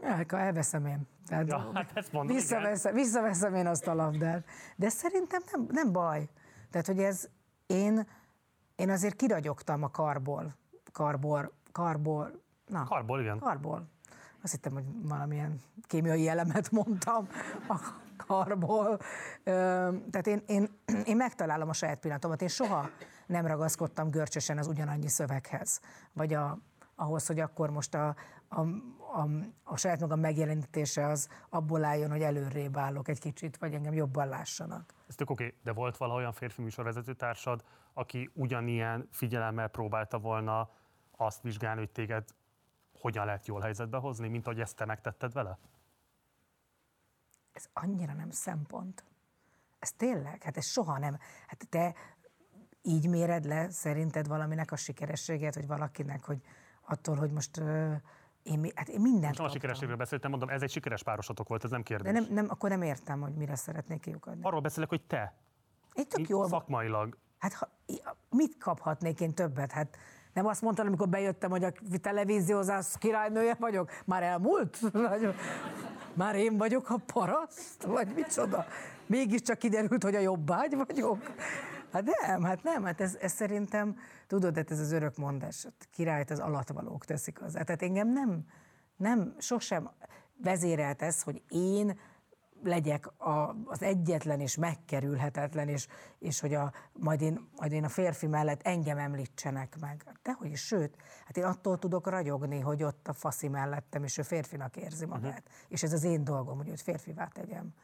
Ja, 0.00 0.14
akkor 0.14 0.38
elveszem 0.38 0.86
én. 0.86 1.08
Tehát 1.26 1.48
ja, 1.48 1.70
hát 1.74 1.90
ezt 1.94 2.12
mondom, 2.12 2.36
visszaveszem, 2.36 2.94
visszaveszem 2.94 3.54
én 3.54 3.66
azt 3.66 3.86
a 3.86 3.94
labdát. 3.94 4.44
De 4.76 4.88
szerintem 4.88 5.42
nem, 5.52 5.66
nem 5.70 5.92
baj. 5.92 6.28
Tehát, 6.70 6.86
hogy 6.86 6.98
ez 6.98 7.28
én, 7.66 8.06
én 8.76 8.90
azért 8.90 9.16
kiragyogtam 9.16 9.82
a 9.82 9.90
karból. 9.90 10.54
Karból, 10.92 11.52
karból, 11.72 12.42
na. 12.66 12.84
Karból, 12.84 13.20
igen. 13.20 13.38
Karból. 13.38 13.88
Azt 14.42 14.52
hittem, 14.52 14.72
hogy 14.72 14.84
valamilyen 15.02 15.60
kémiai 15.82 16.28
elemet 16.28 16.70
mondtam 16.70 17.28
a 17.68 17.78
karból. 18.26 18.98
Tehát 19.44 20.26
én, 20.26 20.42
én, 20.46 20.68
én 21.04 21.16
megtalálom 21.16 21.68
a 21.68 21.72
saját 21.72 21.98
pillanatomat. 21.98 22.42
Én 22.42 22.48
soha 22.48 22.90
nem 23.32 23.46
ragaszkodtam 23.46 24.10
görcsösen 24.10 24.58
az 24.58 24.66
ugyanannyi 24.66 25.08
szöveghez, 25.08 25.80
vagy 26.12 26.34
a, 26.34 26.58
ahhoz, 26.94 27.26
hogy 27.26 27.40
akkor 27.40 27.70
most 27.70 27.94
a, 27.94 28.14
a, 28.48 28.60
a, 29.20 29.28
a 29.64 29.76
saját 29.76 30.00
magam 30.00 30.20
megjelenítése 30.20 31.06
az 31.06 31.28
abból 31.48 31.84
álljon, 31.84 32.10
hogy 32.10 32.22
előrébb 32.22 32.76
állok 32.76 33.08
egy 33.08 33.20
kicsit, 33.20 33.56
vagy 33.56 33.74
engem 33.74 33.92
jobban 33.92 34.28
lássanak. 34.28 34.94
Ez 35.08 35.14
tök 35.14 35.30
oké, 35.30 35.44
okay. 35.44 35.58
de 35.62 35.72
volt 35.72 35.96
valaha 35.96 36.18
olyan 36.18 36.32
férfi 36.32 36.62
műsorvezető 36.62 37.14
társad, 37.14 37.64
aki 37.92 38.30
ugyanilyen 38.34 39.08
figyelemmel 39.10 39.68
próbálta 39.68 40.18
volna 40.18 40.70
azt 41.16 41.42
vizsgálni, 41.42 41.80
hogy 41.80 41.90
téged 41.90 42.24
hogyan 43.00 43.24
lehet 43.24 43.46
jól 43.46 43.60
helyzetbe 43.60 43.98
hozni, 43.98 44.28
mint 44.28 44.46
ahogy 44.46 44.60
ezt 44.60 44.76
te 44.76 44.84
megtetted 44.84 45.32
vele? 45.32 45.58
Ez 47.52 47.68
annyira 47.72 48.12
nem 48.12 48.30
szempont. 48.30 49.04
Ez 49.78 49.92
tényleg, 49.92 50.42
hát 50.42 50.56
ez 50.56 50.66
soha 50.66 50.98
nem. 50.98 51.18
Hát 51.46 51.68
te 51.68 51.94
így 52.82 53.08
méred 53.08 53.44
le 53.44 53.70
szerinted 53.70 54.28
valaminek 54.28 54.72
a 54.72 54.76
sikerességét, 54.76 55.54
vagy 55.54 55.66
valakinek, 55.66 56.24
hogy 56.24 56.38
attól, 56.88 57.16
hogy 57.16 57.30
most 57.30 57.62
Én, 58.42 58.72
hát 58.74 58.88
én 58.88 59.00
mindent 59.00 59.24
Most 59.24 59.38
nem 59.38 59.46
a 59.46 59.50
sikerességről 59.50 59.96
beszéltem, 59.96 60.30
mondom, 60.30 60.48
ez 60.48 60.62
egy 60.62 60.70
sikeres 60.70 61.02
párosatok 61.02 61.48
volt, 61.48 61.64
ez 61.64 61.70
nem 61.70 61.82
kérdés. 61.82 62.12
De 62.12 62.20
nem, 62.20 62.28
nem, 62.30 62.46
akkor 62.48 62.70
nem 62.70 62.82
értem, 62.82 63.20
hogy 63.20 63.34
mire 63.34 63.56
szeretnék 63.56 64.00
kiukadni. 64.00 64.40
Arról 64.42 64.60
beszélek, 64.60 64.88
hogy 64.88 65.02
te, 65.02 65.34
Én 65.94 66.06
tök 66.08 66.28
jól 66.28 66.48
szakmailag. 66.48 67.16
Hát 67.38 67.52
ha, 67.52 67.68
mit 68.30 68.58
kaphatnék 68.58 69.20
én 69.20 69.34
többet? 69.34 69.72
Hát 69.72 69.96
nem 70.32 70.46
azt 70.46 70.62
mondtam, 70.62 70.86
amikor 70.86 71.08
bejöttem, 71.08 71.50
hogy 71.50 71.64
a 71.64 71.72
televíziózás 72.00 72.86
királynője 72.98 73.56
vagyok? 73.58 73.90
Már 74.04 74.22
elmúlt? 74.22 74.78
Már 76.14 76.34
én 76.34 76.56
vagyok 76.56 76.90
a 76.90 76.96
paraszt? 77.12 77.82
Vagy 77.82 78.08
micsoda? 78.14 78.66
Mégiscsak 79.06 79.58
kiderült, 79.58 80.02
hogy 80.02 80.14
a 80.14 80.20
jobbágy 80.20 80.76
vagyok? 80.86 81.18
Hát 81.92 82.04
nem, 82.20 82.42
hát 82.42 82.62
nem, 82.62 82.84
hát 82.84 83.00
ez, 83.00 83.16
ez 83.20 83.32
szerintem, 83.32 83.96
tudod, 84.26 84.56
hát 84.56 84.70
ez 84.70 84.78
az 84.78 84.92
örök 84.92 85.16
mondás, 85.16 85.64
hát 85.64 85.88
királyt 85.90 86.30
az 86.30 86.38
alatvalók 86.38 87.04
teszik 87.04 87.42
az. 87.42 87.52
Tehát 87.52 87.82
engem 87.82 88.08
nem, 88.08 88.44
nem, 88.96 89.34
sosem 89.38 89.90
vezérelt 90.36 91.02
ez, 91.02 91.22
hogy 91.22 91.42
én 91.48 91.98
legyek 92.62 93.20
a, 93.20 93.56
az 93.64 93.82
egyetlen 93.82 94.40
és 94.40 94.56
megkerülhetetlen, 94.56 95.68
és, 95.68 95.86
és 96.18 96.40
hogy 96.40 96.54
a, 96.54 96.72
majd, 96.92 97.20
én, 97.20 97.48
majd 97.56 97.72
én 97.72 97.84
a 97.84 97.88
férfi 97.88 98.26
mellett 98.26 98.62
engem 98.62 98.98
említsenek 98.98 99.76
meg. 99.80 100.04
Dehogy 100.22 100.50
is, 100.50 100.60
sőt, 100.66 100.96
hát 101.26 101.36
én 101.36 101.44
attól 101.44 101.78
tudok 101.78 102.06
ragyogni, 102.06 102.60
hogy 102.60 102.82
ott 102.82 103.08
a 103.08 103.12
faszi 103.12 103.48
mellettem, 103.48 104.04
és 104.04 104.18
ő 104.18 104.22
férfinak 104.22 104.76
érzi 104.76 105.06
magát. 105.06 105.42
Uh-huh. 105.44 105.68
És 105.68 105.82
ez 105.82 105.92
az 105.92 106.04
én 106.04 106.24
dolgom, 106.24 106.56
hogy 106.56 106.68
őt 106.68 106.80
férfivá 106.80 107.26
tegyem. 107.26 107.74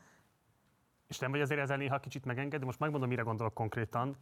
És 1.09 1.19
nem 1.19 1.31
vagy 1.31 1.41
azért 1.41 1.61
ezzel 1.61 1.77
néha 1.77 1.99
kicsit 1.99 2.25
megengedni, 2.25 2.67
most 2.67 2.79
megmondom, 2.79 3.09
mire 3.09 3.23
gondolok 3.23 3.55
konkrétan. 3.55 4.17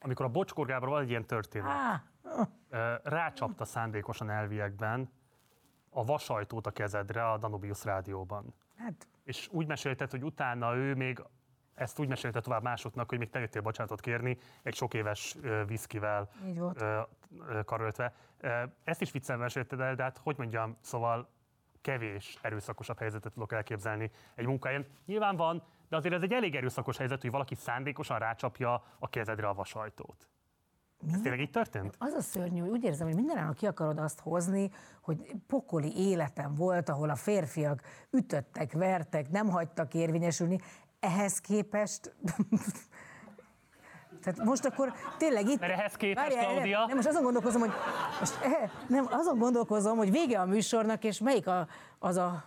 Amikor 0.00 0.26
a 0.26 0.28
Bocskor 0.28 0.66
Gábor 0.66 0.88
van 0.88 1.02
egy 1.02 1.08
ilyen 1.08 1.26
történet, 1.26 2.02
rácsapta 3.02 3.64
szándékosan 3.64 4.30
elviekben 4.30 5.10
a 5.90 6.04
vasajtót 6.04 6.66
a 6.66 6.70
kezedre 6.70 7.30
a 7.30 7.38
Danubius 7.38 7.84
rádióban. 7.84 8.54
hát 8.76 9.08
És 9.24 9.48
úgy 9.50 9.66
mesélted, 9.66 10.10
hogy 10.10 10.24
utána 10.24 10.76
ő 10.76 10.94
még 10.94 11.22
ezt 11.74 11.98
úgy 11.98 12.08
mesélte 12.08 12.40
tovább 12.40 12.62
másoknak, 12.62 13.08
hogy 13.08 13.18
még 13.18 13.30
te 13.30 13.38
jöttél 13.38 13.62
bocsánatot 13.62 14.00
kérni, 14.00 14.38
egy 14.62 14.74
sok 14.74 14.94
éves 14.94 15.36
ö, 15.42 15.64
viszkivel 15.66 16.30
karöltve. 17.64 18.14
Ezt 18.84 19.00
is 19.00 19.10
viccel 19.10 19.36
mesélted 19.36 19.80
el, 19.80 19.94
de 19.94 20.02
hát 20.02 20.20
hogy 20.22 20.38
mondjam, 20.38 20.76
szóval 20.80 21.28
kevés 21.80 22.38
erőszakosabb 22.42 22.98
helyzetet 22.98 23.32
tudok 23.32 23.52
elképzelni 23.52 24.10
egy 24.34 24.46
munkáján. 24.46 24.86
Nyilván 25.06 25.36
van, 25.36 25.62
de 25.90 25.96
azért 25.96 26.14
ez 26.14 26.22
egy 26.22 26.32
elég 26.32 26.54
erőszakos 26.54 26.96
helyzet, 26.96 27.20
hogy 27.20 27.30
valaki 27.30 27.54
szándékosan 27.54 28.18
rácsapja 28.18 28.82
a 28.98 29.08
kezedre 29.08 29.48
a 29.48 29.54
vasajtót. 29.54 30.28
Ez 31.12 31.20
tényleg 31.20 31.40
így 31.40 31.50
történt? 31.50 31.94
az 31.98 32.12
a 32.12 32.20
szörnyű, 32.20 32.60
hogy 32.60 32.68
úgy 32.68 32.84
érzem, 32.84 33.06
hogy 33.06 33.16
mindenáron 33.16 33.54
ki 33.54 33.66
akarod 33.66 33.98
azt 33.98 34.20
hozni, 34.20 34.70
hogy 35.00 35.32
pokoli 35.46 35.92
életem 35.96 36.54
volt, 36.54 36.88
ahol 36.88 37.10
a 37.10 37.14
férfiak 37.14 37.82
ütöttek, 38.10 38.72
vertek, 38.72 39.30
nem 39.30 39.48
hagytak 39.48 39.94
érvényesülni. 39.94 40.58
Ehhez 41.00 41.40
képest 41.40 42.14
Tehát 44.22 44.44
most 44.44 44.64
akkor 44.64 44.92
tényleg 45.18 45.48
itt... 45.48 45.60
Mert 45.60 45.72
ehhez 45.72 45.94
képest, 45.94 46.34
Várjál, 46.34 46.54
nem, 46.54 46.86
Nem, 46.86 46.96
most 46.96 47.08
azon 47.08 47.22
gondolkozom, 47.22 47.60
hogy 47.60 47.72
most 48.18 48.38
eh, 48.42 48.70
nem, 48.88 49.06
azon 49.10 49.38
gondolkozom, 49.38 49.96
hogy 49.96 50.10
vége 50.10 50.40
a 50.40 50.44
műsornak, 50.44 51.04
és 51.04 51.18
melyik 51.18 51.46
a, 51.46 51.66
az 51.98 52.16
a 52.16 52.44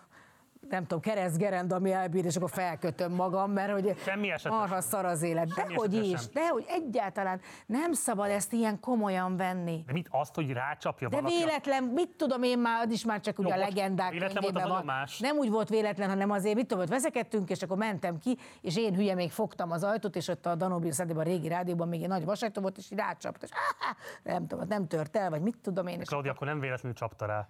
nem 0.74 0.82
tudom, 0.82 1.00
keresztgerend, 1.00 1.72
ami 1.72 1.92
elbír, 1.92 2.26
és 2.26 2.36
akkor 2.36 2.50
felkötöm 2.50 3.12
magam, 3.12 3.52
mert 3.52 3.72
hogy 3.72 3.98
Semmi 3.98 4.32
esetre 4.32 4.58
marha 4.58 4.82
szar 4.82 5.06
az 5.06 5.22
élet. 5.22 5.48
Dehogy 5.48 5.94
is, 5.94 6.20
sem. 6.22 6.30
dehogy 6.34 6.66
egyáltalán 6.68 7.42
nem 7.66 7.94
szabad 7.94 8.30
ezt 8.30 8.54
ilyen 8.54 8.80
komolyan 8.80 9.38
venni. 9.38 9.84
De 9.86 9.92
mit 9.94 10.08
azt, 10.12 10.36
hogy 10.36 10.52
rácsapja 10.52 11.10
De 11.10 11.16
valaki? 11.16 11.34
a- 11.36 11.38
véletlen, 11.38 11.84
mit 11.84 12.10
tudom 12.18 12.44
én 12.44 12.60
már, 12.60 12.90
is 12.90 13.06
már 13.06 13.20
csak 13.20 13.40
ugye 13.40 13.48
Jó, 13.48 13.54
a 13.56 13.58
most 13.58 13.74
legendák 13.76 14.12
véletlen 14.12 14.42
volt, 14.42 14.46
könyvében 14.54 14.78
az 14.78 14.86
van. 14.86 14.86
más. 14.96 15.20
Nem 15.20 15.38
úgy 15.38 15.50
volt 15.50 15.70
véletlen, 15.70 16.10
hanem 16.10 16.32
azért, 16.32 16.56
mit 16.56 16.68
tudom, 16.68 16.84
hogy 16.84 16.92
veszekedtünk, 16.94 17.50
és 17.50 17.62
akkor 17.62 17.78
mentem 17.78 18.18
ki, 18.18 18.38
és 18.62 18.78
én 18.78 18.96
hülye 18.96 19.16
még 19.16 19.32
fogtam 19.32 19.72
az 19.72 19.84
ajtót, 19.84 20.16
és 20.16 20.28
ott 20.28 20.46
a 20.46 20.56
Danubius 20.56 21.00
a 21.00 21.22
régi 21.22 21.48
rádióban 21.48 21.88
még 21.88 22.02
egy 22.02 22.08
nagy 22.08 22.26
vasajtó 22.26 22.62
volt, 22.62 22.78
és 22.78 22.92
így 22.92 23.00
és 23.42 23.50
áh, 23.52 23.96
nem 24.34 24.48
tudom, 24.48 24.68
nem 24.68 24.88
tört 24.88 25.18
el, 25.18 25.30
vagy 25.30 25.42
mit 25.42 25.58
tudom 25.62 25.88
én. 25.88 26.00
És 26.00 26.08
Claudia, 26.08 26.32
akkor 26.32 26.48
nem 26.48 26.60
véletlenül 26.60 26.98
csapta 26.98 27.26
rá. 27.26 27.48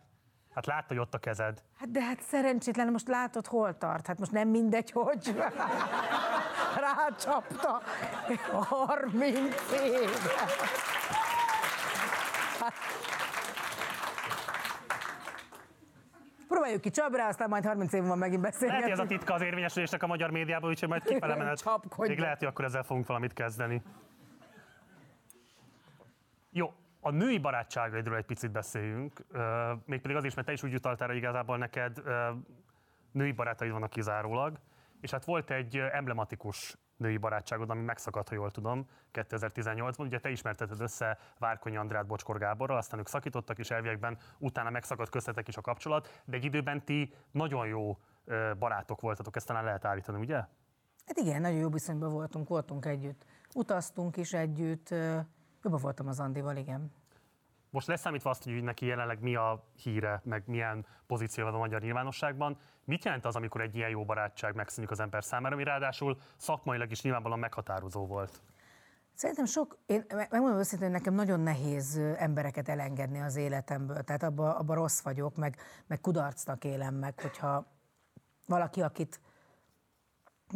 Hát 0.56 0.66
látta, 0.66 0.86
hogy 0.88 0.98
ott 0.98 1.14
a 1.14 1.18
kezed. 1.18 1.64
Hát 1.80 1.92
de 1.92 2.02
hát 2.02 2.22
szerencsétlen, 2.22 2.92
most 2.92 3.08
látod, 3.08 3.48
hol 3.48 3.78
tart. 3.78 4.08
Hát 4.08 4.20
most 4.20 4.32
nem 4.32 4.48
mindegy, 4.50 4.92
hogy 4.92 5.36
rácsapta 6.86 7.82
30 8.52 9.56
éve. 9.72 10.46
Hát... 12.60 12.74
Próbáljuk 16.48 16.82
ki 16.82 16.90
Csabrá, 16.90 17.28
aztán 17.28 17.50
majd 17.50 17.66
30 17.66 17.94
év 17.94 18.00
múlva 18.00 18.16
megint 18.16 18.60
Lehet, 18.60 18.82
hogy 18.82 18.92
ez 18.92 19.00
a 19.00 19.06
titka 19.06 19.34
az 19.34 19.42
érvényesülésnek 19.42 20.04
a 20.04 20.08
magyar 20.08 20.32
médiában, 20.32 20.70
úgyhogy 20.70 20.90
majd 20.90 21.04
kifele 21.08 21.36
menet. 21.36 21.64
Még 21.98 22.20
lehet, 22.20 22.38
hogy 22.38 22.48
akkor 22.48 22.66
ezzel 22.66 22.84
fogunk 22.84 23.08
valamit 23.08 23.34
kezdeni. 23.34 23.82
Jó, 26.52 26.74
a 27.04 27.12
női 27.12 27.38
barátságaidról 27.38 28.18
egy 28.18 28.26
picit 28.26 28.52
beszéljünk. 28.52 29.26
Mégpedig 29.86 30.16
azért 30.16 30.26
is, 30.26 30.34
mert 30.34 30.48
te 30.48 30.54
is 30.54 30.64
úgy 30.64 30.74
utaltál, 30.74 31.08
hogy 31.08 31.18
igazából 31.18 31.58
neked 31.58 32.04
női 33.12 33.32
barátaid 33.32 33.72
vannak 33.72 33.90
kizárólag. 33.90 34.60
És 35.02 35.12
hát 35.12 35.26
volt 35.26 35.52
egy 35.52 35.78
emblematikus 35.78 36.78
női 36.98 37.18
barátságod, 37.18 37.70
ami 37.70 37.82
megszakadt, 37.82 38.30
ha 38.30 38.36
jól 38.36 38.52
tudom, 38.52 38.90
2018-ban. 39.14 40.00
Ugye 40.00 40.20
te 40.20 40.30
ismerteted 40.30 40.82
össze 40.82 41.18
Várkonyi 41.40 41.76
Andrát 41.76 42.08
Bocskor 42.08 42.38
Gáborral, 42.38 42.78
aztán 42.78 43.00
ők 43.00 43.08
szakítottak, 43.08 43.60
és 43.60 43.72
elviekben 43.72 44.18
utána 44.38 44.70
megszakadt 44.70 45.10
köztetek 45.10 45.48
is 45.48 45.58
a 45.58 45.62
kapcsolat, 45.62 46.22
de 46.26 46.36
egy 46.36 46.46
időben 46.46 46.86
ti 46.86 47.14
nagyon 47.32 47.68
jó 47.68 47.98
barátok 48.60 49.02
voltatok, 49.02 49.36
ezt 49.36 49.48
talán 49.48 49.64
lehet 49.64 49.86
állítani, 49.86 50.20
ugye? 50.20 50.36
Hát 51.06 51.18
igen, 51.18 51.42
nagyon 51.42 51.60
jó 51.60 51.70
viszonyban 51.70 52.12
voltunk, 52.12 52.48
voltunk 52.48 52.86
együtt. 52.86 53.26
Utaztunk 53.56 54.18
is 54.18 54.34
együtt. 54.34 54.94
Jobban 55.64 55.82
voltam 55.82 56.08
az 56.08 56.20
Andival, 56.20 56.56
igen. 56.56 56.92
Most 57.70 57.88
leszámítva 57.88 58.30
azt, 58.30 58.44
hogy 58.44 58.64
neki 58.64 58.86
jelenleg 58.86 59.22
mi 59.22 59.36
a 59.36 59.64
híre, 59.76 60.22
meg 60.24 60.44
milyen 60.46 60.86
pozíció 61.08 61.44
van 61.44 61.54
a 61.54 61.58
magyar 61.58 61.82
nyilvánosságban, 61.82 62.58
mit 62.86 63.04
jelent 63.04 63.26
az, 63.26 63.36
amikor 63.36 63.62
egy 63.62 63.76
ilyen 63.76 63.90
jó 63.90 64.06
barátság 64.06 64.56
megszűnik 64.56 64.92
az 64.92 65.00
ember 65.00 65.24
számára, 65.24 65.54
ami 65.54 65.64
ráadásul 65.64 66.18
szakmailag 66.38 66.92
is 66.92 67.02
nyilvánvalóan 67.02 67.40
meghatározó 67.40 68.06
volt? 68.06 68.42
Szerintem 69.14 69.46
sok, 69.46 69.78
én 69.86 70.06
me- 70.08 70.32
megmondom 70.32 70.60
őszintén, 70.60 70.88
hogy 70.88 70.98
nekem 70.98 71.14
nagyon 71.14 71.40
nehéz 71.40 71.98
embereket 72.18 72.70
elengedni 72.70 73.20
az 73.20 73.36
életemből. 73.36 74.04
Tehát 74.04 74.24
abba, 74.24 74.58
abba 74.58 74.74
rossz 74.74 75.02
vagyok, 75.02 75.36
meg, 75.36 75.58
meg 75.88 76.02
kudarcnak 76.02 76.64
élem 76.64 76.96
meg, 76.96 77.20
hogyha 77.20 77.66
valaki, 78.48 78.82
akit 78.82 79.20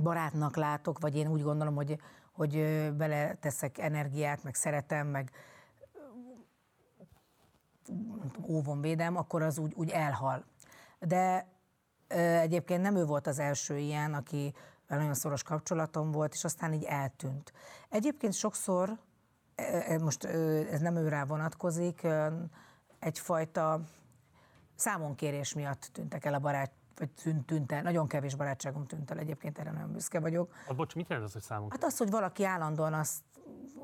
barátnak 0.01 0.55
látok, 0.55 0.99
vagy 0.99 1.15
én 1.15 1.27
úgy 1.27 1.41
gondolom, 1.41 1.75
hogy, 1.75 1.99
hogy 2.37 2.55
ö, 2.55 2.91
bele 2.91 3.33
teszek 3.33 3.77
energiát, 3.77 4.43
meg 4.43 4.55
szeretem, 4.55 5.07
meg 5.07 5.31
ö, 7.87 7.91
óvon 8.47 8.81
védem, 8.81 9.17
akkor 9.17 9.41
az 9.41 9.57
úgy, 9.57 9.73
úgy 9.75 9.89
elhal. 9.89 10.45
De 10.99 11.47
egyébként 12.41 12.81
nem 12.81 12.95
ő 12.95 13.05
volt 13.05 13.27
az 13.27 13.39
első 13.39 13.77
ilyen, 13.77 14.13
aki 14.13 14.53
nagyon 14.87 15.13
szoros 15.13 15.43
kapcsolatom 15.43 16.11
volt, 16.11 16.33
és 16.33 16.43
aztán 16.43 16.73
így 16.73 16.83
eltűnt. 16.83 17.53
Egyébként 17.89 18.33
sokszor, 18.33 18.97
ö, 19.55 19.79
ö, 19.89 19.97
most 19.97 20.23
ez 20.71 20.79
nem 20.79 20.95
őrá 20.95 21.25
vonatkozik, 21.25 22.07
egyfajta 22.99 23.81
számonkérés 24.75 25.53
miatt 25.53 25.89
tűntek 25.93 26.25
el 26.25 26.33
a 26.33 26.39
barát, 26.39 26.71
vagy 26.99 27.09
tűnt, 27.09 27.45
tűnt 27.45 27.71
el, 27.71 27.81
nagyon 27.81 28.07
kevés 28.07 28.35
barátságom 28.35 28.85
tűnt 28.85 29.11
el, 29.11 29.17
egyébként 29.17 29.59
erre 29.59 29.71
nagyon 29.71 29.91
büszke 29.91 30.19
vagyok. 30.19 30.53
Az, 30.67 30.75
bocs, 30.75 30.95
mit 30.95 31.09
jelent 31.09 31.27
az, 31.27 31.33
hogy 31.33 31.41
számunk? 31.41 31.71
Hát 31.71 31.83
az, 31.83 31.97
hogy 31.97 32.09
valaki 32.09 32.45
állandóan 32.45 32.93
azt 32.93 33.21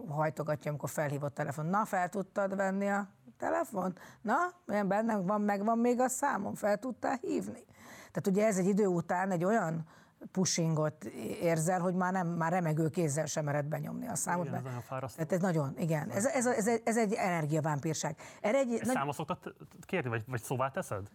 hajtogatja, 0.07 0.69
amikor 0.69 0.89
felhívott 0.89 1.33
telefon. 1.33 1.65
Na, 1.65 1.85
fel 1.85 2.09
tudtad 2.09 2.55
venni 2.55 2.87
a 2.87 3.07
telefont? 3.37 3.99
Na, 4.21 4.35
milyen 4.65 4.87
bennem 4.87 5.25
van, 5.25 5.41
megvan 5.41 5.77
még 5.77 5.99
a 5.99 6.07
számom, 6.07 6.55
fel 6.55 6.77
tudtál 6.77 7.17
hívni? 7.21 7.65
Tehát 8.11 8.27
ugye 8.27 8.45
ez 8.45 8.57
egy 8.57 8.67
idő 8.67 8.85
után 8.85 9.31
egy 9.31 9.43
olyan 9.43 9.85
pushingot 10.31 11.03
érzel, 11.41 11.79
hogy 11.79 11.93
már, 11.93 12.11
nem, 12.11 12.27
már 12.27 12.51
remegő 12.51 12.89
kézzel 12.89 13.25
sem 13.25 13.45
mered 13.45 13.65
benyomni 13.65 14.07
a 14.07 14.15
számot. 14.15 14.45
Igen, 14.45 14.57
ez 14.57 14.63
nagyon 14.63 14.81
fárasztó. 14.81 15.23
Tehát 15.23 15.31
ez 15.31 15.39
nagyon, 15.39 15.73
igen. 15.77 16.09
Ez, 16.09 16.25
ez, 16.25 16.45
ez, 16.45 16.67
ez, 16.83 16.97
egy 16.97 17.13
energiavámpírság. 17.13 18.15
Erre 18.41 18.57
egy, 18.57 18.73
Ezt 18.73 18.83
nagy- 18.83 18.95
számot 18.95 19.15
szoktad 19.15 19.55
kérni, 19.81 20.09
vagy, 20.09 20.23
vagy 20.27 20.41
szóvá 20.43 20.69
teszed? 20.69 21.07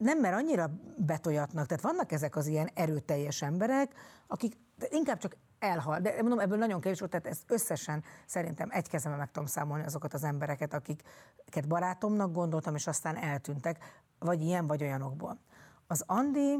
Nem, 0.00 0.18
mert 0.18 0.34
annyira 0.34 0.70
betoljatnak, 0.96 1.66
tehát 1.66 1.82
vannak 1.82 2.12
ezek 2.12 2.36
az 2.36 2.46
ilyen 2.46 2.70
erőteljes 2.74 3.42
emberek, 3.42 3.94
akik 4.26 4.56
inkább 4.88 5.18
csak 5.18 5.36
elhal. 5.58 6.00
De 6.00 6.14
mondom, 6.20 6.38
ebből 6.38 6.58
nagyon 6.58 6.80
kevés 6.80 6.98
volt, 6.98 7.10
tehát 7.10 7.26
ezt 7.26 7.42
összesen 7.46 8.04
szerintem 8.26 8.68
egy 8.70 8.88
kezemben 8.88 9.18
meg 9.20 9.30
tudom 9.30 9.48
számolni 9.48 9.84
azokat 9.84 10.14
az 10.14 10.24
embereket, 10.24 10.74
akiket 10.74 11.68
barátomnak 11.68 12.32
gondoltam, 12.32 12.74
és 12.74 12.86
aztán 12.86 13.16
eltűntek, 13.16 14.02
vagy 14.18 14.40
ilyen, 14.40 14.66
vagy 14.66 14.82
olyanokból. 14.82 15.38
Az 15.86 16.04
Andi, 16.06 16.56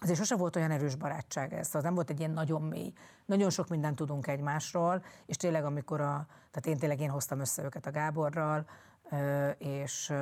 azért 0.00 0.18
sose 0.18 0.36
volt 0.36 0.56
olyan 0.56 0.70
erős 0.70 0.94
barátság 0.94 1.52
ez, 1.52 1.66
szóval 1.66 1.82
nem 1.82 1.94
volt 1.94 2.10
egy 2.10 2.18
ilyen 2.18 2.30
nagyon 2.30 2.62
mély. 2.62 2.92
Nagyon 3.24 3.50
sok 3.50 3.68
mindent 3.68 3.96
tudunk 3.96 4.26
egymásról, 4.26 5.04
és 5.26 5.36
tényleg 5.36 5.64
amikor 5.64 6.00
a, 6.00 6.26
tehát 6.50 6.66
én 6.66 6.76
tényleg 6.76 7.00
én 7.00 7.10
hoztam 7.10 7.40
össze 7.40 7.62
őket 7.62 7.86
a 7.86 7.90
Gáborral, 7.90 8.66
és 9.58 10.12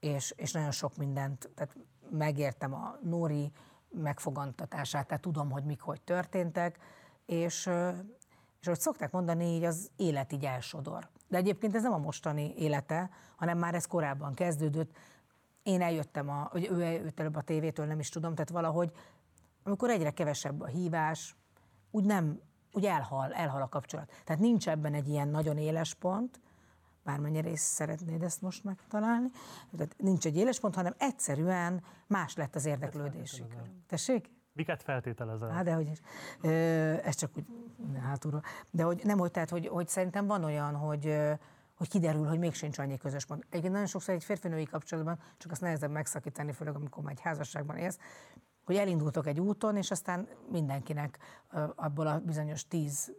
és, 0.00 0.34
és 0.36 0.52
nagyon 0.52 0.70
sok 0.70 0.96
mindent, 0.96 1.50
tehát 1.54 1.76
megértem 2.10 2.74
a 2.74 2.98
Nóri 3.02 3.52
megfogantatását, 3.90 5.06
tehát 5.06 5.22
tudom, 5.22 5.50
hogy 5.50 5.64
mik 5.64 5.80
hogy 5.80 6.00
történtek, 6.00 6.78
és, 7.26 7.70
és 8.60 8.66
ahogy 8.66 8.80
szokták 8.80 9.10
mondani, 9.10 9.44
így 9.44 9.64
az 9.64 9.90
élet 9.96 10.32
így 10.32 10.44
elsodor. 10.44 11.08
De 11.28 11.36
egyébként 11.36 11.74
ez 11.74 11.82
nem 11.82 11.92
a 11.92 11.98
mostani 11.98 12.54
élete, 12.56 13.10
hanem 13.36 13.58
már 13.58 13.74
ez 13.74 13.86
korábban 13.86 14.34
kezdődött. 14.34 14.96
Én 15.62 15.82
eljöttem, 15.82 16.28
a, 16.28 16.48
hogy 16.50 16.68
ő 16.70 16.82
eljött 16.82 17.20
előbb 17.20 17.36
a 17.36 17.42
tévétől, 17.42 17.86
nem 17.86 17.98
is 17.98 18.08
tudom, 18.08 18.34
tehát 18.34 18.50
valahogy, 18.50 18.92
amikor 19.62 19.90
egyre 19.90 20.10
kevesebb 20.10 20.60
a 20.60 20.66
hívás, 20.66 21.36
úgy 21.90 22.04
nem, 22.04 22.40
úgy 22.72 22.84
elhal, 22.84 23.32
elhal 23.32 23.62
a 23.62 23.68
kapcsolat. 23.68 24.12
Tehát 24.24 24.40
nincs 24.40 24.68
ebben 24.68 24.94
egy 24.94 25.08
ilyen 25.08 25.28
nagyon 25.28 25.58
éles 25.58 25.94
pont, 25.94 26.40
bármennyire 27.08 27.50
is 27.50 27.60
szeretnéd 27.60 28.22
ezt 28.22 28.42
most 28.42 28.64
megtalálni. 28.64 29.28
Tehát 29.76 29.94
nincs 29.98 30.26
egy 30.26 30.36
éles 30.36 30.60
pont, 30.60 30.74
hanem 30.74 30.94
egyszerűen 30.98 31.82
más 32.06 32.36
lett 32.36 32.54
az 32.54 32.64
érdeklődésük. 32.64 33.54
Tessék? 33.86 34.30
Miket 34.52 34.82
feltételezel? 34.82 35.48
Hát, 35.48 35.64
de 35.64 35.72
hogy 35.72 35.90
is. 35.90 36.00
Ez 37.04 37.14
csak 37.14 37.30
úgy 37.36 37.46
hátulról. 38.02 38.42
De 38.70 38.82
hogy 38.82 39.00
nem, 39.04 39.18
hogy, 39.18 39.30
tehát, 39.30 39.50
hogy, 39.50 39.66
hogy 39.66 39.88
szerintem 39.88 40.26
van 40.26 40.44
olyan, 40.44 40.74
hogy, 40.74 41.16
hogy 41.74 41.88
kiderül, 41.88 42.26
hogy 42.26 42.38
még 42.38 42.54
sincs 42.54 42.78
annyi 42.78 42.96
közös 42.96 43.24
pont. 43.24 43.42
Egyébként 43.48 43.72
nagyon 43.72 43.86
sokszor 43.86 44.14
egy 44.14 44.24
férfinői 44.24 44.64
kapcsolatban, 44.64 45.18
csak 45.38 45.50
azt 45.50 45.60
nehezebb 45.60 45.90
megszakítani, 45.90 46.52
főleg 46.52 46.74
amikor 46.74 47.02
már 47.02 47.12
egy 47.12 47.20
házasságban 47.20 47.76
élsz, 47.76 47.98
hogy 48.68 48.76
elindultok 48.76 49.26
egy 49.26 49.40
úton, 49.40 49.76
és 49.76 49.90
aztán 49.90 50.28
mindenkinek 50.50 51.18
abból 51.74 52.06
a 52.06 52.18
bizonyos 52.20 52.66
tíz 52.66 53.12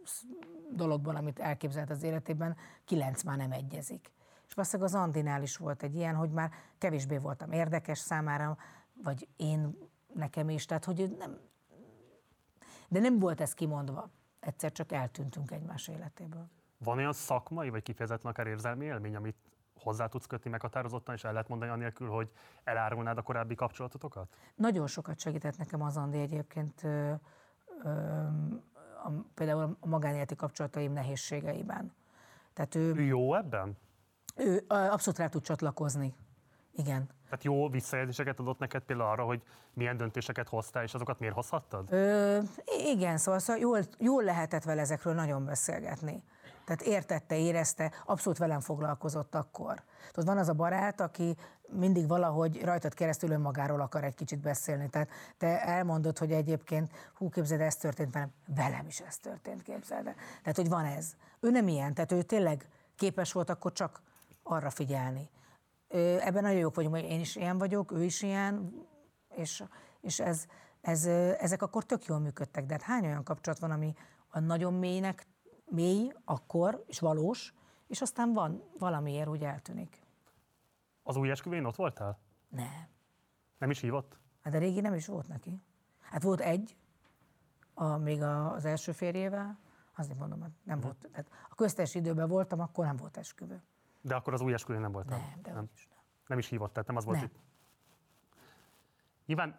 dologból, 0.72 1.16
amit 1.16 1.38
elképzelt 1.38 1.90
az 1.90 2.02
életében, 2.02 2.56
kilenc 2.84 3.22
már 3.22 3.36
nem 3.36 3.52
egyezik. 3.52 4.12
És 4.48 4.54
valószínűleg 4.54 4.92
az 4.92 5.00
Andinál 5.00 5.42
is 5.42 5.56
volt 5.56 5.82
egy 5.82 5.94
ilyen, 5.94 6.14
hogy 6.14 6.30
már 6.30 6.50
kevésbé 6.78 7.16
voltam 7.16 7.52
érdekes 7.52 7.98
számára, 7.98 8.56
vagy 9.02 9.28
én 9.36 9.76
nekem 10.14 10.50
is, 10.50 10.66
tehát 10.66 10.84
hogy 10.84 11.16
nem... 11.18 11.38
De 12.88 13.00
nem 13.00 13.18
volt 13.18 13.40
ez 13.40 13.54
kimondva. 13.54 14.10
Egyszer 14.40 14.72
csak 14.72 14.92
eltűntünk 14.92 15.50
egymás 15.50 15.88
életéből. 15.88 16.48
Van 16.78 16.98
olyan 16.98 17.12
szakmai, 17.12 17.70
vagy 17.70 17.82
kifejezetten 17.82 18.30
akár 18.30 18.46
érzelmi 18.46 18.84
élmény, 18.84 19.16
amit 19.16 19.36
hozzá 19.82 20.06
tudsz 20.06 20.26
kötni 20.26 20.50
meghatározottan, 20.50 21.14
és 21.14 21.24
el 21.24 21.32
lehet 21.32 21.48
mondani 21.48 21.70
anélkül, 21.70 22.08
hogy 22.08 22.30
elárulnád 22.64 23.18
a 23.18 23.22
korábbi 23.22 23.54
kapcsolatotokat? 23.54 24.36
Nagyon 24.54 24.86
sokat 24.86 25.18
segített 25.18 25.56
nekem 25.56 25.82
az 25.82 25.96
Andi 25.96 26.20
egyébként 26.20 26.84
ö, 26.84 27.12
ö, 27.84 27.90
a, 29.04 29.10
például 29.34 29.76
a 29.80 29.86
magánéleti 29.86 30.36
kapcsolataim 30.36 30.92
nehézségeiben. 30.92 31.92
Tehát 32.52 32.74
ő, 32.74 32.94
ő 32.94 33.02
jó 33.02 33.34
ebben? 33.34 33.76
Ő 34.36 34.64
abszolút 34.68 35.18
rá 35.18 35.28
tud 35.28 35.42
csatlakozni. 35.42 36.14
Igen. 36.72 37.08
Tehát 37.24 37.44
jó 37.44 37.68
visszajelzéseket 37.68 38.40
adott 38.40 38.58
neked 38.58 38.82
például 38.82 39.10
arra, 39.10 39.24
hogy 39.24 39.42
milyen 39.72 39.96
döntéseket 39.96 40.48
hoztál, 40.48 40.82
és 40.82 40.94
azokat 40.94 41.18
miért 41.18 41.34
hozhattad? 41.34 41.92
Ö, 41.92 42.38
igen, 42.84 43.16
szóval, 43.16 43.40
szóval 43.40 43.62
jól, 43.62 43.78
jól 43.98 44.24
lehetett 44.24 44.64
vele 44.64 44.80
ezekről 44.80 45.14
nagyon 45.14 45.44
beszélgetni. 45.44 46.22
Tehát 46.70 46.94
értette, 46.94 47.38
érezte, 47.38 47.92
abszolút 48.06 48.38
velem 48.38 48.60
foglalkozott 48.60 49.34
akkor. 49.34 49.82
Tudod, 50.10 50.28
van 50.28 50.38
az 50.38 50.48
a 50.48 50.52
barát, 50.52 51.00
aki 51.00 51.36
mindig 51.68 52.08
valahogy 52.08 52.62
rajtad 52.62 52.94
keresztül 52.94 53.30
önmagáról 53.30 53.80
akar 53.80 54.04
egy 54.04 54.14
kicsit 54.14 54.38
beszélni. 54.38 54.88
Tehát 54.88 55.08
te 55.38 55.62
elmondod, 55.62 56.18
hogy 56.18 56.32
egyébként, 56.32 56.92
hú, 57.14 57.28
képzeld, 57.28 57.60
ez 57.60 57.76
történt 57.76 58.12
velem, 58.12 58.32
velem 58.54 58.86
is 58.86 59.00
ez 59.00 59.16
történt, 59.16 59.62
képzeld. 59.62 60.04
Tehát, 60.42 60.56
hogy 60.56 60.68
van 60.68 60.84
ez. 60.84 61.12
Ő 61.40 61.50
nem 61.50 61.68
ilyen, 61.68 61.94
tehát 61.94 62.12
ő 62.12 62.22
tényleg 62.22 62.68
képes 62.96 63.32
volt 63.32 63.50
akkor 63.50 63.72
csak 63.72 64.02
arra 64.42 64.70
figyelni. 64.70 65.30
Ebben 66.20 66.42
nagyon 66.42 66.58
jók 66.58 66.74
vagyunk, 66.74 66.94
hogy 66.94 67.04
én 67.04 67.20
is 67.20 67.36
ilyen 67.36 67.58
vagyok, 67.58 67.92
ő 67.92 68.04
is 68.04 68.22
ilyen, 68.22 68.72
és, 69.34 69.64
és 70.00 70.20
ez, 70.20 70.44
ez, 70.80 71.06
ezek 71.38 71.62
akkor 71.62 71.84
tök 71.84 72.04
jól 72.04 72.18
működtek. 72.18 72.66
De 72.66 72.72
hát 72.72 72.82
hány 72.82 73.04
olyan 73.04 73.24
kapcsolat 73.24 73.58
van, 73.58 73.70
ami 73.70 73.94
a 74.28 74.40
nagyon 74.40 74.74
mélynek 74.74 75.26
mély 75.70 76.12
akkor, 76.24 76.84
és 76.86 76.98
valós, 76.98 77.54
és 77.86 78.00
aztán 78.00 78.32
van 78.32 78.62
valamiért 78.78 79.28
úgy 79.28 79.44
eltűnik. 79.44 80.02
Az 81.02 81.16
új 81.16 81.30
esküvén 81.30 81.64
ott 81.64 81.76
voltál? 81.76 82.18
Nem. 82.48 82.88
Nem 83.58 83.70
is 83.70 83.80
hívott? 83.80 84.18
Hát 84.40 84.54
a 84.54 84.58
régi 84.58 84.80
nem 84.80 84.94
is 84.94 85.06
volt 85.06 85.28
neki. 85.28 85.62
Hát 86.00 86.22
volt 86.22 86.40
egy, 86.40 86.76
a, 87.74 87.96
még 87.96 88.22
a, 88.22 88.52
az 88.52 88.64
első 88.64 88.92
férjével, 88.92 89.58
azért 89.96 90.18
mondom, 90.18 90.40
hát 90.40 90.50
nem 90.62 90.78
hmm. 90.78 90.84
volt. 90.84 91.08
Tehát 91.12 91.30
a 91.48 91.54
köztes 91.54 91.94
időben 91.94 92.28
voltam, 92.28 92.60
akkor 92.60 92.84
nem 92.84 92.96
volt 92.96 93.16
esküvő. 93.16 93.62
De 94.00 94.14
akkor 94.14 94.32
az 94.32 94.40
új 94.40 94.52
esküvőn 94.52 94.80
nem 94.80 94.92
voltam? 94.92 95.18
Nem, 95.18 95.42
de 95.42 95.52
nem. 95.52 95.68
Is 95.74 95.88
nem. 95.90 95.98
nem 96.26 96.38
is 96.38 96.48
hívott, 96.48 96.72
tehát 96.72 96.88
nem 96.88 96.96
az 96.96 97.04
volt 97.04 97.16
nem. 97.16 97.26
itt. 97.26 97.38
Nyilván 99.26 99.58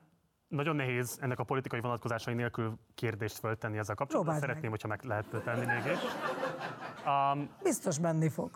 nagyon 0.51 0.75
nehéz 0.75 1.17
ennek 1.21 1.39
a 1.39 1.43
politikai 1.43 1.79
vonatkozásai 1.79 2.33
nélkül 2.33 2.77
kérdést 2.95 3.37
föltenni 3.37 3.77
ezzel 3.77 3.95
kapcsolatban. 3.95 4.35
Próbáld 4.35 4.61
Szeretném, 4.61 4.71
meg. 4.71 4.79
hogyha 4.79 4.87
meg 4.87 5.03
lehet 5.03 5.43
tenni 5.43 5.65
mégis. 5.65 5.99
Um, 7.05 7.49
Biztos 7.63 7.99
menni 7.99 8.29
fog. 8.29 8.49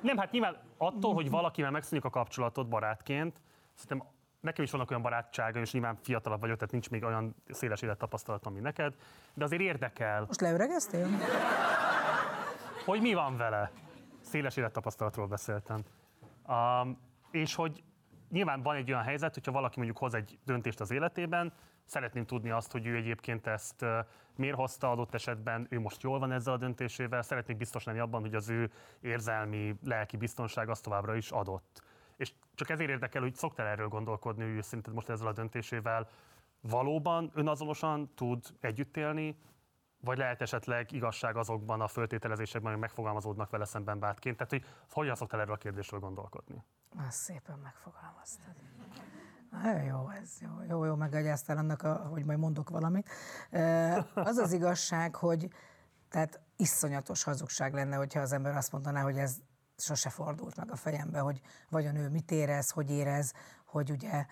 nem, 0.00 0.16
hát 0.16 0.30
nyilván 0.30 0.56
attól, 0.76 1.14
hogy 1.14 1.30
valakivel 1.30 1.70
megszűnik 1.70 2.04
a 2.04 2.10
kapcsolatot 2.10 2.68
barátként, 2.68 3.40
szerintem 3.74 4.08
nekem 4.40 4.64
is 4.64 4.70
vannak 4.70 4.90
olyan 4.90 5.02
barátságaim, 5.02 5.64
és 5.64 5.72
nyilván 5.72 5.98
fiatalabb 6.02 6.40
vagyok, 6.40 6.56
tehát 6.56 6.72
nincs 6.72 6.90
még 6.90 7.04
olyan 7.04 7.36
széles 7.48 7.82
élettapasztalatom, 7.82 8.52
mint 8.52 8.64
neked, 8.64 8.94
de 9.34 9.44
azért 9.44 9.62
érdekel. 9.62 10.24
Most 10.26 10.40
leüregeztél? 10.40 11.08
Hogy 12.84 13.00
mi 13.00 13.14
van 13.14 13.36
vele? 13.36 13.70
Széles 14.20 14.56
élettapasztalatról 14.56 15.26
beszéltem. 15.26 15.82
Um, 16.48 16.98
és 17.30 17.54
hogy 17.54 17.82
nyilván 18.30 18.62
van 18.62 18.76
egy 18.76 18.90
olyan 18.90 19.02
helyzet, 19.02 19.34
hogyha 19.34 19.52
valaki 19.52 19.74
mondjuk 19.76 19.98
hoz 19.98 20.14
egy 20.14 20.38
döntést 20.44 20.80
az 20.80 20.90
életében, 20.90 21.52
szeretném 21.84 22.26
tudni 22.26 22.50
azt, 22.50 22.72
hogy 22.72 22.86
ő 22.86 22.96
egyébként 22.96 23.46
ezt 23.46 23.84
miért 24.36 24.56
hozta 24.56 24.90
adott 24.90 25.14
esetben, 25.14 25.66
ő 25.70 25.80
most 25.80 26.02
jól 26.02 26.18
van 26.18 26.32
ezzel 26.32 26.52
a 26.52 26.56
döntésével, 26.56 27.22
szeretnék 27.22 27.56
biztos 27.56 27.84
lenni 27.84 27.98
abban, 27.98 28.20
hogy 28.20 28.34
az 28.34 28.48
ő 28.48 28.70
érzelmi, 29.00 29.74
lelki 29.84 30.16
biztonság 30.16 30.68
az 30.68 30.80
továbbra 30.80 31.16
is 31.16 31.30
adott. 31.30 31.82
És 32.16 32.32
csak 32.54 32.70
ezért 32.70 32.90
érdekel, 32.90 33.22
hogy 33.22 33.34
szoktál 33.34 33.66
erről 33.66 33.88
gondolkodni, 33.88 34.52
hogy 34.54 34.62
szerinted 34.62 34.94
most 34.94 35.08
ezzel 35.08 35.26
a 35.26 35.32
döntésével 35.32 36.08
valóban 36.60 37.30
önazonosan 37.34 38.14
tud 38.14 38.44
együtt 38.60 38.96
élni, 38.96 39.38
vagy 40.00 40.18
lehet 40.18 40.40
esetleg 40.40 40.92
igazság 40.92 41.36
azokban 41.36 41.80
a 41.80 41.88
föltételezésekben, 41.88 42.72
hogy 42.72 42.80
megfogalmazódnak 42.80 43.50
vele 43.50 43.64
szemben 43.64 43.98
bátként? 43.98 44.36
Tehát, 44.36 44.52
hogy 44.52 44.64
hogyan 44.90 45.14
szoktál 45.14 45.40
erről 45.40 45.54
a 45.54 45.58
kérdésről 45.58 46.00
gondolkodni? 46.00 46.64
Azt 47.06 47.18
szépen 47.18 47.58
megfogalmaztad. 47.58 48.54
Na, 49.50 49.80
jó, 49.82 50.08
ez 50.08 50.30
jó, 50.40 50.50
jó, 50.68 50.84
jó 50.84 50.94
megagyáztál 50.94 51.56
annak, 51.56 51.82
a, 51.82 51.94
hogy 51.94 52.24
majd 52.24 52.38
mondok 52.38 52.70
valamit. 52.70 53.08
Az 54.14 54.36
az 54.36 54.52
igazság, 54.52 55.14
hogy 55.14 55.48
tehát 56.08 56.40
iszonyatos 56.56 57.22
hazugság 57.22 57.74
lenne, 57.74 57.96
hogyha 57.96 58.20
az 58.20 58.32
ember 58.32 58.56
azt 58.56 58.72
mondaná, 58.72 59.02
hogy 59.02 59.18
ez 59.18 59.36
sose 59.76 60.10
fordult 60.10 60.56
meg 60.56 60.70
a 60.70 60.76
fejembe, 60.76 61.18
hogy 61.18 61.40
vajon 61.68 61.96
ő 61.96 62.08
mit 62.08 62.30
érez, 62.30 62.70
hogy 62.70 62.90
érez, 62.90 63.32
hogy 63.64 63.90
ugye 63.90 64.26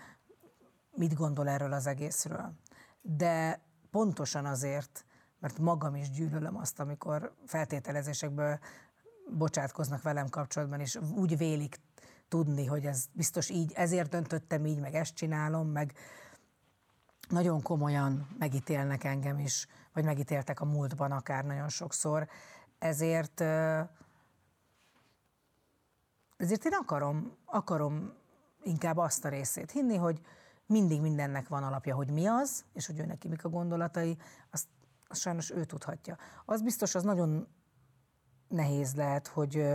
mit 0.91 1.15
gondol 1.15 1.49
erről 1.49 1.73
az 1.73 1.87
egészről. 1.87 2.55
De 3.01 3.61
pontosan 3.91 4.47
azért, 4.47 5.05
mert 5.39 5.59
magam 5.59 5.95
is 5.95 6.11
gyűlölöm 6.11 6.57
azt, 6.57 6.81
amikor 6.81 7.35
feltételezésekből 7.47 8.59
bocsátkoznak 9.31 10.03
velem 10.03 10.29
kapcsolatban, 10.29 10.81
és 10.81 10.97
úgy 10.97 11.37
vélik 11.37 11.81
tudni, 12.29 12.67
hogy 12.67 12.87
ez 12.87 13.07
biztos 13.13 13.49
így, 13.49 13.73
ezért 13.73 14.11
döntöttem 14.11 14.67
így, 14.67 14.81
meg 14.81 14.95
ezt 14.95 15.15
csinálom, 15.15 15.69
meg 15.69 15.95
nagyon 17.29 17.63
komolyan 17.63 18.29
megítélnek 18.39 19.05
engem 19.05 19.39
is, 19.39 19.67
vagy 19.93 20.05
megítéltek 20.05 20.61
a 20.61 20.65
múltban 20.65 21.13
akár 21.13 21.45
nagyon 21.45 21.69
sokszor. 21.69 22.29
Ezért, 22.79 23.41
ezért 26.37 26.65
én 26.65 26.73
akarom, 26.73 27.37
akarom 27.45 28.13
inkább 28.63 28.97
azt 28.97 29.25
a 29.25 29.29
részét 29.29 29.71
hinni, 29.71 29.97
hogy 29.97 30.21
mindig 30.67 31.01
mindennek 31.01 31.49
van 31.49 31.63
alapja, 31.63 31.95
hogy 31.95 32.11
mi 32.11 32.27
az, 32.27 32.65
és 32.73 32.87
hogy 32.87 32.99
ő 32.99 33.05
neki 33.05 33.29
mik 33.29 33.45
a 33.45 33.49
gondolatai, 33.49 34.19
azt, 34.51 34.67
azt 35.09 35.21
sajnos 35.21 35.51
ő 35.51 35.65
tudhatja. 35.65 36.17
Az 36.45 36.63
biztos, 36.63 36.95
az 36.95 37.03
nagyon 37.03 37.49
nehéz 38.49 38.95
lehet, 38.95 39.27
hogy, 39.27 39.67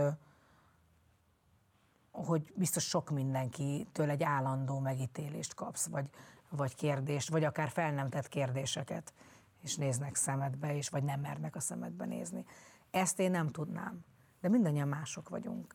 hogy 2.10 2.52
biztos 2.54 2.84
sok 2.84 3.10
mindenkitől 3.10 4.10
egy 4.10 4.22
állandó 4.22 4.78
megítélést 4.78 5.54
kapsz, 5.54 5.86
vagy, 5.86 6.08
vagy 6.48 6.74
kérdést, 6.74 7.28
vagy 7.28 7.44
akár 7.44 7.68
fel 7.68 7.92
nem 7.92 8.08
tett 8.08 8.28
kérdéseket, 8.28 9.14
és 9.62 9.76
néznek 9.76 10.14
szemedbe, 10.14 10.76
és 10.76 10.88
vagy 10.88 11.02
nem 11.02 11.20
mernek 11.20 11.56
a 11.56 11.60
szemedbe 11.60 12.04
nézni. 12.04 12.44
Ezt 12.90 13.18
én 13.18 13.30
nem 13.30 13.48
tudnám, 13.48 14.04
de 14.40 14.48
mindannyian 14.48 14.88
mások 14.88 15.28
vagyunk. 15.28 15.74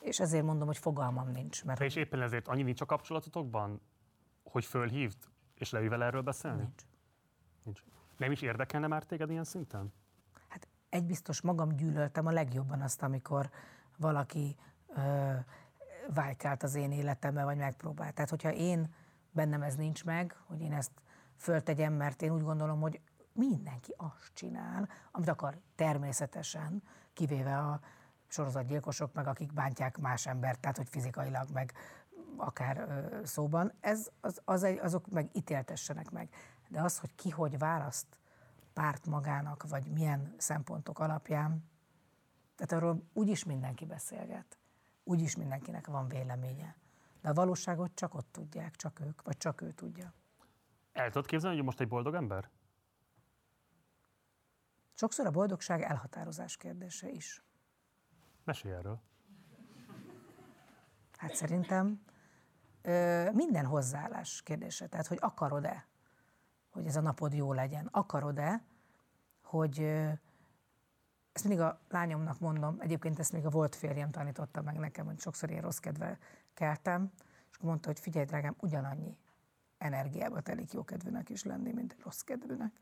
És 0.00 0.20
ezért 0.20 0.44
mondom, 0.44 0.66
hogy 0.66 0.78
fogalmam 0.78 1.30
nincs. 1.30 1.64
Mert... 1.64 1.80
és 1.80 1.96
éppen 1.96 2.22
ezért 2.22 2.48
annyi 2.48 2.62
nincs 2.62 2.80
a 2.80 2.86
kapcsolatotokban, 2.86 3.80
hogy 4.42 4.64
fölhívd, 4.64 5.16
és 5.54 5.70
leülj 5.70 5.88
vele 5.88 6.04
erről 6.04 6.22
beszélni? 6.22 6.62
Nincs. 6.62 6.82
nincs. 7.62 7.82
Nem 8.16 8.32
is 8.32 8.42
érdekelne 8.42 8.86
már 8.86 9.04
téged 9.04 9.30
ilyen 9.30 9.44
szinten? 9.44 9.92
Hát 10.48 10.68
egy 10.88 11.04
biztos 11.04 11.40
magam 11.40 11.76
gyűlöltem 11.76 12.26
a 12.26 12.30
legjobban 12.30 12.80
azt, 12.80 13.02
amikor 13.02 13.50
valaki 13.96 14.56
vájkált 16.14 16.62
az 16.62 16.74
én 16.74 16.92
életembe, 16.92 17.44
vagy 17.44 17.56
megpróbált. 17.56 18.14
Tehát, 18.14 18.30
hogyha 18.30 18.52
én 18.52 18.94
bennem 19.30 19.62
ez 19.62 19.74
nincs 19.74 20.04
meg, 20.04 20.36
hogy 20.46 20.60
én 20.60 20.72
ezt 20.72 20.92
föltegyem, 21.36 21.92
mert 21.92 22.22
én 22.22 22.32
úgy 22.32 22.42
gondolom, 22.42 22.80
hogy 22.80 23.00
mindenki 23.32 23.94
azt 23.96 24.30
csinál, 24.34 24.88
amit 25.10 25.28
akar 25.28 25.58
természetesen, 25.74 26.82
kivéve 27.12 27.58
a 27.58 27.80
sorozatgyilkosok, 28.26 29.12
meg 29.12 29.26
akik 29.26 29.52
bántják 29.52 29.98
más 29.98 30.26
embert, 30.26 30.60
tehát 30.60 30.76
hogy 30.76 30.88
fizikailag, 30.88 31.50
meg 31.52 31.72
akár 32.36 33.04
szóban, 33.24 33.72
ez, 33.80 34.10
az, 34.20 34.40
az 34.44 34.62
egy, 34.62 34.78
azok 34.78 35.10
meg 35.10 35.30
ítéltessenek 35.32 36.10
meg. 36.10 36.28
De 36.68 36.80
az, 36.80 36.98
hogy 36.98 37.14
ki 37.14 37.30
hogy 37.30 37.58
választ 37.58 38.06
párt 38.72 39.06
magának, 39.06 39.68
vagy 39.68 39.90
milyen 39.90 40.34
szempontok 40.38 40.98
alapján, 40.98 41.64
tehát 42.56 42.82
arról 42.82 43.02
úgyis 43.12 43.44
mindenki 43.44 43.86
beszélget. 43.86 44.59
Úgyis 45.10 45.36
mindenkinek 45.36 45.86
van 45.86 46.08
véleménye. 46.08 46.76
De 47.20 47.28
a 47.28 47.32
valóságot 47.32 47.94
csak 47.94 48.14
ott 48.14 48.28
tudják, 48.32 48.76
csak 48.76 49.00
ők, 49.00 49.22
vagy 49.22 49.36
csak 49.36 49.60
ő 49.60 49.72
tudja. 49.72 50.12
El 50.92 51.10
tudod 51.10 51.26
képzelni, 51.26 51.56
hogy 51.56 51.64
most 51.64 51.80
egy 51.80 51.88
boldog 51.88 52.14
ember? 52.14 52.50
Sokszor 54.94 55.26
a 55.26 55.30
boldogság 55.30 55.82
elhatározás 55.82 56.56
kérdése 56.56 57.08
is. 57.08 57.42
Mesélj 58.44 58.74
erről. 58.74 59.00
Hát 61.16 61.34
szerintem 61.34 62.02
ö, 62.82 63.30
minden 63.32 63.66
hozzáállás 63.66 64.42
kérdése. 64.42 64.86
Tehát, 64.86 65.06
hogy 65.06 65.18
akarod-e, 65.20 65.88
hogy 66.70 66.86
ez 66.86 66.96
a 66.96 67.00
napod 67.00 67.32
jó 67.34 67.52
legyen? 67.52 67.86
Akarod-e, 67.86 68.64
hogy 69.42 69.78
ezt 71.32 71.44
mindig 71.44 71.64
a 71.64 71.80
lányomnak 71.88 72.38
mondom, 72.38 72.76
egyébként 72.80 73.18
ezt 73.18 73.32
még 73.32 73.46
a 73.46 73.50
volt 73.50 73.74
férjem 73.74 74.10
tanította 74.10 74.62
meg 74.62 74.78
nekem, 74.78 75.06
hogy 75.06 75.20
sokszor 75.20 75.50
én 75.50 75.60
rossz 75.60 75.78
kedve 75.78 76.18
keltem, 76.54 77.10
és 77.50 77.56
akkor 77.56 77.68
mondta, 77.68 77.88
hogy 77.88 78.00
figyelj, 78.00 78.24
drágám, 78.24 78.54
ugyanannyi 78.60 79.18
energiába 79.78 80.40
telik 80.40 80.72
jókedvűnek 80.72 81.28
is 81.28 81.42
lenni, 81.42 81.72
mint 81.72 81.96
rossz 82.02 82.20
kedvűnek. 82.20 82.72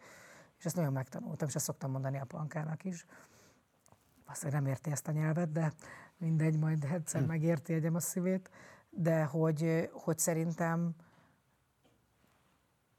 És 0.58 0.64
ezt 0.64 0.76
nagyon 0.76 0.92
megtanultam, 0.92 1.48
és 1.48 1.54
ezt 1.54 1.64
szoktam 1.64 1.90
mondani 1.90 2.18
a 2.18 2.24
pankának 2.24 2.84
is. 2.84 3.06
Azt 4.26 4.50
nem 4.50 4.66
érti 4.66 4.90
ezt 4.90 5.08
a 5.08 5.12
nyelvet, 5.12 5.52
de 5.52 5.72
mindegy, 6.16 6.58
majd 6.58 6.84
egyszer 6.84 7.26
megérti 7.26 7.72
egyem 7.72 7.94
a 7.94 8.00
szívét. 8.00 8.50
De 8.90 9.24
hogy, 9.24 9.90
hogy 9.92 10.18
szerintem 10.18 10.94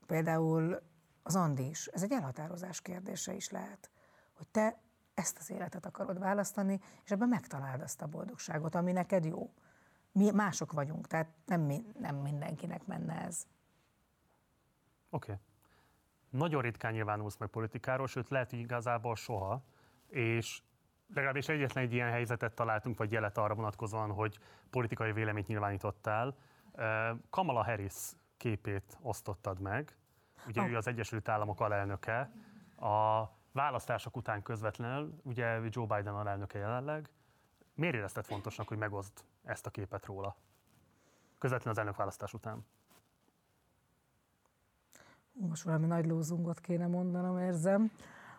például 0.05 0.81
az 1.23 1.35
Andi 1.35 1.67
is, 1.69 1.87
ez 1.87 2.03
egy 2.03 2.11
elhatározás 2.11 2.81
kérdése 2.81 3.33
is 3.33 3.49
lehet, 3.49 3.89
hogy 4.33 4.47
te 4.47 4.79
ezt 5.19 5.37
az 5.37 5.49
életet 5.49 5.85
akarod 5.85 6.19
választani, 6.19 6.79
és 7.03 7.11
ebben 7.11 7.27
megtaláld 7.27 7.81
azt 7.81 8.01
a 8.01 8.07
boldogságot, 8.07 8.75
ami 8.75 8.91
neked 8.91 9.25
jó. 9.25 9.53
Mi 10.11 10.31
mások 10.31 10.71
vagyunk, 10.71 11.07
tehát 11.07 11.29
nem, 11.45 11.71
nem 11.99 12.15
mindenkinek 12.15 12.85
menne 12.85 13.13
ez. 13.13 13.47
Oké. 15.09 15.31
Okay. 15.31 15.43
Nagyon 16.29 16.61
ritkán 16.61 16.91
nyilvánulsz 16.91 17.37
meg 17.37 17.49
politikáról, 17.49 18.07
sőt 18.07 18.29
lehet, 18.29 18.49
hogy 18.49 18.59
igazából 18.59 19.15
soha, 19.15 19.63
és 20.07 20.61
legalábbis 21.13 21.47
egyetlen 21.47 21.83
egy 21.83 21.93
ilyen 21.93 22.09
helyzetet 22.09 22.53
találtunk, 22.53 22.97
vagy 22.97 23.11
jelet 23.11 23.37
arra 23.37 23.55
vonatkozóan, 23.55 24.11
hogy 24.11 24.39
politikai 24.69 25.11
véleményt 25.11 25.47
nyilvánítottál. 25.47 26.35
Kamala 27.29 27.63
Harris 27.63 28.11
képét 28.37 28.97
osztottad 29.01 29.59
meg, 29.59 29.97
ugye 30.47 30.61
oh. 30.61 30.69
ő 30.69 30.75
az 30.75 30.87
Egyesült 30.87 31.29
Államok 31.29 31.59
alelnöke. 31.59 32.31
A 32.75 33.23
választások 33.59 34.15
után 34.15 34.41
közvetlenül, 34.41 35.19
ugye 35.23 35.59
Joe 35.69 35.85
Biden 35.85 36.15
alelnöke 36.15 36.57
jelenleg, 36.57 37.09
miért 37.73 37.95
érezted 37.95 38.25
fontosnak, 38.25 38.67
hogy 38.67 38.77
megoszd 38.77 39.11
ezt 39.43 39.65
a 39.65 39.69
képet 39.69 40.05
róla? 40.05 40.35
Közvetlenül 41.37 41.73
az 41.73 41.77
elnökválasztás 41.77 42.33
után. 42.33 42.65
Most 45.31 45.63
valami 45.63 45.85
nagy 45.85 46.05
lózungot 46.05 46.59
kéne 46.59 46.87
mondanom, 46.87 47.39
érzem. 47.39 47.91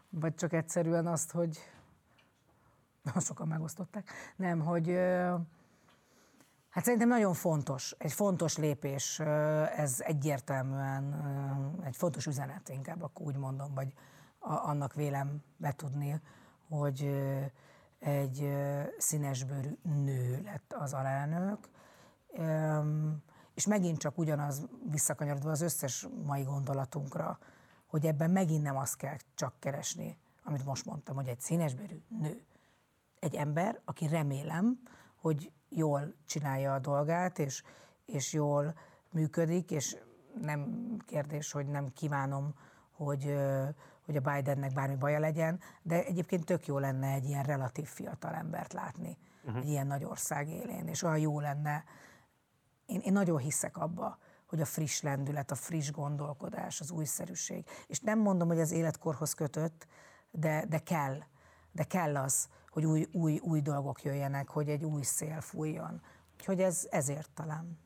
Vagy 0.09 0.35
csak 0.35 0.53
egyszerűen 0.53 1.07
azt, 1.07 1.31
hogy 1.31 1.59
sokan 3.29 3.49
megosztották. 3.49 4.11
Nem, 4.37 4.61
hogy 4.61 4.89
hát 6.69 6.85
szerintem 6.85 7.09
nagyon 7.09 7.35
fontos, 7.35 7.95
egy 7.99 8.13
fontos 8.13 8.57
lépés, 8.57 9.19
ez 9.77 10.01
egyértelműen 10.01 11.15
egy 11.85 11.97
fontos 11.97 12.27
üzenet, 12.27 12.69
inkább 12.69 13.03
akkor 13.03 13.27
úgy 13.27 13.37
mondom, 13.37 13.75
vagy 13.75 13.93
annak 14.41 14.95
vélem 14.95 15.43
betudni, 15.57 16.21
hogy 16.69 17.11
egy 17.99 18.53
színesbőrű 18.99 19.79
nő 19.83 20.41
lett 20.45 20.73
az 20.79 20.93
alelnök, 20.93 21.69
és 23.55 23.67
megint 23.67 23.99
csak 23.99 24.19
ugyanaz 24.19 24.69
visszakanyarodva 24.91 25.51
az 25.51 25.61
összes 25.61 26.07
mai 26.25 26.43
gondolatunkra, 26.43 27.39
hogy 27.87 28.07
ebben 28.07 28.31
megint 28.31 28.63
nem 28.63 28.77
azt 28.77 28.97
kell 28.97 29.17
csak 29.35 29.55
keresni, 29.59 30.19
amit 30.43 30.65
most 30.65 30.87
mondtam, 30.87 31.15
hogy 31.17 31.29
egy 31.29 31.41
színesbőrű 31.41 32.03
nő. 32.21 32.45
Egy 33.19 33.35
ember, 33.35 33.81
aki 33.85 34.07
remélem, 34.07 34.81
hogy 35.15 35.53
jól 35.69 36.15
csinálja 36.27 36.75
a 36.75 36.79
dolgát, 36.79 37.39
és, 37.39 37.63
és 38.05 38.33
jól 38.33 38.75
működik, 39.11 39.71
és 39.71 39.97
nem 40.41 40.97
kérdés, 41.07 41.53
hogy 41.53 41.67
nem 41.67 41.93
kívánom, 41.93 42.55
hogy, 42.91 43.35
hogy 44.11 44.23
a 44.25 44.35
Bidennek 44.35 44.73
bármi 44.73 44.97
baja 44.97 45.19
legyen, 45.19 45.61
de 45.83 46.05
egyébként 46.05 46.45
tök 46.45 46.67
jó 46.67 46.79
lenne 46.79 47.13
egy 47.13 47.25
ilyen 47.25 47.43
relatív 47.43 47.87
fiatal 47.87 48.35
embert 48.35 48.73
látni 48.73 49.19
uh-huh. 49.45 49.63
egy 49.63 49.69
ilyen 49.69 49.87
nagy 49.87 50.05
ország 50.05 50.49
élén, 50.49 50.87
és 50.87 51.03
olyan 51.03 51.19
jó 51.19 51.41
lenne, 51.41 51.85
én, 52.87 53.01
én 53.01 53.13
nagyon 53.13 53.39
hiszek 53.39 53.77
abba, 53.77 54.19
hogy 54.47 54.61
a 54.61 54.65
friss 54.65 55.01
lendület, 55.01 55.51
a 55.51 55.55
friss 55.55 55.91
gondolkodás, 55.91 56.81
az 56.81 56.91
újszerűség. 56.91 57.65
És 57.87 58.01
nem 58.01 58.19
mondom, 58.19 58.49
hogy 58.49 58.61
az 58.61 58.73
életkorhoz 58.73 59.35
kötött, 59.35 59.87
de, 60.31 60.65
de 60.69 60.79
kell. 60.79 61.19
De 61.73 61.85
kell 61.85 62.17
az, 62.17 62.49
hogy 62.69 62.85
új, 62.85 63.07
új, 63.13 63.39
új 63.39 63.61
dolgok 63.61 64.03
jöjjenek, 64.03 64.49
hogy 64.49 64.69
egy 64.69 64.85
új 64.85 65.03
szél 65.03 65.41
fújjon. 65.41 66.03
Úgyhogy 66.39 66.61
ez 66.61 66.87
ezért 66.91 67.31
talán. 67.35 67.79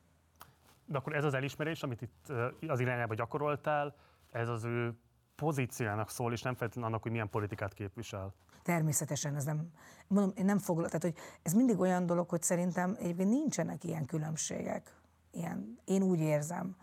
De 0.86 0.98
akkor 0.98 1.16
ez 1.16 1.24
az 1.24 1.34
elismerés, 1.34 1.82
amit 1.82 2.02
itt 2.02 2.32
az 2.68 2.80
irányába 2.80 3.14
gyakoroltál, 3.14 3.94
ez 4.30 4.48
az 4.48 4.64
ő 4.64 4.98
pozíciójának 5.36 6.11
szól, 6.11 6.32
és 6.32 6.43
nem 6.43 6.55
feltétlenül 6.55 6.90
annak, 6.90 7.02
hogy 7.02 7.12
milyen 7.12 7.31
politikát 7.31 7.73
képvisel. 7.73 8.35
Természetesen 8.62 9.36
ez 9.36 9.44
nem, 9.44 9.70
mondom, 10.06 10.32
én 10.36 10.44
nem 10.44 10.59
foglal, 10.59 10.86
tehát 10.86 11.02
hogy 11.02 11.16
ez 11.43 11.52
mindig 11.52 11.78
olyan 11.78 12.06
dolog, 12.06 12.28
hogy 12.28 12.43
szerintem 12.43 12.97
egyébként 12.98 13.28
nincsenek 13.28 13.85
ilyen 13.85 14.05
különbségek. 14.05 14.94
Ilyen, 15.31 15.78
én 15.85 16.02
úgy 16.02 16.20
érzem, 16.20 16.77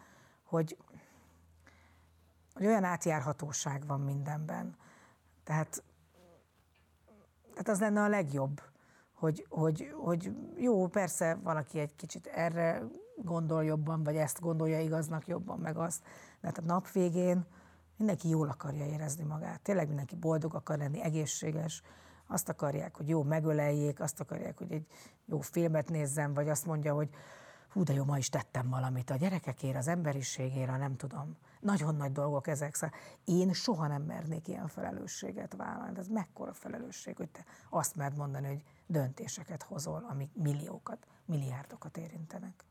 hogy, 0.43 0.77
hogy 2.53 2.65
olyan 2.65 2.83
átjárhatóság 2.83 3.85
van 3.87 3.99
mindenben. 3.99 4.75
Tehát, 5.43 5.83
tehát 7.51 7.67
az 7.67 7.79
lenne 7.79 8.01
a 8.01 8.07
legjobb, 8.07 8.61
hogy, 9.13 9.45
hogy, 9.49 9.93
hogy 9.97 10.31
jó, 10.57 10.87
persze 10.87 11.35
valaki 11.43 11.79
egy 11.79 11.95
kicsit 11.95 12.25
erre 12.25 12.83
gondol 13.15 13.63
jobban, 13.63 14.03
vagy 14.03 14.15
ezt 14.15 14.39
gondolja 14.39 14.79
igaznak 14.79 15.27
jobban, 15.27 15.59
meg 15.59 15.77
azt, 15.77 16.03
de 16.41 16.47
hát 16.47 16.57
a 16.57 16.65
nap 16.65 16.91
végén 16.91 17.45
mindenki 18.01 18.29
jól 18.29 18.49
akarja 18.49 18.85
érezni 18.85 19.23
magát. 19.23 19.61
Tényleg 19.61 19.87
mindenki 19.87 20.15
boldog 20.15 20.55
akar 20.55 20.77
lenni, 20.77 21.01
egészséges, 21.01 21.81
azt 22.27 22.49
akarják, 22.49 22.97
hogy 22.97 23.09
jó 23.09 23.23
megöleljék, 23.23 23.99
azt 23.99 24.19
akarják, 24.19 24.57
hogy 24.57 24.71
egy 24.71 24.85
jó 25.25 25.39
filmet 25.41 25.89
nézzen, 25.89 26.33
vagy 26.33 26.49
azt 26.49 26.65
mondja, 26.65 26.93
hogy 26.93 27.09
hú, 27.69 27.83
de 27.83 27.93
jó, 27.93 28.03
ma 28.03 28.17
is 28.17 28.29
tettem 28.29 28.69
valamit 28.69 29.09
a 29.09 29.15
gyerekekért, 29.15 29.77
az 29.77 29.87
emberiségére, 29.87 30.77
nem 30.77 30.95
tudom. 30.95 31.37
Nagyon 31.59 31.95
nagy 31.95 32.11
dolgok 32.11 32.47
ezek. 32.47 32.75
Szóval 32.75 32.95
én 33.25 33.53
soha 33.53 33.87
nem 33.87 34.01
mernék 34.01 34.47
ilyen 34.47 34.67
felelősséget 34.67 35.55
vállalni. 35.55 35.97
Ez 35.97 36.07
mekkora 36.07 36.53
felelősség, 36.53 37.17
hogy 37.17 37.29
te 37.29 37.45
azt 37.69 37.95
mert 37.95 38.17
mondani, 38.17 38.47
hogy 38.47 38.63
döntéseket 38.85 39.63
hozol, 39.63 40.05
amik 40.09 40.29
milliókat, 40.33 41.07
milliárdokat 41.25 41.97
érintenek. 41.97 42.63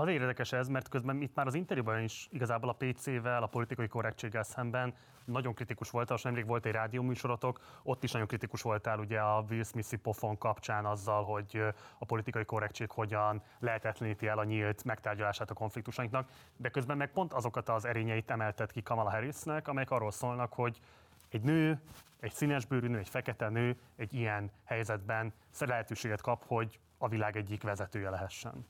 Az 0.00 0.08
érdekes 0.08 0.52
ez, 0.52 0.68
mert 0.68 0.88
közben 0.88 1.20
itt 1.20 1.34
már 1.34 1.46
az 1.46 1.54
interjúban 1.54 2.02
is 2.02 2.28
igazából 2.30 2.68
a 2.68 2.72
PC-vel, 2.78 3.42
a 3.42 3.46
politikai 3.46 3.88
korrektséggel 3.88 4.42
szemben 4.42 4.94
nagyon 5.24 5.54
kritikus 5.54 5.90
voltál, 5.90 6.16
és 6.16 6.22
nemrég 6.22 6.46
volt 6.46 6.66
egy 6.66 6.72
rádióműsorotok, 6.72 7.60
ott 7.82 8.02
is 8.02 8.12
nagyon 8.12 8.26
kritikus 8.26 8.62
voltál 8.62 8.98
ugye 8.98 9.20
a 9.20 9.44
Will 9.48 9.62
Smith-i 9.62 9.96
pofon 9.96 10.38
kapcsán 10.38 10.86
azzal, 10.86 11.24
hogy 11.24 11.62
a 11.98 12.04
politikai 12.04 12.44
korrektség 12.44 12.90
hogyan 12.90 13.42
lehetetleníti 13.58 14.26
el 14.26 14.38
a 14.38 14.44
nyílt 14.44 14.84
megtárgyalását 14.84 15.50
a 15.50 15.54
konfliktusainknak, 15.54 16.28
de 16.56 16.68
közben 16.68 16.96
meg 16.96 17.12
pont 17.12 17.32
azokat 17.32 17.68
az 17.68 17.84
erényeit 17.84 18.30
emeltet 18.30 18.72
ki 18.72 18.82
Kamala 18.82 19.10
Harrisnek, 19.10 19.68
amelyek 19.68 19.90
arról 19.90 20.10
szólnak, 20.10 20.52
hogy 20.52 20.80
egy 21.28 21.42
nő, 21.42 21.80
egy 22.20 22.32
színesbőrű 22.32 22.88
nő, 22.88 22.98
egy 22.98 23.08
fekete 23.08 23.48
nő 23.48 23.76
egy 23.96 24.14
ilyen 24.14 24.50
helyzetben 24.64 25.32
lehetőséget 25.58 26.20
kap, 26.20 26.44
hogy 26.46 26.78
a 26.98 27.08
világ 27.08 27.36
egyik 27.36 27.62
vezetője 27.62 28.10
lehessen. 28.10 28.66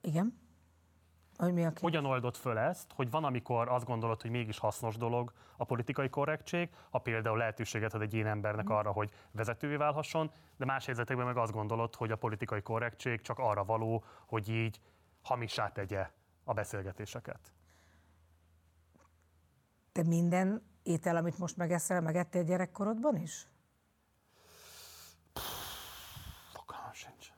Igen. 0.00 0.40
Hogy 1.36 1.52
mi 1.52 1.64
a 1.64 1.72
ki? 1.72 1.80
Hogyan 1.80 2.04
oldott 2.04 2.36
föl 2.36 2.58
ezt, 2.58 2.92
hogy 2.92 3.10
van, 3.10 3.24
amikor 3.24 3.68
azt 3.68 3.84
gondolod, 3.84 4.20
hogy 4.22 4.30
mégis 4.30 4.58
hasznos 4.58 4.96
dolog 4.96 5.32
a 5.56 5.64
politikai 5.64 6.08
korrektség, 6.08 6.70
ha 6.90 6.98
például 6.98 7.38
lehetőséget 7.38 7.94
ad 7.94 8.02
egy 8.02 8.14
ilyen 8.14 8.26
embernek 8.26 8.64
Mhm. 8.64 8.74
arra, 8.74 8.92
hogy 8.92 9.10
vezetővé 9.30 9.76
válhasson, 9.76 10.30
de 10.56 10.64
más 10.64 10.84
helyzetekben 10.86 11.26
meg 11.26 11.36
azt 11.36 11.52
gondolod, 11.52 11.94
hogy 11.94 12.10
a 12.10 12.16
politikai 12.16 12.62
korrektség 12.62 13.20
csak 13.20 13.38
arra 13.38 13.64
való, 13.64 14.04
hogy 14.26 14.48
így 14.48 14.80
hamissá 15.22 15.68
tegye 15.72 16.10
a 16.44 16.52
beszélgetéseket. 16.52 17.52
Te 19.92 20.02
minden 20.02 20.62
étel, 20.82 21.16
amit 21.16 21.38
most 21.38 21.56
megeszel, 21.56 22.00
megettél 22.00 22.44
gyerekkorodban 22.44 23.16
is? 23.16 23.46
Fogalmam 26.52 26.92
sincs. 26.92 27.32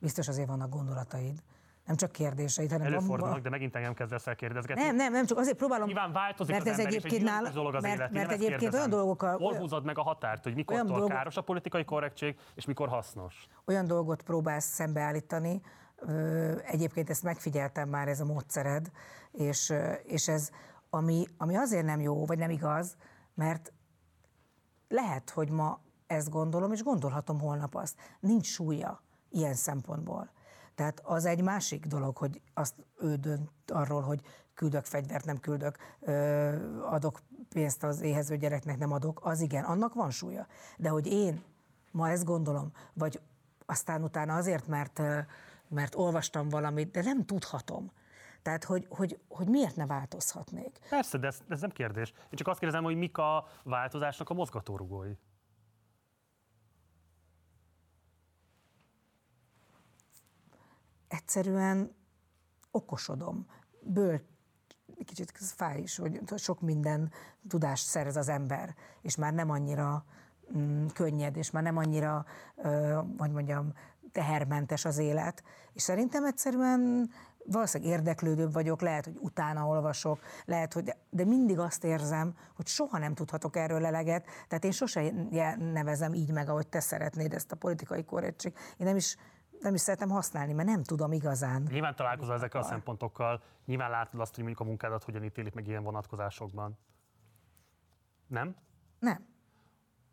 Biztos 0.00 0.28
azért 0.28 0.48
vannak 0.48 0.70
gondolataid. 0.70 1.42
Nem 1.86 1.96
csak 1.96 2.12
kérdéseid, 2.12 2.70
hanem 2.70 2.86
Előfordulnak, 2.86 3.32
van, 3.32 3.42
de 3.42 3.48
megint 3.50 3.76
engem 3.76 3.94
kezdesz 3.94 4.26
el 4.26 4.34
kérdezgetni. 4.36 4.82
nem, 4.82 4.96
nem, 4.96 5.12
nem, 5.12 5.26
csak 5.26 5.38
azért 5.38 5.56
próbálom. 5.56 5.86
Nyilván 5.86 6.12
változik 6.12 6.52
mert 6.54 6.66
az 6.66 6.72
ez 6.72 6.78
ember, 6.78 6.92
és 6.92 6.96
egy 6.96 7.04
egyébként 7.04 7.22
dinamikus 7.22 7.42
nála- 7.44 7.54
dolog 7.56 7.74
az 7.74 7.82
mert- 7.82 7.96
élet. 7.96 8.10
Mert 8.12 8.26
egyébként 8.30 8.48
olyan 8.50 8.58
kérdezem. 8.60 8.90
dolgokkal- 8.90 9.38
Hol 9.38 9.54
húzod 9.56 9.84
meg 9.84 9.98
a 9.98 10.02
határt, 10.02 10.42
hogy 10.44 10.54
mikortól 10.54 10.86
dolgok- 10.86 11.08
káros 11.10 11.36
a 11.36 11.40
politikai 11.40 11.84
korrektség, 11.84 12.36
és 12.54 12.64
mikor 12.64 12.88
hasznos? 12.88 13.46
olyan 13.66 13.86
dolgot 13.86 14.22
próbálsz 14.22 14.64
szembeállítani, 14.64 15.60
egyébként 16.64 17.10
ezt 17.10 17.22
megfigyeltem 17.22 17.88
már, 17.88 18.08
ez 18.08 18.20
a 18.20 18.24
módszered, 18.24 18.90
és, 19.32 19.72
és 20.04 20.28
ez, 20.28 20.50
ami, 20.90 21.26
ami 21.36 21.56
azért 21.56 21.84
nem 21.84 22.00
jó, 22.00 22.26
vagy 22.26 22.38
nem 22.38 22.50
igaz, 22.50 22.96
mert 23.34 23.72
lehet, 24.88 25.30
hogy 25.30 25.50
ma 25.50 25.80
ezt 26.06 26.30
gondolom, 26.30 26.72
és 26.72 26.82
gondolhatom 26.82 27.40
holnap 27.40 27.74
azt. 27.74 27.96
Nincs 28.20 28.46
súlya 28.46 29.02
ilyen 29.30 29.54
szempontból. 29.54 30.30
Tehát 30.74 31.00
az 31.04 31.24
egy 31.24 31.42
másik 31.42 31.86
dolog, 31.86 32.16
hogy 32.16 32.40
azt 32.54 32.74
ő 32.98 33.14
dönt 33.14 33.50
arról, 33.66 34.00
hogy 34.00 34.20
küldök 34.54 34.84
fegyvert, 34.84 35.24
nem 35.24 35.40
küldök, 35.40 35.76
adok 36.90 37.20
pénzt 37.48 37.84
az 37.84 38.00
éhező 38.00 38.36
gyereknek, 38.36 38.78
nem 38.78 38.92
adok, 38.92 39.20
az 39.22 39.40
igen, 39.40 39.64
annak 39.64 39.94
van 39.94 40.10
súlya. 40.10 40.46
De 40.76 40.88
hogy 40.88 41.06
én 41.06 41.42
ma 41.90 42.08
ezt 42.08 42.24
gondolom, 42.24 42.72
vagy 42.92 43.20
aztán 43.66 44.02
utána 44.02 44.34
azért, 44.34 44.66
mert, 44.66 45.02
mert 45.68 45.94
olvastam 45.94 46.48
valamit, 46.48 46.90
de 46.90 47.02
nem 47.02 47.24
tudhatom. 47.24 47.90
Tehát, 48.42 48.64
hogy, 48.64 48.86
hogy, 48.88 49.18
hogy 49.28 49.48
miért 49.48 49.76
ne 49.76 49.86
változhatnék? 49.86 50.78
Persze, 50.88 51.18
de 51.18 51.26
ez, 51.26 51.40
ez 51.48 51.60
nem 51.60 51.70
kérdés. 51.70 52.10
Én 52.10 52.30
csak 52.30 52.48
azt 52.48 52.58
kérdezem, 52.58 52.84
hogy 52.84 52.96
mik 52.96 53.18
a 53.18 53.46
változásnak 53.62 54.30
a 54.30 54.34
mozgatórugói. 54.34 55.12
Egyszerűen 61.08 61.96
okosodom, 62.70 63.46
böl, 63.80 64.20
kicsit 65.04 65.32
fáj 65.36 65.80
is, 65.80 65.96
hogy 65.96 66.20
sok 66.36 66.60
minden 66.60 67.12
tudást 67.48 67.86
szerez 67.86 68.16
az 68.16 68.28
ember, 68.28 68.74
és 69.02 69.16
már 69.16 69.32
nem 69.32 69.50
annyira 69.50 70.04
mm, 70.56 70.86
könnyed, 70.86 71.36
és 71.36 71.50
már 71.50 71.62
nem 71.62 71.76
annyira, 71.76 72.24
ö, 72.56 73.00
hogy 73.18 73.30
mondjam, 73.30 73.72
tehermentes 74.12 74.84
az 74.84 74.98
élet. 74.98 75.42
És 75.72 75.82
szerintem 75.82 76.24
egyszerűen 76.24 77.10
valószínűleg 77.44 77.92
érdeklődőbb 77.92 78.52
vagyok, 78.52 78.80
lehet, 78.80 79.04
hogy 79.04 79.16
utána 79.20 79.66
olvasok, 79.66 80.18
lehet, 80.44 80.72
hogy, 80.72 80.94
de 81.10 81.24
mindig 81.24 81.58
azt 81.58 81.84
érzem, 81.84 82.34
hogy 82.56 82.66
soha 82.66 82.98
nem 82.98 83.14
tudhatok 83.14 83.56
erről 83.56 83.86
eleget, 83.86 84.26
tehát 84.48 84.64
én 84.64 84.70
sose 84.70 85.12
nevezem 85.58 86.14
így 86.14 86.32
meg, 86.32 86.48
ahogy 86.48 86.68
te 86.68 86.80
szeretnéd 86.80 87.32
ezt 87.32 87.52
a 87.52 87.56
politikai 87.56 88.04
korrektség. 88.04 88.52
Én 88.76 88.86
nem 88.86 88.96
is, 88.96 89.16
nem 89.60 89.74
is 89.74 89.80
szeretem 89.80 90.08
használni, 90.08 90.52
mert 90.52 90.68
nem 90.68 90.82
tudom 90.82 91.12
igazán. 91.12 91.62
Nyilván 91.62 91.94
találkozol 91.94 92.34
ezekkel 92.34 92.60
a 92.60 92.64
szempontokkal, 92.64 93.42
nyilván 93.64 93.90
látod 93.90 94.20
azt, 94.20 94.34
hogy 94.34 94.44
mondjuk 94.44 94.66
a 94.66 94.68
munkádat 94.68 95.04
hogyan 95.04 95.24
ítélik 95.24 95.54
meg 95.54 95.66
ilyen 95.66 95.82
vonatkozásokban. 95.82 96.78
Nem? 98.26 98.56
Nem. 98.98 99.26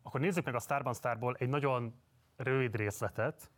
Akkor 0.02 0.20
nézzük 0.20 0.44
meg 0.44 0.54
a 0.54 0.60
Starban 0.60 0.94
Starból 0.94 1.36
egy 1.38 1.48
nagyon 1.48 1.94
rövid 2.36 2.76
részletet, 2.76 3.50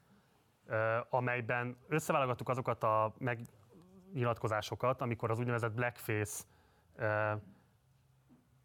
amelyben 1.11 1.77
összeválogattuk 1.89 2.49
azokat 2.49 2.83
a 2.83 3.15
megnyilatkozásokat, 3.19 5.01
amikor 5.01 5.31
az 5.31 5.39
úgynevezett 5.39 5.73
blackface 5.73 6.45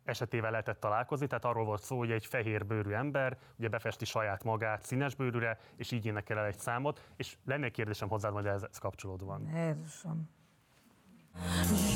esetével 0.04 0.52
lehetett 0.52 0.80
találkozni, 0.80 1.28
tehát 1.28 1.46
arról 1.46 1.66
volt 1.66 1.84
szó, 1.84 1.98
hogy 1.98 2.12
egy 2.12 2.26
fehér 2.26 2.66
bőrű 2.66 2.92
ember 2.92 3.38
ugye 3.56 3.68
befesti 3.68 4.06
saját 4.06 4.44
magát 4.44 4.84
színes 4.84 5.16
bőrűre, 5.16 5.60
és 5.76 5.92
így 5.92 6.06
énekel 6.06 6.38
el 6.38 6.46
egy 6.46 6.58
számot, 6.58 7.10
és 7.16 7.38
lenne 7.46 7.66
egy 7.66 7.72
kérdésem 7.72 8.10
hozzád 8.10 8.34
majd 8.34 8.46
ehhez 8.46 8.78
kapcsolódóan. 8.80 9.50
Jézusom. 9.56 10.30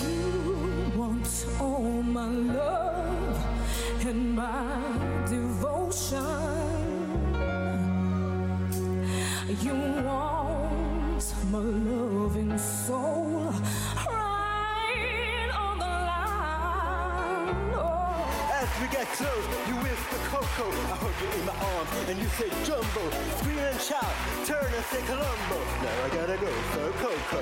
You 0.01 0.95
want 0.95 1.27
all 1.59 2.01
my 2.01 2.53
love 2.53 3.37
and 4.05 4.35
my 4.35 5.25
devotion. 5.29 6.75
You 9.63 9.75
want 10.03 11.23
my 11.51 11.59
loving 11.59 12.57
soul 12.57 13.16
Get 18.91 19.07
close, 19.17 19.45
you 19.67 19.75
whisper 19.83 20.19
Coco. 20.31 20.67
I 20.69 20.95
hold 21.01 21.15
you 21.21 21.29
in 21.39 21.45
my 21.45 21.55
arms 21.71 22.09
and 22.09 22.17
you 22.21 22.29
say 22.37 22.49
Jumbo. 22.67 23.03
Scream 23.37 23.59
and 23.59 23.79
shout, 23.81 24.13
turn 24.45 24.71
and 24.77 24.85
say 24.91 25.01
Columbo. 25.09 25.59
Now 25.83 26.05
I 26.05 26.09
gotta 26.15 26.37
go 26.37 26.51
for 26.71 26.91
Coco. 27.01 27.41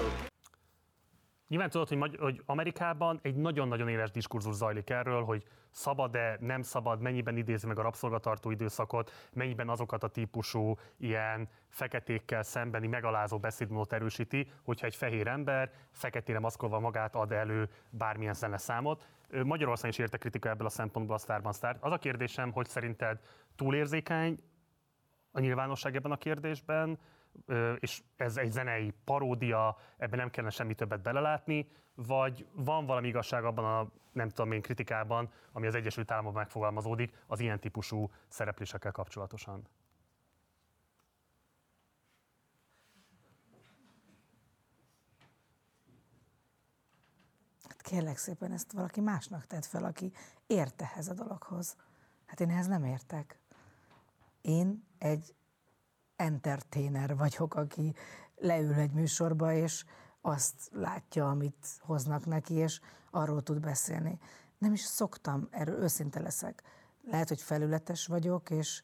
Nyilván 1.47 1.69
tudod, 1.69 1.87
hogy, 1.87 1.97
Magy- 1.97 2.17
hogy 2.19 2.41
Amerikában 2.45 3.19
egy 3.21 3.35
nagyon-nagyon 3.35 3.87
éles 3.89 4.11
diskurzus 4.11 4.55
zajlik 4.55 4.89
erről, 4.89 5.23
hogy 5.23 5.43
szabad-e, 5.71 6.37
nem 6.39 6.61
szabad, 6.61 7.01
mennyiben 7.01 7.37
idézi 7.37 7.67
meg 7.67 7.79
a 7.79 7.81
rabszolgatartó 7.81 8.51
időszakot, 8.51 9.11
mennyiben 9.33 9.69
azokat 9.69 10.03
a 10.03 10.07
típusú 10.07 10.77
ilyen 10.97 11.49
feketékkel 11.69 12.43
szembeni 12.43 12.87
megalázó 12.87 13.37
beszédmódot 13.39 13.93
erősíti, 13.93 14.51
hogyha 14.63 14.85
egy 14.85 14.95
fehér 14.95 15.27
ember 15.27 15.71
feketére 15.91 16.39
maszkolva 16.39 16.79
magát 16.79 17.15
ad 17.15 17.31
elő 17.31 17.69
bármilyen 17.89 18.33
zeneszámot. 18.33 19.07
Ö, 19.27 19.43
Magyarországon 19.43 19.91
is 19.91 19.97
érte 19.97 20.17
kritika 20.17 20.49
ebből 20.49 20.67
a 20.67 20.69
szempontból 20.69 21.15
a 21.15 21.19
Starban 21.19 21.53
Star. 21.53 21.77
Az 21.79 21.91
a 21.91 21.97
kérdésem, 21.97 22.51
hogy 22.51 22.67
szerinted 22.67 23.19
túlérzékeny 23.55 24.39
a 25.31 25.39
nyilvánosság 25.39 25.95
ebben 25.95 26.11
a 26.11 26.17
kérdésben, 26.17 26.99
és 27.79 28.01
ez 28.15 28.37
egy 28.37 28.51
zenei 28.51 28.93
paródia, 29.03 29.77
ebben 29.97 30.19
nem 30.19 30.29
kellene 30.29 30.53
semmi 30.53 30.73
többet 30.73 31.01
belelátni, 31.01 31.67
vagy 31.95 32.47
van 32.51 32.85
valami 32.85 33.07
igazság 33.07 33.43
abban 33.43 33.65
a, 33.65 33.91
nem 34.11 34.29
tudom 34.29 34.51
én, 34.51 34.61
kritikában, 34.61 35.31
ami 35.51 35.67
az 35.67 35.75
Egyesült 35.75 36.11
Államokban 36.11 36.41
megfogalmazódik 36.41 37.23
az 37.27 37.39
ilyen 37.39 37.59
típusú 37.59 38.11
szereplésekkel 38.27 38.91
kapcsolatosan? 38.91 39.67
Kérlek 47.85 48.17
szépen, 48.17 48.51
ezt 48.51 48.71
valaki 48.71 49.01
másnak 49.01 49.47
tett 49.47 49.65
fel, 49.65 49.83
aki 49.83 50.11
ért 50.47 50.81
ehhez 50.81 51.07
a 51.07 51.13
dologhoz. 51.13 51.75
Hát 52.25 52.39
én 52.39 52.49
ehhez 52.49 52.67
nem 52.67 52.83
értek. 52.83 53.39
Én 54.41 54.87
egy 54.97 55.35
entertainer 56.15 57.15
vagyok, 57.15 57.55
aki 57.55 57.95
leül 58.35 58.73
egy 58.73 58.91
műsorba, 58.91 59.53
és 59.53 59.85
azt 60.21 60.69
látja, 60.71 61.29
amit 61.29 61.67
hoznak 61.79 62.25
neki, 62.25 62.53
és 62.53 62.79
arról 63.11 63.43
tud 63.43 63.59
beszélni. 63.59 64.19
Nem 64.57 64.73
is 64.73 64.81
szoktam, 64.81 65.47
erről 65.51 65.81
őszinte 65.81 66.19
leszek. 66.19 66.63
Lehet, 67.03 67.27
hogy 67.27 67.41
felületes 67.41 68.07
vagyok, 68.07 68.49
és 68.49 68.83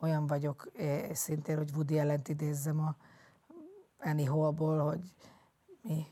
olyan 0.00 0.26
vagyok 0.26 0.70
eh, 0.74 1.14
szintén, 1.14 1.56
hogy 1.56 1.70
Woody 1.74 1.98
ellent 1.98 2.28
idézzem 2.28 2.80
a 2.80 2.96
Annie 3.98 4.28
Hallból, 4.28 4.78
hogy 4.78 5.14
mi 5.82 6.06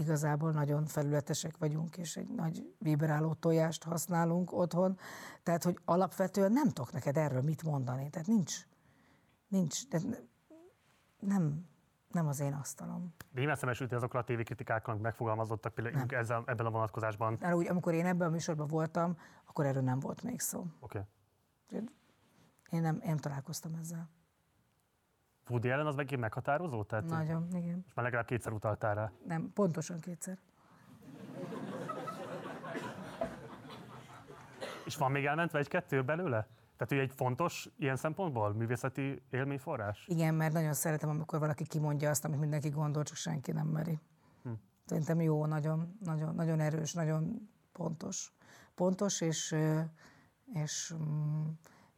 igazából 0.00 0.50
nagyon 0.52 0.86
felületesek 0.86 1.56
vagyunk, 1.58 1.96
és 1.96 2.16
egy 2.16 2.28
nagy 2.28 2.74
vibráló 2.78 3.34
tojást 3.34 3.84
használunk 3.84 4.52
otthon. 4.52 4.98
Tehát, 5.42 5.62
hogy 5.62 5.78
alapvetően 5.84 6.52
nem 6.52 6.68
tudok 6.68 6.92
neked 6.92 7.16
erről 7.16 7.42
mit 7.42 7.62
mondani. 7.62 8.10
Tehát 8.10 8.26
nincs, 8.26 8.66
nincs, 9.48 9.88
de 9.88 10.00
nem, 11.18 11.68
nem 12.08 12.26
az 12.26 12.40
én 12.40 12.52
asztalom. 12.52 13.14
De 13.32 13.38
nyilván 13.38 13.56
szembesültél 13.56 13.96
azokkal 13.96 14.20
a 14.20 14.24
tévékritikákkal, 14.24 14.90
amik 14.90 15.04
megfogalmazottak 15.04 15.74
például 15.74 16.06
ezzel, 16.08 16.42
ebben 16.46 16.66
a 16.66 16.70
vonatkozásban. 16.70 17.36
De 17.38 17.56
úgy, 17.56 17.68
amikor 17.68 17.94
én 17.94 18.06
ebben 18.06 18.28
a 18.28 18.30
műsorban 18.30 18.66
voltam, 18.66 19.16
akkor 19.44 19.66
erről 19.66 19.82
nem 19.82 20.00
volt 20.00 20.22
még 20.22 20.40
szó. 20.40 20.66
Oké. 20.80 20.98
Okay. 21.68 21.84
Én 22.70 22.80
nem, 22.80 22.94
én 22.94 23.08
nem 23.08 23.16
találkoztam 23.16 23.74
ezzel. 23.74 24.08
Woody 25.50 25.70
Allen 25.70 25.86
az 25.86 25.94
megint 25.94 26.20
meghatározó? 26.20 26.82
Tehát 26.82 27.04
Nagyon, 27.04 27.46
igen. 27.54 27.74
Most 27.84 27.96
már 27.96 28.04
legalább 28.04 28.26
kétszer 28.26 28.52
utaltál 28.52 28.94
rá. 28.94 29.12
Nem, 29.26 29.50
pontosan 29.54 30.00
kétszer. 30.00 30.38
És 34.84 34.96
van 34.96 35.10
még 35.10 35.24
elmentve 35.24 35.58
egy-kettő 35.58 36.02
belőle? 36.02 36.48
Tehát 36.76 36.92
ő 36.92 37.00
egy 37.00 37.12
fontos 37.16 37.68
ilyen 37.78 37.96
szempontból 37.96 38.52
művészeti 38.54 39.22
élményforrás? 39.30 40.04
Igen, 40.06 40.34
mert 40.34 40.52
nagyon 40.52 40.72
szeretem, 40.72 41.08
amikor 41.08 41.38
valaki 41.38 41.64
kimondja 41.64 42.10
azt, 42.10 42.24
amit 42.24 42.40
mindenki 42.40 42.68
gondol, 42.68 43.02
csak 43.02 43.16
senki 43.16 43.52
nem 43.52 43.66
meri. 43.66 43.98
Hm. 44.42 44.50
Szerintem 44.84 45.20
jó, 45.20 45.46
nagyon, 45.46 45.96
nagyon, 46.04 46.34
nagyon 46.34 46.60
erős, 46.60 46.92
nagyon 46.92 47.48
pontos. 47.72 48.32
Pontos, 48.74 49.20
és, 49.20 49.56
és, 50.52 50.94
mm, 50.96 51.46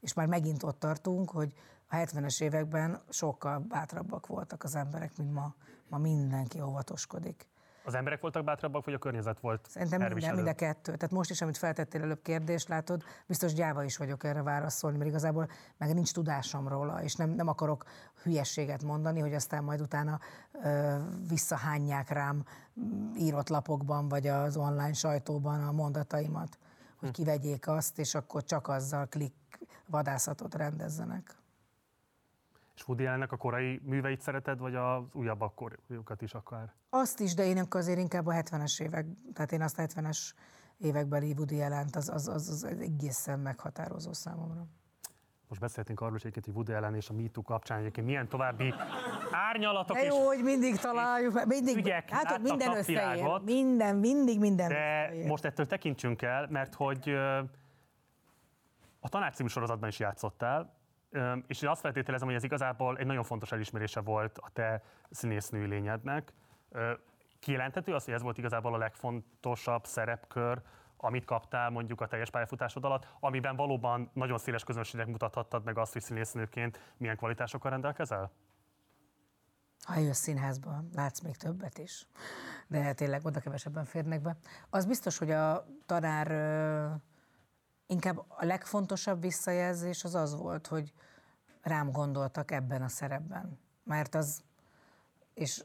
és 0.00 0.14
már 0.14 0.26
megint 0.26 0.62
ott 0.62 0.78
tartunk, 0.78 1.30
hogy 1.30 1.54
a 1.92 1.96
70-es 1.96 2.42
években 2.42 3.00
sokkal 3.08 3.58
bátrabbak 3.58 4.26
voltak 4.26 4.62
az 4.62 4.74
emberek, 4.74 5.16
mint 5.16 5.32
ma. 5.32 5.54
Ma 5.88 5.98
mindenki 5.98 6.60
óvatoskodik. 6.60 7.46
Az 7.84 7.94
emberek 7.94 8.20
voltak 8.20 8.44
bátrabbak, 8.44 8.84
vagy 8.84 8.94
a 8.94 8.98
környezet 8.98 9.40
volt 9.40 9.66
Szerintem 9.70 10.12
minden, 10.12 10.34
mind 10.34 10.46
a 10.46 10.54
kettő. 10.54 10.92
Tehát 10.92 11.10
most 11.10 11.30
is, 11.30 11.42
amit 11.42 11.56
feltettél 11.56 12.02
előbb 12.02 12.22
kérdést, 12.22 12.68
látod, 12.68 13.02
biztos 13.26 13.54
gyáva 13.54 13.84
is 13.84 13.96
vagyok 13.96 14.24
erre 14.24 14.42
válaszolni, 14.42 14.96
mert 14.96 15.10
igazából 15.10 15.48
meg 15.76 15.94
nincs 15.94 16.12
tudásom 16.12 16.68
róla, 16.68 17.02
és 17.02 17.14
nem, 17.14 17.30
nem 17.30 17.48
akarok 17.48 17.84
hülyességet 18.22 18.82
mondani, 18.82 19.20
hogy 19.20 19.34
aztán 19.34 19.64
majd 19.64 19.80
utána 19.80 20.20
ö, 20.64 20.96
visszahányják 21.28 22.08
rám 22.08 22.44
mm, 22.80 23.14
írott 23.14 23.48
lapokban, 23.48 24.08
vagy 24.08 24.26
az 24.26 24.56
online 24.56 24.92
sajtóban 24.92 25.62
a 25.62 25.72
mondataimat, 25.72 26.58
hogy 26.96 27.08
Hm. 27.08 27.14
kivegyék 27.14 27.68
azt, 27.68 27.98
és 27.98 28.14
akkor 28.14 28.44
csak 28.44 28.68
azzal 28.68 29.06
klik 29.06 29.34
vadászatot 29.86 30.54
rendezzenek. 30.54 31.41
És 32.82 32.88
Woody 32.88 33.06
Allennek 33.06 33.32
a 33.32 33.36
korai 33.36 33.80
műveit 33.84 34.20
szereted, 34.20 34.58
vagy 34.58 34.74
az 34.74 35.02
újabbak 35.12 35.54
korjukat 35.54 36.22
is 36.22 36.34
akár? 36.34 36.72
Azt 36.90 37.20
is, 37.20 37.34
de 37.34 37.44
én 37.44 37.66
azért 37.70 37.98
inkább 37.98 38.26
a 38.26 38.32
70-es 38.32 38.82
évek, 38.82 39.06
tehát 39.32 39.52
én 39.52 39.62
azt 39.62 39.78
a 39.78 39.82
70-es 39.82 40.30
évekbeli 40.78 41.32
Woody 41.36 41.62
allen 41.62 41.88
az, 41.92 42.08
az, 42.08 42.28
az, 42.28 42.48
az 42.48 42.64
egészen 42.64 43.38
meghatározó 43.38 44.12
számomra. 44.12 44.66
Most 45.48 45.60
beszéltünk 45.60 46.00
arról, 46.00 46.12
hogy 46.12 46.20
egyébként, 46.20 46.44
hogy 46.44 46.54
Woody 46.54 46.72
Allen 46.72 46.94
és 46.94 47.08
a 47.08 47.12
MeToo 47.12 47.42
kapcsán 47.42 47.78
egyébként 47.78 48.06
milyen 48.06 48.28
további 48.28 48.74
árnyalatok 49.30 49.96
De 49.96 50.02
és 50.02 50.08
jó, 50.08 50.26
hogy 50.26 50.42
mindig 50.42 50.76
találjuk, 50.76 51.44
mindig, 51.44 51.76
ügyek 51.76 52.10
hát 52.10 52.22
láttak 52.22 52.42
minden 52.42 52.76
összeér, 52.76 53.40
minden, 53.44 53.96
mindig 53.96 54.38
minden 54.38 54.68
De 54.68 55.08
összeér. 55.10 55.28
most 55.28 55.44
ettől 55.44 55.66
tekintsünk 55.66 56.22
el, 56.22 56.46
mert 56.50 56.74
hogy 56.74 57.08
a 59.00 59.08
Tanács 59.08 59.34
című 59.34 59.48
sorozatban 59.48 59.88
is 59.88 59.98
játszottál, 59.98 60.80
és 61.46 61.62
én 61.62 61.68
azt 61.68 61.80
feltételezem, 61.80 62.26
hogy 62.26 62.36
ez 62.36 62.44
igazából 62.44 62.96
egy 62.96 63.06
nagyon 63.06 63.22
fontos 63.22 63.52
elismerése 63.52 64.00
volt 64.00 64.38
a 64.38 64.50
te 64.52 64.82
színésznői 65.10 65.66
lényednek. 65.66 66.32
Kijelenthető 67.38 67.94
az, 67.94 68.04
hogy 68.04 68.14
ez 68.14 68.22
volt 68.22 68.38
igazából 68.38 68.74
a 68.74 68.78
legfontosabb 68.78 69.84
szerepkör, 69.84 70.62
amit 70.96 71.24
kaptál 71.24 71.70
mondjuk 71.70 72.00
a 72.00 72.06
teljes 72.06 72.30
pályafutásod 72.30 72.84
alatt, 72.84 73.06
amiben 73.20 73.56
valóban 73.56 74.10
nagyon 74.12 74.38
széles 74.38 74.64
közönségnek 74.64 75.06
mutathattad 75.06 75.64
meg 75.64 75.78
azt, 75.78 75.92
hogy 75.92 76.02
színésznőként 76.02 76.94
milyen 76.96 77.16
kvalitásokkal 77.16 77.70
rendelkezel? 77.70 78.30
Ha 79.86 80.00
jössz 80.00 80.20
színházba, 80.20 80.84
látsz 80.94 81.20
még 81.20 81.36
többet 81.36 81.78
is, 81.78 82.06
de 82.66 82.92
tényleg 82.92 83.24
oda 83.24 83.40
kevesebben 83.40 83.84
férnek 83.84 84.20
be. 84.20 84.36
Az 84.70 84.86
biztos, 84.86 85.18
hogy 85.18 85.30
a 85.30 85.66
tanár 85.86 86.26
inkább 87.92 88.24
a 88.28 88.44
legfontosabb 88.44 89.20
visszajelzés 89.20 90.04
az 90.04 90.14
az 90.14 90.36
volt, 90.36 90.66
hogy 90.66 90.92
rám 91.62 91.90
gondoltak 91.90 92.50
ebben 92.50 92.82
a 92.82 92.88
szerepben. 92.88 93.58
Mert 93.84 94.14
az, 94.14 94.42
és, 95.34 95.64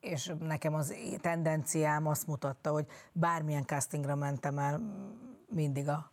és 0.00 0.32
nekem 0.38 0.74
az 0.74 0.94
tendenciám 1.20 2.06
azt 2.06 2.26
mutatta, 2.26 2.70
hogy 2.70 2.86
bármilyen 3.12 3.64
castingra 3.66 4.14
mentem 4.14 4.58
el, 4.58 4.80
mindig 5.48 5.88
a 5.88 6.12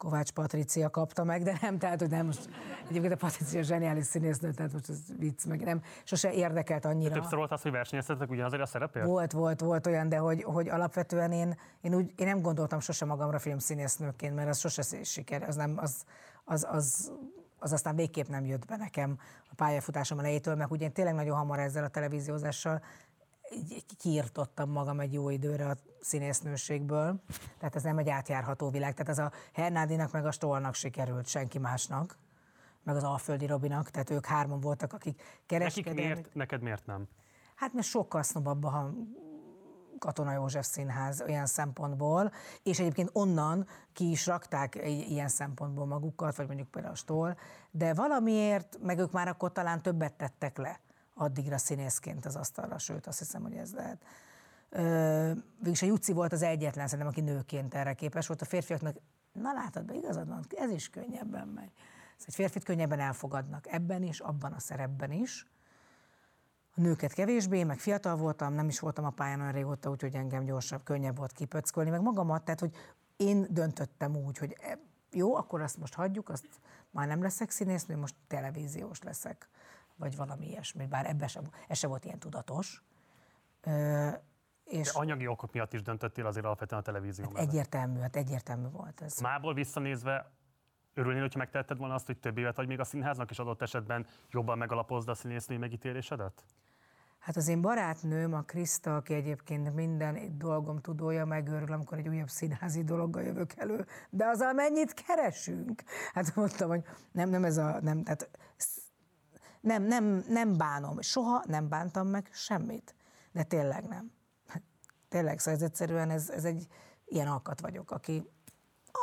Kovács 0.00 0.30
Patricia 0.30 0.90
kapta 0.90 1.24
meg, 1.24 1.42
de 1.42 1.58
nem, 1.60 1.78
tehát, 1.78 2.00
hogy 2.00 2.10
nem 2.10 2.26
most, 2.26 2.48
egyébként 2.88 3.12
a 3.12 3.16
Patricia 3.16 3.62
zseniális 3.62 4.04
színésznő, 4.04 4.50
tehát 4.50 4.72
most 4.72 4.88
ez 4.88 4.98
vicc, 5.18 5.44
meg 5.44 5.60
nem, 5.60 5.82
sose 6.04 6.32
érdekelt 6.32 6.84
annyira. 6.84 7.14
Többször 7.14 7.38
volt 7.38 7.50
az, 7.50 7.62
hogy 7.62 7.70
versenyeztetek 7.70 8.30
ugyanazért 8.30 8.62
a 8.62 8.66
szerepért? 8.66 9.06
Volt, 9.06 9.32
volt, 9.32 9.60
volt 9.60 9.86
olyan, 9.86 10.08
de 10.08 10.16
hogy, 10.16 10.42
hogy 10.42 10.68
alapvetően 10.68 11.32
én, 11.32 11.58
én, 11.80 11.94
úgy, 11.94 12.12
én 12.16 12.26
nem 12.26 12.40
gondoltam 12.40 12.80
sose 12.80 13.04
magamra 13.04 13.38
filmszínésznőként, 13.38 14.34
mert 14.34 14.48
az 14.48 14.58
sose 14.58 15.02
siker, 15.02 15.42
az, 15.42 15.56
nem, 15.56 15.74
az, 15.76 16.04
az, 16.44 16.66
az, 16.70 17.12
az 17.58 17.72
aztán 17.72 17.96
végképp 17.96 18.28
nem 18.28 18.44
jött 18.44 18.66
be 18.66 18.76
nekem 18.76 19.18
a 19.50 19.54
pályafutásom 19.56 20.18
elejétől, 20.18 20.54
meg 20.54 20.70
ugye 20.70 20.84
én 20.84 20.92
tényleg 20.92 21.14
nagyon 21.14 21.36
hamar 21.36 21.58
ezzel 21.58 21.84
a 21.84 21.88
televíziózással 21.88 22.82
kiirtottam 23.98 24.70
magam 24.70 25.00
egy 25.00 25.12
jó 25.12 25.30
időre 25.30 25.68
a 25.68 25.76
színésznőségből, 26.00 27.20
tehát 27.58 27.76
ez 27.76 27.82
nem 27.82 27.98
egy 27.98 28.08
átjárható 28.08 28.70
világ, 28.70 28.94
tehát 28.94 29.08
ez 29.08 29.18
a 29.18 29.32
Hernádinak 29.52 30.12
meg 30.12 30.26
a 30.26 30.30
Stollnak 30.30 30.74
sikerült, 30.74 31.26
senki 31.26 31.58
másnak, 31.58 32.18
meg 32.82 32.96
az 32.96 33.04
Alföldi 33.04 33.46
Robinak, 33.46 33.90
tehát 33.90 34.10
ők 34.10 34.26
hárman 34.26 34.60
voltak, 34.60 34.92
akik 34.92 35.16
Nekik 35.16 35.46
kereskedelmi... 35.46 36.00
miért, 36.00 36.34
neked 36.34 36.62
miért 36.62 36.86
nem? 36.86 37.08
Hát 37.54 37.72
mert 37.72 37.86
sokkal 37.86 38.22
sznobabb 38.22 38.64
a 38.64 38.92
Katona 39.98 40.32
József 40.32 40.66
Színház 40.66 41.22
olyan 41.22 41.46
szempontból, 41.46 42.32
és 42.62 42.80
egyébként 42.80 43.10
onnan 43.12 43.66
ki 43.92 44.10
is 44.10 44.26
rakták 44.26 44.74
ilyen 44.84 45.28
szempontból 45.28 45.86
magukat, 45.86 46.36
vagy 46.36 46.46
mondjuk 46.46 46.68
például 46.68 46.94
a 46.94 46.96
Stoll, 46.96 47.36
de 47.70 47.94
valamiért, 47.94 48.78
meg 48.82 48.98
ők 48.98 49.12
már 49.12 49.28
akkor 49.28 49.52
talán 49.52 49.82
többet 49.82 50.14
tettek 50.14 50.56
le 50.56 50.80
addigra 51.20 51.58
színészként 51.58 52.26
az 52.26 52.36
asztalra, 52.36 52.78
sőt 52.78 53.06
azt 53.06 53.18
hiszem, 53.18 53.42
hogy 53.42 53.54
ez 53.54 53.72
lehet. 53.74 54.04
Végülis 55.56 55.82
a 55.82 55.86
Juci 55.86 56.12
volt 56.12 56.32
az 56.32 56.42
egyetlen, 56.42 56.86
szerintem, 56.86 57.08
aki 57.08 57.20
nőként 57.20 57.74
erre 57.74 57.92
képes 57.92 58.26
volt. 58.26 58.42
A 58.42 58.44
férfiaknak, 58.44 58.96
na 59.32 59.52
látod 59.52 59.84
be, 59.84 59.94
igazad 59.94 60.28
van, 60.28 60.46
ez 60.56 60.70
is 60.70 60.88
könnyebben 60.88 61.48
megy. 61.48 61.72
Szóval 62.16 62.26
egy 62.26 62.34
férfit 62.34 62.64
könnyebben 62.64 63.00
elfogadnak 63.00 63.66
ebben 63.68 64.02
is, 64.02 64.20
abban 64.20 64.52
a 64.52 64.58
szerepben 64.58 65.12
is 65.12 65.46
a 66.76 66.80
nőket 66.80 67.12
kevésbé, 67.12 67.64
meg 67.64 67.78
fiatal 67.78 68.16
voltam, 68.16 68.54
nem 68.54 68.68
is 68.68 68.80
voltam 68.80 69.04
a 69.04 69.10
pályán 69.10 69.40
olyan 69.40 69.52
régóta, 69.52 69.90
úgyhogy 69.90 70.14
engem 70.14 70.44
gyorsabb, 70.44 70.82
könnyebb 70.82 71.16
volt 71.16 71.32
kipöckölni, 71.32 71.90
meg 71.90 72.00
magamat, 72.00 72.44
tehát 72.44 72.60
hogy 72.60 72.74
én 73.16 73.46
döntöttem 73.50 74.16
úgy, 74.16 74.38
hogy 74.38 74.56
e, 74.60 74.78
jó, 75.10 75.34
akkor 75.34 75.60
azt 75.60 75.76
most 75.76 75.94
hagyjuk, 75.94 76.28
azt 76.28 76.46
már 76.90 77.06
nem 77.06 77.22
leszek 77.22 77.50
színésznő, 77.50 77.96
most 77.96 78.14
televíziós 78.26 79.02
leszek, 79.02 79.48
vagy 80.00 80.16
valami 80.16 80.48
ilyesmi, 80.48 80.86
bár 80.86 81.06
ebben 81.06 81.28
sem, 81.28 81.42
ez 81.68 81.78
sem 81.78 81.90
volt 81.90 82.04
ilyen 82.04 82.18
tudatos. 82.18 82.82
Ö, 83.60 84.08
és 84.64 84.92
De 84.92 84.98
anyagi 84.98 85.26
okok 85.26 85.52
miatt 85.52 85.72
is 85.72 85.82
döntöttél 85.82 86.26
azért 86.26 86.44
alapvetően 86.44 86.80
a 86.80 86.84
televízió 86.84 87.30
mellett. 87.30 87.48
egyértelmű, 87.48 87.98
hát 88.00 88.16
egyértelmű 88.16 88.68
volt 88.68 89.00
ez. 89.00 89.18
Mából 89.18 89.54
visszanézve 89.54 90.30
örülnél, 90.94 91.20
hogyha 91.20 91.38
megtehetted 91.38 91.78
volna 91.78 91.94
azt, 91.94 92.06
hogy 92.06 92.18
több 92.18 92.38
évet 92.38 92.56
vagy 92.56 92.66
még 92.66 92.80
a 92.80 92.84
színháznak, 92.84 93.30
és 93.30 93.38
adott 93.38 93.62
esetben 93.62 94.06
jobban 94.30 94.58
megalapozd 94.58 95.08
a 95.08 95.14
színésznői 95.14 95.58
megítélésedet? 95.58 96.44
Hát 97.18 97.36
az 97.36 97.48
én 97.48 97.60
barátnőm, 97.60 98.34
a 98.34 98.42
Kriszta, 98.42 98.96
aki 98.96 99.14
egyébként 99.14 99.74
minden 99.74 100.38
dolgom 100.38 100.78
tudója, 100.80 101.24
megőrül, 101.24 101.72
amikor 101.72 101.98
egy 101.98 102.08
újabb 102.08 102.28
színházi 102.28 102.84
dologgal 102.84 103.22
jövök 103.22 103.52
elő. 103.56 103.86
De 104.10 104.26
azzal 104.26 104.52
mennyit 104.52 104.94
keresünk? 104.94 105.82
Hát 106.12 106.34
mondtam, 106.34 106.68
hogy 106.68 106.84
nem, 107.12 107.28
nem 107.28 107.44
ez 107.44 107.56
a, 107.56 107.80
nem, 107.80 108.02
tehát 108.02 108.30
nem, 109.60 109.82
nem, 109.82 110.24
nem 110.28 110.56
bánom. 110.56 111.00
Soha 111.00 111.42
nem 111.46 111.68
bántam 111.68 112.06
meg 112.06 112.28
semmit. 112.32 112.94
De 113.32 113.42
tényleg 113.42 113.86
nem. 113.86 114.12
Tényleg, 115.08 115.38
szóval 115.38 115.54
ez 115.54 115.62
egyszerűen 115.62 116.10
ez, 116.10 116.30
ez 116.30 116.44
egy 116.44 116.66
ilyen 117.04 117.26
alkat 117.26 117.60
vagyok, 117.60 117.90
aki 117.90 118.30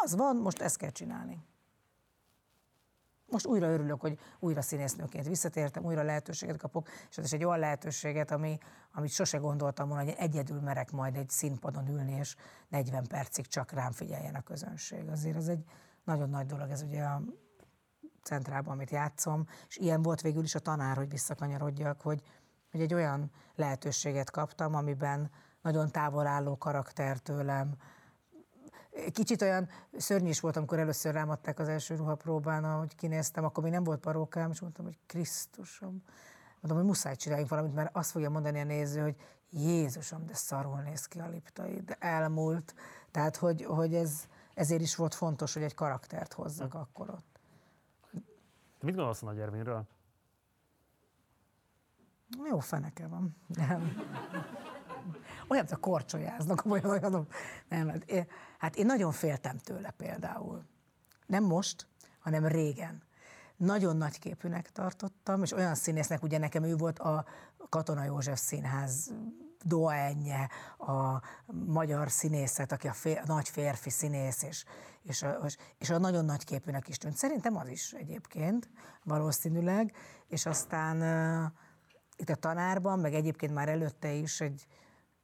az 0.04 0.16
van, 0.16 0.36
most 0.36 0.62
ezt 0.62 0.78
kell 0.78 0.90
csinálni. 0.90 1.46
Most 3.30 3.46
újra 3.46 3.68
örülök, 3.68 4.02
hogy 4.02 4.20
újra 4.40 4.62
színésznőként 4.62 5.28
visszatértem, 5.28 5.86
újra 5.86 6.04
lehetőséget 6.04 6.58
kapok, 6.58 6.90
és 7.10 7.18
ez 7.18 7.26
is 7.26 7.32
egy 7.32 7.44
olyan 7.44 7.60
lehetőséget, 7.60 8.32
ami, 8.32 8.58
amit 8.92 9.12
sose 9.12 9.38
gondoltam 9.38 9.88
volna, 9.88 10.04
hogy 10.04 10.16
egyedül 10.18 10.60
merek 10.60 10.92
majd 10.92 11.16
egy 11.16 11.30
színpadon 11.30 11.88
ülni, 11.88 12.12
és 12.12 12.36
40 12.68 13.08
percig 13.08 13.48
csak 13.48 13.72
rám 13.72 13.92
figyeljen 13.92 14.36
a 14.36 14.42
közönség. 14.42 15.10
Azért 15.10 15.36
ez 15.36 15.48
egy 15.48 15.64
nagyon 16.04 16.30
nagy 16.30 16.46
dolog, 16.46 16.70
ez 16.70 16.82
ugye 16.82 17.04
a 17.04 17.22
centrában, 18.28 18.74
amit 18.74 18.90
játszom, 18.90 19.48
és 19.68 19.78
ilyen 19.78 20.02
volt 20.02 20.22
végül 20.22 20.44
is 20.44 20.56
a 20.56 20.60
tanár, 20.60 20.98
hogy 20.98 21.10
visszakanyarodjak, 21.10 22.02
hogy, 22.02 22.22
hogy 22.72 22.82
egy 22.82 22.94
olyan 22.94 23.32
lehetőséget 23.56 24.32
kaptam, 24.32 24.76
amiben 24.76 25.30
nagyon 25.62 25.91
távol 25.91 26.28
álló 26.28 26.58
karakter 26.58 27.18
tőlem, 27.18 27.76
Kicsit 29.12 29.41
olyan 29.41 29.70
szörnyű 29.98 30.30
is 30.30 30.40
volt, 30.40 30.58
amikor 30.58 30.80
először 30.80 31.14
rám 31.14 31.30
adták 31.30 31.60
az 31.60 31.68
első 31.68 31.95
ruhapróbán, 31.95 32.64
ahogy 32.64 32.95
kinéztem, 32.95 33.44
akkor 33.44 33.64
még 33.64 33.72
nem 33.72 33.84
volt 33.84 33.99
parókám, 33.99 34.52
és 34.52 34.62
mondtam, 34.62 34.86
hogy 34.86 34.98
Krisztusom. 35.06 36.04
Mondom, 36.60 36.78
hogy 36.78 36.88
muszáj 36.88 37.16
csináljunk 37.16 37.49
valamit, 37.49 37.74
mert 37.74 37.95
azt 37.95 38.12
fogja 38.12 38.30
mondani 38.30 38.60
a 38.60 38.64
néző, 38.64 39.02
hogy 39.02 39.16
Jézusom, 39.49 40.26
de 40.26 40.34
szarul 40.34 40.82
néz 40.82 41.06
ki 41.06 41.20
a 41.20 41.28
liptai, 41.28 41.82
de 41.82 41.95
elmúlt. 41.99 42.76
Tehát, 43.12 43.36
hogy, 43.36 43.64
hogy 43.64 43.95
ez, 43.95 44.26
ezért 44.54 44.82
is 44.82 44.95
volt 44.95 45.14
fontos, 45.14 45.54
hogy 45.54 45.64
egy 45.64 45.74
karaktert 45.74 46.34
hozzak 46.34 46.74
akkor 46.74 47.10
ott. 47.10 47.36
Te 48.80 48.86
mit 48.86 48.95
gondolsz 48.95 49.22
a 49.22 49.26
Nagy 49.26 49.40
Ervényről? 49.40 49.88
Jó 52.49 52.60
feneke 52.60 53.08
van. 53.08 53.36
Nem. 53.48 53.82
Olyan, 55.48 55.64
mint 55.64 55.72
a 55.72 55.78
korcsolyáznak, 55.78 56.66
olyan, 56.66 56.86
olyan. 56.86 57.28
Nem, 57.70 57.90
hát 57.90 58.04
én, 58.04 58.28
hát 58.58 58.76
én 58.76 58.86
nagyon 58.86 59.12
féltem 59.12 59.58
tőle 59.58 59.91
például. 59.91 60.66
nem 61.26 61.44
most, 61.44 61.88
hanem 62.20 62.45
régen. 62.45 63.04
Nagyon 63.56 63.98
nagy 63.98 64.20
képűnek 64.20 64.72
tartottam, 64.72 65.44
és 65.44 65.52
olyan 65.52 65.76
színésznek, 65.76 66.24
ugye 66.24 66.38
nekem 66.38 66.64
ő 66.64 66.76
volt 66.76 66.99
a 66.99 67.26
Katona 67.70 68.04
József 68.04 68.40
Színház 68.40 69.14
doenje, 69.64 70.50
a 70.78 71.22
magyar 71.66 72.12
színészet, 72.12 72.72
aki 72.72 72.88
a, 72.88 72.94
fér, 72.94 73.18
a 73.18 73.24
nagy 73.26 73.50
férfi 73.50 73.90
színész, 73.90 74.44
és, 74.44 74.66
és, 75.02 75.24
a, 75.24 75.46
és 75.78 75.90
a 75.90 75.98
nagyon 75.98 76.26
nagy 76.26 76.44
képűnek 76.44 76.88
is 76.88 76.98
tűnt. 76.98 77.16
Szerintem 77.16 77.56
az 77.56 77.68
is 77.68 77.92
egyébként, 77.94 78.70
valószínűleg, 79.04 79.96
és 80.28 80.46
aztán 80.46 80.98
uh, 80.98 81.52
itt 82.16 82.30
a 82.30 82.36
tanárban, 82.36 83.00
meg 83.00 83.14
egyébként 83.14 83.54
már 83.54 83.70
előtte 83.70 84.12
is 84.12 84.42
egy, 84.42 84.68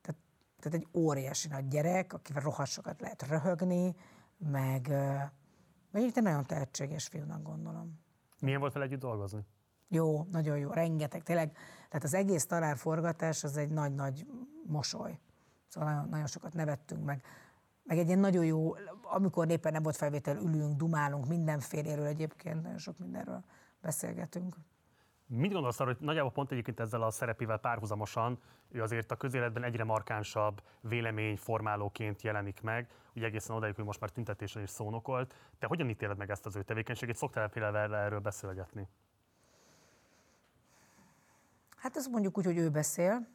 tehát, 0.01 0.21
tehát 0.59 0.79
egy 0.79 0.87
óriási 0.93 1.47
nagy 1.47 1.67
gyerek, 1.67 2.13
akivel 2.13 2.41
rohadt 2.41 2.69
sokat 2.69 3.01
lehet 3.01 3.27
röhögni, 3.27 3.95
meg, 4.37 4.87
uh, 4.89 5.21
meg 5.91 6.03
egy 6.03 6.23
nagyon 6.23 6.45
tehetséges 6.45 7.07
fiúnak 7.07 7.41
gondolom. 7.41 8.01
Milyen 8.39 8.59
volt 8.59 8.73
vele 8.73 8.85
együtt 8.85 8.99
dolgozni? 8.99 9.45
Jó, 9.93 10.27
nagyon 10.31 10.57
jó, 10.57 10.69
rengeteg, 10.71 11.23
tényleg. 11.23 11.51
Tehát 11.87 12.03
az 12.03 12.13
egész 12.13 12.45
tanárforgatás 12.45 13.43
az 13.43 13.57
egy 13.57 13.69
nagy-nagy 13.69 14.25
mosoly. 14.65 15.19
Szóval 15.67 15.93
nagyon, 15.93 16.09
nagyon 16.09 16.27
sokat 16.27 16.53
nevettünk 16.53 17.05
meg. 17.05 17.23
Meg 17.83 17.97
egy 17.97 18.07
ilyen 18.07 18.19
nagyon 18.19 18.45
jó, 18.45 18.75
amikor 19.01 19.49
éppen 19.49 19.71
nem 19.71 19.83
volt 19.83 19.95
felvétel, 19.95 20.37
ülünk, 20.37 20.77
dumálunk 20.77 21.27
mindenféléről 21.27 22.05
egyébként, 22.05 22.61
nagyon 22.61 22.77
sok 22.77 22.97
mindenről 22.97 23.43
beszélgetünk. 23.81 24.55
Mit 25.25 25.51
gondolsz 25.51 25.79
arra, 25.79 25.91
hogy 25.91 26.05
nagyjából 26.05 26.31
pont 26.31 26.51
egyébként 26.51 26.79
ezzel 26.79 27.03
a 27.03 27.11
szerepével 27.11 27.57
párhuzamosan 27.57 28.39
ő 28.73 28.81
azért 28.81 29.11
a 29.11 29.15
közéletben 29.15 29.63
egyre 29.63 29.83
markánsabb 29.83 30.61
véleményformálóként 30.81 32.21
jelenik 32.21 32.61
meg, 32.61 32.89
ugye 33.15 33.25
egészen 33.25 33.55
odáig, 33.55 33.75
hogy 33.75 33.85
most 33.85 33.99
már 33.99 34.09
tüntetésen 34.09 34.61
is 34.61 34.69
szónokolt. 34.69 35.35
Te 35.59 35.67
hogyan 35.67 35.89
ítéled 35.89 36.17
meg 36.17 36.29
ezt 36.29 36.45
az 36.45 36.55
ő 36.55 36.61
tevékenységét? 36.61 37.15
Szoktál 37.15 37.49
például 37.49 37.95
erről 37.95 38.19
beszélgetni? 38.19 38.87
Hát 41.83 41.97
ezt 41.97 42.09
mondjuk 42.09 42.37
úgy, 42.37 42.45
hogy 42.45 42.57
ő 42.57 42.69
beszél. 42.69 43.27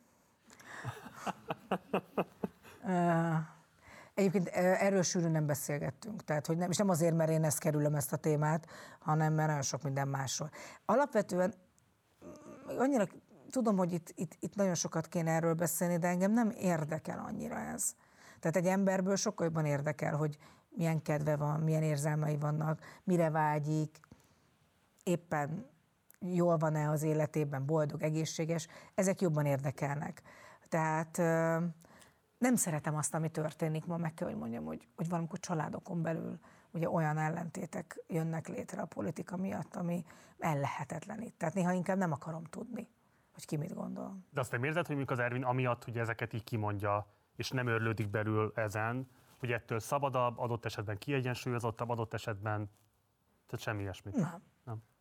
Egyébként 4.14 4.48
erről 4.56 5.02
sűrűn 5.02 5.30
nem 5.30 5.46
beszélgettünk, 5.46 6.24
tehát 6.24 6.46
hogy 6.46 6.56
nem, 6.56 6.70
és 6.70 6.76
nem 6.76 6.88
azért, 6.88 7.16
mert 7.16 7.30
én 7.30 7.44
ezt 7.44 7.58
kerülöm 7.58 7.94
ezt 7.94 8.12
a 8.12 8.16
témát, 8.16 8.66
hanem 8.98 9.32
mert 9.32 9.48
nagyon 9.48 9.62
sok 9.62 9.82
minden 9.82 10.08
másról. 10.08 10.50
Alapvetően 10.84 11.54
annyira 12.78 13.06
tudom, 13.50 13.76
hogy 13.76 13.92
itt, 13.92 14.12
itt, 14.14 14.36
itt 14.40 14.54
nagyon 14.54 14.74
sokat 14.74 15.08
kéne 15.08 15.30
erről 15.30 15.54
beszélni, 15.54 15.98
de 15.98 16.08
engem 16.08 16.32
nem 16.32 16.50
érdekel 16.50 17.18
annyira 17.18 17.58
ez. 17.58 17.94
Tehát 18.40 18.56
egy 18.56 18.66
emberből 18.66 19.16
sokkal 19.16 19.46
jobban 19.46 19.64
érdekel, 19.64 20.16
hogy 20.16 20.38
milyen 20.68 21.02
kedve 21.02 21.36
van, 21.36 21.60
milyen 21.60 21.82
érzelmei 21.82 22.36
vannak, 22.36 22.80
mire 23.04 23.30
vágyik, 23.30 24.00
éppen 25.02 25.76
jól 26.20 26.56
van-e 26.56 26.90
az 26.90 27.02
életében, 27.02 27.66
boldog, 27.66 28.02
egészséges, 28.02 28.68
ezek 28.94 29.20
jobban 29.20 29.46
érdekelnek. 29.46 30.22
Tehát 30.68 31.16
nem 32.38 32.56
szeretem 32.56 32.96
azt, 32.96 33.14
ami 33.14 33.30
történik 33.30 33.86
ma, 33.86 33.96
meg 33.96 34.14
kell, 34.14 34.28
hogy 34.28 34.36
mondjam, 34.36 34.64
hogy, 34.64 34.88
hogy 34.96 35.08
valamikor 35.08 35.38
családokon 35.38 36.02
belül 36.02 36.38
ugye 36.70 36.90
olyan 36.90 37.18
ellentétek 37.18 38.04
jönnek 38.06 38.48
létre 38.48 38.82
a 38.82 38.86
politika 38.86 39.36
miatt, 39.36 39.76
ami 39.76 40.04
ellehetetlenít. 40.38 41.34
Tehát 41.34 41.54
néha 41.54 41.72
inkább 41.72 41.96
nem 41.96 42.12
akarom 42.12 42.44
tudni, 42.44 42.88
hogy 43.32 43.46
ki 43.46 43.56
mit 43.56 43.74
gondol. 43.74 44.18
De 44.30 44.40
azt 44.40 44.50
nem 44.50 44.64
érzed, 44.64 44.86
hogy 44.86 44.96
mondjuk 44.96 45.18
az 45.18 45.24
Ervin 45.24 45.44
amiatt, 45.44 45.84
hogy 45.84 45.98
ezeket 45.98 46.32
így 46.32 46.44
kimondja, 46.44 47.06
és 47.36 47.50
nem 47.50 47.66
örlődik 47.66 48.08
belül 48.08 48.52
ezen, 48.54 49.08
hogy 49.38 49.52
ettől 49.52 49.80
szabadabb, 49.80 50.38
adott 50.38 50.64
esetben 50.64 50.98
kiegyensúlyozottabb, 50.98 51.88
adott 51.88 52.14
esetben, 52.14 52.70
tehát 53.46 53.64
semmi 53.64 53.82
ilyesmit. 53.82 54.14
Nem. 54.14 54.42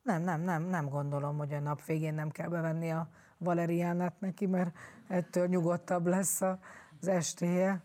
Nem. 0.07 0.21
Nem, 0.21 0.41
nem, 0.41 0.63
nem, 0.63 0.89
gondolom, 0.89 1.38
hogy 1.38 1.53
a 1.53 1.59
nap 1.59 1.85
végén 1.85 2.13
nem 2.13 2.29
kell 2.29 2.49
bevenni 2.49 2.91
a 2.91 3.09
valeriánát 3.38 4.19
neki, 4.19 4.45
mert 4.45 4.75
ettől 5.07 5.47
nyugodtabb 5.47 6.05
lesz 6.05 6.41
az 6.41 7.07
estéje. 7.07 7.84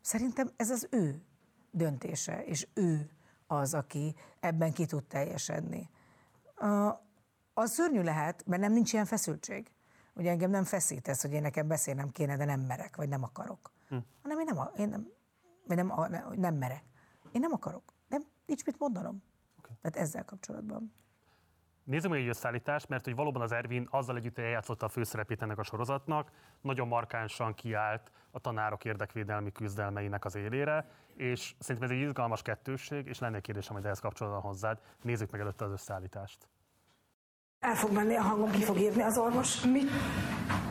Szerintem 0.00 0.50
ez 0.56 0.70
az 0.70 0.88
ő 0.90 1.22
döntése, 1.70 2.44
és 2.44 2.68
ő 2.74 3.10
az, 3.46 3.74
aki 3.74 4.14
ebben 4.40 4.72
ki 4.72 4.86
tud 4.86 5.04
teljesedni. 5.04 5.90
Az 7.54 7.70
szörnyű 7.70 8.02
lehet, 8.02 8.46
mert 8.46 8.62
nem 8.62 8.72
nincs 8.72 8.92
ilyen 8.92 9.04
feszültség. 9.04 9.70
Ugye 10.14 10.30
engem 10.30 10.50
nem 10.50 10.64
feszítesz, 10.64 11.22
hogy 11.22 11.32
én 11.32 11.42
nekem 11.42 11.68
beszélnem 11.68 12.08
kéne, 12.08 12.36
de 12.36 12.44
nem 12.44 12.60
merek, 12.60 12.96
vagy 12.96 13.08
nem 13.08 13.22
akarok. 13.22 13.72
Hm. 13.88 13.96
Hanem 14.22 14.38
én 14.38 14.46
nem, 14.54 14.70
én 14.76 14.88
nem, 14.88 15.08
vagy 15.66 15.76
nem, 16.10 16.32
nem 16.36 16.54
merek. 16.54 16.82
Én 17.32 17.40
nem 17.40 17.52
akarok. 17.52 17.92
Nem, 18.08 18.22
nincs 18.46 18.64
mit 18.64 18.78
mondanom. 18.78 19.22
Tehát 19.82 20.06
ezzel 20.08 20.24
kapcsolatban. 20.24 20.92
Nézzük 21.84 22.10
meg 22.10 22.20
egy 22.20 22.28
összeállítást, 22.28 22.88
mert 22.88 23.04
hogy 23.04 23.14
valóban 23.14 23.42
az 23.42 23.52
Ervin 23.52 23.86
azzal 23.90 24.16
együtt 24.16 24.38
eljátszotta 24.38 24.86
a 24.86 24.88
főszerepét 24.88 25.42
ennek 25.42 25.58
a 25.58 25.62
sorozatnak, 25.62 26.30
nagyon 26.60 26.88
markánsan 26.88 27.54
kiállt 27.54 28.10
a 28.30 28.38
tanárok 28.38 28.84
érdekvédelmi 28.84 29.52
küzdelmeinek 29.52 30.24
az 30.24 30.34
élére, 30.34 30.90
és 31.14 31.54
szerintem 31.58 31.90
ez 31.90 31.96
egy 31.96 32.02
izgalmas 32.02 32.42
kettősség, 32.42 33.06
és 33.06 33.18
lenne 33.18 33.36
egy 33.36 33.42
kérdésem 33.42 33.72
majd 33.72 33.84
ehhez 33.84 34.00
kapcsolatban 34.00 34.40
hozzád. 34.40 34.78
Nézzük 35.02 35.30
meg 35.30 35.40
előtte 35.40 35.64
az 35.64 35.70
összeállítást. 35.70 36.48
El 37.58 37.74
fog 37.74 37.92
menni 37.92 38.14
a 38.14 38.22
hangom, 38.22 38.50
ki 38.50 38.62
fog 38.62 38.78
írni 38.78 39.02
az 39.02 39.18
orvos. 39.18 39.64
Mit? 39.64 39.90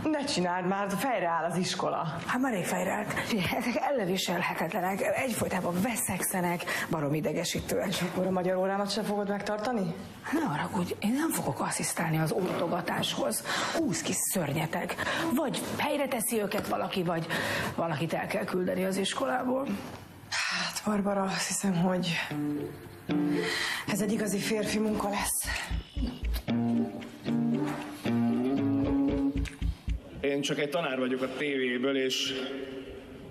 Ne 0.04 0.24
csináld 0.24 0.68
már, 0.68 0.88
fejre 0.98 1.28
áll 1.28 1.44
az 1.44 1.58
iskola. 1.58 2.18
Hát 2.26 2.42
már 2.42 2.54
rég 2.54 2.66
fejre 2.66 2.92
állt. 2.92 3.14
Ezek 3.58 3.76
elleviselhetetlenek, 3.76 5.02
egyfolytában 5.02 5.82
veszekszenek, 5.82 6.64
barom 6.90 7.14
idegesítőek. 7.14 7.88
És 7.88 8.02
akkor 8.02 8.26
a 8.26 8.32
magyar 8.32 8.56
órámat 8.56 8.92
sem 8.92 9.04
fogod 9.04 9.30
megtartani? 9.30 9.96
Ne 10.32 10.46
haragudj, 10.46 10.96
én 11.00 11.14
nem 11.14 11.30
fogok 11.30 11.60
asszisztálni 11.60 12.20
az 12.20 12.32
oltogatáshoz. 12.32 13.44
Húsz 13.78 14.02
kis 14.02 14.16
szörnyetek. 14.16 14.96
Vagy 15.36 15.62
helyre 15.78 16.08
teszi 16.08 16.42
őket 16.42 16.68
valaki, 16.68 17.04
vagy 17.04 17.28
valakit 17.76 18.14
el 18.14 18.28
kell 18.28 18.46
küldeni 18.46 18.84
az 18.84 18.98
iskolából. 18.98 19.68
Hát, 20.30 20.82
Barbara, 20.86 21.22
azt 21.22 21.48
hiszem, 21.48 21.76
hogy 21.76 22.20
ez 23.88 24.02
egy 24.02 24.12
igazi 24.12 24.38
férfi 24.38 24.80
munka 24.80 25.10
lesz. 25.10 25.48
Én 30.22 30.42
csak 30.42 30.60
egy 30.60 30.70
tanár 30.70 31.00
vagyok 31.00 31.22
a 31.22 31.28
tévéből, 31.38 31.98
és 31.98 32.34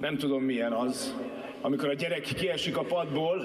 nem 0.00 0.16
tudom 0.16 0.42
milyen 0.42 0.72
az, 0.72 1.14
amikor 1.60 1.88
a 1.88 1.94
gyerek 1.94 2.22
kiesik 2.22 2.76
a 2.76 2.82
padból, 2.82 3.36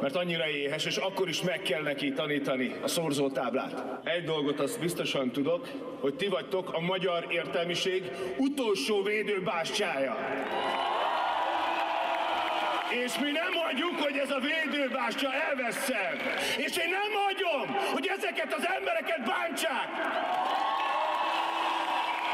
mert 0.00 0.16
annyira 0.16 0.48
éhes, 0.48 0.84
és 0.84 0.96
akkor 0.96 1.28
is 1.28 1.42
meg 1.42 1.62
kell 1.62 1.82
neki 1.82 2.12
tanítani 2.12 2.74
a 2.82 2.88
szorzótáblát. 2.88 4.00
Egy 4.04 4.24
dolgot 4.24 4.60
azt 4.60 4.80
biztosan 4.80 5.30
tudok, 5.30 5.68
hogy 6.00 6.14
ti 6.14 6.26
vagytok 6.28 6.72
a 6.72 6.80
magyar 6.80 7.26
értelmiség 7.30 8.10
utolsó 8.38 9.02
védőbástyája. 9.02 10.16
És 13.04 13.18
mi 13.18 13.30
nem 13.30 13.52
hagyjuk, 13.64 14.00
hogy 14.00 14.16
ez 14.16 14.30
a 14.30 14.40
védőbástya 14.40 15.28
elvesszen. 15.48 16.16
És 16.56 16.76
én 16.76 16.90
nem 16.90 17.12
hagyom, 17.24 17.76
hogy 17.92 18.06
ezeket 18.16 18.54
az 18.54 18.66
embereket 18.78 19.22
bántsák. 19.26 19.88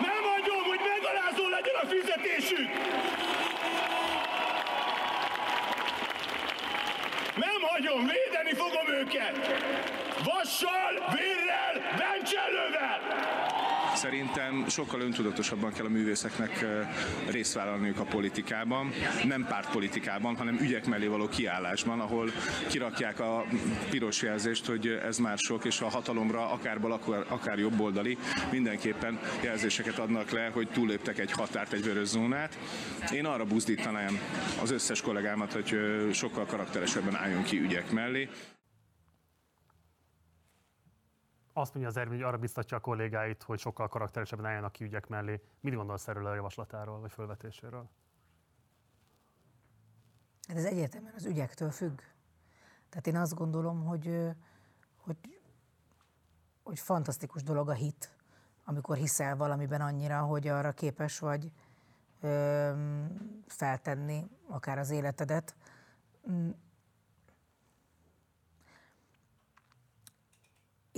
Nem 0.07 0.23
hagyom, 0.33 0.63
hogy 0.63 0.81
megalázó 0.95 1.48
legyen 1.59 1.81
a 1.83 1.87
fizetésük. 1.87 2.69
Nem 7.35 7.61
hagyom, 7.63 8.07
védeni 8.07 8.55
fogom 8.55 8.89
őket. 8.89 9.63
Vassal, 10.25 11.15
vérrel, 11.15 11.97
bencsellővel. 11.97 13.01
Szerintem 13.99 14.69
sokkal 14.69 15.01
öntudatosabban 15.01 15.73
kell 15.73 15.85
a 15.85 15.89
művészeknek 15.89 16.65
részt 17.31 17.55
vállalniuk 17.55 17.99
a 17.99 18.05
politikában, 18.05 18.93
nem 19.25 19.47
pártpolitikában, 19.49 20.37
hanem 20.37 20.59
ügyek 20.61 20.87
mellé 20.87 21.07
való 21.07 21.29
kiállásban, 21.29 22.01
ahol 22.01 22.31
kirakják 22.69 23.21
a 23.21 23.45
piros 23.91 24.23
jelzést, 24.23 24.67
hogy 24.67 24.87
ez 24.87 25.19
már 25.19 25.39
sok, 25.39 25.65
és 25.65 25.81
a 25.81 25.89
hatalomra 25.89 26.51
akár 26.51 26.81
bal, 26.81 27.01
akár, 27.29 27.59
jobboldali 27.59 28.19
mindenképpen 28.51 29.19
jelzéseket 29.43 29.99
adnak 29.99 30.31
le, 30.31 30.51
hogy 30.53 30.69
túléptek 30.69 31.19
egy 31.19 31.33
határt, 31.33 31.73
egy 31.73 31.85
vörös 31.85 32.07
zónát. 32.07 32.59
Én 33.13 33.25
arra 33.25 33.45
buzdítanám 33.45 34.19
az 34.63 34.71
összes 34.71 35.01
kollégámat, 35.01 35.53
hogy 35.53 35.79
sokkal 36.13 36.47
karakteresebben 36.47 37.17
álljon 37.17 37.43
ki 37.43 37.61
ügyek 37.61 37.91
mellé. 37.91 38.29
Azt 41.61 41.75
mondja 41.75 41.91
az 41.91 41.97
Ervin, 41.97 42.17
hogy 42.17 42.27
arra 42.27 42.39
biztatja 42.39 42.77
a 42.77 42.81
kollégáit, 42.81 43.43
hogy 43.43 43.59
sokkal 43.59 43.89
karakteresebben 43.89 44.47
álljanak 44.47 44.73
ki 44.73 44.85
ügyek 44.85 45.09
mellé. 45.09 45.43
Mit 45.61 45.75
gondolsz 45.75 46.09
erről 46.09 46.27
a 46.27 46.35
javaslatáról, 46.35 47.01
vagy 47.01 47.13
fölvetéséről? 47.13 47.89
Hát 50.49 50.57
ez 50.57 50.65
egyértelműen 50.65 51.15
az 51.17 51.25
ügyektől 51.25 51.71
függ. 51.71 52.01
Tehát 52.89 53.07
én 53.07 53.17
azt 53.17 53.35
gondolom, 53.35 53.85
hogy, 53.85 54.31
hogy, 54.97 55.41
hogy 56.63 56.79
fantasztikus 56.79 57.43
dolog 57.43 57.69
a 57.69 57.73
hit, 57.73 58.17
amikor 58.65 58.97
hiszel 58.97 59.37
valamiben 59.37 59.81
annyira, 59.81 60.21
hogy 60.21 60.49
arra 60.49 60.73
képes 60.73 61.19
vagy 61.19 61.53
ö, 62.21 62.73
feltenni 63.47 64.31
akár 64.47 64.79
az 64.79 64.91
életedet. 64.91 65.55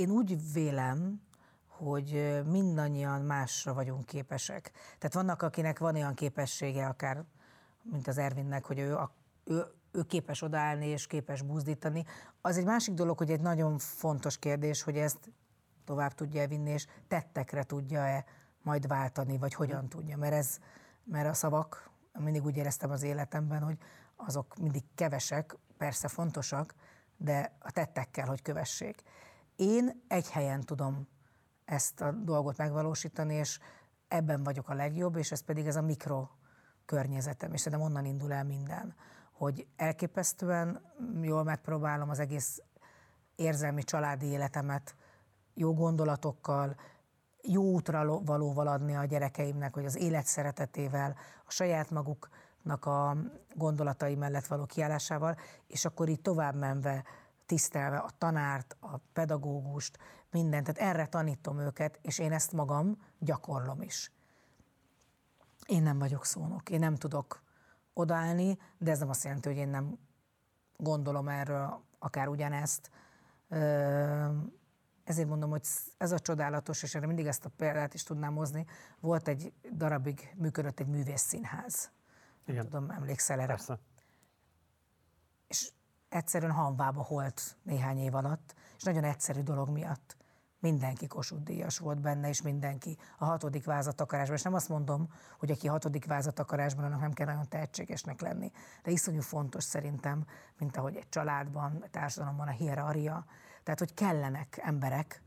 Én 0.01 0.11
úgy 0.11 0.53
vélem, 0.53 1.21
hogy 1.67 2.41
mindannyian 2.47 3.21
másra 3.21 3.75
vagyunk 3.75 4.07
képesek. 4.07 4.71
Tehát 4.99 5.15
vannak, 5.15 5.43
akinek 5.43 5.79
van 5.79 5.95
olyan 5.95 6.15
képessége, 6.15 6.87
akár 6.87 7.25
mint 7.83 8.09
az 8.09 8.19
Ervinnek, 8.19 8.65
hogy 8.65 8.79
ő, 8.79 8.97
a, 8.97 9.13
ő, 9.45 9.65
ő 9.93 10.03
képes 10.03 10.43
odaállni 10.43 10.87
és 10.87 11.07
képes 11.07 11.43
buzdítani. 11.43 12.05
Az 12.41 12.57
egy 12.57 12.65
másik 12.65 12.95
dolog, 12.95 13.19
hogy 13.19 13.31
egy 13.31 13.41
nagyon 13.41 13.79
fontos 13.79 14.39
kérdés, 14.39 14.83
hogy 14.83 14.97
ezt 14.97 15.31
tovább 15.85 16.15
tudja 16.15 16.49
vinni, 16.49 16.71
és 16.71 16.87
tettekre 17.09 17.63
tudja-e 17.63 18.25
majd 18.63 18.87
váltani, 18.87 19.39
vagy 19.39 19.55
hogyan 19.55 19.89
tudja. 19.89 20.17
Mert, 20.17 20.33
ez, 20.33 20.59
mert 21.05 21.29
a 21.29 21.35
szavak, 21.35 21.91
mindig 22.19 22.45
úgy 22.45 22.57
éreztem 22.57 22.91
az 22.91 23.03
életemben, 23.03 23.63
hogy 23.63 23.79
azok 24.17 24.57
mindig 24.59 24.83
kevesek, 24.95 25.57
persze 25.77 26.09
fontosak, 26.09 26.75
de 27.17 27.57
a 27.59 27.71
tettekkel, 27.71 28.27
hogy 28.27 28.43
kövessék. 28.43 29.03
Én 29.61 30.03
egy 30.09 30.31
helyen 30.31 30.61
tudom 30.61 31.09
ezt 31.65 32.01
a 32.01 32.13
dolgot 32.13 32.57
megvalósítani, 32.57 33.35
és 33.35 33.59
ebben 34.09 34.43
vagyok 34.43 34.69
a 34.69 34.75
legjobb, 34.75 35.17
és 35.17 35.33
ez 35.33 35.41
pedig 35.41 35.67
ez 35.67 35.77
a 35.77 35.83
mikro 35.83 36.29
környezetem, 36.85 37.53
és 37.53 37.61
szerintem 37.61 37.89
onnan 37.89 38.05
indul 38.05 38.33
el 38.33 38.45
minden, 38.45 38.95
hogy 39.33 39.67
elképesztően 39.77 40.81
jól 41.23 41.43
megpróbálom 41.43 42.11
az 42.11 42.19
egész 42.19 42.63
érzelmi 43.37 43.83
családi 43.83 44.27
életemet 44.27 44.95
jó 45.55 45.75
gondolatokkal, 45.75 46.77
jó 47.43 47.63
útra 47.63 48.21
valóval 48.21 48.67
adni 48.67 48.97
a 48.97 49.05
gyerekeimnek, 49.05 49.75
hogy 49.75 49.85
az 49.85 49.97
élet 49.97 50.27
szeretetével, 50.27 51.17
a 51.47 51.51
saját 51.51 51.91
maguknak 51.91 52.87
a 52.87 53.17
gondolatai 53.55 54.15
mellett 54.15 54.47
való 54.47 54.65
kiállásával, 54.65 55.37
és 55.67 55.85
akkor 55.85 56.09
így 56.09 56.21
tovább 56.21 56.55
menve, 56.55 57.05
tisztelve 57.51 57.97
a 57.97 58.11
tanárt, 58.19 58.77
a 58.81 58.97
pedagógust, 59.13 59.99
mindent. 60.31 60.67
Tehát 60.67 60.91
erre 60.91 61.07
tanítom 61.07 61.59
őket, 61.59 61.99
és 62.03 62.19
én 62.19 62.33
ezt 62.33 62.53
magam 62.53 63.03
gyakorlom 63.19 63.83
is. 63.83 64.13
Én 65.67 65.83
nem 65.83 65.99
vagyok 65.99 66.25
szónok, 66.25 66.71
én 66.71 66.79
nem 66.79 66.95
tudok 66.95 67.43
odaállni, 67.93 68.59
de 68.79 68.91
ez 68.91 68.99
nem 68.99 69.09
azt 69.09 69.25
jelenti, 69.25 69.49
hogy 69.49 69.57
én 69.57 69.69
nem 69.69 69.99
gondolom 70.77 71.29
erről 71.29 71.83
akár 71.99 72.29
ugyanezt. 72.29 72.91
Ezért 75.05 75.29
mondom, 75.29 75.51
hogy 75.51 75.67
ez 75.99 76.13
a 76.13 76.19
csodálatos, 76.19 76.83
és 76.83 76.95
erre 76.95 77.07
mindig 77.07 77.27
ezt 77.27 77.45
a 77.45 77.51
példát 77.57 77.95
is 77.95 78.03
tudnám 78.03 78.35
hozni. 78.35 78.67
Volt 79.01 79.29
egy 79.29 79.53
darabig, 79.73 80.35
működött 80.37 80.81
egy 80.81 80.89
művészszínház. 80.89 81.91
Nem 82.45 82.55
Igen. 82.57 82.69
tudom, 82.69 82.91
emlékszel 82.91 83.41
erre? 83.41 83.47
Persze. 83.47 83.79
Egyszerűen 86.11 86.53
hanvába 86.53 87.03
holt 87.03 87.57
néhány 87.63 87.99
év 87.99 88.15
alatt, 88.15 88.55
és 88.77 88.83
nagyon 88.83 89.05
egyszerű 89.05 89.41
dolog 89.41 89.69
miatt. 89.69 90.17
Mindenki 90.59 91.07
Kossuth 91.07 91.43
Díjas 91.43 91.79
volt 91.79 92.01
benne, 92.01 92.29
és 92.29 92.43
mindenki 92.43 92.99
a 93.19 93.25
hatodik 93.25 93.65
vázatakarásban. 93.65 94.37
És 94.37 94.43
nem 94.43 94.55
azt 94.55 94.69
mondom, 94.69 95.13
hogy 95.39 95.51
aki 95.51 95.67
hatodik 95.67 96.07
vázatakarásban, 96.07 96.85
annak 96.85 97.01
nem 97.01 97.13
kell 97.13 97.27
nagyon 97.27 97.49
tehetségesnek 97.49 98.21
lenni. 98.21 98.53
De 98.83 98.91
iszonyú 98.91 99.21
fontos 99.21 99.65
szerintem, 99.65 100.25
mint 100.59 100.77
ahogy 100.77 100.97
egy 100.97 101.09
családban, 101.09 101.77
a 101.83 101.89
társadalomban 101.89 102.49
a 102.49 102.51
hierarchia. 102.51 103.25
Tehát, 103.63 103.79
hogy 103.79 103.95
kellenek 103.95 104.59
emberek, 104.63 105.23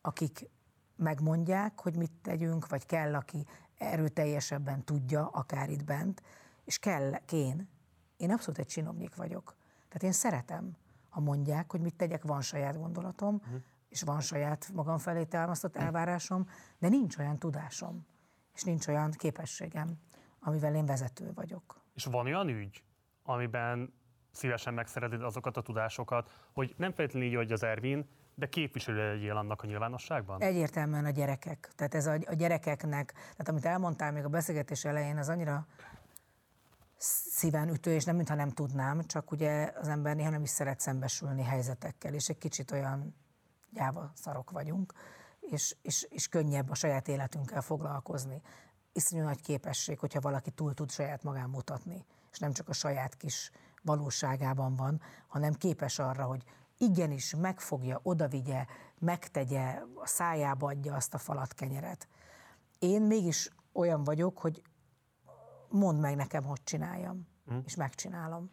akik 0.00 0.50
megmondják, 0.96 1.80
hogy 1.80 1.96
mit 1.96 2.12
tegyünk, 2.22 2.68
vagy 2.68 2.86
kell, 2.86 3.14
aki 3.14 3.46
erőteljesebben 3.78 4.84
tudja, 4.84 5.28
akár 5.28 5.70
itt 5.70 5.84
bent, 5.84 6.22
és 6.64 6.78
kell, 6.78 7.12
én. 7.30 7.68
Én 8.16 8.30
abszolút 8.30 8.58
egy 8.58 8.66
csinovnyik 8.66 9.14
vagyok. 9.14 9.56
Tehát 9.88 10.02
én 10.02 10.12
szeretem, 10.12 10.76
ha 11.08 11.20
mondják, 11.20 11.70
hogy 11.70 11.80
mit 11.80 11.94
tegyek, 11.94 12.22
van 12.22 12.40
saját 12.40 12.78
gondolatom, 12.78 13.34
uh-huh. 13.34 13.60
és 13.88 14.02
van 14.02 14.20
saját 14.20 14.70
magam 14.74 14.98
felé 14.98 15.24
támasztott 15.24 15.76
elvárásom, 15.76 16.48
de 16.78 16.88
nincs 16.88 17.18
olyan 17.18 17.38
tudásom, 17.38 18.06
és 18.54 18.62
nincs 18.62 18.86
olyan 18.86 19.10
képességem, 19.10 19.98
amivel 20.40 20.74
én 20.74 20.86
vezető 20.86 21.32
vagyok. 21.34 21.80
És 21.94 22.04
van 22.04 22.26
olyan 22.26 22.48
ügy, 22.48 22.82
amiben 23.22 23.94
szívesen 24.30 24.74
megszerezed 24.74 25.22
azokat 25.22 25.56
a 25.56 25.60
tudásokat, 25.60 26.30
hogy 26.52 26.74
nem 26.76 26.92
feltétlenül 26.92 27.28
így, 27.28 27.34
hogy 27.34 27.52
az 27.52 27.62
Ervin, 27.62 28.08
de 28.34 28.48
képviselő 28.48 29.12
legyél 29.12 29.36
annak 29.36 29.62
a 29.62 29.66
nyilvánosságban? 29.66 30.40
Egyértelműen 30.40 31.04
a 31.04 31.10
gyerekek. 31.10 31.70
Tehát 31.76 31.94
ez 31.94 32.06
a, 32.06 32.12
a 32.26 32.34
gyerekeknek, 32.34 33.12
tehát 33.12 33.48
amit 33.48 33.64
elmondtál 33.64 34.12
még 34.12 34.24
a 34.24 34.28
beszélgetés 34.28 34.84
elején, 34.84 35.16
az 35.16 35.28
annyira 35.28 35.66
szíven 36.98 37.68
ütő, 37.68 37.94
és 37.94 38.04
nem 38.04 38.16
mintha 38.16 38.34
nem 38.34 38.50
tudnám, 38.50 39.02
csak 39.02 39.30
ugye 39.30 39.72
az 39.80 39.88
ember 39.88 40.16
néha 40.16 40.30
nem 40.30 40.42
is 40.42 40.50
szeret 40.50 40.80
szembesülni 40.80 41.42
helyzetekkel, 41.42 42.14
és 42.14 42.28
egy 42.28 42.38
kicsit 42.38 42.70
olyan 42.70 43.14
gyáva 43.70 44.10
szarok 44.14 44.50
vagyunk, 44.50 44.92
és, 45.40 45.76
és, 45.82 46.06
és 46.10 46.28
könnyebb 46.28 46.70
a 46.70 46.74
saját 46.74 47.08
életünkkel 47.08 47.62
foglalkozni. 47.62 48.42
Iszonyú 48.92 49.22
nagy 49.22 49.40
képesség, 49.40 49.98
hogyha 49.98 50.20
valaki 50.20 50.50
túl 50.50 50.74
tud 50.74 50.90
saját 50.90 51.22
magán 51.22 51.48
mutatni, 51.48 52.04
és 52.32 52.38
nem 52.38 52.52
csak 52.52 52.68
a 52.68 52.72
saját 52.72 53.16
kis 53.16 53.50
valóságában 53.82 54.76
van, 54.76 55.00
hanem 55.26 55.52
képes 55.52 55.98
arra, 55.98 56.24
hogy 56.24 56.44
igenis 56.78 57.34
megfogja, 57.34 58.00
odavigye, 58.02 58.64
megtegye, 58.98 59.82
a 59.94 60.06
szájába 60.06 60.66
adja 60.66 60.94
azt 60.94 61.14
a 61.14 61.18
falat 61.18 61.54
kenyeret. 61.54 62.08
Én 62.78 63.02
mégis 63.02 63.50
olyan 63.72 64.04
vagyok, 64.04 64.38
hogy 64.38 64.62
mondd 65.76 66.00
meg 66.00 66.16
nekem, 66.16 66.44
hogy 66.44 66.62
csináljam, 66.64 67.26
Hm. 67.46 67.56
és 67.64 67.76
megcsinálom. 67.76 68.50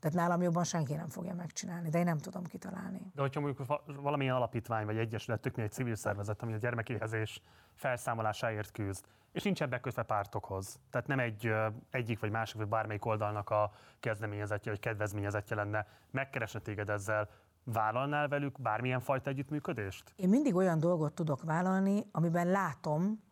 Tehát 0.00 0.16
nálam 0.16 0.42
jobban 0.42 0.64
senki 0.64 0.94
nem 0.94 1.08
fogja 1.08 1.34
megcsinálni, 1.34 1.88
de 1.88 1.98
én 1.98 2.04
nem 2.04 2.18
tudom 2.18 2.44
kitalálni. 2.44 3.10
De 3.14 3.20
hogyha 3.20 3.40
mondjuk 3.40 3.66
va- 3.66 3.82
valamilyen 3.86 4.34
alapítvány 4.34 4.84
vagy 4.84 4.96
egyesület, 4.96 5.40
tök 5.40 5.58
egy 5.58 5.72
civil 5.72 5.94
szervezet, 5.94 6.42
ami 6.42 6.52
a 6.52 6.56
gyermekéhezés 6.56 7.42
felszámolásáért 7.74 8.70
küzd, 8.70 9.04
és 9.32 9.42
nincs 9.42 9.62
ebbe 9.62 9.80
kötve 9.80 10.02
pártokhoz. 10.02 10.80
Tehát 10.90 11.06
nem 11.06 11.18
egy 11.18 11.52
egyik 11.90 12.20
vagy 12.20 12.30
másik, 12.30 12.56
vagy 12.56 12.68
bármelyik 12.68 13.04
oldalnak 13.04 13.50
a 13.50 13.72
kezdeményezetje, 14.00 14.70
vagy 14.72 14.80
kedvezményezetje 14.80 15.56
lenne, 15.56 15.86
megkeresne 16.10 16.60
téged 16.60 16.88
ezzel, 16.90 17.28
vállalnál 17.64 18.28
velük 18.28 18.60
bármilyen 18.60 19.00
fajta 19.00 19.30
együttműködést? 19.30 20.12
Én 20.16 20.28
mindig 20.28 20.54
olyan 20.54 20.78
dolgot 20.78 21.14
tudok 21.14 21.42
vállalni, 21.42 22.06
amiben 22.12 22.46
látom 22.46 23.22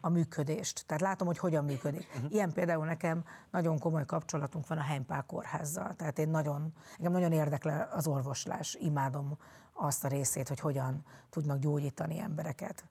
a 0.00 0.08
működést. 0.08 0.86
Tehát 0.86 1.02
látom, 1.02 1.26
hogy 1.26 1.38
hogyan 1.38 1.64
működik. 1.64 2.06
Uh-huh. 2.14 2.32
Ilyen 2.32 2.52
például 2.52 2.84
nekem 2.84 3.24
nagyon 3.50 3.78
komoly 3.78 4.06
kapcsolatunk 4.06 4.66
van 4.66 4.78
a 4.78 4.82
Heimpál 4.82 5.22
kórházzal. 5.22 5.94
Tehát 5.94 6.18
én 6.18 6.28
nagyon, 6.28 6.72
engem 6.96 7.12
nagyon 7.12 7.32
érdekel 7.32 7.88
az 7.92 8.06
orvoslás. 8.06 8.74
Imádom 8.74 9.38
azt 9.72 10.04
a 10.04 10.08
részét, 10.08 10.48
hogy 10.48 10.60
hogyan 10.60 11.04
tudnak 11.30 11.58
gyógyítani 11.58 12.18
embereket. 12.18 12.84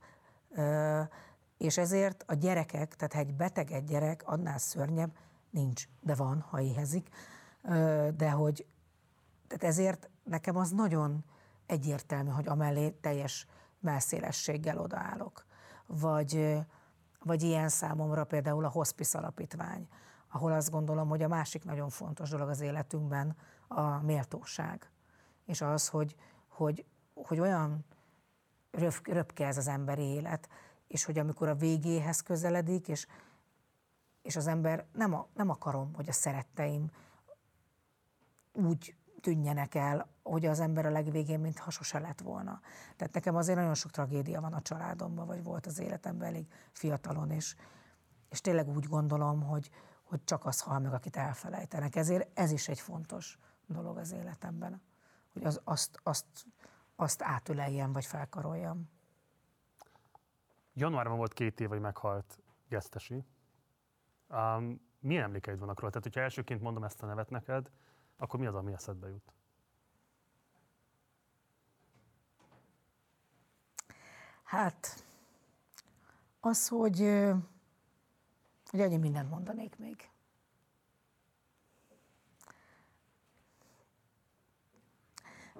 Ö, 0.51 1.01
és 1.57 1.77
ezért 1.77 2.23
a 2.27 2.33
gyerekek, 2.33 2.95
tehát 2.95 3.13
ha 3.13 3.19
egy 3.19 3.33
beteg 3.33 3.71
egy 3.71 3.83
gyerek, 3.83 4.23
annál 4.25 4.57
szörnyebb 4.57 5.11
nincs, 5.49 5.87
de 6.01 6.15
van, 6.15 6.45
ha 6.49 6.61
éhezik. 6.61 7.09
Ö, 7.63 8.07
de 8.17 8.29
hogy 8.29 8.65
tehát 9.47 9.63
ezért 9.63 10.09
nekem 10.23 10.55
az 10.55 10.71
nagyon 10.71 11.23
egyértelmű, 11.65 12.29
hogy 12.29 12.47
amellé 12.47 12.89
teljes 12.89 13.47
melszélességgel 13.79 14.77
odaállok. 14.77 15.45
Vagy, 15.85 16.57
vagy 17.23 17.43
ilyen 17.43 17.69
számomra 17.69 18.23
például 18.23 18.65
a 18.65 18.69
Hospice 18.69 19.17
Alapítvány, 19.17 19.87
ahol 20.27 20.51
azt 20.51 20.71
gondolom, 20.71 21.09
hogy 21.09 21.23
a 21.23 21.27
másik 21.27 21.63
nagyon 21.63 21.89
fontos 21.89 22.29
dolog 22.29 22.49
az 22.49 22.61
életünkben 22.61 23.35
a 23.67 23.81
méltóság. 24.01 24.91
És 25.45 25.61
az, 25.61 25.87
hogy, 25.87 26.15
hogy, 26.47 26.85
hogy 27.13 27.39
olyan 27.39 27.85
röv, 28.71 28.99
röpke 29.03 29.47
ez 29.47 29.57
az 29.57 29.67
emberi 29.67 30.03
élet, 30.03 30.49
és 30.87 31.05
hogy 31.05 31.19
amikor 31.19 31.47
a 31.47 31.55
végéhez 31.55 32.21
közeledik, 32.21 32.87
és, 32.87 33.07
és 34.21 34.35
az 34.35 34.47
ember 34.47 34.85
nem, 34.93 35.13
a, 35.13 35.27
nem 35.33 35.49
akarom, 35.49 35.93
hogy 35.93 36.09
a 36.09 36.13
szeretteim 36.13 36.91
úgy 38.53 38.95
tűnjenek 39.21 39.75
el, 39.75 40.07
hogy 40.29 40.45
az 40.45 40.59
ember 40.59 40.85
a 40.85 40.89
legvégén, 40.89 41.39
mintha 41.39 41.69
sose 41.69 41.99
lett 41.99 42.21
volna. 42.21 42.61
Tehát 42.95 43.13
nekem 43.13 43.35
azért 43.35 43.57
nagyon 43.57 43.73
sok 43.73 43.91
tragédia 43.91 44.41
van 44.41 44.53
a 44.53 44.61
családomban, 44.61 45.25
vagy 45.25 45.43
volt 45.43 45.65
az 45.65 45.79
életemben 45.79 46.27
elég 46.27 46.47
fiatalon, 46.71 47.31
és, 47.31 47.55
és 48.29 48.41
tényleg 48.41 48.67
úgy 48.67 48.85
gondolom, 48.85 49.41
hogy, 49.41 49.69
hogy 50.03 50.23
csak 50.23 50.45
az 50.45 50.61
hal 50.61 50.79
meg, 50.79 50.93
akit 50.93 51.15
elfelejtenek. 51.15 51.95
Ezért 51.95 52.39
ez 52.39 52.51
is 52.51 52.67
egy 52.67 52.79
fontos 52.79 53.37
dolog 53.65 53.97
az 53.97 54.11
életemben, 54.11 54.81
hogy 55.33 55.43
az, 55.43 55.61
azt, 55.63 55.99
azt, 56.03 56.25
azt 56.95 57.21
átöleljem, 57.21 57.93
vagy 57.93 58.05
felkaroljam. 58.05 58.89
Januárban 60.73 61.17
volt 61.17 61.33
két 61.33 61.59
év, 61.59 61.67
hogy 61.67 61.79
meghalt 61.79 62.39
Gesztesi. 62.67 63.25
Um, 64.29 64.81
milyen 64.99 65.23
emlékeid 65.23 65.59
vannak 65.59 65.79
róla? 65.79 65.91
Tehát, 65.91 66.05
hogyha 66.05 66.21
elsőként 66.21 66.61
mondom 66.61 66.83
ezt 66.83 67.03
a 67.03 67.05
nevet 67.05 67.29
neked, 67.29 67.71
akkor 68.17 68.39
mi 68.39 68.45
az, 68.45 68.55
ami 68.55 68.73
eszedbe 68.73 69.07
jut? 69.07 69.33
Hát, 74.49 75.03
az, 76.39 76.67
hogy, 76.67 76.99
hogy 78.65 78.81
annyi 78.81 78.97
mindent 78.97 79.29
mondanék 79.29 79.77
még. 79.77 80.09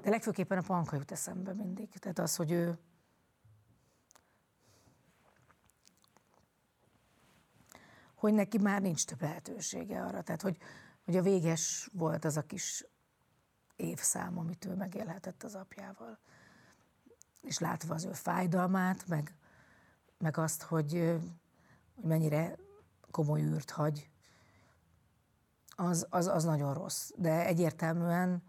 De 0.01 0.09
legfőképpen 0.09 0.57
a 0.57 0.61
panka 0.61 0.95
jut 0.95 1.11
eszembe 1.11 1.53
mindig. 1.53 1.89
Tehát 1.89 2.19
az, 2.19 2.35
hogy 2.35 2.51
ő 2.51 2.79
hogy 8.15 8.33
neki 8.33 8.57
már 8.57 8.81
nincs 8.81 9.05
több 9.05 9.21
lehetősége 9.21 10.03
arra. 10.03 10.21
Tehát, 10.21 10.41
hogy, 10.41 10.57
hogy 11.05 11.17
a 11.17 11.21
véges 11.21 11.89
volt 11.93 12.25
az 12.25 12.37
a 12.37 12.45
kis 12.45 12.85
évszám, 13.75 14.37
amit 14.37 14.65
ő 14.65 14.75
megélhetett 14.75 15.43
az 15.43 15.55
apjával. 15.55 16.19
És 17.41 17.59
látva 17.59 17.93
az 17.93 18.05
ő 18.05 18.11
fájdalmát, 18.11 19.07
meg, 19.07 19.33
meg 20.17 20.37
azt, 20.37 20.61
hogy, 20.61 20.91
hogy 21.95 22.03
mennyire 22.03 22.55
komoly 23.11 23.41
űrt 23.41 23.69
hagy, 23.69 24.09
az, 25.75 26.07
az, 26.09 26.27
az 26.27 26.43
nagyon 26.43 26.73
rossz. 26.73 27.11
De 27.15 27.45
egyértelműen 27.45 28.43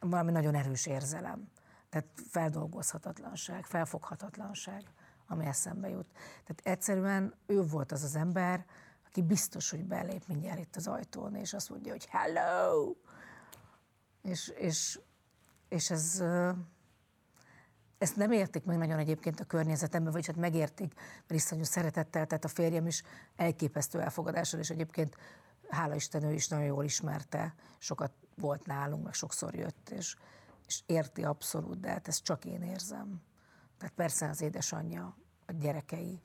valami 0.00 0.30
nagyon 0.30 0.54
erős 0.54 0.86
érzelem. 0.86 1.50
Tehát 1.88 2.08
feldolgozhatatlanság, 2.30 3.64
felfoghatatlanság, 3.64 4.82
ami 5.26 5.44
eszembe 5.44 5.88
jut. 5.88 6.06
Tehát 6.44 6.60
egyszerűen 6.62 7.34
ő 7.46 7.62
volt 7.62 7.92
az 7.92 8.02
az 8.02 8.14
ember, 8.14 8.66
aki 9.06 9.22
biztos, 9.22 9.70
hogy 9.70 9.84
belép 9.84 10.26
mindjárt 10.26 10.58
itt 10.58 10.76
az 10.76 10.86
ajtón, 10.86 11.34
és 11.34 11.54
azt 11.54 11.70
mondja, 11.70 11.92
hogy 11.92 12.06
hello! 12.06 12.94
És, 14.22 14.48
és, 14.48 15.00
és 15.68 15.90
ez, 15.90 16.22
ezt 17.98 18.16
nem 18.16 18.32
értik 18.32 18.64
meg 18.64 18.78
nagyon 18.78 18.98
egyébként 18.98 19.40
a 19.40 19.44
környezetemben, 19.44 20.12
vagy 20.12 20.26
hát 20.26 20.36
megértik, 20.36 20.94
mert 20.94 21.42
iszonyú 21.42 21.62
szeretettel, 21.62 22.26
tehát 22.26 22.44
a 22.44 22.48
férjem 22.48 22.86
is 22.86 23.02
elképesztő 23.36 24.00
elfogadással, 24.00 24.60
és 24.60 24.70
egyébként 24.70 25.16
hála 25.68 25.94
Isten 25.94 26.22
ő 26.22 26.32
is 26.32 26.48
nagyon 26.48 26.66
jól 26.66 26.84
ismerte, 26.84 27.54
sokat 27.78 28.12
volt 28.36 28.66
nálunk, 28.66 29.04
meg 29.04 29.14
sokszor 29.14 29.54
jött, 29.54 29.90
és, 29.90 30.16
és 30.66 30.82
érti 30.86 31.24
abszolút, 31.24 31.80
de 31.80 31.88
hát 31.90 32.08
ezt 32.08 32.24
csak 32.24 32.44
én 32.44 32.62
érzem. 32.62 33.22
Tehát 33.78 33.94
persze 33.94 34.28
az 34.28 34.40
édesanyja, 34.40 35.16
a 35.46 35.52
gyerekei, 35.52 36.20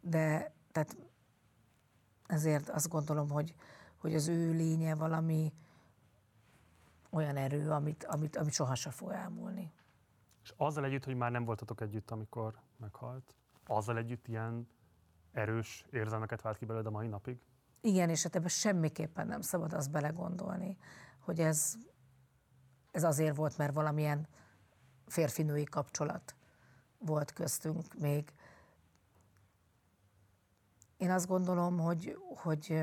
de 0.00 0.52
tehát 0.72 0.96
ezért 2.26 2.68
azt 2.68 2.88
gondolom, 2.88 3.30
hogy, 3.30 3.54
hogy 3.96 4.14
az 4.14 4.28
ő 4.28 4.52
lénye 4.52 4.94
valami 4.94 5.52
olyan 7.16 7.36
erő, 7.36 7.70
amit, 7.70 8.04
amit, 8.04 8.36
amit 8.36 8.52
sohasem 8.52 8.92
fog 8.92 9.10
elmúlni. 9.10 9.72
És 10.42 10.52
azzal 10.56 10.84
együtt, 10.84 11.04
hogy 11.04 11.14
már 11.14 11.30
nem 11.30 11.44
voltatok 11.44 11.80
együtt, 11.80 12.10
amikor 12.10 12.60
meghalt, 12.76 13.34
azzal 13.66 13.96
együtt 13.96 14.28
ilyen 14.28 14.68
erős 15.32 15.86
érzelmeket 15.90 16.42
vált 16.42 16.56
ki 16.56 16.64
belőled 16.64 16.86
a 16.86 16.90
mai 16.90 17.06
napig? 17.06 17.38
Igen, 17.80 18.08
és 18.08 18.22
hát 18.22 18.36
ebben 18.36 18.48
semmiképpen 18.48 19.26
nem 19.26 19.40
szabad 19.40 19.72
azt 19.72 19.90
belegondolni, 19.90 20.76
hogy 21.20 21.40
ez, 21.40 21.74
ez 22.90 23.04
azért 23.04 23.36
volt, 23.36 23.56
mert 23.56 23.74
valamilyen 23.74 24.26
férfinői 25.06 25.64
kapcsolat 25.64 26.34
volt 26.98 27.32
köztünk 27.32 27.94
még. 27.94 28.32
Én 30.96 31.10
azt 31.10 31.26
gondolom, 31.26 31.78
hogy, 31.78 32.18
hogy, 32.34 32.82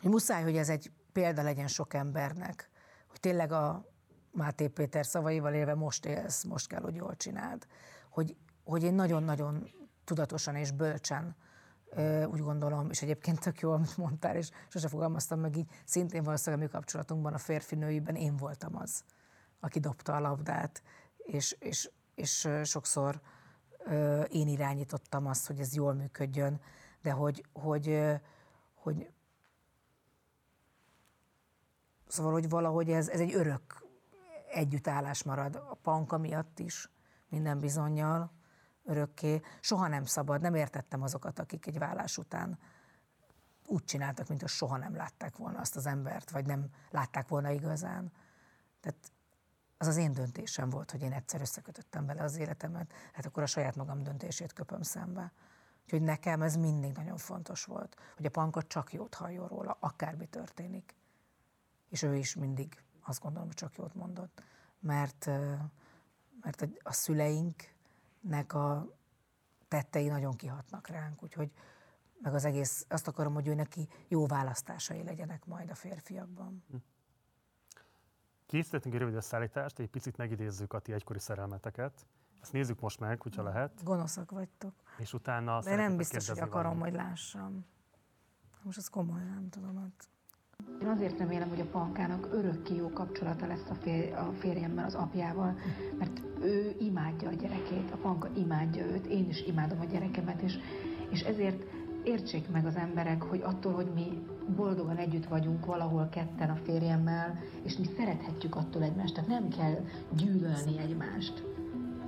hogy 0.00 0.10
muszáj, 0.10 0.42
hogy 0.42 0.56
ez 0.56 0.68
egy 0.68 0.92
példa 1.12 1.42
legyen 1.42 1.66
sok 1.66 1.94
embernek, 1.94 2.70
hogy 3.08 3.20
tényleg 3.20 3.52
a 3.52 3.84
Máté 4.30 4.68
Péter 4.68 5.06
szavaival 5.06 5.54
élve 5.54 5.74
most 5.74 6.06
élsz, 6.06 6.44
most 6.44 6.66
kell, 6.66 6.80
hogy 6.80 6.94
jól 6.94 7.16
csináld. 7.16 7.66
Hogy, 8.10 8.36
hogy 8.64 8.82
én 8.82 8.94
nagyon-nagyon 8.94 9.70
tudatosan 10.04 10.56
és 10.56 10.70
bölcsen 10.70 11.36
úgy 12.26 12.40
gondolom, 12.40 12.90
és 12.90 13.02
egyébként 13.02 13.40
tök 13.40 13.60
jó, 13.60 13.72
amit 13.72 13.96
mondtál, 13.96 14.36
és 14.36 14.50
sose 14.68 14.88
fogalmaztam 14.88 15.40
meg 15.40 15.56
így, 15.56 15.70
szintén 15.84 16.22
valószínűleg 16.22 16.64
a 16.64 16.66
mi 16.66 16.72
kapcsolatunkban, 16.72 17.32
a 17.34 17.38
férfi-nőiben 17.38 18.14
én 18.14 18.36
voltam 18.36 18.76
az, 18.76 19.04
aki 19.60 19.78
dobta 19.80 20.14
a 20.14 20.20
labdát, 20.20 20.82
és, 21.16 21.56
és, 21.58 21.90
és 22.14 22.48
sokszor 22.62 23.20
én 24.28 24.48
irányítottam 24.48 25.26
azt, 25.26 25.46
hogy 25.46 25.60
ez 25.60 25.74
jól 25.74 25.94
működjön, 25.94 26.60
de 27.02 27.10
hogy, 27.10 27.44
hogy, 27.52 28.00
hogy 28.74 29.10
Szóval, 32.12 32.32
hogy 32.32 32.48
valahogy 32.48 32.90
ez, 32.90 33.08
ez 33.08 33.20
egy 33.20 33.34
örök 33.34 33.84
együttállás 34.50 35.22
marad 35.22 35.54
a 35.54 35.78
panka 35.82 36.18
miatt 36.18 36.58
is, 36.58 36.90
minden 37.28 37.60
bizonyal 37.60 38.32
örökké. 38.84 39.40
Soha 39.60 39.88
nem 39.88 40.04
szabad, 40.04 40.40
nem 40.40 40.54
értettem 40.54 41.02
azokat, 41.02 41.38
akik 41.38 41.66
egy 41.66 41.78
vállás 41.78 42.18
után 42.18 42.58
úgy 43.66 43.84
csináltak, 43.84 44.28
mint 44.28 44.40
hogy 44.40 44.50
soha 44.50 44.76
nem 44.76 44.96
látták 44.96 45.36
volna 45.36 45.58
azt 45.58 45.76
az 45.76 45.86
embert, 45.86 46.30
vagy 46.30 46.46
nem 46.46 46.70
látták 46.90 47.28
volna 47.28 47.50
igazán. 47.50 48.12
Tehát 48.80 48.98
az 49.78 49.86
az 49.86 49.96
én 49.96 50.12
döntésem 50.12 50.70
volt, 50.70 50.90
hogy 50.90 51.02
én 51.02 51.12
egyszer 51.12 51.40
összekötöttem 51.40 52.06
vele 52.06 52.22
az 52.22 52.36
életemet, 52.36 52.92
hát 53.12 53.26
akkor 53.26 53.42
a 53.42 53.46
saját 53.46 53.76
magam 53.76 54.02
döntését 54.02 54.52
köpöm 54.52 54.82
szembe. 54.82 55.32
Úgyhogy 55.82 56.02
nekem 56.02 56.42
ez 56.42 56.56
mindig 56.56 56.92
nagyon 56.92 57.16
fontos 57.16 57.64
volt, 57.64 57.96
hogy 58.16 58.26
a 58.26 58.30
panka 58.30 58.62
csak 58.62 58.92
jót 58.92 59.14
halljon 59.14 59.48
róla, 59.48 59.76
akármi 59.80 60.26
történik. 60.26 61.00
És 61.92 62.02
ő 62.02 62.16
is 62.16 62.34
mindig 62.34 62.84
azt 63.00 63.20
gondolom, 63.20 63.46
hogy 63.46 63.56
csak 63.56 63.76
jót 63.76 63.94
mondott, 63.94 64.42
mert, 64.80 65.26
mert 66.40 66.68
a, 66.82 66.92
szüleinknek 66.92 68.54
a 68.54 68.86
tettei 69.68 70.08
nagyon 70.08 70.36
kihatnak 70.36 70.86
ránk, 70.86 71.22
úgyhogy 71.22 71.50
meg 72.20 72.34
az 72.34 72.44
egész, 72.44 72.86
azt 72.88 73.08
akarom, 73.08 73.34
hogy 73.34 73.46
ő 73.46 73.54
neki 73.54 73.88
jó 74.08 74.26
választásai 74.26 75.02
legyenek 75.02 75.44
majd 75.44 75.70
a 75.70 75.74
férfiakban. 75.74 76.64
Készítettünk 78.46 78.94
egy 78.94 79.00
rövid 79.00 79.14
összeállítást, 79.14 79.78
egy 79.78 79.90
picit 79.90 80.16
megidézzük 80.16 80.72
a 80.72 80.78
ti 80.78 80.92
egykori 80.92 81.18
szerelmeteket. 81.18 82.06
Ezt 82.40 82.52
nézzük 82.52 82.80
most 82.80 83.00
meg, 83.00 83.20
hogyha 83.20 83.42
lehet. 83.42 83.84
Gonoszak 83.84 84.30
vagytok. 84.30 84.74
És 84.98 85.12
utána 85.12 85.60
De 85.60 85.74
nem 85.74 85.96
biztos, 85.96 86.28
hogy 86.28 86.38
akarom, 86.38 86.62
valamit. 86.62 86.82
hogy 86.82 86.92
lássam. 86.92 87.66
Most 88.62 88.78
ez 88.78 88.88
komolyan, 88.88 89.26
nem 89.26 89.48
tudom. 89.48 89.76
Hát. 89.76 90.10
Én 90.82 90.88
azért 90.88 91.18
remélem, 91.18 91.48
hogy 91.48 91.60
a 91.60 91.70
pankának 91.70 92.28
örökké 92.32 92.74
jó 92.74 92.88
kapcsolata 92.88 93.46
lesz 93.46 93.70
a, 93.70 93.74
fér, 93.74 94.12
a 94.14 94.32
férjemmel, 94.38 94.84
az 94.84 94.94
apjával, 94.94 95.58
mert 95.98 96.22
ő 96.40 96.74
imádja 96.78 97.28
a 97.28 97.32
gyerekét, 97.32 97.90
a 97.90 97.96
panka 97.96 98.28
imádja 98.36 98.86
őt, 98.86 99.06
én 99.06 99.28
is 99.28 99.46
imádom 99.46 99.80
a 99.80 99.84
gyerekemet, 99.84 100.42
és, 100.42 100.58
és 101.10 101.20
ezért 101.20 101.64
értsék 102.04 102.50
meg 102.50 102.66
az 102.66 102.76
emberek, 102.76 103.22
hogy 103.22 103.40
attól, 103.44 103.72
hogy 103.72 103.90
mi 103.94 104.22
boldogan 104.56 104.96
együtt 104.96 105.26
vagyunk 105.26 105.66
valahol 105.66 106.08
ketten 106.08 106.50
a 106.50 106.58
férjemmel, 106.64 107.38
és 107.62 107.76
mi 107.76 107.84
szerethetjük 107.96 108.56
attól 108.56 108.82
egymást, 108.82 109.14
tehát 109.14 109.30
nem 109.30 109.48
kell 109.48 109.84
gyűlölni 110.16 110.78
egymást 110.78 111.42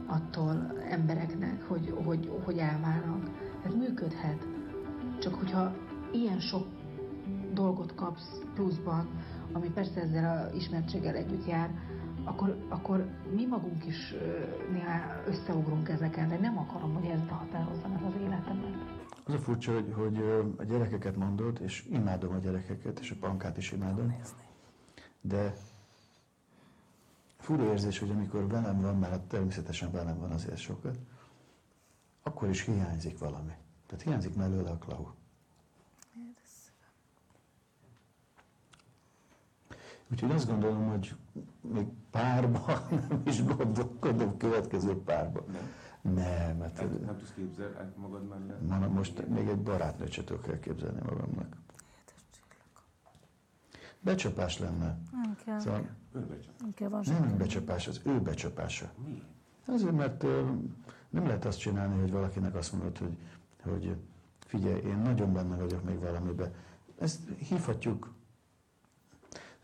attól 0.07 0.73
embereknek, 0.91 1.63
hogy, 1.69 1.95
hogy, 2.05 2.31
hogy 2.45 2.59
elválnak. 2.59 3.31
Ez 3.67 3.75
működhet. 3.75 4.47
Csak 5.19 5.35
hogyha 5.35 5.75
ilyen 6.13 6.39
sok 6.41 6.67
dolgot 7.55 7.95
kapsz 7.95 8.41
pluszban, 8.55 9.09
ami 9.53 9.71
persze 9.71 10.01
ezzel 10.01 10.51
a 10.51 10.57
ismertséggel 10.57 11.15
együtt 11.15 11.47
jár, 11.47 11.71
akkor, 12.25 12.57
akkor 12.69 13.07
mi 13.35 13.47
magunk 13.47 13.87
is 13.87 14.15
néha 14.73 15.23
összeugrunk 15.27 15.89
ezeken, 15.89 16.29
de 16.29 16.39
nem 16.39 16.59
akarom, 16.59 16.95
hogy 16.95 17.05
ez 17.05 17.21
behatározza 17.21 17.89
meg 17.89 18.03
az 18.03 18.21
életemet. 18.21 19.03
Az 19.27 19.35
a 19.35 19.39
furcsa, 19.39 19.73
hogy, 19.73 19.93
hogy 19.97 20.23
a 20.57 20.65
gyerekeket 20.65 21.17
mondod, 21.17 21.61
és 21.63 21.87
imádom 21.91 22.35
a 22.35 22.39
gyerekeket, 22.39 22.99
és 22.99 23.11
a 23.11 23.17
pankát 23.21 23.57
is 23.57 23.73
imádom. 23.73 24.17
De 25.21 25.55
fura 27.39 27.65
érzés, 27.65 27.99
hogy 27.99 28.11
amikor 28.11 28.49
velem 28.49 28.81
van, 28.81 28.99
mert 28.99 29.13
hát 29.13 29.23
természetesen 29.23 29.91
velem 29.91 30.19
van 30.19 30.31
azért 30.31 30.59
sokat, 30.59 30.99
akkor 32.23 32.49
is 32.49 32.65
hiányzik 32.65 33.19
valami. 33.19 33.53
Tehát 33.87 34.05
hiányzik 34.05 34.35
mellőle 34.35 34.71
a 34.71 34.79
Klau. 34.79 35.07
Úgyhogy 40.13 40.31
azt 40.31 40.47
gondolom, 40.49 40.89
hogy 40.89 41.15
még 41.61 41.87
párban 42.11 42.79
nem 43.09 43.23
is 43.25 43.45
gondolkodom 43.45 44.37
következő 44.37 45.03
párban. 45.03 45.43
Nem. 45.53 45.71
Nem, 46.15 46.61
hát, 46.61 46.77
Nem, 46.77 47.01
nem 47.07 47.19
tudsz 47.19 47.33
képzelni 47.35 47.93
magad 47.97 48.29
mellett? 48.29 48.69
Na, 48.69 48.89
most 48.89 49.29
még 49.29 49.49
egy 49.49 49.63
barátnőt 49.63 50.11
se 50.13 50.25
tudok 50.25 50.49
elképzelni 50.49 51.01
magamnak. 51.01 51.57
Becsapás 54.01 54.59
lenne. 54.59 54.99
Nem 55.13 55.37
kell. 55.45 55.59
Szóval 55.59 55.87
Nem 56.13 56.91
van 56.91 57.05
nem 57.07 57.37
becsapás, 57.37 57.89
az 57.89 58.01
ő 58.05 58.21
becsapása. 58.21 58.93
Miért? 59.05 59.25
Azért, 59.67 59.93
mert 59.97 60.23
nem 61.11 61.27
lehet 61.27 61.45
azt 61.45 61.59
csinálni, 61.59 62.01
hogy 62.01 62.11
valakinek 62.11 62.55
azt 62.55 62.73
mondod, 62.73 62.99
hogy, 62.99 63.17
hogy 63.63 63.97
figyelj, 64.47 64.81
én 64.81 64.97
nagyon 64.99 65.33
benne 65.33 65.57
vagyok 65.57 65.85
még 65.85 65.99
valamiben. 65.99 66.55
Ezt 66.99 67.29
hívhatjuk, 67.29 68.14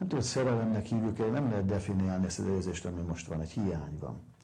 nem 0.00 0.08
tudod, 0.08 0.24
szerelemnek 0.24 0.84
hívjuk 0.84 1.18
el, 1.18 1.28
nem 1.28 1.50
lehet 1.50 1.64
definiálni 1.64 2.26
ezt 2.26 2.38
az 2.38 2.46
érzést, 2.46 2.84
ami 2.84 3.00
most 3.00 3.26
van, 3.26 3.40
egy 3.40 3.50
hiány 3.50 3.98
van. 3.98 4.34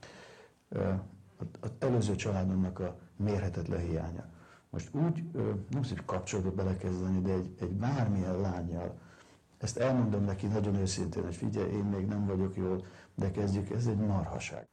Az 1.61 1.73
előző 1.79 2.15
családomnak 2.15 2.79
a 2.79 2.99
mérhetetlen 3.17 3.81
hiánya. 3.81 4.25
Most 4.71 4.95
úgy, 4.95 5.23
nem 5.33 5.65
tudom, 5.69 5.83
hogy 5.83 6.05
kapcsolatba 6.05 6.51
belekezdeni, 6.51 7.21
de 7.21 7.33
egy, 7.33 7.55
egy 7.61 7.73
bármilyen 7.73 8.41
lányjal 8.41 8.99
ezt 9.59 9.79
elmondom 9.79 10.25
neki 10.25 10.47
nagyon 10.47 10.75
őszintén, 10.75 11.23
hogy 11.23 11.37
figyelj, 11.37 11.73
én 11.73 11.85
még 11.85 12.07
nem 12.07 12.27
vagyok 12.27 12.57
jól, 12.57 12.87
de 13.15 13.31
kezdjük, 13.31 13.71
ez 13.71 13.87
egy 13.87 13.97
marhaság. 13.97 14.69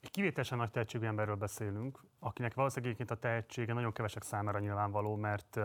Egy 0.00 0.10
kivételesen 0.10 0.58
nagy 0.58 0.70
tehetségű 0.70 1.06
emberről 1.06 1.34
beszélünk, 1.34 2.04
akinek 2.18 2.54
valószínűleg 2.54 3.10
a 3.10 3.14
tehetsége 3.14 3.72
nagyon 3.72 3.92
kevesek 3.92 4.22
számára 4.22 4.58
nyilvánvaló, 4.58 5.16
mert 5.16 5.58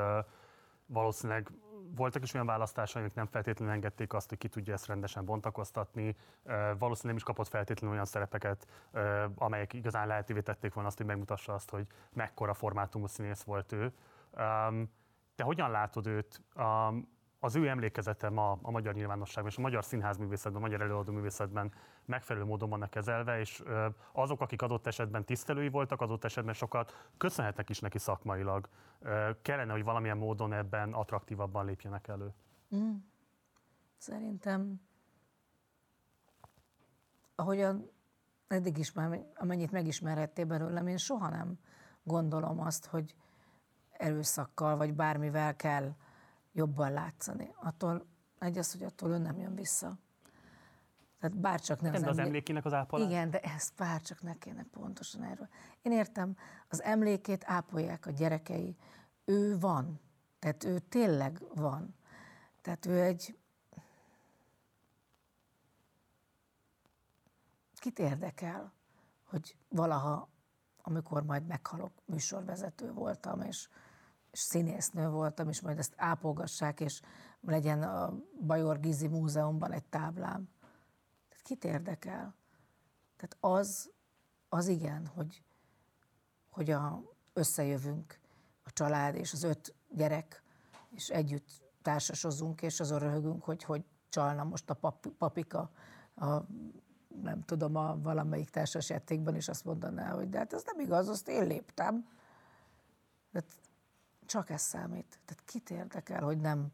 valószínűleg 0.86 1.52
voltak 1.96 2.24
is 2.24 2.34
olyan 2.34 2.46
választásai, 2.46 3.02
amik 3.02 3.16
nem 3.16 3.26
feltétlenül 3.26 3.74
engedték 3.74 4.14
azt, 4.14 4.30
hogy 4.30 4.38
ki 4.38 4.48
tudja 4.48 4.74
ezt 4.74 4.88
rendesen 4.88 5.26
bontakoztatni. 5.26 6.16
Valószínűleg 6.44 7.04
nem 7.04 7.16
is 7.16 7.24
kapott 7.24 7.48
feltétlenül 7.48 7.94
olyan 7.94 8.06
szerepeket, 8.06 8.68
amelyek 9.36 9.74
igazán 9.74 10.08
lehetővé 10.08 10.42
tették 10.42 10.74
volna 10.74 10.90
azt, 10.90 10.98
hogy 10.98 11.06
megmutassa 11.06 11.54
azt, 11.54 11.70
hogy 11.70 11.88
mekkora 12.14 12.54
formátumú 12.54 13.08
színész 13.08 13.44
volt 13.44 13.72
ő. 13.72 13.94
Te 15.36 15.44
hogyan 15.44 15.72
látod 15.72 16.08
őt? 16.08 16.42
Az 17.46 17.56
ő 17.56 17.68
emlékezete 17.68 18.30
ma 18.30 18.60
a 18.62 18.72
magyar 18.72 18.94
nyilvánosságban 18.94 19.52
és 19.52 19.58
a 19.58 19.62
magyar 19.62 19.84
színházművészetben, 19.84 20.62
a 20.62 20.66
magyar 20.66 20.82
előadóművészetben 20.82 21.72
megfelelő 22.06 22.46
módon 22.46 22.70
vannak 22.70 22.90
kezelve, 22.90 23.40
és 23.40 23.64
azok, 24.12 24.42
akik 24.42 24.62
adott 24.62 24.88
esetben 24.88 25.26
tisztelői 25.26 25.70
voltak, 25.70 26.02
adott 26.02 26.24
esetben 26.24 26.54
sokat 26.54 27.10
köszönhetnek 27.18 27.70
is 27.70 27.80
neki 27.80 27.98
szakmailag. 27.98 28.70
Kellene, 29.42 29.72
hogy 29.72 29.84
valamilyen 29.84 30.18
módon 30.18 30.54
ebben 30.54 30.94
attraktívabban 30.94 31.66
lépjenek 31.66 32.08
elő. 32.08 32.34
Mm. 32.76 32.96
Szerintem, 33.98 34.82
ahogyan 37.36 37.90
eddig 38.48 38.78
is 38.78 38.94
már, 38.94 39.26
amennyit 39.36 39.72
megismerhettél 39.72 40.46
belőlem, 40.46 40.88
én 40.88 40.98
soha 40.98 41.30
nem 41.30 41.60
gondolom 42.04 42.60
azt, 42.60 42.86
hogy 42.86 43.16
erőszakkal 43.92 44.78
vagy 44.78 44.94
bármivel 44.94 45.56
kell 45.56 45.96
jobban 46.56 46.92
látszani. 46.92 47.54
Attól 47.56 48.06
egy 48.40 48.58
az, 48.58 48.72
hogy 48.72 48.84
attól 48.84 49.12
ő 49.12 49.18
nem 49.18 49.40
jön 49.40 49.56
vissza. 49.56 49.98
Tehát 51.20 51.38
bárcsak 51.38 51.82
nem 51.82 51.92
Nem, 51.92 52.02
de 52.02 52.10
az 52.10 52.18
emlékének 52.18 52.66
az 52.66 52.74
ápolás? 52.74 53.08
Igen, 53.08 53.30
de 53.30 53.40
ezt 53.40 53.76
bárcsak 53.76 54.22
ne 54.22 54.38
kéne 54.38 54.64
pontosan 54.72 55.24
erről. 55.24 55.48
Én 55.82 55.92
értem, 55.92 56.38
az 56.68 56.82
emlékét 56.82 57.44
ápolják 57.48 58.06
a 58.06 58.12
gyerekei. 58.12 58.78
Ő 59.26 59.60
van. 59.60 60.00
Tehát 60.40 60.64
ő 60.64 60.80
tényleg 60.80 61.42
van. 61.54 61.96
Tehát 62.62 62.86
ő 62.86 63.02
egy... 63.02 63.38
Kit 67.74 68.00
érdekel, 68.00 68.74
hogy 69.24 69.58
valaha, 69.70 70.30
amikor 70.82 71.24
majd 71.24 71.46
meghalok, 71.46 71.92
műsorvezető 72.06 72.92
voltam, 72.94 73.42
és 73.42 73.70
és 74.36 74.42
színésznő 74.42 75.10
voltam, 75.10 75.50
és 75.50 75.62
majd 75.62 75.78
ezt 75.78 75.94
ápolgassák, 75.96 76.80
és 76.80 77.02
legyen 77.42 77.84
a 77.84 78.14
Bajor 78.46 78.80
Gizi 78.80 79.08
Múzeumban 79.08 79.72
egy 79.72 79.84
táblám. 79.84 80.50
Tehát 81.30 81.44
kit 81.44 81.64
érdekel? 81.64 82.36
Tehát 83.16 83.38
az, 83.40 83.92
az 84.50 84.68
igen, 84.68 85.08
hogy, 85.08 85.44
hogy 86.50 86.72
a, 86.72 87.02
összejövünk, 87.34 88.20
a 88.64 88.72
család 88.72 89.16
és 89.16 89.34
az 89.34 89.44
öt 89.44 89.76
gyerek, 89.90 90.44
és 90.90 91.10
együtt 91.10 91.50
társasozunk, 91.82 92.62
és 92.62 92.80
azon 92.80 93.00
röhögünk, 93.00 93.44
hogy 93.44 93.64
hogy 93.64 93.86
csalna 94.10 94.44
most 94.44 94.70
a 94.70 94.74
pap, 94.74 95.08
papika 95.08 95.72
a, 96.16 96.26
nem 97.22 97.44
tudom, 97.46 97.76
a 97.76 98.02
valamelyik 98.02 98.50
társasjátékban, 98.50 99.36
és 99.36 99.48
azt 99.48 99.66
mondaná, 99.66 100.12
hogy 100.12 100.30
de 100.30 100.38
hát 100.38 100.54
ez 100.54 100.64
nem 100.66 100.80
igaz, 100.80 101.08
azt 101.08 101.28
én 101.28 101.48
léptem. 101.48 102.08
Tehát 103.32 103.50
csak 104.26 104.50
ez 104.50 104.62
számít. 104.62 105.20
Tehát 105.26 105.44
kit 105.46 105.70
érdekel, 105.70 106.24
hogy 106.24 106.38
nem 106.38 106.72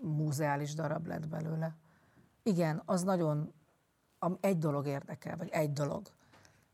múzeális 0.00 0.74
darab 0.74 1.06
lett 1.06 1.28
belőle. 1.28 1.76
Igen, 2.42 2.82
az 2.84 3.02
nagyon, 3.02 3.52
egy 4.40 4.58
dolog 4.58 4.86
érdekel, 4.86 5.36
vagy 5.36 5.48
egy 5.48 5.72
dolog. 5.72 6.06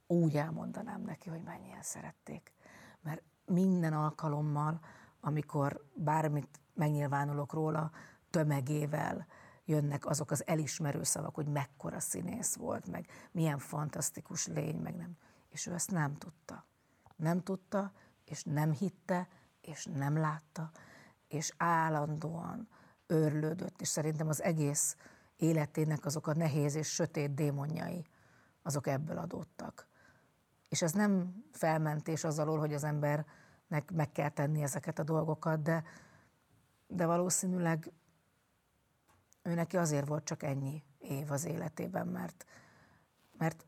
Úgy 0.06 0.36
elmondanám 0.36 1.02
neki, 1.02 1.28
hogy 1.28 1.42
mennyien 1.42 1.82
szerették. 1.82 2.52
Mert 3.00 3.22
minden 3.44 3.92
alkalommal, 3.92 4.80
amikor 5.20 5.84
bármit 5.94 6.60
megnyilvánulok 6.74 7.52
róla, 7.52 7.90
tömegével 8.30 9.26
jönnek 9.64 10.06
azok 10.06 10.30
az 10.30 10.46
elismerő 10.46 11.02
szavak, 11.02 11.34
hogy 11.34 11.46
mekkora 11.46 12.00
színész 12.00 12.54
volt, 12.56 12.88
meg 12.90 13.06
milyen 13.32 13.58
fantasztikus 13.58 14.46
lény, 14.46 14.76
meg 14.76 14.96
nem. 14.96 15.16
És 15.48 15.66
ő 15.66 15.72
ezt 15.72 15.90
nem 15.90 16.14
tudta. 16.14 16.66
Nem 17.16 17.42
tudta, 17.42 17.92
és 18.24 18.42
nem 18.42 18.72
hitte, 18.72 19.28
és 19.66 19.84
nem 19.84 20.16
látta, 20.16 20.70
és 21.28 21.52
állandóan 21.56 22.68
örlődött, 23.06 23.80
és 23.80 23.88
szerintem 23.88 24.28
az 24.28 24.42
egész 24.42 24.96
életének 25.36 26.04
azok 26.04 26.26
a 26.26 26.34
nehéz 26.34 26.74
és 26.74 26.88
sötét 26.88 27.34
démonjai, 27.34 28.06
azok 28.62 28.86
ebből 28.86 29.18
adódtak. 29.18 29.86
És 30.68 30.82
ez 30.82 30.92
nem 30.92 31.44
felmentés 31.52 32.24
az 32.24 32.38
alól, 32.38 32.58
hogy 32.58 32.74
az 32.74 32.84
embernek 32.84 33.90
meg 33.92 34.12
kell 34.12 34.28
tenni 34.28 34.62
ezeket 34.62 34.98
a 34.98 35.02
dolgokat, 35.02 35.62
de, 35.62 35.84
de 36.86 37.06
valószínűleg 37.06 37.92
ő 39.42 39.54
neki 39.54 39.76
azért 39.76 40.08
volt 40.08 40.24
csak 40.24 40.42
ennyi 40.42 40.82
év 40.98 41.30
az 41.30 41.44
életében, 41.44 42.06
mert, 42.06 42.46
mert, 43.38 43.66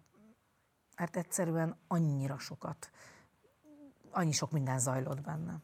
mert 0.97 1.16
egyszerűen 1.16 1.77
annyira 1.86 2.39
sokat, 2.39 2.90
annyi 4.10 4.32
sok 4.32 4.51
minden 4.51 4.78
zajlott 4.78 5.20
benne. 5.20 5.60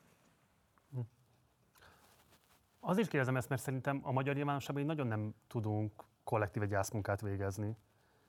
Azért 2.85 3.09
kérdezem 3.09 3.37
ezt, 3.37 3.49
mert 3.49 3.61
szerintem 3.61 4.01
a 4.03 4.13
magyar 4.13 4.35
nyilvánosságban 4.35 4.85
nagyon 4.85 5.07
nem 5.07 5.35
tudunk 5.47 6.05
kollektíve 6.25 6.67
gyászmunkát 6.67 7.21
végezni, 7.21 7.77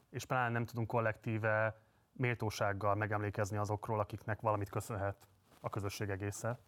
és 0.10 0.26
pláne 0.26 0.50
nem 0.50 0.66
tudunk 0.66 0.88
kollektíve 0.88 1.82
méltósággal 2.12 2.96
megemlékezni 2.96 3.58
azokról, 3.58 4.00
akiknek 4.00 4.42
valamit 4.42 4.70
köszönhet 4.70 5.28
a 5.60 5.70
közösség 5.70 6.10
egésze. 6.10 6.60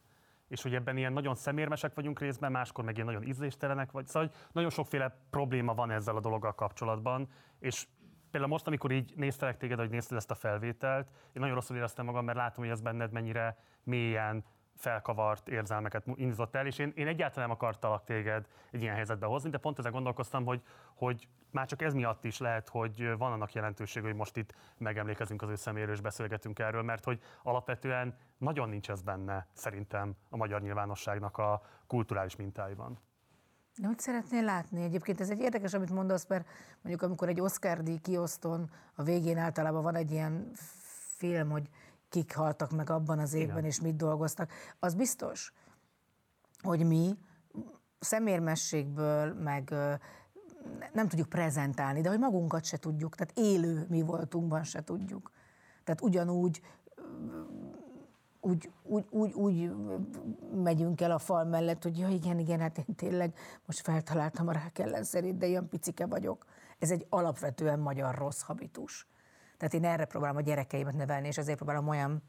És 0.48 0.62
hogy 0.62 0.76
ebben 0.76 0.98
ilyen 0.98 1.14
nagyon 1.14 1.36
szemérmesek 1.36 1.94
vagyunk 1.94 2.20
részben, 2.20 2.52
máskor 2.52 2.84
meg 2.84 2.94
ilyen 2.95 3.06
nagyon 3.06 3.24
ízléstelenek 3.24 3.91
vagy. 3.91 4.07
Szóval 4.07 4.28
hogy 4.28 4.38
nagyon 4.52 4.70
sokféle 4.70 5.18
probléma 5.30 5.74
van 5.74 5.91
ezzel 5.91 6.16
a 6.16 6.20
dologgal 6.20 6.56
kapcsolatban, 6.56 7.30
és 7.60 7.88
például 8.32 8.53
most, 8.53 8.68
amikor 8.68 8.91
így 8.91 9.14
néztelek 9.16 9.57
téged, 9.57 9.80
hogy 9.80 9.90
nézted 9.90 10.18
ezt 10.18 10.32
a 10.32 10.36
felvételt, 10.36 11.10
én 11.10 11.32
nagyon 11.34 11.56
rosszul 11.56 11.78
éreztem 11.78 12.06
magam, 12.06 12.26
mert 12.26 12.38
látom, 12.38 12.64
hogy 12.64 12.74
ez 12.74 12.82
benned 12.82 13.12
mennyire 13.12 13.57
mélyen 13.84 14.45
felkavart 14.76 15.47
érzelmeket 15.47 16.03
indított 16.15 16.56
el, 16.56 16.65
és 16.65 16.77
én, 16.77 16.93
én 16.95 17.07
egyáltalán 17.07 17.47
nem 17.47 17.57
akartalak 17.57 18.03
téged 18.03 18.47
egy 18.72 18.81
ilyen 18.81 18.95
helyzetbe 18.95 19.26
hozni, 19.26 19.49
de 19.49 19.57
pont 19.57 19.80
ezen 19.80 19.91
gondolkoztam, 19.91 20.45
hogy, 20.45 20.61
hogy 20.93 21.27
már 21.52 21.68
csak 21.68 21.81
ez 21.81 21.93
miatt 21.93 22.23
is 22.23 22.39
lehet, 22.39 22.69
hogy 22.69 23.18
van 23.18 23.31
annak 23.31 23.53
jelentőség, 23.53 24.03
hogy 24.03 24.15
most 24.15 24.38
itt 24.38 24.56
megemlékezünk 24.77 25.41
az 25.41 25.49
ő 25.49 25.56
személyről 25.56 25.93
és 25.93 26.02
beszélgetünk 26.02 26.60
erről, 26.60 26.81
mert 26.81 27.03
hogy 27.03 27.19
alapvetően 27.43 28.15
nagyon 28.38 28.69
nincs 28.69 28.89
ez 28.89 29.02
benne 29.02 29.47
szerintem 29.53 30.15
a 30.30 30.38
magyar 30.38 30.61
nyilvánosságnak 30.61 31.38
a 31.38 31.61
kulturális 31.88 32.35
mintáiban. 32.35 32.99
De 33.77 33.88
hogy 33.88 33.99
szeretnél 33.99 34.43
látni? 34.43 34.84
Egyébként 34.84 35.22
ez 35.22 35.30
egy 35.30 35.39
érdekes, 35.39 35.73
amit 35.73 35.91
mondasz, 35.91 36.27
mert 36.27 36.47
mondjuk 36.81 37.02
amikor 37.02 37.30
egy 37.30 37.41
Oscar-díj 37.41 37.97
kiosztón 37.97 38.69
a 38.95 39.03
végén 39.03 39.38
általában 39.38 39.84
van 39.84 39.95
egy 39.95 40.11
ilyen 40.11 40.52
film, 41.18 41.49
hogy 41.49 41.69
kik 42.16 42.36
haltak 42.36 42.72
meg 42.72 42.90
abban 42.90 43.20
az 43.20 43.34
évben, 43.34 43.58
Igen. 43.58 43.70
és 43.70 43.82
mit 43.82 43.96
dolgoztak. 43.96 44.52
Az 44.80 44.94
biztos, 44.94 45.54
hogy 46.62 46.86
mi 46.86 47.18
szemérmességből, 48.00 49.34
meg 49.34 49.70
nem 50.94 51.08
tudjuk 51.08 51.30
prezentálni, 51.30 52.02
de 52.02 52.10
hogy 52.10 52.20
magunkat 52.20 52.64
se 52.64 52.78
tudjuk, 52.78 53.16
tehát 53.16 53.38
élő 53.38 53.86
mi 53.90 54.02
voltunkban 54.02 54.64
se 54.64 54.84
tudjuk. 54.84 55.32
Tehát 55.84 56.02
ugyanúgy 56.02 56.62
úgy, 58.40 58.72
úgy, 58.84 59.06
úgy, 59.10 59.34
úgy 59.34 59.72
megyünk 60.64 61.02
el 61.02 61.12
a 61.12 61.20
fal 61.20 61.44
mellett, 61.44 61.84
hogy 61.84 61.98
ja, 61.98 62.08
igen, 62.08 62.40
igen, 62.40 62.60
hát 62.60 62.78
én 62.78 62.96
tényleg 62.96 63.38
most 63.66 63.80
feltaláltam 63.80 64.48
a 64.48 64.52
rák 64.52 64.80
ellenszerét, 64.80 65.38
de 65.38 65.46
ilyen 65.46 65.70
picike 65.70 66.06
vagyok. 66.06 66.46
Ez 66.80 66.92
egy 66.92 67.06
alapvetően 67.10 67.80
magyar 67.80 68.16
rossz 68.16 68.42
habitus. 68.42 69.08
Tehát 69.57 69.73
én 69.73 69.86
erre 69.86 70.06
próbálom 70.06 70.36
a 70.36 70.41
gyerekeimet 70.41 70.95
nevelni, 70.95 71.27
és 71.27 71.38
ezért 71.38 71.57
próbálom 71.57 71.88
olyan 71.88 72.23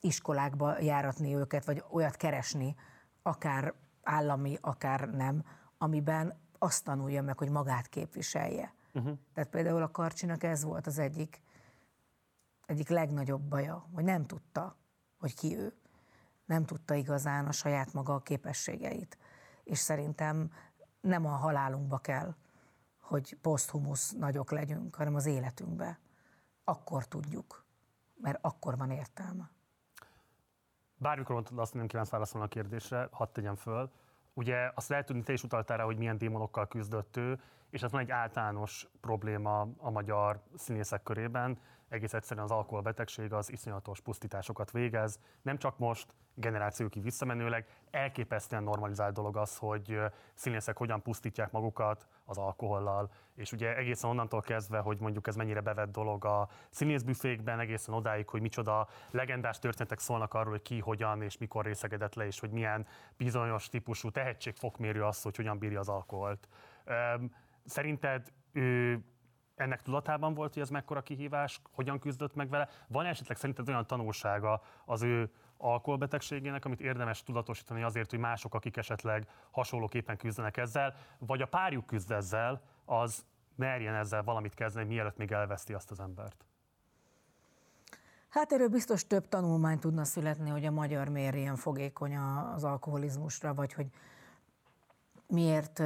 iskolákba 0.00 0.80
járatni 0.80 1.34
őket, 1.34 1.64
vagy 1.64 1.84
olyat 1.90 2.16
keresni, 2.16 2.76
akár 3.22 3.74
állami, 4.02 4.58
akár 4.60 5.10
nem, 5.10 5.44
amiben 5.78 6.38
azt 6.58 6.84
tanulja 6.84 7.22
meg, 7.22 7.38
hogy 7.38 7.50
magát 7.50 7.88
képviselje. 7.88 8.74
Uh-huh. 8.94 9.18
Tehát 9.34 9.50
például 9.50 9.82
a 9.82 9.90
Karcsinak 9.90 10.42
ez 10.42 10.64
volt 10.64 10.86
az 10.86 10.98
egyik, 10.98 11.42
egyik 12.66 12.88
legnagyobb 12.88 13.42
baja, 13.42 13.86
hogy 13.94 14.04
nem 14.04 14.26
tudta, 14.26 14.76
hogy 15.18 15.34
ki 15.34 15.58
ő. 15.58 15.72
Nem 16.44 16.64
tudta 16.64 16.94
igazán 16.94 17.46
a 17.46 17.52
saját 17.52 17.92
maga 17.92 18.14
a 18.14 18.20
képességeit. 18.20 19.18
És 19.64 19.78
szerintem 19.78 20.50
nem 21.00 21.26
a 21.26 21.30
halálunkba 21.30 21.98
kell, 21.98 22.34
hogy 23.00 23.36
poszthumusz 23.40 24.10
nagyok 24.10 24.50
legyünk, 24.50 24.94
hanem 24.94 25.14
az 25.14 25.26
életünkbe 25.26 25.98
akkor 26.64 27.06
tudjuk, 27.06 27.64
mert 28.20 28.38
akkor 28.40 28.76
van 28.76 28.90
értelme. 28.90 29.50
Bármikor 30.96 31.34
mondtad 31.34 31.58
azt, 31.58 31.74
nem 31.74 31.86
kívánsz 31.86 32.10
válaszolni 32.10 32.46
a 32.46 32.48
kérdésre, 32.48 33.08
hadd 33.10 33.28
tegyem 33.32 33.54
föl. 33.54 33.90
ugye 34.34 34.70
azt 34.74 34.88
lehet 34.88 35.06
tudni, 35.06 35.22
te 35.22 35.32
is 35.32 35.42
utaltál 35.42 35.76
rá, 35.76 35.84
hogy 35.84 35.96
milyen 35.96 36.18
démonokkal 36.18 36.68
küzdött 36.68 37.16
ő, 37.16 37.40
és 37.70 37.82
ez 37.82 37.90
van 37.90 38.00
egy 38.00 38.10
általános 38.10 38.88
probléma 39.00 39.60
a 39.76 39.90
magyar 39.90 40.42
színészek 40.54 41.02
körében. 41.02 41.58
Egész 41.92 42.12
egyszerűen 42.12 42.44
az 42.44 42.50
alkoholbetegség 42.50 43.32
az 43.32 43.52
iszonyatos 43.52 44.00
pusztításokat 44.00 44.70
végez. 44.70 45.18
Nem 45.42 45.58
csak 45.58 45.78
most, 45.78 46.14
generációkig 46.34 47.02
visszamenőleg 47.02 47.66
elképesztően 47.90 48.62
normalizált 48.62 49.14
dolog 49.14 49.36
az, 49.36 49.56
hogy 49.56 50.00
színészek 50.34 50.76
hogyan 50.76 51.02
pusztítják 51.02 51.50
magukat 51.50 52.06
az 52.24 52.38
alkohollal, 52.38 53.10
és 53.34 53.52
ugye 53.52 53.76
egészen 53.76 54.10
onnantól 54.10 54.40
kezdve, 54.40 54.78
hogy 54.78 54.98
mondjuk 55.00 55.26
ez 55.26 55.36
mennyire 55.36 55.60
bevett 55.60 55.92
dolog 55.92 56.24
a 56.24 56.48
színészbüfékben, 56.70 57.60
egészen 57.60 57.94
odáig, 57.94 58.28
hogy 58.28 58.40
micsoda 58.40 58.88
legendás 59.10 59.58
történetek 59.58 59.98
szólnak 59.98 60.34
arról, 60.34 60.50
hogy 60.50 60.62
ki, 60.62 60.78
hogyan 60.78 61.22
és 61.22 61.38
mikor 61.38 61.64
részegedett 61.64 62.14
le, 62.14 62.26
és 62.26 62.40
hogy 62.40 62.50
milyen 62.50 62.86
bizonyos 63.16 63.68
típusú 63.68 64.10
tehetségfokmérő 64.10 65.04
az, 65.04 65.22
hogy 65.22 65.36
hogyan 65.36 65.58
bírja 65.58 65.80
az 65.80 65.88
alkoholt. 65.88 66.48
Szerinted 67.64 68.32
ő 68.52 69.04
ennek 69.62 69.82
tudatában 69.82 70.34
volt, 70.34 70.52
hogy 70.52 70.62
ez 70.62 70.68
mekkora 70.68 71.02
kihívás, 71.02 71.60
hogyan 71.72 71.98
küzdött 71.98 72.34
meg 72.34 72.48
vele? 72.48 72.68
Van 72.86 73.06
esetleg 73.06 73.36
szerinted 73.36 73.68
olyan 73.68 73.86
tanulsága 73.86 74.62
az 74.84 75.02
ő 75.02 75.30
alkoholbetegségének, 75.56 76.64
amit 76.64 76.80
érdemes 76.80 77.22
tudatosítani 77.22 77.82
azért, 77.82 78.10
hogy 78.10 78.18
mások, 78.18 78.54
akik 78.54 78.76
esetleg 78.76 79.28
hasonlóképpen 79.50 80.16
küzdenek 80.16 80.56
ezzel, 80.56 80.94
vagy 81.18 81.42
a 81.42 81.46
párjuk 81.46 81.86
küzd 81.86 82.10
ezzel, 82.10 82.62
az 82.84 83.24
merjen 83.54 83.94
ezzel 83.94 84.22
valamit 84.22 84.54
kezdeni, 84.54 84.86
mielőtt 84.86 85.16
még 85.16 85.32
elveszti 85.32 85.72
azt 85.72 85.90
az 85.90 86.00
embert. 86.00 86.44
Hát 88.28 88.52
erről 88.52 88.68
biztos 88.68 89.06
több 89.06 89.28
tanulmány 89.28 89.78
tudna 89.78 90.04
születni, 90.04 90.50
hogy 90.50 90.64
a 90.64 90.70
magyar 90.70 91.08
miért 91.08 91.34
ilyen 91.34 91.56
fogékony 91.56 92.16
az 92.16 92.64
alkoholizmusra, 92.64 93.54
vagy 93.54 93.72
hogy 93.72 93.86
miért 95.26 95.80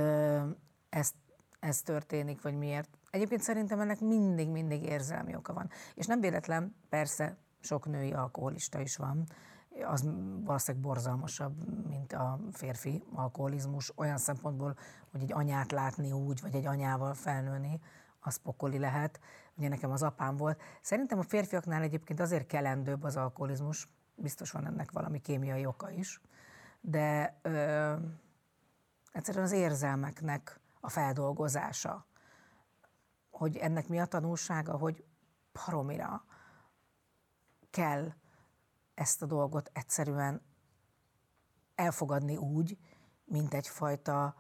ez, 0.89 1.13
ez 1.61 1.83
történik, 1.83 2.43
vagy 2.43 2.55
miért. 2.55 2.89
Egyébként 3.17 3.43
szerintem 3.43 3.81
ennek 3.81 4.01
mindig-mindig 4.01 4.83
érzelmi 4.83 5.37
oka 5.37 5.53
van. 5.53 5.71
És 5.95 6.07
nem 6.07 6.21
véletlen, 6.21 6.77
persze 6.89 7.37
sok 7.61 7.87
női 7.87 8.13
alkoholista 8.13 8.81
is 8.81 8.97
van, 8.97 9.25
az 9.85 10.09
valószínűleg 10.45 10.87
borzalmasabb, 10.87 11.87
mint 11.89 12.13
a 12.13 12.39
férfi 12.53 13.03
alkoholizmus, 13.13 13.93
olyan 13.95 14.19
szempontból, 14.19 14.77
hogy 15.11 15.23
egy 15.23 15.33
anyát 15.33 15.73
látni 15.73 16.13
úgy, 16.13 16.41
vagy 16.41 16.55
egy 16.55 16.67
anyával 16.67 17.15
felnőni, 17.15 17.81
az 18.21 18.37
pokoli 18.37 18.79
lehet. 18.79 19.21
Ugye 19.55 19.69
nekem 19.69 19.91
az 19.91 20.03
apám 20.03 20.37
volt. 20.37 20.61
Szerintem 20.83 21.19
a 21.19 21.23
férfiaknál 21.23 21.83
egyébként 21.83 22.21
azért 22.21 22.47
kelendőbb 22.47 23.03
az 23.03 23.17
alkoholizmus, 23.17 23.89
biztos 24.15 24.51
van 24.51 24.67
ennek 24.67 24.93
valami 24.93 25.21
kémiai 25.21 25.67
oka 25.67 25.91
is, 25.91 26.21
de 26.81 27.39
ö, 27.43 27.93
egyszerűen 29.13 29.45
az 29.45 29.53
érzelmeknek 29.53 30.61
a 30.81 30.89
feldolgozása, 30.89 32.07
hogy 33.37 33.57
ennek 33.57 33.89
mi 33.89 33.99
a 33.99 34.07
tanulsága, 34.07 34.77
hogy 34.77 35.05
paromira 35.53 36.25
kell 37.71 38.13
ezt 38.95 39.23
a 39.23 39.27
dolgot 39.27 39.71
egyszerűen 39.73 40.43
elfogadni 41.75 42.37
úgy, 42.37 42.79
mint 43.25 43.55
egyfajta 43.55 44.35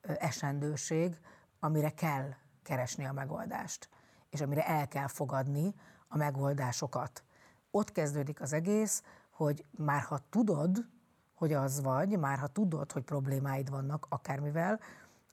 esendőség, 0.00 1.20
amire 1.60 1.90
kell 1.90 2.34
keresni 2.62 3.04
a 3.04 3.12
megoldást, 3.12 3.88
és 4.30 4.40
amire 4.40 4.66
el 4.66 4.88
kell 4.88 5.08
fogadni 5.08 5.74
a 6.08 6.16
megoldásokat. 6.16 7.24
Ott 7.70 7.92
kezdődik 7.92 8.40
az 8.40 8.52
egész, 8.52 9.02
hogy 9.30 9.64
már 9.70 10.02
ha 10.02 10.18
tudod, 10.30 10.88
hogy 11.34 11.52
az 11.52 11.82
vagy, 11.82 12.18
már 12.18 12.38
ha 12.38 12.46
tudod, 12.46 12.92
hogy 12.92 13.02
problémáid 13.02 13.70
vannak 13.70 14.06
akármivel, 14.08 14.80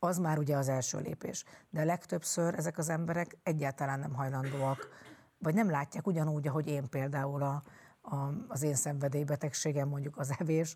az 0.03 0.17
már 0.17 0.37
ugye 0.37 0.57
az 0.57 0.67
első 0.67 0.99
lépés. 0.99 1.45
De 1.69 1.83
legtöbbször 1.83 2.53
ezek 2.53 2.77
az 2.77 2.89
emberek 2.89 3.37
egyáltalán 3.43 3.99
nem 3.99 4.13
hajlandóak, 4.13 4.89
vagy 5.37 5.53
nem 5.53 5.69
látják 5.69 6.07
ugyanúgy, 6.07 6.47
ahogy 6.47 6.67
én 6.67 6.89
például 6.89 7.41
a, 7.43 7.63
a, 8.01 8.15
az 8.47 8.61
én 8.61 8.75
szenvedélybetegségem, 8.75 9.87
mondjuk 9.87 10.17
az 10.17 10.33
evés. 10.37 10.75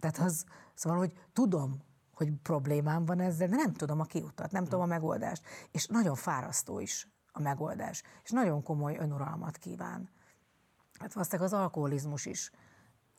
Tehát 0.00 0.18
az, 0.18 0.44
szóval, 0.74 0.98
hogy 0.98 1.12
tudom, 1.32 1.82
hogy 2.12 2.32
problémám 2.42 3.04
van 3.04 3.20
ezzel, 3.20 3.48
de 3.48 3.56
nem 3.56 3.72
tudom 3.72 4.00
a 4.00 4.04
kiutat, 4.04 4.50
nem 4.50 4.64
tudom 4.64 4.80
a 4.80 4.86
megoldást. 4.86 5.46
És 5.70 5.86
nagyon 5.86 6.14
fárasztó 6.14 6.80
is 6.80 7.08
a 7.32 7.40
megoldás. 7.40 8.02
És 8.24 8.30
nagyon 8.30 8.62
komoly 8.62 8.96
önuralmat 8.96 9.56
kíván. 9.56 10.10
Hát 10.98 11.12
valószínűleg 11.12 11.52
az 11.52 11.58
alkoholizmus 11.58 12.26
is 12.26 12.50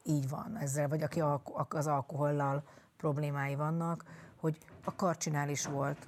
így 0.03 0.29
van 0.29 0.57
ezzel, 0.57 0.87
vagy 0.87 1.01
aki 1.01 1.21
az 1.69 1.87
alkohollal 1.87 2.63
problémái 2.97 3.55
vannak, 3.55 4.03
hogy 4.39 4.57
a 4.83 4.95
karcsinál 4.95 5.49
is 5.49 5.65
volt, 5.65 6.07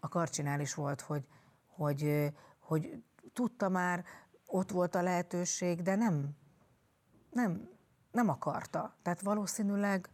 a 0.00 0.08
karcsinál 0.08 0.60
is 0.60 0.74
volt, 0.74 1.00
hogy, 1.00 1.26
hogy, 1.66 2.32
hogy 2.58 3.02
tudta 3.32 3.68
már, 3.68 4.04
ott 4.46 4.70
volt 4.70 4.94
a 4.94 5.02
lehetőség, 5.02 5.82
de 5.82 5.94
nem, 5.94 6.36
nem, 7.30 7.68
nem 8.12 8.28
akarta. 8.28 8.96
Tehát 9.02 9.20
valószínűleg, 9.20 10.08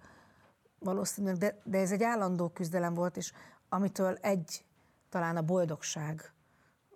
valószínűleg 0.79 1.37
de, 1.37 1.61
de 1.65 1.79
ez 1.79 1.93
egy 1.93 2.03
állandó 2.03 2.49
küzdelem 2.49 2.95
volt, 2.95 3.17
és 3.17 3.33
amitől 3.69 4.15
egy, 4.15 4.65
talán 5.09 5.37
a 5.37 5.43
boldogság, 5.43 6.33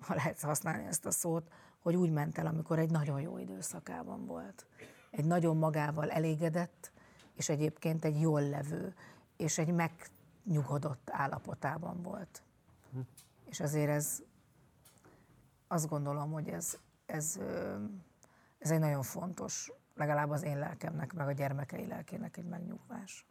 ha 0.00 0.14
lehet 0.14 0.40
használni 0.40 0.86
ezt 0.86 1.06
a 1.06 1.10
szót, 1.10 1.52
hogy 1.80 1.96
úgy 1.96 2.10
ment 2.10 2.38
el, 2.38 2.46
amikor 2.46 2.78
egy 2.78 2.90
nagyon 2.90 3.20
jó 3.20 3.38
időszakában 3.38 4.26
volt. 4.26 4.66
Egy 5.10 5.24
nagyon 5.24 5.56
magával 5.56 6.10
elégedett, 6.10 6.92
és 7.36 7.48
egyébként 7.48 8.04
egy 8.04 8.20
jól 8.20 8.48
levő, 8.48 8.94
és 9.36 9.58
egy 9.58 9.72
megnyugodott 9.72 11.10
állapotában 11.10 12.02
volt. 12.02 12.42
Hm. 12.92 12.98
És 13.44 13.60
azért 13.60 13.90
ez, 13.90 14.22
azt 15.68 15.88
gondolom, 15.88 16.32
hogy 16.32 16.48
ez, 16.48 16.78
ez, 17.06 17.40
ez 18.58 18.70
egy 18.70 18.78
nagyon 18.78 19.02
fontos, 19.02 19.72
legalább 19.94 20.30
az 20.30 20.42
én 20.42 20.58
lelkemnek, 20.58 21.12
meg 21.12 21.26
a 21.26 21.32
gyermekei 21.32 21.86
lelkének 21.86 22.36
egy 22.36 22.46
megnyugvás. 22.46 23.26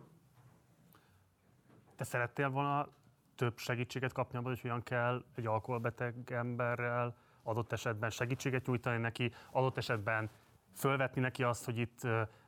Te 1.95 2.03
szerettél 2.03 2.49
volna 2.49 2.87
több 3.35 3.57
segítséget 3.57 4.13
kapni 4.13 4.37
abban, 4.37 4.49
hogy 4.51 4.61
hogyan 4.61 4.83
kell 4.83 5.23
egy 5.35 5.45
alkoholbeteg 5.45 6.31
emberrel 6.31 7.15
adott 7.43 7.71
esetben 7.71 8.09
segítséget 8.09 8.65
nyújtani 8.65 8.97
neki, 8.97 9.31
adott 9.51 9.77
esetben 9.77 10.29
fölvetni 10.75 11.21
neki 11.21 11.43
azt, 11.43 11.65
hogy 11.65 11.77
itt 11.77 11.99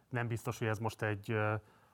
nem 0.10 0.28
biztos, 0.28 0.58
hogy 0.58 0.68
ez 0.68 0.80
most 0.80 1.02
egy 1.02 1.36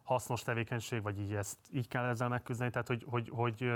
hasznos 0.03 0.41
tevékenység, 0.41 1.02
vagy 1.02 1.19
így, 1.19 1.34
ezt, 1.34 1.57
így 1.72 1.88
kell 1.88 2.06
ezzel 2.06 2.30
megküzdeni. 2.30 2.72
Tehát, 2.72 2.88
hogy, 2.88 3.06
hogy, 3.10 3.30
hogy 3.34 3.72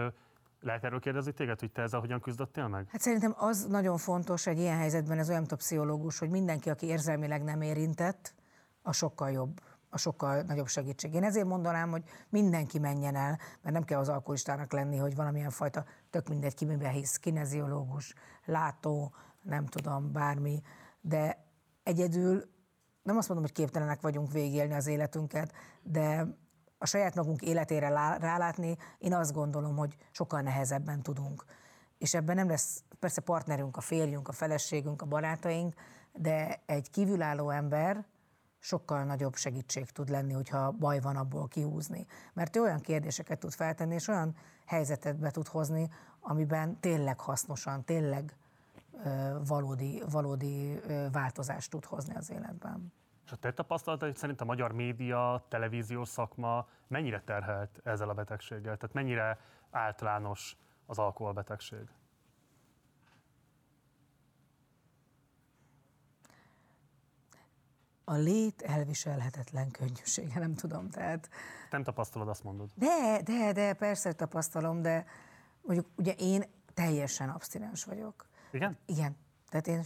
lehet 0.61 0.84
erről 0.84 0.99
kérdezni 0.99 1.31
téged, 1.31 1.59
hogy 1.59 1.72
te 1.72 1.81
ezzel 1.81 1.99
hogyan 1.99 2.19
küzdöttél 2.19 2.68
meg? 2.68 2.88
Hát 2.89 3.01
szerintem 3.01 3.34
az 3.38 3.65
nagyon 3.65 3.97
fontos 3.97 4.47
egy 4.47 4.57
ilyen 4.57 4.77
helyzetben, 4.77 5.18
ez 5.18 5.30
olyan, 5.30 5.41
mint 5.47 5.55
pszichológus, 5.55 6.19
hogy 6.19 6.30
mindenki, 6.30 6.69
aki 6.69 6.85
érzelmileg 6.85 7.43
nem 7.43 7.61
érintett, 7.61 8.35
a 8.81 8.93
sokkal 8.93 9.31
jobb, 9.31 9.59
a 9.89 9.97
sokkal 9.97 10.41
nagyobb 10.41 10.68
segítség. 10.68 11.14
Én 11.14 11.23
ezért 11.23 11.45
mondanám, 11.45 11.89
hogy 11.89 12.03
mindenki 12.30 12.80
menjen 12.80 13.15
el, 13.15 13.39
mert 13.61 13.76
nem 13.76 13.84
kell 13.84 13.99
az 13.99 14.09
alkoholistának 14.09 14.72
lenni, 14.72 14.97
hogy 14.97 15.15
valamilyen 15.15 15.49
fajta, 15.49 15.85
tök 16.09 16.27
mindegy, 16.27 16.53
ki 16.53 16.65
miben 16.65 16.91
hisz, 16.91 17.18
kineziológus, 17.18 18.14
látó, 18.45 19.14
nem 19.41 19.65
tudom, 19.65 20.11
bármi, 20.11 20.61
de 21.01 21.45
egyedül 21.84 22.49
nem 23.07 23.17
azt 23.17 23.27
mondom, 23.27 23.45
hogy 23.45 23.55
képtelenek 23.55 24.01
vagyunk 24.01 24.31
végélni 24.31 24.73
az 24.73 24.88
életünket, 24.88 25.53
de 25.84 26.27
a 26.77 26.85
saját 26.85 27.15
magunk 27.15 27.41
életére 27.41 27.89
lá- 27.89 28.19
rálátni, 28.19 28.77
én 28.97 29.13
azt 29.13 29.34
gondolom, 29.34 29.75
hogy 29.75 29.95
sokkal 30.11 30.41
nehezebben 30.41 31.01
tudunk. 31.01 31.45
És 31.97 32.13
ebben 32.13 32.35
nem 32.35 32.47
lesz 32.47 32.84
persze 32.99 33.21
partnerünk, 33.21 33.77
a 33.77 33.81
férjünk, 33.81 34.27
a 34.27 34.31
feleségünk, 34.31 35.01
a 35.01 35.05
barátaink, 35.05 35.73
de 36.13 36.61
egy 36.65 36.89
kívülálló 36.89 37.49
ember 37.49 38.05
sokkal 38.59 39.03
nagyobb 39.03 39.35
segítség 39.35 39.89
tud 39.89 40.09
lenni, 40.09 40.34
hogyha 40.34 40.71
baj 40.71 40.99
van 40.99 41.15
abból 41.15 41.47
kihúzni. 41.47 42.05
Mert 42.34 42.55
ő 42.55 42.61
olyan 42.61 42.79
kérdéseket 42.79 43.39
tud 43.39 43.53
feltenni, 43.53 43.93
és 43.93 44.07
olyan 44.07 44.35
helyzetet 44.65 45.17
be 45.17 45.31
tud 45.31 45.47
hozni, 45.47 45.89
amiben 46.19 46.79
tényleg 46.79 47.19
hasznosan, 47.19 47.84
tényleg 47.84 48.35
valódi, 49.47 50.03
valódi 50.09 50.81
változást 51.11 51.71
tud 51.71 51.85
hozni 51.85 52.15
az 52.15 52.31
életben. 52.31 52.93
És 53.27 53.33
a 53.33 53.35
te 53.35 53.53
tapasztalataid 53.53 54.17
szerint 54.17 54.41
a 54.41 54.45
magyar 54.45 54.71
média, 54.71 55.45
televíziós 55.47 56.09
szakma 56.09 56.67
mennyire 56.87 57.21
terhelt 57.21 57.79
ezzel 57.83 58.09
a 58.09 58.13
betegséggel? 58.13 58.77
Tehát 58.77 58.93
mennyire 58.93 59.39
általános 59.71 60.57
az 60.85 60.97
alkoholbetegség? 60.97 61.89
A 68.03 68.13
lét 68.13 68.61
elviselhetetlen 68.61 69.71
könnyűsége, 69.71 70.39
nem 70.39 70.55
tudom, 70.55 70.89
tehát 70.89 71.29
Nem 71.71 71.83
tapasztalod, 71.83 72.27
azt 72.27 72.43
mondod. 72.43 72.69
De, 72.75 73.21
de, 73.23 73.51
de, 73.51 73.73
persze 73.73 74.07
hogy 74.07 74.17
tapasztalom, 74.17 74.81
de 74.81 75.05
mondjuk 75.61 75.87
ugye 75.95 76.13
én 76.13 76.43
teljesen 76.73 77.29
abstinens 77.29 77.83
vagyok. 77.83 78.27
Igen? 78.51 78.77
Igen. 78.85 79.17
Tehát 79.49 79.67
én 79.67 79.83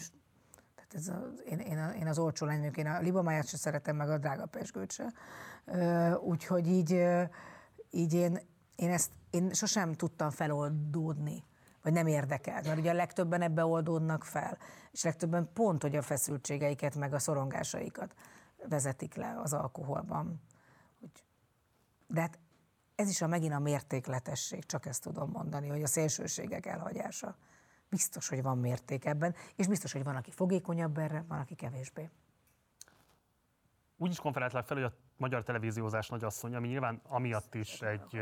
ez 0.93 1.07
a, 1.07 1.31
én, 1.45 1.59
én, 1.59 1.77
a, 1.77 1.91
én, 1.91 2.07
az 2.07 2.19
olcsó 2.19 2.45
lány, 2.45 2.71
én 2.75 2.87
a 2.87 2.99
libamáját 2.99 3.47
se 3.47 3.57
szeretem, 3.57 3.95
meg 3.95 4.09
a 4.09 4.17
drága 4.17 4.45
pesgőt 4.45 4.91
se. 4.91 5.13
Úgyhogy 6.15 6.67
így, 6.67 7.05
így 7.89 8.13
én, 8.13 8.39
én 8.75 8.91
ezt 8.91 9.11
én 9.31 9.53
sosem 9.53 9.93
tudtam 9.93 10.29
feloldódni, 10.29 11.43
vagy 11.81 11.93
nem 11.93 12.07
érdekelt, 12.07 12.65
mert 12.65 12.79
ugye 12.79 12.89
a 12.89 12.93
legtöbben 12.93 13.41
ebbe 13.41 13.65
oldódnak 13.65 14.23
fel, 14.23 14.57
és 14.91 15.03
legtöbben 15.03 15.49
pont, 15.53 15.81
hogy 15.81 15.95
a 15.95 16.01
feszültségeiket, 16.01 16.95
meg 16.95 17.13
a 17.13 17.19
szorongásaikat 17.19 18.15
vezetik 18.69 19.15
le 19.15 19.39
az 19.43 19.53
alkoholban. 19.53 20.41
Úgy. 20.99 21.23
De 22.07 22.21
hát 22.21 22.39
ez 22.95 23.09
is 23.09 23.21
a 23.21 23.27
megint 23.27 23.53
a 23.53 23.59
mértékletesség, 23.59 24.65
csak 24.65 24.85
ezt 24.85 25.03
tudom 25.03 25.29
mondani, 25.29 25.67
hogy 25.67 25.83
a 25.83 25.87
szélsőségek 25.87 26.65
elhagyása. 26.65 27.35
Biztos, 27.91 28.29
hogy 28.29 28.41
van 28.41 28.57
mérték 28.57 29.05
ebben, 29.05 29.35
és 29.55 29.67
biztos, 29.67 29.91
hogy 29.91 30.03
van, 30.03 30.15
aki 30.15 30.31
fogékonyabb 30.31 30.97
erre, 30.97 31.23
van, 31.27 31.39
aki 31.39 31.55
kevésbé. 31.55 32.09
Úgy 33.97 34.11
is 34.11 34.19
konferáltlak 34.19 34.65
fel, 34.65 34.77
hogy 34.77 34.85
a 34.85 34.93
magyar 35.17 35.43
televíziózás 35.43 36.09
nagyasszony, 36.09 36.55
ami 36.55 36.67
nyilván 36.67 37.01
amiatt 37.07 37.55
is 37.55 37.81
egy 37.81 38.21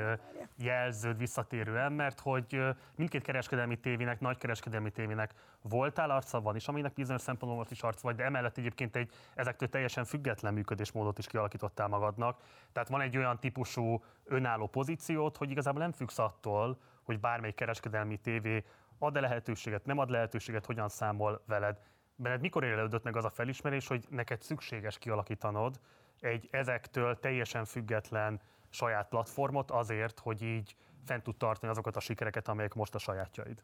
jelződ 0.56 1.18
visszatérően, 1.18 1.92
mert 1.92 2.20
hogy 2.20 2.60
mindkét 2.96 3.24
kereskedelmi 3.24 3.80
tévének, 3.80 4.20
nagy 4.20 4.38
kereskedelmi 4.38 4.92
tévének 4.92 5.34
voltál 5.62 6.10
arca, 6.10 6.42
van 6.42 6.56
is, 6.56 6.68
aminek 6.68 6.94
bizonyos 6.94 7.22
szempontból 7.22 7.66
is 7.70 7.82
arc 7.82 8.02
vagy, 8.02 8.16
de 8.16 8.24
emellett 8.24 8.58
egyébként 8.58 8.96
egy 8.96 9.12
ezektől 9.36 9.70
teljesen 9.70 10.06
független 10.06 10.54
működésmódot 10.54 11.18
is 11.18 11.28
kialakítottál 11.28 11.88
magadnak. 11.88 12.42
Tehát 12.72 12.90
van 12.90 13.02
egy 13.02 13.18
olyan 13.18 13.40
típusú 13.40 14.04
önálló 14.26 14.68
pozíciót, 14.68 15.38
hogy 15.38 15.50
igazából 15.50 15.82
nem 15.82 15.92
függsz 15.92 16.20
attól, 16.20 16.80
hogy 17.04 17.20
bármelyik 17.20 17.56
kereskedelmi 17.56 18.18
tévé 18.18 18.64
ad-e 19.00 19.20
lehetőséget, 19.20 19.86
nem 19.86 19.98
ad 19.98 20.10
lehetőséget, 20.10 20.66
hogyan 20.66 20.90
számol 20.90 21.44
veled. 21.46 21.80
Benned 22.16 22.42
mikor 22.42 22.64
élődött 22.64 23.04
meg 23.04 23.16
az 23.16 23.26
a 23.26 23.30
felismerés, 23.30 23.88
hogy 23.88 24.06
neked 24.10 24.42
szükséges 24.42 24.98
kialakítanod 24.98 25.80
egy 26.20 26.48
ezektől 26.52 27.20
teljesen 27.20 27.66
független 27.66 28.42
saját 28.70 29.08
platformot 29.08 29.72
azért, 29.72 30.20
hogy 30.20 30.42
így 30.42 30.76
fent 31.06 31.24
tud 31.24 31.38
tartani 31.38 31.72
azokat 31.72 31.96
a 31.96 32.00
sikereket, 32.00 32.48
amelyek 32.48 32.74
most 32.74 32.96
a 32.96 32.98
sajátjaid? 32.98 33.64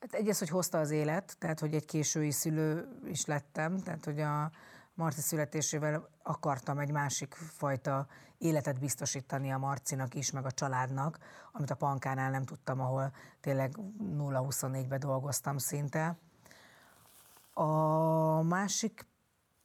Hát 0.00 0.14
egyes, 0.14 0.38
hogy 0.38 0.48
hozta 0.48 0.78
az 0.78 0.90
élet, 0.90 1.36
tehát 1.38 1.60
hogy 1.60 1.74
egy 1.74 1.84
késői 1.84 2.30
szülő 2.30 2.88
is 3.04 3.24
lettem, 3.24 3.78
tehát 3.78 4.04
hogy 4.04 4.20
a 4.20 4.50
Marci 4.98 5.20
születésével 5.20 6.08
akartam 6.22 6.78
egy 6.78 6.90
másik 6.90 7.34
fajta 7.34 8.06
életet 8.38 8.78
biztosítani 8.78 9.52
a 9.52 9.58
Marcinak 9.58 10.14
is, 10.14 10.30
meg 10.30 10.44
a 10.44 10.50
családnak, 10.50 11.18
amit 11.52 11.70
a 11.70 11.74
Pankánál 11.74 12.30
nem 12.30 12.44
tudtam, 12.44 12.80
ahol 12.80 13.12
tényleg 13.40 13.74
0-24-ben 14.00 14.98
dolgoztam 14.98 15.58
szinte. 15.58 16.18
A 17.52 18.42
másik 18.42 19.06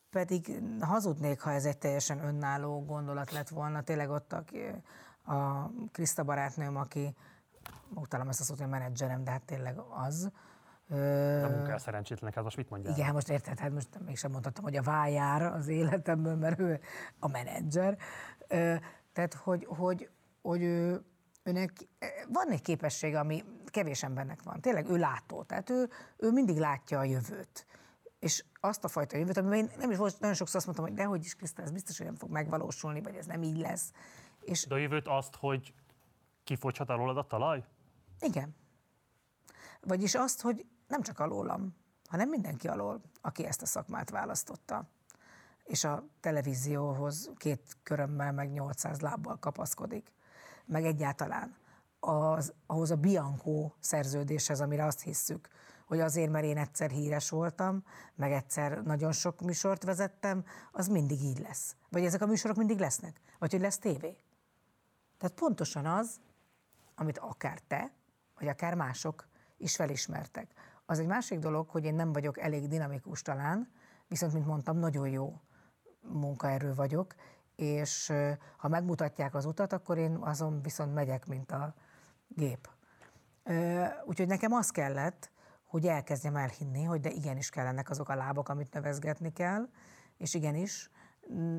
pedig 0.09 0.61
hazudnék, 0.79 1.41
ha 1.41 1.51
ez 1.51 1.65
egy 1.65 1.77
teljesen 1.77 2.23
önálló 2.23 2.85
gondolat 2.85 3.31
lett 3.31 3.49
volna. 3.49 3.81
Tényleg 3.81 4.09
ott 4.09 4.33
a, 4.33 4.43
a 5.33 5.69
Kriszta 5.91 6.23
barátnőm, 6.23 6.75
aki 6.75 7.15
utálom 7.93 8.29
ezt 8.29 8.39
a 8.39 8.43
szót, 8.43 8.57
hogy 8.57 8.69
menedzserem, 8.69 9.23
de 9.23 9.31
hát 9.31 9.43
tényleg 9.45 9.77
az. 9.77 10.31
A 10.89 11.49
munkás 11.49 11.81
szerencsétlenek, 11.81 12.35
hát 12.35 12.43
most 12.43 12.57
mit 12.57 12.69
mondjál? 12.69 12.93
Igen, 12.93 13.13
most 13.13 13.29
érted, 13.29 13.59
hát 13.59 13.71
most 13.71 13.99
mégsem 14.05 14.31
mondhatom, 14.31 14.63
hogy 14.63 14.75
a 14.75 14.81
vájár 14.81 15.41
az 15.41 15.67
életemben, 15.67 16.37
mert 16.37 16.59
ő 16.59 16.79
a 17.19 17.27
menedzser. 17.27 17.97
Tehát, 19.13 19.33
hogy, 19.33 19.65
hogy, 19.65 20.09
hogy 20.41 20.61
ő, 20.61 21.05
őnek 21.43 21.73
van 22.27 22.49
egy 22.49 22.61
képessége, 22.61 23.19
ami 23.19 23.43
kevés 23.65 24.03
embernek 24.03 24.43
van. 24.43 24.61
Tényleg 24.61 24.89
ő 24.89 24.97
látó, 24.97 25.43
tehát 25.43 25.69
ő, 25.69 25.89
ő 26.17 26.31
mindig 26.31 26.57
látja 26.57 26.99
a 26.99 27.03
jövőt. 27.03 27.65
És 28.19 28.43
azt 28.59 28.83
a 28.83 28.87
fajta 28.87 29.17
jövőt, 29.17 29.37
amiben 29.37 29.57
én 29.57 29.69
nem 29.77 29.91
is 29.91 29.97
volt, 29.97 30.19
nagyon 30.19 30.35
sokszor 30.35 30.55
azt 30.55 30.65
mondtam, 30.65 30.87
hogy 30.87 30.95
dehogy 30.95 31.23
is, 31.23 31.35
Kriszta, 31.35 31.61
ez 31.61 31.71
biztos, 31.71 31.97
hogy 31.97 32.05
nem 32.05 32.15
fog 32.15 32.29
megvalósulni, 32.29 33.01
vagy 33.01 33.15
ez 33.15 33.25
nem 33.25 33.43
így 33.43 33.57
lesz. 33.57 33.91
És 34.41 34.65
De 34.65 34.75
a 34.75 34.77
jövőt 34.77 35.07
azt, 35.07 35.35
hogy 35.35 35.73
kifogyhat 36.43 36.89
alólad 36.89 37.17
a 37.17 37.27
talaj? 37.27 37.63
Igen. 38.19 38.55
Vagyis 39.81 40.15
azt, 40.15 40.41
hogy 40.41 40.65
nem 40.93 41.01
csak 41.01 41.19
alólam, 41.19 41.75
hanem 42.09 42.29
mindenki 42.29 42.67
alól, 42.67 43.01
aki 43.21 43.45
ezt 43.45 43.61
a 43.61 43.65
szakmát 43.65 44.09
választotta. 44.09 44.89
És 45.63 45.83
a 45.83 46.03
televízióhoz 46.19 47.31
két 47.37 47.77
körömmel, 47.83 48.31
meg 48.31 48.51
800 48.51 48.99
lábbal 48.99 49.39
kapaszkodik. 49.39 50.11
Meg 50.65 50.85
egyáltalán 50.85 51.55
az, 51.99 52.53
ahhoz 52.65 52.91
a 52.91 52.95
Bianco 52.95 53.71
szerződéshez, 53.79 54.61
amire 54.61 54.85
azt 54.85 55.01
hisszük, 55.01 55.47
hogy 55.85 55.99
azért, 55.99 56.31
mert 56.31 56.45
én 56.45 56.57
egyszer 56.57 56.89
híres 56.89 57.29
voltam, 57.29 57.83
meg 58.15 58.31
egyszer 58.31 58.83
nagyon 58.83 59.11
sok 59.11 59.41
műsort 59.41 59.83
vezettem, 59.83 60.45
az 60.71 60.87
mindig 60.87 61.21
így 61.21 61.39
lesz. 61.39 61.75
Vagy 61.89 62.05
ezek 62.05 62.21
a 62.21 62.25
műsorok 62.25 62.57
mindig 62.57 62.79
lesznek. 62.79 63.19
Vagy 63.39 63.51
hogy 63.51 63.61
lesz 63.61 63.77
tévé. 63.77 64.17
Tehát 65.17 65.35
pontosan 65.35 65.85
az, 65.85 66.19
amit 66.95 67.17
akár 67.17 67.59
te, 67.59 67.91
vagy 68.39 68.47
akár 68.47 68.75
mások 68.75 69.27
is 69.57 69.75
felismertek. 69.75 70.53
Az 70.85 70.99
egy 70.99 71.07
másik 71.07 71.39
dolog, 71.39 71.69
hogy 71.69 71.85
én 71.85 71.95
nem 71.95 72.13
vagyok 72.13 72.39
elég 72.39 72.67
dinamikus 72.67 73.21
talán, 73.21 73.71
viszont, 74.07 74.33
mint 74.33 74.45
mondtam, 74.45 74.77
nagyon 74.77 75.09
jó 75.09 75.41
munkaerő 76.01 76.73
vagyok, 76.73 77.15
és 77.55 78.13
ha 78.57 78.67
megmutatják 78.67 79.35
az 79.35 79.45
utat, 79.45 79.73
akkor 79.73 79.97
én 79.97 80.15
azon 80.15 80.61
viszont 80.61 80.93
megyek, 80.93 81.25
mint 81.25 81.51
a 81.51 81.73
gép. 82.27 82.69
Úgyhogy 84.05 84.27
nekem 84.27 84.53
az 84.53 84.69
kellett, 84.69 85.31
hogy 85.63 85.87
elkezdjem 85.87 86.35
elhinni, 86.35 86.83
hogy 86.83 86.99
de 86.99 87.09
igenis 87.09 87.49
kellenek 87.49 87.89
azok 87.89 88.09
a 88.09 88.15
lábak, 88.15 88.49
amit 88.49 88.73
nevezgetni 88.73 89.33
kell, 89.33 89.69
és 90.17 90.33
igenis 90.33 90.89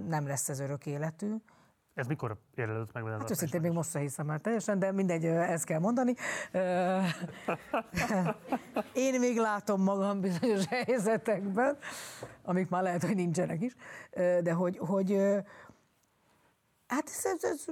nem 0.07 0.27
lesz 0.27 0.49
ez 0.49 0.59
örök 0.59 0.87
életű, 0.87 1.35
Ez 1.95 2.07
mikor 2.07 2.37
érlődött 2.55 2.93
meg? 2.93 3.05
Hát 3.07 3.31
őszintén 3.31 3.61
még 3.61 3.73
most 3.73 3.91
se 3.91 3.99
hiszem 3.99 4.31
el 4.31 4.39
teljesen, 4.39 4.79
de 4.79 4.93
mindegy, 4.93 5.25
ezt 5.25 5.65
kell 5.65 5.79
mondani. 5.79 6.15
Én 8.93 9.21
még 9.21 9.37
látom 9.37 9.83
magam 9.83 10.21
bizonyos 10.21 10.67
helyzetekben, 10.67 11.77
amik 12.43 12.69
már 12.69 12.83
lehet, 12.83 13.03
hogy 13.03 13.15
nincsenek 13.15 13.63
is, 13.63 13.75
de 14.43 14.53
hogy, 14.53 14.79
hogy 14.79 15.13
hát 16.87 17.05
ez, 17.05 17.25
ez, 17.25 17.45
ez 17.45 17.65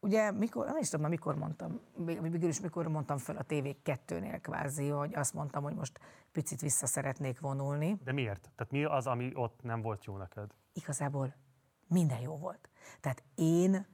ugye 0.00 0.30
mikor, 0.30 0.66
nem 0.66 0.76
is 0.76 0.86
tudom, 0.86 1.00
már 1.00 1.10
mikor 1.10 1.36
mondtam, 1.36 1.80
vég- 1.96 2.22
végül 2.22 2.48
is 2.48 2.60
mikor 2.60 2.88
mondtam 2.88 3.18
fel 3.18 3.36
a 3.36 3.44
TV2-nél 3.48 4.38
kvázi, 4.42 4.88
hogy 4.88 5.14
azt 5.14 5.34
mondtam, 5.34 5.62
hogy 5.62 5.74
most 5.74 6.00
picit 6.32 6.60
vissza 6.60 6.86
szeretnék 6.86 7.40
vonulni. 7.40 7.98
De 8.04 8.12
miért? 8.12 8.50
Tehát 8.56 8.72
mi 8.72 8.84
az, 8.84 9.06
ami 9.06 9.32
ott 9.34 9.62
nem 9.62 9.82
volt 9.82 10.04
jó 10.04 10.16
neked? 10.16 10.50
igazából 10.72 11.34
minden 11.88 12.20
jó 12.20 12.36
volt. 12.36 12.68
Tehát 13.00 13.22
én 13.34 13.86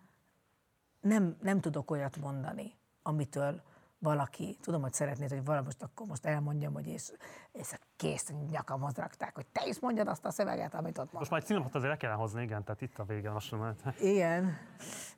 nem, 1.01 1.37
nem 1.41 1.61
tudok 1.61 1.91
olyat 1.91 2.17
mondani, 2.17 2.79
amitől 3.03 3.63
valaki, 3.99 4.59
tudom, 4.61 4.83
hogy 4.83 4.93
szeretnéd, 4.93 5.31
hogy 5.31 5.45
valami 5.45 5.65
most 5.65 5.83
akkor 5.83 6.07
most 6.07 6.27
elmondjam, 6.27 6.73
hogy 6.73 6.87
és, 6.87 7.13
és 7.53 7.73
a 7.73 7.79
kész 7.97 8.33
nyakamhoz 8.51 8.95
rakták, 8.95 9.35
hogy 9.35 9.47
te 9.47 9.67
is 9.67 9.81
mondjad 9.81 10.09
azt 10.09 10.25
a 10.25 10.31
szöveget, 10.31 10.75
amit 10.75 10.99
ott 10.99 11.13
Most 11.13 11.13
mondtam. 11.13 11.31
már 11.31 11.41
egy 11.41 11.47
címlapot 11.47 11.75
azért 11.75 11.91
el 11.91 11.97
kellene 11.97 12.19
hozni, 12.19 12.43
igen, 12.43 12.65
tehát 12.65 12.81
itt 12.81 12.99
a 12.99 13.05
vége 13.05 13.31
lassan. 13.31 13.59
Mert... 13.59 14.01
Igen, 14.01 14.57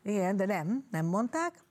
igen, 0.03 0.37
de 0.37 0.47
nem, 0.47 0.87
nem 0.91 1.07
mondták. 1.07 1.65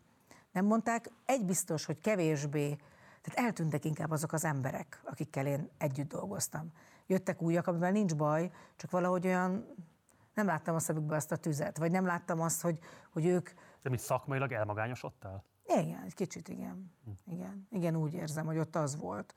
Nem 0.51 0.65
mondták. 0.65 1.11
Egy 1.25 1.45
biztos, 1.45 1.85
hogy 1.85 1.99
kevésbé, 1.99 2.75
tehát 3.21 3.47
eltűntek 3.47 3.85
inkább 3.85 4.11
azok 4.11 4.33
az 4.33 4.45
emberek, 4.45 5.01
akikkel 5.03 5.45
én 5.45 5.69
együtt 5.77 6.09
dolgoztam. 6.09 6.71
Jöttek 7.07 7.41
újak, 7.41 7.67
amivel 7.67 7.91
nincs 7.91 8.15
baj, 8.15 8.51
csak 8.75 8.91
valahogy 8.91 9.25
olyan, 9.25 9.65
nem 10.35 10.45
láttam 10.45 10.75
a 10.75 10.79
szemükbe 10.79 11.15
azt 11.15 11.31
a 11.31 11.35
tüzet, 11.35 11.77
vagy 11.77 11.91
nem 11.91 12.05
láttam 12.05 12.41
azt, 12.41 12.61
hogy, 12.61 12.79
hogy 13.11 13.25
ők, 13.25 13.49
De 13.81 13.89
mit 13.89 13.99
szakmailag 13.99 14.51
elmagányosodtál? 14.51 15.43
igen, 15.65 16.03
egy 16.03 16.13
kicsit 16.13 16.47
igen. 16.47 16.91
Igen, 17.25 17.67
igen, 17.71 17.95
úgy 17.95 18.13
érzem, 18.13 18.45
hogy 18.45 18.57
ott 18.57 18.75
az 18.75 18.97
volt. 18.97 19.35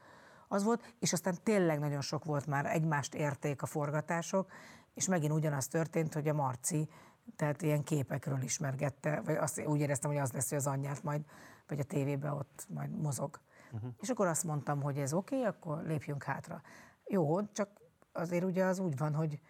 Az 0.48 0.64
volt, 0.64 0.94
és 0.98 1.12
aztán 1.12 1.34
tényleg 1.42 1.78
nagyon 1.78 2.00
sok 2.00 2.24
volt 2.24 2.46
már, 2.46 2.66
egymást 2.66 3.14
érték 3.14 3.62
a 3.62 3.66
forgatások, 3.66 4.50
és 4.94 5.08
megint 5.08 5.32
ugyanaz 5.32 5.68
történt, 5.68 6.14
hogy 6.14 6.28
a 6.28 6.34
Marci, 6.34 6.88
tehát 7.36 7.62
ilyen 7.62 7.82
képekről 7.82 8.42
ismergette, 8.42 9.20
vagy 9.24 9.34
azt 9.34 9.66
úgy 9.66 9.80
éreztem, 9.80 10.10
hogy 10.10 10.20
az 10.20 10.32
lesz, 10.32 10.48
hogy 10.48 10.58
az 10.58 10.66
anyját 10.66 11.02
majd, 11.02 11.22
vagy 11.68 11.78
a 11.78 11.84
tévében 11.84 12.32
ott 12.32 12.66
majd 12.68 12.90
mozog. 12.90 13.40
Uh-huh. 13.72 13.90
És 14.00 14.08
akkor 14.08 14.26
azt 14.26 14.44
mondtam, 14.44 14.82
hogy 14.82 14.98
ez 14.98 15.12
oké, 15.12 15.36
okay, 15.36 15.48
akkor 15.48 15.82
lépjünk 15.82 16.22
hátra. 16.22 16.60
Jó, 17.04 17.46
csak 17.46 17.68
azért 18.12 18.44
ugye 18.44 18.64
az 18.64 18.78
úgy 18.78 18.96
van, 18.96 19.14
hogy 19.14 19.40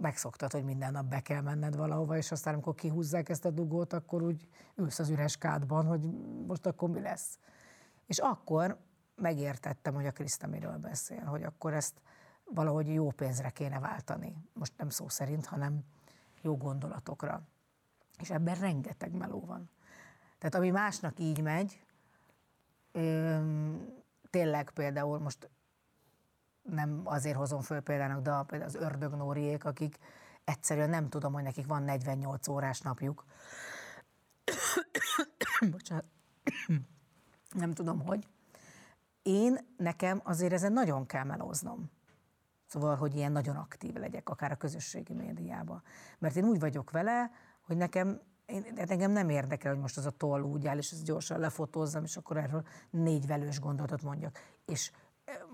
megszoktad, 0.00 0.52
hogy 0.52 0.64
minden 0.64 0.92
nap 0.92 1.04
be 1.04 1.20
kell 1.20 1.40
menned 1.40 1.76
valahova, 1.76 2.16
és 2.16 2.30
aztán 2.30 2.54
amikor 2.54 2.74
kihúzzák 2.74 3.28
ezt 3.28 3.44
a 3.44 3.50
dugót, 3.50 3.92
akkor 3.92 4.22
úgy 4.22 4.48
ülsz 4.76 4.98
az 4.98 5.08
üres 5.08 5.36
kádban, 5.36 5.86
hogy 5.86 6.00
most 6.46 6.66
akkor 6.66 6.90
mi 6.90 7.00
lesz. 7.00 7.38
És 8.06 8.18
akkor 8.18 8.78
megértettem, 9.14 9.94
hogy 9.94 10.06
a 10.06 10.12
Kriszta 10.12 10.46
miről 10.46 10.76
beszél, 10.76 11.24
hogy 11.24 11.42
akkor 11.42 11.74
ezt 11.74 12.02
valahogy 12.44 12.92
jó 12.92 13.10
pénzre 13.10 13.50
kéne 13.50 13.78
váltani. 13.78 14.36
Most 14.52 14.72
nem 14.76 14.88
szó 14.88 15.08
szerint, 15.08 15.46
hanem 15.46 15.84
jó 16.42 16.56
gondolatokra. 16.56 17.42
És 18.18 18.30
ebben 18.30 18.54
rengeteg 18.54 19.12
meló 19.12 19.44
van. 19.44 19.70
Tehát 20.38 20.54
ami 20.54 20.70
másnak 20.70 21.18
így 21.18 21.42
megy, 21.42 21.84
öm, 22.92 23.86
tényleg 24.30 24.70
például 24.70 25.18
most 25.18 25.50
nem 26.62 27.00
azért 27.04 27.36
hozom 27.36 27.60
föl 27.60 27.80
példának, 27.80 28.22
de 28.22 28.30
például 28.46 28.70
az 28.70 28.74
ördögnóriék, 28.74 29.64
akik 29.64 29.98
egyszerűen 30.44 30.90
nem 30.90 31.08
tudom, 31.08 31.32
hogy 31.32 31.42
nekik 31.42 31.66
van 31.66 31.82
48 31.82 32.48
órás 32.48 32.80
napjuk. 32.80 33.24
Bocsánat. 35.70 36.04
nem 37.62 37.72
tudom, 37.72 38.00
hogy. 38.00 38.26
Én, 39.22 39.58
nekem 39.76 40.20
azért 40.24 40.52
ezen 40.52 40.72
nagyon 40.72 41.06
kell 41.06 41.24
melóznom. 41.24 41.90
Szóval, 42.66 42.96
hogy 42.96 43.14
ilyen 43.14 43.32
nagyon 43.32 43.56
aktív 43.56 43.94
legyek, 43.94 44.28
akár 44.28 44.52
a 44.52 44.56
közösségi 44.56 45.14
médiában. 45.14 45.82
Mert 46.18 46.36
én 46.36 46.44
úgy 46.44 46.60
vagyok 46.60 46.90
vele, 46.90 47.30
hogy 47.60 47.76
nekem 47.76 48.20
én, 48.46 48.64
engem 48.76 49.10
nem 49.10 49.28
érdekel, 49.28 49.72
hogy 49.72 49.80
most 49.80 49.96
az 49.96 50.06
a 50.06 50.10
toll 50.10 50.42
úgy 50.42 50.66
áll, 50.66 50.78
és 50.78 50.90
ezt 50.90 51.04
gyorsan 51.04 51.38
lefotózzam, 51.38 52.04
és 52.04 52.16
akkor 52.16 52.36
erről 52.36 52.66
négy 52.90 53.26
velős 53.26 53.60
gondolatot 53.60 54.02
mondjak. 54.02 54.38
És 54.66 54.92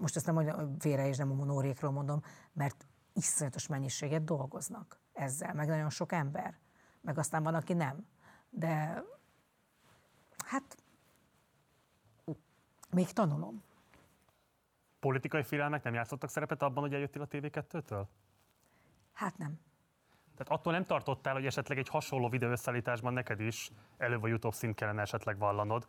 most 0.00 0.16
ezt 0.16 0.26
nem 0.26 0.34
mondjam, 0.34 0.78
félre 0.78 1.06
és 1.06 1.16
nem 1.16 1.30
a 1.30 1.34
monórékról 1.34 1.90
mondom, 1.90 2.22
mert 2.52 2.86
iszonyatos 3.12 3.66
mennyiséget 3.66 4.24
dolgoznak 4.24 5.00
ezzel, 5.12 5.54
meg 5.54 5.68
nagyon 5.68 5.90
sok 5.90 6.12
ember. 6.12 6.58
Meg 7.00 7.18
aztán 7.18 7.42
van, 7.42 7.54
aki 7.54 7.72
nem. 7.72 8.06
De 8.50 9.02
hát 10.46 10.76
még 12.90 13.12
tanulom. 13.12 13.62
Politikai 15.00 15.42
félelmek 15.42 15.82
nem 15.82 15.94
játszottak 15.94 16.30
szerepet 16.30 16.62
abban, 16.62 16.82
hogy 16.82 16.94
eljöttél 16.94 17.22
a 17.22 17.26
TV2-től? 17.26 18.06
Hát 19.12 19.38
nem. 19.38 19.60
Tehát 20.36 20.52
attól 20.52 20.72
nem 20.72 20.84
tartottál, 20.84 21.34
hogy 21.34 21.46
esetleg 21.46 21.78
egy 21.78 21.88
hasonló 21.88 22.28
videóösszeállításban 22.28 23.12
neked 23.12 23.40
is 23.40 23.70
előbb 23.96 24.20
vagy 24.20 24.32
utóbb 24.32 24.52
szint 24.52 24.74
kellene 24.74 25.00
esetleg 25.00 25.38
vallanod. 25.38 25.86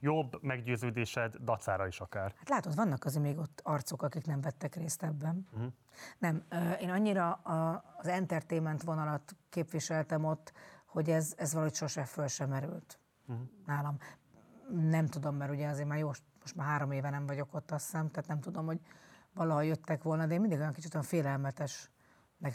Jobb 0.00 0.42
meggyőződésed 0.42 1.36
dacára 1.36 1.86
is 1.86 2.00
akár. 2.00 2.32
Hát 2.36 2.48
látod, 2.48 2.74
vannak 2.74 3.04
azért 3.04 3.24
még 3.24 3.38
ott 3.38 3.60
arcok, 3.62 4.02
akik 4.02 4.26
nem 4.26 4.40
vettek 4.40 4.74
részt 4.74 5.02
ebben. 5.02 5.46
Uh-huh. 5.52 5.72
Nem, 6.18 6.44
én 6.80 6.90
annyira 6.90 7.32
a, 7.32 7.84
az 7.98 8.06
entertainment 8.06 8.82
vonalat 8.82 9.36
képviseltem 9.48 10.24
ott, 10.24 10.52
hogy 10.86 11.10
ez, 11.10 11.34
ez 11.36 11.52
valahogy 11.52 11.74
sose 11.74 12.04
föl 12.04 12.26
sem 12.26 12.48
merült 12.48 12.98
Uh-huh. 13.26 13.46
nálam. 13.66 13.96
Nem 14.70 15.06
tudom, 15.06 15.36
mert 15.36 15.50
ugye 15.50 15.68
azért 15.68 15.88
már 15.88 15.98
jó, 15.98 16.06
most 16.40 16.56
már 16.56 16.66
három 16.66 16.90
éve 16.90 17.10
nem 17.10 17.26
vagyok 17.26 17.54
ott, 17.54 17.70
azt 17.70 17.84
hiszem, 17.84 18.10
tehát 18.10 18.28
nem 18.28 18.40
tudom, 18.40 18.66
hogy 18.66 18.80
valaha 19.32 19.62
jöttek 19.62 20.02
volna, 20.02 20.26
de 20.26 20.34
én 20.34 20.40
mindig 20.40 20.58
olyan 20.58 20.72
kicsit 20.72 20.94
olyan 20.94 21.06
félelmetes 21.06 21.90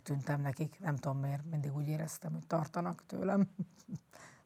tűntem 0.03 0.41
nekik, 0.41 0.80
nem 0.80 0.95
tudom 0.95 1.19
miért, 1.19 1.45
mindig 1.45 1.76
úgy 1.76 1.88
éreztem, 1.88 2.31
hogy 2.31 2.47
tartanak 2.47 3.06
tőlem. 3.06 3.49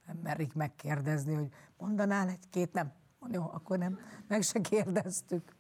Nem 0.06 0.18
merik 0.24 0.54
megkérdezni, 0.54 1.34
hogy 1.34 1.48
mondanál 1.78 2.30
egy-két, 2.30 2.74
nem. 2.74 2.94
Jó, 3.32 3.44
akkor 3.44 3.78
nem, 3.78 4.00
meg 4.28 4.42
se 4.42 4.62
kérdeztük. 4.62 5.56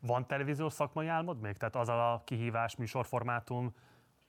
Van 0.00 0.26
televíziós 0.26 0.72
szakmai 0.72 1.06
álmod 1.06 1.40
még? 1.40 1.56
Tehát 1.56 1.76
az 1.76 1.88
a 1.88 2.22
kihívás, 2.24 2.76
műsorformátum, 2.76 3.74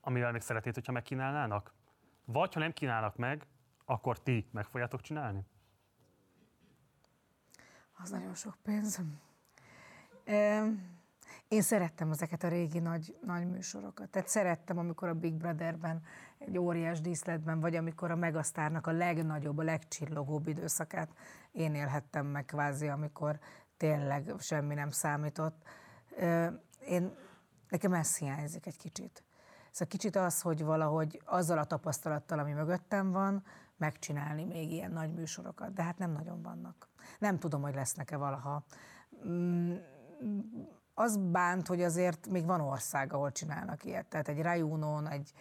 amivel 0.02 0.32
még 0.32 0.42
szeretnéd, 0.42 0.74
hogyha 0.74 0.92
megkínálnának? 0.92 1.74
Vagy 2.26 2.54
ha 2.54 2.60
nem 2.60 2.74
kínálnak 2.74 3.18
meg, 3.18 3.48
akkor 3.86 4.20
ti 4.20 4.48
meg 4.52 4.66
fogjátok 4.66 5.02
csinálni? 5.02 5.46
Az 7.98 8.10
nagyon 8.10 8.34
sok 8.34 8.58
pénz. 8.64 9.02
Én 11.48 11.62
szerettem 11.62 12.12
ezeket 12.12 12.44
a 12.44 12.48
régi 12.48 12.80
nagy, 12.80 13.18
nagy 13.22 13.50
műsorokat. 13.50 14.10
Tehát 14.10 14.28
szerettem, 14.28 14.78
amikor 14.78 15.08
a 15.08 15.14
Big 15.14 15.34
Brotherben 15.34 16.04
egy 16.46 16.58
óriás 16.58 17.02
díszletben, 17.02 17.60
vagy 17.60 17.76
amikor 17.76 18.12
a 18.12 18.16
Megasztárnak 18.16 18.88
a 18.88 18.92
legnagyobb, 18.92 19.58
a 19.58 19.64
legcsillogóbb 19.64 20.48
időszakát 20.48 21.10
én 21.52 21.76
élhettem 21.76 22.26
meg 22.26 22.46
kvázi, 22.46 22.88
amikor 22.88 23.40
tényleg 23.78 24.34
semmi 24.40 24.74
nem 24.74 24.90
számított. 24.90 25.64
Én, 26.88 27.16
nekem 27.70 27.94
ez 27.94 28.18
hiányzik 28.18 28.66
egy 28.66 28.78
kicsit. 28.78 29.24
Szóval 29.72 29.88
kicsit 29.88 30.16
az, 30.16 30.42
hogy 30.42 30.64
valahogy 30.64 31.22
azzal 31.26 31.58
a 31.58 31.66
tapasztalattal, 31.66 32.40
ami 32.40 32.52
mögöttem 32.52 33.12
van, 33.12 33.44
megcsinálni 33.78 34.44
még 34.44 34.72
ilyen 34.72 34.92
nagy 34.92 35.14
műsorokat, 35.14 35.74
de 35.74 35.84
hát 35.84 35.98
nem 35.98 36.12
nagyon 36.12 36.42
vannak. 36.42 36.88
Nem 37.20 37.40
tudom, 37.40 37.62
hogy 37.62 37.74
lesznek-e 37.76 38.18
valaha. 38.18 38.64
Mm, 39.28 39.76
Az 40.94 41.18
bánt, 41.18 41.68
hogy 41.68 41.82
azért 41.82 42.28
még 42.28 42.46
van 42.46 42.62
ország, 42.62 43.14
ahol 43.14 43.32
csinálnak 43.32 43.84
ilyet. 43.84 44.06
Tehát 44.06 44.28
egy 44.28 44.42
Rajunon, 44.42 45.08
egy 45.08 45.32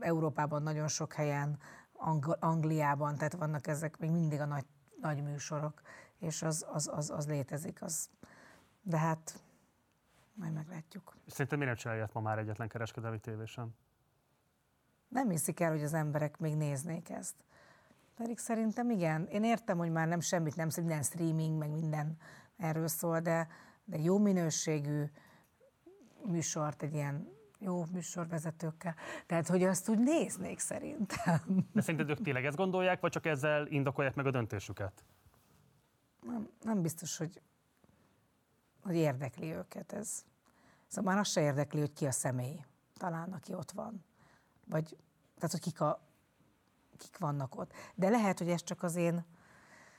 Európában 0.00 0.62
nagyon 0.62 0.88
sok 0.88 1.12
helyen, 1.12 1.58
Ang- 1.92 2.36
Angliában, 2.40 3.16
tehát 3.16 3.32
vannak 3.32 3.66
ezek 3.66 3.98
még 3.98 4.10
mindig 4.10 4.40
a 4.40 4.46
nagy, 4.46 4.66
nagy 5.00 5.22
műsorok, 5.22 5.82
és 6.18 6.42
az, 6.42 6.66
az, 6.72 6.90
az, 6.92 7.10
az 7.10 7.26
létezik. 7.26 7.82
Az. 7.82 8.10
De 8.82 8.98
hát 8.98 9.42
majd 10.34 10.52
meglátjuk. 10.52 11.16
Szerintem 11.26 11.58
miért 11.58 11.78
csinálja 11.78 12.08
ma 12.12 12.20
már 12.20 12.38
egyetlen 12.38 12.68
kereskedelmi 12.68 13.18
tévésen? 13.18 13.74
Nem 15.08 15.28
hiszik 15.28 15.60
el, 15.60 15.70
hogy 15.70 15.82
az 15.82 15.94
emberek 15.94 16.38
még 16.38 16.56
néznék 16.56 17.10
ezt. 17.10 17.44
Pedig 18.16 18.38
szerintem 18.38 18.90
igen. 18.90 19.26
Én 19.26 19.44
értem, 19.44 19.78
hogy 19.78 19.90
már 19.90 20.08
nem 20.08 20.20
semmit 20.20 20.56
nem 20.56 20.68
szól, 20.68 20.84
minden 20.84 21.02
streaming, 21.02 21.58
meg 21.58 21.70
minden 21.70 22.16
erről 22.56 22.88
szól, 22.88 23.20
de, 23.20 23.48
de 23.84 23.98
jó 23.98 24.18
minőségű 24.18 25.04
műsort, 26.24 26.82
egy 26.82 26.94
ilyen 26.94 27.28
jó 27.62 27.84
műsorvezetőkkel. 27.92 28.94
Tehát, 29.26 29.48
hogy 29.48 29.62
azt 29.62 29.88
úgy 29.88 29.98
néznék 29.98 30.58
szerintem. 30.58 31.66
De 31.72 31.80
szerinted 31.80 32.10
ők 32.10 32.22
tényleg 32.22 32.44
ezt 32.44 32.56
gondolják, 32.56 33.00
vagy 33.00 33.10
csak 33.10 33.26
ezzel 33.26 33.66
indokolják 33.66 34.14
meg 34.14 34.26
a 34.26 34.30
döntésüket? 34.30 35.04
Nem, 36.20 36.48
nem 36.60 36.82
biztos, 36.82 37.16
hogy, 37.16 37.40
hogy 38.82 38.94
érdekli 38.94 39.52
őket 39.52 39.92
ez. 39.92 40.24
Szóval 40.86 41.12
már 41.12 41.20
azt 41.20 41.30
se 41.30 41.40
érdekli, 41.40 41.80
hogy 41.80 41.92
ki 41.92 42.06
a 42.06 42.10
személy, 42.10 42.64
talán, 42.96 43.32
aki 43.32 43.54
ott 43.54 43.70
van. 43.70 44.04
Vagy, 44.64 44.96
tehát, 45.34 45.50
hogy 45.50 45.60
kik, 45.60 45.80
a, 45.80 46.00
kik 46.96 47.18
vannak 47.18 47.58
ott. 47.58 47.72
De 47.94 48.08
lehet, 48.08 48.38
hogy 48.38 48.48
ez 48.48 48.62
csak 48.62 48.82
az 48.82 48.96
én 48.96 49.24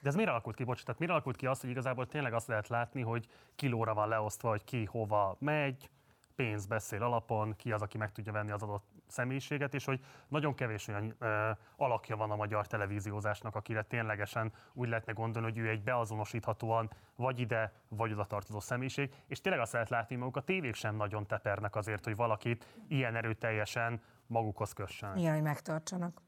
De 0.01 0.09
ez 0.09 0.15
miért 0.15 0.29
alakult 0.29 0.55
ki, 0.55 0.63
bocs, 0.63 0.83
tehát 0.83 0.99
miért 0.99 1.13
alakult 1.13 1.35
ki 1.35 1.45
az, 1.45 1.59
hogy 1.59 1.69
igazából 1.69 2.07
tényleg 2.07 2.33
azt 2.33 2.47
lehet 2.47 2.67
látni, 2.67 3.01
hogy 3.01 3.27
kilóra 3.55 3.93
van 3.93 4.07
leosztva, 4.07 4.49
hogy 4.49 4.63
ki 4.63 4.85
hova 4.85 5.35
megy, 5.39 5.89
pénz 6.35 6.65
beszél 6.65 7.03
alapon, 7.03 7.55
ki 7.55 7.71
az, 7.71 7.81
aki 7.81 7.97
meg 7.97 8.11
tudja 8.11 8.31
venni 8.31 8.51
az 8.51 8.63
adott 8.63 8.85
személyiséget, 9.07 9.73
és 9.73 9.85
hogy 9.85 9.99
nagyon 10.27 10.53
kevés 10.55 10.87
olyan 10.87 11.15
ö, 11.19 11.51
alakja 11.75 12.15
van 12.15 12.31
a 12.31 12.35
magyar 12.35 12.67
televíziózásnak, 12.67 13.55
akire 13.55 13.81
ténylegesen 13.81 14.53
úgy 14.73 14.89
lehetne 14.89 15.13
gondolni, 15.13 15.47
hogy 15.47 15.57
ő 15.57 15.69
egy 15.69 15.83
beazonosíthatóan 15.83 16.89
vagy 17.15 17.39
ide, 17.39 17.73
vagy 17.87 18.11
oda 18.11 18.25
tartozó 18.25 18.59
személyiség, 18.59 19.13
és 19.27 19.41
tényleg 19.41 19.61
azt 19.61 19.73
lehet 19.73 19.89
látni, 19.89 20.15
maguk 20.15 20.37
a 20.37 20.41
tévék 20.41 20.75
sem 20.75 20.95
nagyon 20.95 21.27
tepernek 21.27 21.75
azért, 21.75 22.03
hogy 22.03 22.15
valakit 22.15 22.67
ilyen 22.87 23.15
erőteljesen 23.15 24.01
magukhoz 24.27 24.73
kössenek. 24.73 25.17
Igen, 25.17 25.33
hogy 25.33 25.41
megtartsanak. 25.41 26.21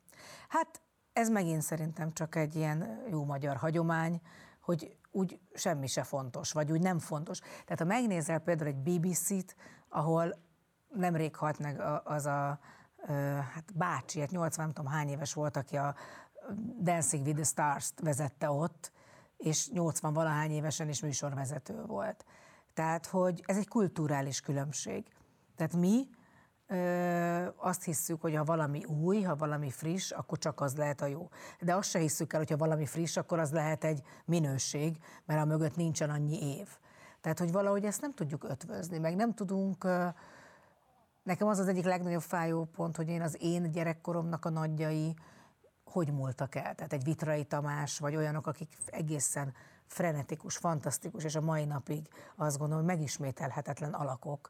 Hát 0.50 0.82
ez 1.14 1.30
megint 1.30 1.62
szerintem 1.62 2.14
csak 2.14 2.36
egy 2.36 2.56
ilyen 2.56 3.04
jó 3.10 3.26
magyar 3.26 3.56
hagyomány, 3.56 4.22
hogy 4.60 4.96
úgy 5.12 5.40
semmi 5.54 5.88
se 5.88 6.04
fontos, 6.04 6.52
vagy 6.52 6.72
úgy 6.72 6.82
nem 6.82 7.00
fontos. 7.00 7.40
Tehát 7.40 7.80
ha 7.80 7.86
megnézel 7.86 8.40
például 8.40 8.70
egy 8.70 8.78
BBC-t, 8.78 9.56
ahol 9.96 10.36
nemrég 10.96 11.36
halt 11.36 11.60
meg 11.60 11.82
az 12.04 12.26
a 12.26 12.60
hát 13.54 13.74
bácsi, 13.74 14.20
hát 14.20 14.32
80 14.32 14.66
nem 14.66 14.74
tudom 14.74 14.92
hány 14.92 15.10
éves 15.10 15.34
volt, 15.34 15.58
aki 15.58 15.78
a 15.78 15.96
Dancing 16.80 17.26
with 17.26 17.36
the 17.36 17.46
Stars-t 17.46 18.00
vezette 18.00 18.50
ott, 18.50 18.92
és 19.38 19.70
80 19.70 20.14
valahány 20.14 20.52
évesen 20.52 20.90
is 20.90 21.02
műsorvezető 21.02 21.84
volt. 21.86 22.26
Tehát, 22.74 23.06
hogy 23.06 23.44
ez 23.46 23.58
egy 23.58 23.68
kulturális 23.68 24.42
különbség. 24.42 25.06
Tehát 25.56 25.76
mi 25.76 26.10
ö, 26.68 27.48
azt 27.56 27.84
hisszük, 27.84 28.22
hogy 28.22 28.36
ha 28.36 28.44
valami 28.44 28.84
új, 28.84 29.22
ha 29.22 29.36
valami 29.36 29.70
friss, 29.70 30.12
akkor 30.12 30.38
csak 30.38 30.62
az 30.62 30.76
lehet 30.76 31.02
a 31.02 31.06
jó. 31.06 31.30
De 31.60 31.76
azt 31.76 31.90
se 31.90 32.00
hisszük 32.00 32.34
el, 32.34 32.40
hogy 32.40 32.50
ha 32.50 32.58
valami 32.58 32.86
friss, 32.86 33.18
akkor 33.18 33.40
az 33.40 33.52
lehet 33.52 33.84
egy 33.84 34.02
minőség, 34.26 34.98
mert 35.26 35.42
a 35.42 35.46
mögött 35.46 35.76
nincsen 35.76 36.10
annyi 36.10 36.58
év. 36.58 36.68
Tehát, 37.26 37.40
hogy 37.40 37.52
valahogy 37.52 37.86
ezt 37.86 38.02
nem 38.02 38.14
tudjuk 38.14 38.44
ötvözni, 38.44 38.98
meg 38.98 39.16
nem 39.16 39.34
tudunk... 39.34 39.88
Nekem 41.24 41.48
az 41.48 41.60
az 41.60 41.68
egyik 41.68 41.86
legnagyobb 41.86 42.22
fájó 42.22 42.66
pont, 42.66 42.96
hogy 42.96 43.08
én 43.08 43.22
az 43.22 43.38
én 43.40 43.72
gyerekkoromnak 43.72 44.46
a 44.46 44.50
nagyjai 44.50 45.16
hogy 45.84 46.12
múltak 46.12 46.56
el. 46.56 46.76
Tehát 46.76 46.94
egy 46.94 47.04
Vitrai 47.04 47.44
Tamás, 47.44 48.00
vagy 48.00 48.16
olyanok, 48.16 48.48
akik 48.48 48.78
egészen 48.86 49.54
frenetikus, 49.86 50.58
fantasztikus, 50.58 51.24
és 51.24 51.36
a 51.36 51.42
mai 51.42 51.66
napig 51.66 52.08
azt 52.36 52.58
gondolom, 52.58 52.86
hogy 52.86 52.96
megismételhetetlen 52.96 53.94
alakok. 53.94 54.50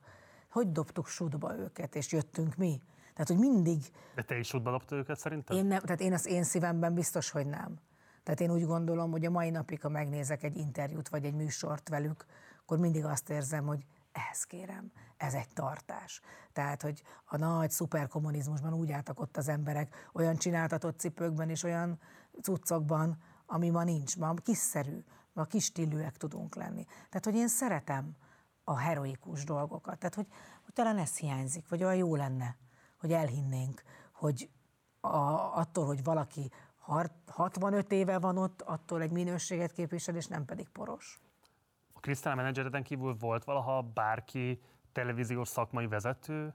Hogy 0.50 0.72
dobtuk 0.72 1.08
sudba 1.08 1.58
őket, 1.58 1.96
és 1.96 2.12
jöttünk 2.12 2.56
mi? 2.56 2.82
Tehát, 3.14 3.28
hogy 3.28 3.38
mindig 3.38 3.82
De 4.16 4.24
te 4.24 4.38
is 4.38 4.54
útba 4.54 4.72
dobtad 4.72 4.98
őket 4.98 5.20
szerintem? 5.20 5.58
én 5.58 5.66
nem, 5.66 5.80
tehát 5.80 6.02
én 6.02 6.14
az 6.14 6.26
én 6.26 6.44
szívemben 6.44 6.94
biztos, 6.94 7.30
hogy 7.30 7.48
nem. 7.48 7.80
Tehát 8.24 8.40
én 8.40 8.52
úgy 8.52 8.66
gondolom, 8.66 9.12
hogy 9.12 9.26
a 9.26 9.30
mai 9.30 9.50
napig, 9.50 9.82
ha 9.82 9.90
megnézek 9.90 10.44
egy 10.44 10.58
interjút 10.58 11.10
vagy 11.10 11.26
egy 11.26 11.34
műsort 11.34 11.90
velük, 11.90 12.26
akkor 12.66 12.80
mindig 12.80 13.06
azt 13.06 13.30
érzem, 13.30 13.66
hogy 13.66 13.86
ezt 14.12 14.46
kérem, 14.46 14.92
ez 15.18 15.34
egy 15.34 15.50
tartás. 15.50 16.22
Tehát, 16.54 16.82
hogy 16.82 17.02
a 17.26 17.38
nagy 17.38 17.72
szuperkommunizmusban 17.72 18.74
úgy 18.74 18.92
álltak 18.92 19.20
ott 19.20 19.38
az 19.38 19.48
emberek, 19.48 20.10
olyan 20.14 20.36
csináltatott 20.36 21.00
cipőkben 21.00 21.50
és 21.50 21.64
olyan 21.64 22.00
cuccokban, 22.42 23.18
ami 23.46 23.70
ma 23.70 23.84
nincs, 23.84 24.18
ma 24.18 24.34
kiszerű, 24.34 25.04
ma 25.34 25.44
kis 25.44 25.72
tudunk 26.18 26.56
lenni. 26.56 26.86
Tehát, 26.86 27.26
hogy 27.26 27.36
én 27.36 27.48
szeretem 27.48 28.16
a 28.64 28.78
heroikus 28.78 29.44
dolgokat. 29.44 30.00
Tehát, 30.00 30.16
hogy, 30.16 30.28
hogy 30.64 30.74
talán 30.74 30.98
ez 30.98 31.18
hiányzik, 31.18 31.70
vagy 31.70 31.84
olyan 31.84 31.96
jó 31.96 32.16
lenne, 32.16 32.58
hogy 33.00 33.12
elhinnénk, 33.12 33.84
hogy 34.12 34.50
a, 35.00 35.58
attól, 35.58 35.86
hogy 35.86 36.04
valaki 36.04 36.52
har- 36.78 37.12
65 37.28 37.92
éve 37.92 38.20
van 38.20 38.38
ott, 38.38 38.62
attól 38.62 39.02
egy 39.02 39.12
minőséget 39.12 39.72
képvisel, 39.72 40.16
és 40.16 40.28
nem 40.28 40.46
pedig 40.46 40.70
poros. 40.70 41.20
A 42.06 42.08
Krisztál 42.08 42.36
menedzsereden 42.36 42.84
kívül 42.84 43.16
volt 43.20 43.44
valaha 43.44 43.82
bárki 43.82 44.62
televíziós 44.92 45.48
szakmai 45.48 45.88
vezető, 45.88 46.54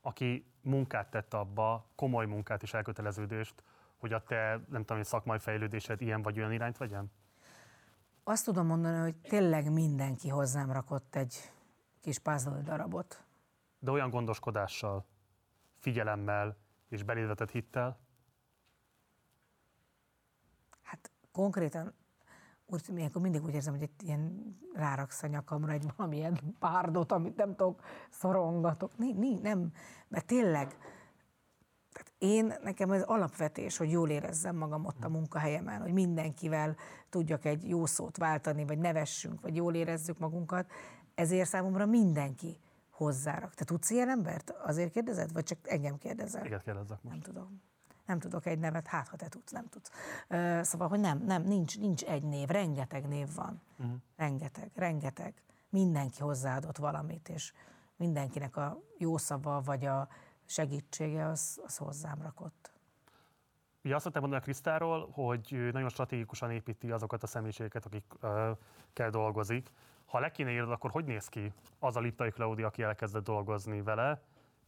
aki 0.00 0.46
munkát 0.60 1.10
tett 1.10 1.34
abba, 1.34 1.86
komoly 1.94 2.26
munkát 2.26 2.62
és 2.62 2.74
elköteleződést, 2.74 3.62
hogy 3.96 4.12
a 4.12 4.22
te, 4.22 4.60
nem 4.68 4.84
tudom, 4.84 5.02
szakmai 5.02 5.38
fejlődésed 5.38 6.00
ilyen 6.00 6.22
vagy 6.22 6.38
olyan 6.38 6.52
irányt 6.52 6.76
vegyen? 6.76 7.12
Azt 8.22 8.44
tudom 8.44 8.66
mondani, 8.66 8.98
hogy 8.98 9.16
tényleg 9.16 9.72
mindenki 9.72 10.28
hozzám 10.28 10.72
rakott 10.72 11.14
egy 11.14 11.52
kis 12.00 12.18
puzzle 12.18 12.60
darabot. 12.60 13.24
De 13.78 13.90
olyan 13.90 14.10
gondoskodással, 14.10 15.04
figyelemmel 15.78 16.56
és 16.88 17.02
belédvetett 17.02 17.50
hittel? 17.50 17.98
Konkrétan 21.32 21.94
úgy, 22.66 22.82
ilyenkor 22.94 23.22
mindig 23.22 23.44
úgy 23.44 23.54
érzem, 23.54 23.72
hogy 23.72 23.82
itt 23.82 24.02
ilyen 24.02 24.56
ráraksz 24.74 25.22
a 25.22 25.26
nyakamra 25.26 25.72
egy 25.72 25.86
valamilyen 25.96 26.38
párdot, 26.58 27.12
amit 27.12 27.36
nem 27.36 27.54
tudok, 27.56 27.80
szorongatok. 28.10 28.98
Ni, 28.98 29.12
ni, 29.12 29.38
nem, 29.38 29.72
mert 30.08 30.26
tényleg, 30.26 30.76
tehát 31.92 32.12
én, 32.18 32.54
nekem 32.62 32.90
ez 32.90 33.02
alapvetés, 33.02 33.76
hogy 33.76 33.90
jól 33.90 34.10
érezzem 34.10 34.56
magam 34.56 34.84
ott 34.84 35.04
a 35.04 35.08
munkahelyemen, 35.08 35.80
hogy 35.80 35.92
mindenkivel 35.92 36.76
tudjak 37.08 37.44
egy 37.44 37.68
jó 37.68 37.86
szót 37.86 38.16
váltani, 38.16 38.64
vagy 38.64 38.78
nevessünk, 38.78 39.40
vagy 39.40 39.56
jól 39.56 39.74
érezzük 39.74 40.18
magunkat. 40.18 40.70
Ezért 41.14 41.48
számomra 41.48 41.86
mindenki 41.86 42.58
hozzárak. 42.90 43.54
Te 43.54 43.64
tudsz 43.64 43.90
ilyen 43.90 44.08
embert? 44.08 44.50
Azért 44.50 44.92
kérdezed, 44.92 45.32
vagy 45.32 45.44
csak 45.44 45.58
engem 45.62 45.98
kérdezel? 45.98 46.46
Igen, 46.46 46.60
kérdezzek 46.64 47.02
most. 47.02 47.14
Nem 47.14 47.34
tudom. 47.34 47.62
Nem 48.06 48.18
tudok 48.18 48.46
egy 48.46 48.58
nevet, 48.58 48.86
hát 48.86 49.08
ha 49.08 49.16
te 49.16 49.28
tudsz, 49.28 49.52
nem 49.52 49.68
tudsz. 49.68 49.90
Szóval, 50.66 50.88
hogy 50.88 51.00
nem, 51.00 51.18
nem, 51.18 51.42
nincs, 51.42 51.78
nincs 51.78 52.02
egy 52.02 52.22
név, 52.22 52.48
rengeteg 52.48 53.08
név 53.08 53.34
van. 53.34 53.60
Uh-huh. 53.78 53.96
Rengeteg, 54.16 54.70
rengeteg. 54.74 55.34
Mindenki 55.68 56.20
hozzáadott 56.20 56.76
valamit, 56.76 57.28
és 57.28 57.52
mindenkinek 57.96 58.56
a 58.56 58.78
jó 58.98 59.16
szava, 59.16 59.60
vagy 59.60 59.84
a 59.84 60.08
segítsége, 60.44 61.26
az, 61.26 61.60
az 61.64 61.76
hozzám 61.76 62.22
rakott. 62.22 62.72
Ugye 63.84 63.94
azt 63.94 64.04
szokták 64.04 64.22
mondani 64.22 64.42
a 64.42 64.44
Krisztáról, 64.44 65.08
hogy 65.10 65.68
nagyon 65.72 65.88
stratégikusan 65.88 66.50
építi 66.50 66.90
azokat 66.90 67.22
a 67.22 67.26
személyiségeket, 67.26 67.86
akikkel 67.86 69.10
dolgozik. 69.10 69.70
Ha 70.04 70.18
le 70.18 70.30
kéne 70.30 70.50
írnod, 70.50 70.70
akkor 70.70 70.90
hogy 70.90 71.04
néz 71.04 71.28
ki 71.28 71.52
az 71.78 71.96
a 71.96 72.00
Liptai 72.00 72.30
Klaudia, 72.30 72.66
aki 72.66 72.82
elkezdett 72.82 73.24
dolgozni 73.24 73.82
vele, 73.82 74.22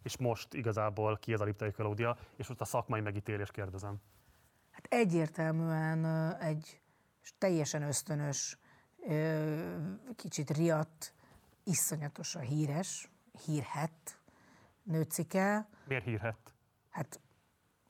és 0.06 0.16
most 0.16 0.54
igazából 0.54 1.16
ki 1.16 1.32
ez 1.32 1.40
a 1.40 1.44
Liptai 1.44 1.70
Klaudia, 1.70 2.16
és 2.36 2.48
most 2.48 2.60
a 2.60 2.64
szakmai 2.64 3.00
megítélést 3.00 3.52
kérdezem. 3.52 3.96
Hát 4.70 4.86
egyértelműen 4.88 6.04
egy 6.36 6.80
teljesen 7.38 7.82
ösztönös, 7.82 8.58
kicsit 10.16 10.50
riadt, 10.50 11.14
iszonyatosan 11.64 12.42
híres, 12.42 13.10
hírhet 13.44 14.20
nőcike. 14.82 15.68
Miért 15.86 16.04
hírhet? 16.04 16.54
Hát 16.90 17.20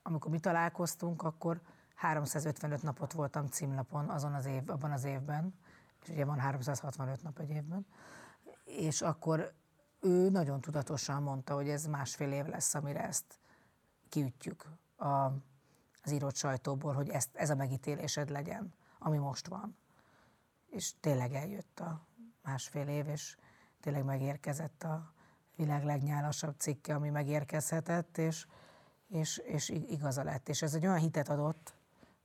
amikor 0.01 0.31
mi 0.31 0.39
találkoztunk, 0.39 1.23
akkor 1.23 1.61
355 1.95 2.83
napot 2.83 3.13
voltam 3.13 3.47
címlapon 3.47 4.09
azon 4.09 4.33
az 4.33 4.45
év, 4.45 4.69
abban 4.69 4.91
az 4.91 5.03
évben, 5.03 5.53
és 6.01 6.09
ugye 6.09 6.25
van 6.25 6.39
365 6.39 7.23
nap 7.23 7.39
egy 7.39 7.49
évben, 7.49 7.85
és 8.63 9.01
akkor 9.01 9.53
ő 9.99 10.29
nagyon 10.29 10.61
tudatosan 10.61 11.23
mondta, 11.23 11.53
hogy 11.53 11.69
ez 11.69 11.85
másfél 11.85 12.31
év 12.31 12.45
lesz, 12.45 12.73
amire 12.73 13.03
ezt 13.03 13.39
kiütjük 14.09 14.65
a, 14.95 15.05
az 16.03 16.11
írott 16.11 16.35
sajtóból, 16.35 16.93
hogy 16.93 17.09
ezt, 17.09 17.29
ez 17.33 17.49
a 17.49 17.55
megítélésed 17.55 18.29
legyen, 18.29 18.73
ami 18.99 19.17
most 19.17 19.47
van. 19.47 19.77
És 20.69 20.93
tényleg 20.99 21.33
eljött 21.33 21.79
a 21.79 22.05
másfél 22.43 22.87
év, 22.87 23.07
és 23.07 23.37
tényleg 23.79 24.03
megérkezett 24.03 24.83
a 24.83 25.13
világ 25.55 25.83
legnyálasabb 25.83 26.55
cikke, 26.57 26.95
ami 26.95 27.09
megérkezhetett, 27.09 28.17
és, 28.17 28.47
és, 29.07 29.37
és 29.37 29.69
ig- 29.69 29.89
igaza 29.89 30.23
lett. 30.23 30.49
És 30.49 30.61
ez 30.61 30.73
egy 30.73 30.85
olyan 30.85 30.99
hitet 30.99 31.29
adott 31.29 31.73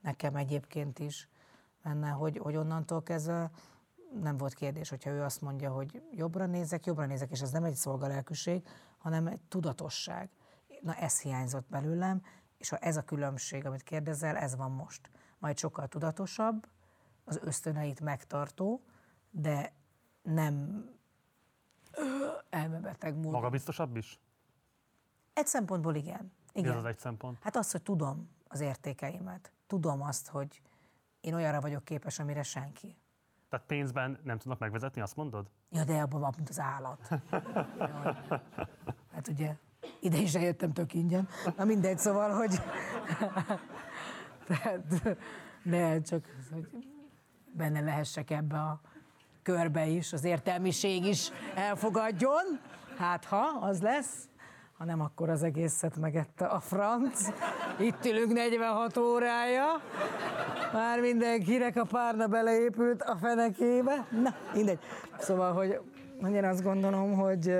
nekem 0.01 0.37
egyébként 0.37 0.99
is 0.99 1.29
benne, 1.83 2.09
hogy, 2.09 2.39
hogy 2.39 2.57
onnantól 2.57 3.03
kezdve 3.03 3.51
nem 4.21 4.37
volt 4.37 4.55
kérdés, 4.55 4.89
hogyha 4.89 5.11
ő 5.11 5.23
azt 5.23 5.41
mondja, 5.41 5.71
hogy 5.71 6.03
jobbra 6.11 6.47
nézek, 6.47 6.87
jobbra 6.87 7.07
nézek, 7.07 7.31
és 7.31 7.41
ez 7.41 7.51
nem 7.51 7.65
egy 7.65 7.75
szolgalelkűség, 7.75 8.69
hanem 8.99 9.27
egy 9.27 9.41
tudatosság. 9.49 10.31
Na 10.81 10.95
ez 10.95 11.21
hiányzott 11.21 11.69
belőlem, 11.69 12.23
és 12.57 12.69
ha 12.69 12.77
ez 12.77 12.97
a 12.97 13.03
különbség, 13.03 13.67
amit 13.67 13.83
kérdezel, 13.83 14.37
ez 14.37 14.57
van 14.57 14.71
most. 14.71 15.11
Majd 15.39 15.59
sokkal 15.59 15.89
tudatosabb, 15.89 16.69
az 17.25 17.39
ösztöneit 17.43 18.01
megtartó, 18.01 18.83
de 19.31 19.73
nem 20.23 20.85
elmebeteg 22.51 23.15
módon. 23.15 23.31
Magabiztosabb 23.31 23.97
is? 23.97 24.21
Egy 25.33 25.47
szempontból 25.47 25.95
igen. 25.95 26.33
Igen. 26.53 26.73
az 26.73 26.79
az 26.79 26.85
egy 26.85 26.99
szempont? 26.99 27.39
Hát 27.43 27.57
az, 27.57 27.71
hogy 27.71 27.83
tudom 27.83 28.31
az 28.49 28.61
értékeimet. 28.61 29.53
Tudom 29.67 30.03
azt, 30.03 30.29
hogy 30.29 30.63
én 31.21 31.35
olyanra 31.35 31.61
vagyok 31.61 31.85
képes, 31.85 32.19
amire 32.19 32.43
senki. 32.43 32.97
Tehát 33.53 33.67
pénzben 33.67 34.19
nem 34.23 34.39
tudnak 34.39 34.59
megvezetni, 34.59 35.01
azt 35.01 35.17
mondod? 35.17 35.47
Ja, 35.71 35.85
de 35.85 36.01
abban 36.01 36.21
van, 36.21 36.33
mint 36.37 36.49
az 36.49 36.61
állat. 36.61 37.09
Jaj. 37.79 38.17
Hát 39.13 39.29
ugye, 39.29 39.57
ide 40.01 40.17
is 40.17 40.35
eljöttem 40.35 40.73
tök 40.73 40.95
ingyen. 40.95 41.29
Na 41.57 41.65
mindegy, 41.65 41.99
szóval, 41.99 42.31
hogy... 42.31 42.55
Tehát, 44.49 45.17
ne, 45.63 46.01
csak 46.01 46.25
hogy 46.53 46.67
benne 47.53 47.81
lehessek 47.81 48.31
ebbe 48.31 48.59
a 48.59 48.81
körbe 49.43 49.87
is, 49.87 50.13
az 50.13 50.25
értelmiség 50.25 51.05
is 51.05 51.31
elfogadjon. 51.55 52.61
Hát 52.97 53.25
ha, 53.25 53.59
az 53.61 53.83
lesz. 53.83 54.29
Ha 54.79 54.85
nem, 54.85 55.01
akkor 55.01 55.29
az 55.29 55.43
egészet 55.43 55.97
megette 55.97 56.47
a 56.47 56.61
franc. 56.61 57.29
Itt 57.79 58.05
ülünk 58.05 58.33
46 58.33 58.97
órája. 58.97 59.67
Már 60.73 61.01
mindenkinek 61.01 61.77
a 61.77 61.85
párna 61.85 62.27
beleépült 62.27 63.03
a 63.03 63.17
fenekébe. 63.17 64.07
Na, 64.11 64.35
mindegy. 64.55 64.79
Szóval, 65.19 65.53
hogy, 65.53 65.81
hogy 66.21 66.33
én 66.33 66.45
azt 66.45 66.63
gondolom, 66.63 67.13
hogy, 67.13 67.55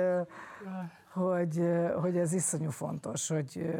hogy, 1.13 1.61
hogy 2.01 2.17
ez 2.17 2.33
iszonyú 2.33 2.69
fontos, 2.69 3.27
hogy, 3.27 3.75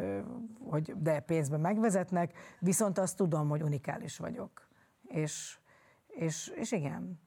hogy 0.70 0.94
de 0.96 1.20
pénzben 1.20 1.60
megvezetnek, 1.60 2.32
viszont 2.58 2.98
azt 2.98 3.16
tudom, 3.16 3.48
hogy 3.48 3.62
unikális 3.62 4.18
vagyok. 4.18 4.68
És, 5.02 5.58
és, 6.06 6.52
és 6.54 6.72
igen, 6.72 7.20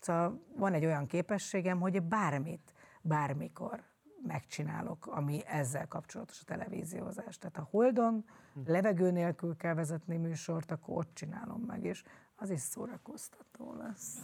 szóval 0.00 0.42
van 0.56 0.72
egy 0.72 0.84
olyan 0.84 1.06
képességem, 1.06 1.80
hogy 1.80 2.02
bármit, 2.02 2.72
bármikor 3.02 3.87
megcsinálok, 4.26 5.06
ami 5.06 5.42
ezzel 5.46 5.88
kapcsolatos 5.88 6.40
a 6.40 6.44
televíziózás. 6.44 7.38
Tehát 7.38 7.56
a 7.56 7.68
Holdon 7.70 8.24
levegő 8.66 9.10
nélkül 9.10 9.56
kell 9.56 9.74
vezetni 9.74 10.16
műsort, 10.16 10.70
akkor 10.70 10.96
ott 10.96 11.14
csinálom 11.14 11.60
meg, 11.60 11.84
és 11.84 12.02
az 12.36 12.50
is 12.50 12.60
szórakoztató 12.60 13.74
lesz. 13.74 14.16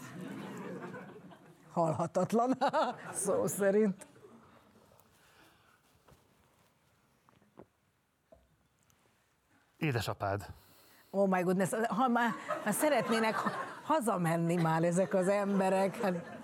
Halhatatlan, 1.70 2.56
szó 3.24 3.46
szerint. 3.46 4.06
Édesapád. 9.76 10.46
Oh 11.10 11.28
my 11.28 11.42
goodness, 11.42 11.70
ha 11.88 12.08
már, 12.08 12.30
már 12.64 12.74
szeretnének 12.74 13.34
ha- 13.34 13.50
hazamenni 13.82 14.54
már 14.54 14.82
ezek 14.82 15.14
az 15.14 15.28
emberek. 15.28 16.00
Hát, 16.00 16.43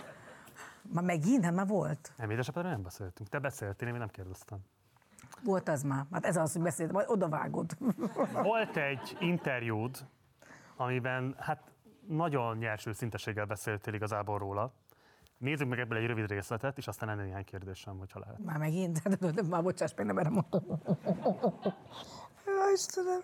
már 0.92 1.04
megint, 1.04 1.44
hát 1.44 1.54
már 1.54 1.66
volt. 1.66 2.12
Nem, 2.16 2.30
édesapádról 2.30 2.72
nem 2.72 2.82
beszéltünk. 2.82 3.28
Te 3.28 3.38
beszéltél, 3.38 3.88
én 3.88 3.94
nem 3.94 4.08
kérdeztem. 4.08 4.58
Volt 5.44 5.68
az 5.68 5.82
már. 5.82 6.04
Hát 6.12 6.24
ez 6.24 6.36
az, 6.36 6.52
hogy 6.52 6.62
beszéltem, 6.62 6.94
majd 6.94 7.08
odavágod. 7.08 7.76
Volt 8.42 8.76
egy 8.76 9.16
interjúd, 9.20 10.06
amiben 10.76 11.34
hát 11.38 11.62
nagyon 12.06 12.56
nyers 12.56 12.86
őszinteséggel 12.86 13.44
beszéltél 13.44 13.94
igazából 13.94 14.38
róla. 14.38 14.72
Nézzük 15.38 15.68
meg 15.68 15.78
ebből 15.78 15.98
egy 15.98 16.06
rövid 16.06 16.28
részletet, 16.28 16.78
és 16.78 16.86
aztán 16.86 17.08
lenne 17.08 17.22
néhány 17.22 17.44
kérdésem, 17.44 17.98
hogyha 17.98 18.18
lehet. 18.18 18.44
Már 18.44 18.58
megint? 18.58 19.22
Már 19.48 19.62
bocsáss, 19.62 19.94
meg 19.96 20.06
nem 20.06 20.18
erre 20.18 20.28
mondom. 20.28 20.62
Ja, 22.46 22.72
Istenem. 22.72 23.20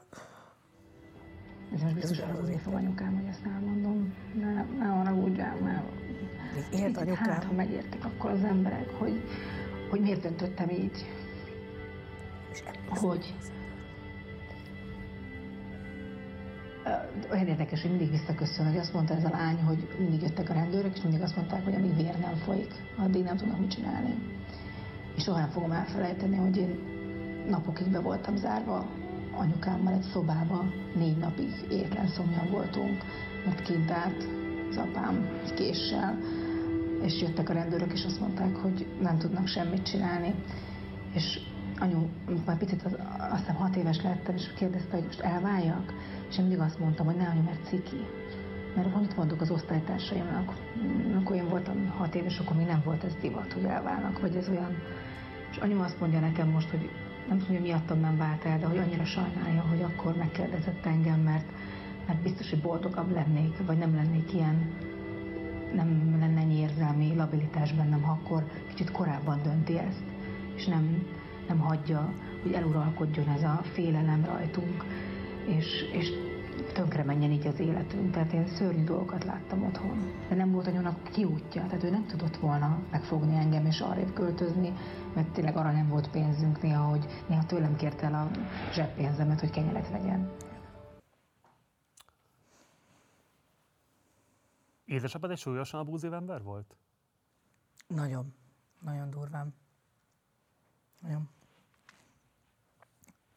Ez 1.74 1.82
most 1.82 1.94
biztos 1.94 2.20
az 2.20 2.38
az 2.42 2.48
év 2.48 2.74
anyukám, 2.74 3.14
hogy 3.14 3.28
ezt 3.28 3.46
elmondom. 3.54 4.14
Ne, 4.40 4.64
ne 4.78 4.86
haragudjál, 4.86 5.56
mert 5.56 5.84
Még 6.70 6.80
élt 6.80 6.96
anyukám? 6.96 7.30
Hát, 7.30 7.44
ha 7.44 7.52
megértik 7.52 8.04
akkor 8.04 8.30
az 8.30 8.44
emberek, 8.44 8.90
hogy, 8.90 9.22
hogy 9.90 10.00
miért 10.00 10.20
döntöttem 10.20 10.68
így. 10.68 11.06
Hogy 12.88 13.34
olyan 17.30 17.46
érdekes, 17.46 17.82
hogy 17.82 17.90
mindig 17.90 18.10
visszaköszön, 18.10 18.66
hogy 18.66 18.78
azt 18.78 18.92
mondta 18.92 19.14
ez 19.14 19.24
a 19.24 19.28
lány, 19.28 19.56
hogy 19.62 19.88
mindig 19.98 20.22
jöttek 20.22 20.50
a 20.50 20.52
rendőrök, 20.52 20.96
és 20.96 21.02
mindig 21.02 21.22
azt 21.22 21.36
mondták, 21.36 21.64
hogy 21.64 21.74
amíg 21.74 21.96
vér 21.96 22.18
nem 22.18 22.34
folyik, 22.34 22.72
addig 22.96 23.24
nem 23.24 23.36
tudnak 23.36 23.58
mit 23.58 23.70
csinálni. 23.70 24.14
És 25.16 25.22
soha 25.22 25.38
nem 25.38 25.48
fogom 25.48 25.70
elfelejteni, 25.72 26.36
hogy 26.36 26.56
én 26.56 26.78
napokig 27.48 27.90
be 27.90 28.00
voltam 28.00 28.36
zárva 28.36 28.86
anyukámmal 29.38 29.92
egy 29.92 30.02
szobába, 30.12 30.64
négy 30.94 31.16
napig 31.16 31.50
étlen 31.70 32.06
szomjan 32.06 32.50
voltunk, 32.50 33.02
mert 33.44 33.62
kint 33.62 33.90
állt 33.90 34.28
az 34.70 34.76
apám 34.76 35.28
egy 35.44 35.54
késsel, 35.54 36.18
és 37.02 37.20
jöttek 37.20 37.48
a 37.48 37.52
rendőrök, 37.52 37.92
és 37.92 38.04
azt 38.04 38.20
mondták, 38.20 38.56
hogy 38.56 38.86
nem 39.00 39.18
tudnak 39.18 39.46
semmit 39.46 39.82
csinálni. 39.82 40.34
És 41.14 41.40
anyu, 41.78 42.08
már 42.46 42.58
picit, 42.58 42.82
az, 42.82 42.96
azt 43.30 43.38
hiszem 43.40 43.54
hat 43.54 43.76
éves 43.76 44.02
lettem, 44.02 44.34
és 44.34 44.52
kérdezte, 44.56 44.96
hogy 44.96 45.04
most 45.04 45.20
elváljak, 45.20 45.92
és 46.28 46.38
én 46.38 46.44
mindig 46.44 46.64
azt 46.64 46.78
mondtam, 46.78 47.06
hogy 47.06 47.16
ne 47.16 47.28
anyu, 47.28 47.42
mert 47.42 47.66
ciki. 47.66 48.00
Mert 48.74 48.94
amit 48.94 49.16
mondok 49.16 49.40
az 49.40 49.50
osztálytársaimnak, 49.50 50.52
amikor 51.12 51.36
én 51.36 51.48
voltam 51.48 51.88
hat 51.96 52.14
éves, 52.14 52.38
akkor 52.38 52.56
még 52.56 52.66
nem 52.66 52.82
volt 52.84 53.04
ez 53.04 53.14
divat, 53.20 53.52
hogy 53.52 53.64
elválnak, 53.64 54.20
vagy 54.20 54.36
ez 54.36 54.48
olyan. 54.48 54.76
És 55.50 55.56
anyu 55.56 55.82
azt 55.82 56.00
mondja 56.00 56.20
nekem 56.20 56.48
most, 56.48 56.70
hogy 56.70 56.90
nem 57.28 57.38
tudom, 57.38 57.56
hogy 57.56 57.66
miattam 57.66 58.00
nem 58.00 58.16
vált 58.16 58.44
el, 58.44 58.58
de 58.58 58.66
hogy 58.66 58.78
annyira 58.78 59.04
sajnálja, 59.04 59.64
hogy 59.68 59.82
akkor 59.82 60.16
megkérdezett 60.16 60.86
engem, 60.86 61.20
mert, 61.20 61.52
mert 62.06 62.22
biztos, 62.22 62.50
hogy 62.50 62.60
boldogabb 62.60 63.12
lennék, 63.12 63.66
vagy 63.66 63.78
nem 63.78 63.94
lennék 63.94 64.32
ilyen, 64.32 64.74
nem 65.74 66.16
lenne 66.20 66.40
ennyi 66.40 66.58
érzelmi 66.58 67.14
labilitás 67.14 67.72
bennem, 67.72 68.02
ha 68.02 68.12
akkor 68.12 68.44
kicsit 68.68 68.90
korábban 68.90 69.42
dönti 69.42 69.78
ezt, 69.78 70.04
és 70.56 70.66
nem, 70.66 71.06
nem 71.48 71.58
hagyja, 71.58 72.12
hogy 72.42 72.52
eluralkodjon 72.52 73.28
ez 73.28 73.42
a 73.42 73.60
félelem 73.72 74.24
rajtunk, 74.24 74.84
és, 75.46 75.84
és 75.92 76.12
tönkre 76.72 77.04
menjen 77.04 77.30
így 77.30 77.46
az 77.46 77.58
életünk. 77.58 78.12
Tehát 78.12 78.32
én 78.32 78.46
szörnyű 78.46 78.84
dolgokat 78.84 79.24
láttam 79.24 79.64
otthon. 79.64 80.12
De 80.28 80.34
nem 80.34 80.50
volt 80.50 80.66
anyónak 80.66 81.02
kiútja, 81.02 81.66
tehát 81.66 81.84
ő 81.84 81.90
nem 81.90 82.06
tudott 82.06 82.36
volna 82.36 82.82
megfogni 82.90 83.34
engem 83.36 83.66
és 83.66 83.80
arrébb 83.80 84.12
költözni, 84.12 84.72
mert 85.14 85.32
tényleg 85.32 85.56
arra 85.56 85.72
nem 85.72 85.88
volt 85.88 86.10
pénzünk 86.10 86.62
néha, 86.62 86.84
hogy 86.84 87.06
néha 87.28 87.46
tőlem 87.46 87.76
kért 87.76 88.02
el 88.02 88.14
a 88.14 88.30
zseppénzemet, 88.72 89.40
hogy 89.40 89.50
kenyeret 89.50 89.90
vegyen. 89.90 90.30
Édesapád 94.84 95.30
egy 95.30 95.38
súlyosan 95.38 95.80
abúzív 95.80 96.12
ember 96.12 96.42
volt? 96.42 96.76
Nagyon, 97.86 98.34
nagyon 98.80 99.10
durván. 99.10 99.54
Nagyon. 101.00 101.28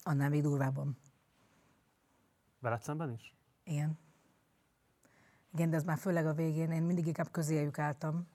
Annál 0.04 0.30
még 0.30 0.42
durvábban. 0.42 0.98
Veled 2.60 2.82
szemben 2.82 3.12
is? 3.12 3.34
Igen. 3.64 4.00
Igen, 5.54 5.70
de 5.70 5.76
ez 5.76 5.84
már 5.84 5.98
főleg 5.98 6.26
a 6.26 6.34
végén, 6.34 6.72
én 6.72 6.84
mindig 6.84 7.08
inkább 7.08 7.32
közéjük 7.32 7.80
álltam. 7.80 8.28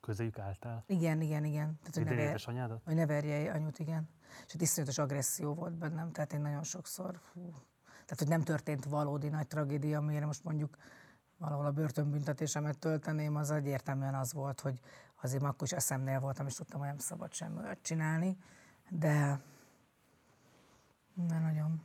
Közéjük 0.00 0.38
álltál? 0.38 0.84
Igen, 0.86 1.20
igen, 1.20 1.44
igen. 1.44 1.78
Tehát, 1.78 1.94
hogy, 1.94 2.04
ne, 2.04 2.14
ver, 2.14 2.28
édesanyádat? 2.28 2.82
hogy 2.84 2.94
ne 2.94 3.06
verje 3.06 3.52
anyut, 3.52 3.78
igen. 3.78 4.08
És 4.46 4.54
egy 4.54 4.62
iszonyatos 4.62 4.98
agresszió 4.98 5.54
volt 5.54 5.74
bennem, 5.74 6.12
tehát 6.12 6.32
én 6.32 6.40
nagyon 6.40 6.62
sokszor, 6.62 7.20
fú, 7.22 7.40
tehát 7.84 8.18
hogy 8.18 8.28
nem 8.28 8.42
történt 8.42 8.84
valódi 8.84 9.28
nagy 9.28 9.46
tragédia, 9.46 9.98
amire 9.98 10.26
most 10.26 10.44
mondjuk 10.44 10.76
valahol 11.38 11.66
a 11.66 11.70
börtönbüntetésemet 11.70 12.78
tölteném, 12.78 13.36
az 13.36 13.50
egyértelműen 13.50 14.14
az 14.14 14.32
volt, 14.32 14.60
hogy 14.60 14.80
azért 15.22 15.42
akkor 15.42 15.62
is 15.62 15.72
eszemnél 15.72 16.20
voltam, 16.20 16.46
és 16.46 16.54
tudtam, 16.54 16.78
hogy 16.78 16.88
nem 16.88 16.98
szabad 16.98 17.32
semmi 17.32 17.58
olyat 17.58 17.82
csinálni, 17.82 18.36
de, 18.88 19.40
de 21.14 21.38
nagyon. 21.38 21.82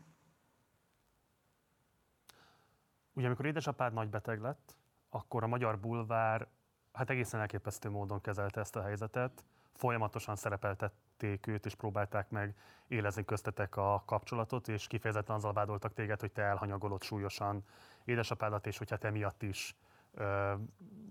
Ugye 3.13 3.25
amikor 3.25 3.45
édesapád 3.45 3.93
nagy 3.93 4.09
beteg 4.09 4.41
lett, 4.41 4.75
akkor 5.09 5.43
a 5.43 5.47
magyar 5.47 5.79
bulvár 5.79 6.47
hát 6.93 7.09
egészen 7.09 7.39
elképesztő 7.39 7.89
módon 7.89 8.21
kezelte 8.21 8.59
ezt 8.59 8.75
a 8.75 8.81
helyzetet. 8.81 9.45
Folyamatosan 9.73 10.35
szerepeltették 10.35 11.47
őt, 11.47 11.65
és 11.65 11.75
próbálták 11.75 12.29
meg 12.29 12.55
élezni 12.87 13.25
köztetek 13.25 13.75
a 13.75 14.03
kapcsolatot, 14.05 14.67
és 14.67 14.87
kifejezetten 14.87 15.35
azzal 15.35 15.53
vádoltak 15.53 15.93
téged, 15.93 16.19
hogy 16.19 16.31
te 16.31 16.41
elhanyagolod 16.41 17.03
súlyosan 17.03 17.63
édesapádat, 18.03 18.67
és 18.67 18.77
hogy 18.77 18.89
hát 18.89 19.03
emiatt 19.03 19.43
is 19.43 19.75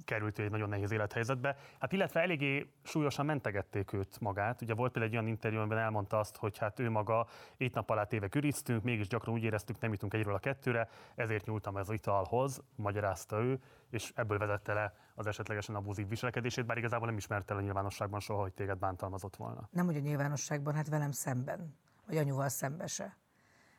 került 0.04 0.38
ő 0.38 0.42
egy 0.42 0.50
nagyon 0.50 0.68
nehéz 0.68 0.90
élethelyzetbe. 0.90 1.56
Hát 1.78 1.92
illetve 1.92 2.20
eléggé 2.20 2.70
súlyosan 2.82 3.26
mentegették 3.26 3.92
őt 3.92 4.20
magát. 4.20 4.62
Ugye 4.62 4.74
volt 4.74 4.92
például 4.92 5.12
egy 5.12 5.18
olyan 5.18 5.30
interjú, 5.30 5.58
amiben 5.58 5.78
elmondta 5.78 6.18
azt, 6.18 6.36
hogy 6.36 6.58
hát 6.58 6.78
ő 6.78 6.90
maga 6.90 7.26
egy 7.56 7.74
nap 7.74 7.90
alá 7.90 8.04
téve 8.04 8.28
üriztünk, 8.34 8.82
mégis 8.82 9.08
gyakran 9.08 9.34
úgy 9.34 9.42
éreztük, 9.42 9.80
nem 9.80 9.92
jutunk 9.92 10.14
egyről 10.14 10.34
a 10.34 10.38
kettőre, 10.38 10.88
ezért 11.14 11.46
nyúltam 11.46 11.76
ez 11.76 11.88
az 11.88 11.94
italhoz, 11.94 12.62
magyarázta 12.76 13.40
ő, 13.40 13.60
és 13.90 14.12
ebből 14.14 14.38
vezette 14.38 14.72
le 14.72 14.94
az 15.14 15.26
esetlegesen 15.26 15.74
abúzív 15.74 16.08
viselkedését, 16.08 16.66
bár 16.66 16.76
igazából 16.76 17.06
nem 17.06 17.16
ismerte 17.16 17.54
a 17.54 17.60
nyilvánosságban 17.60 18.20
soha, 18.20 18.40
hogy 18.40 18.52
téged 18.52 18.78
bántalmazott 18.78 19.36
volna. 19.36 19.68
Nem, 19.70 19.86
hogy 19.86 19.96
a 19.96 20.00
nyilvánosságban, 20.00 20.74
hát 20.74 20.88
velem 20.88 21.12
szemben, 21.12 21.74
vagy 22.06 22.16
anyuval 22.16 22.48
szembe 22.48 22.86
se. 22.86 23.16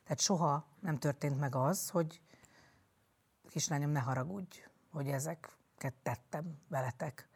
Tehát 0.02 0.20
soha 0.20 0.66
nem 0.80 0.98
történt 0.98 1.38
meg 1.38 1.54
az, 1.54 1.90
hogy 1.90 2.20
kislányom, 3.48 3.90
ne 3.90 4.00
haragudj, 4.00 4.71
hogy 4.92 5.08
ezeket 5.08 5.94
tettem 6.02 6.58
veletek. 6.68 7.28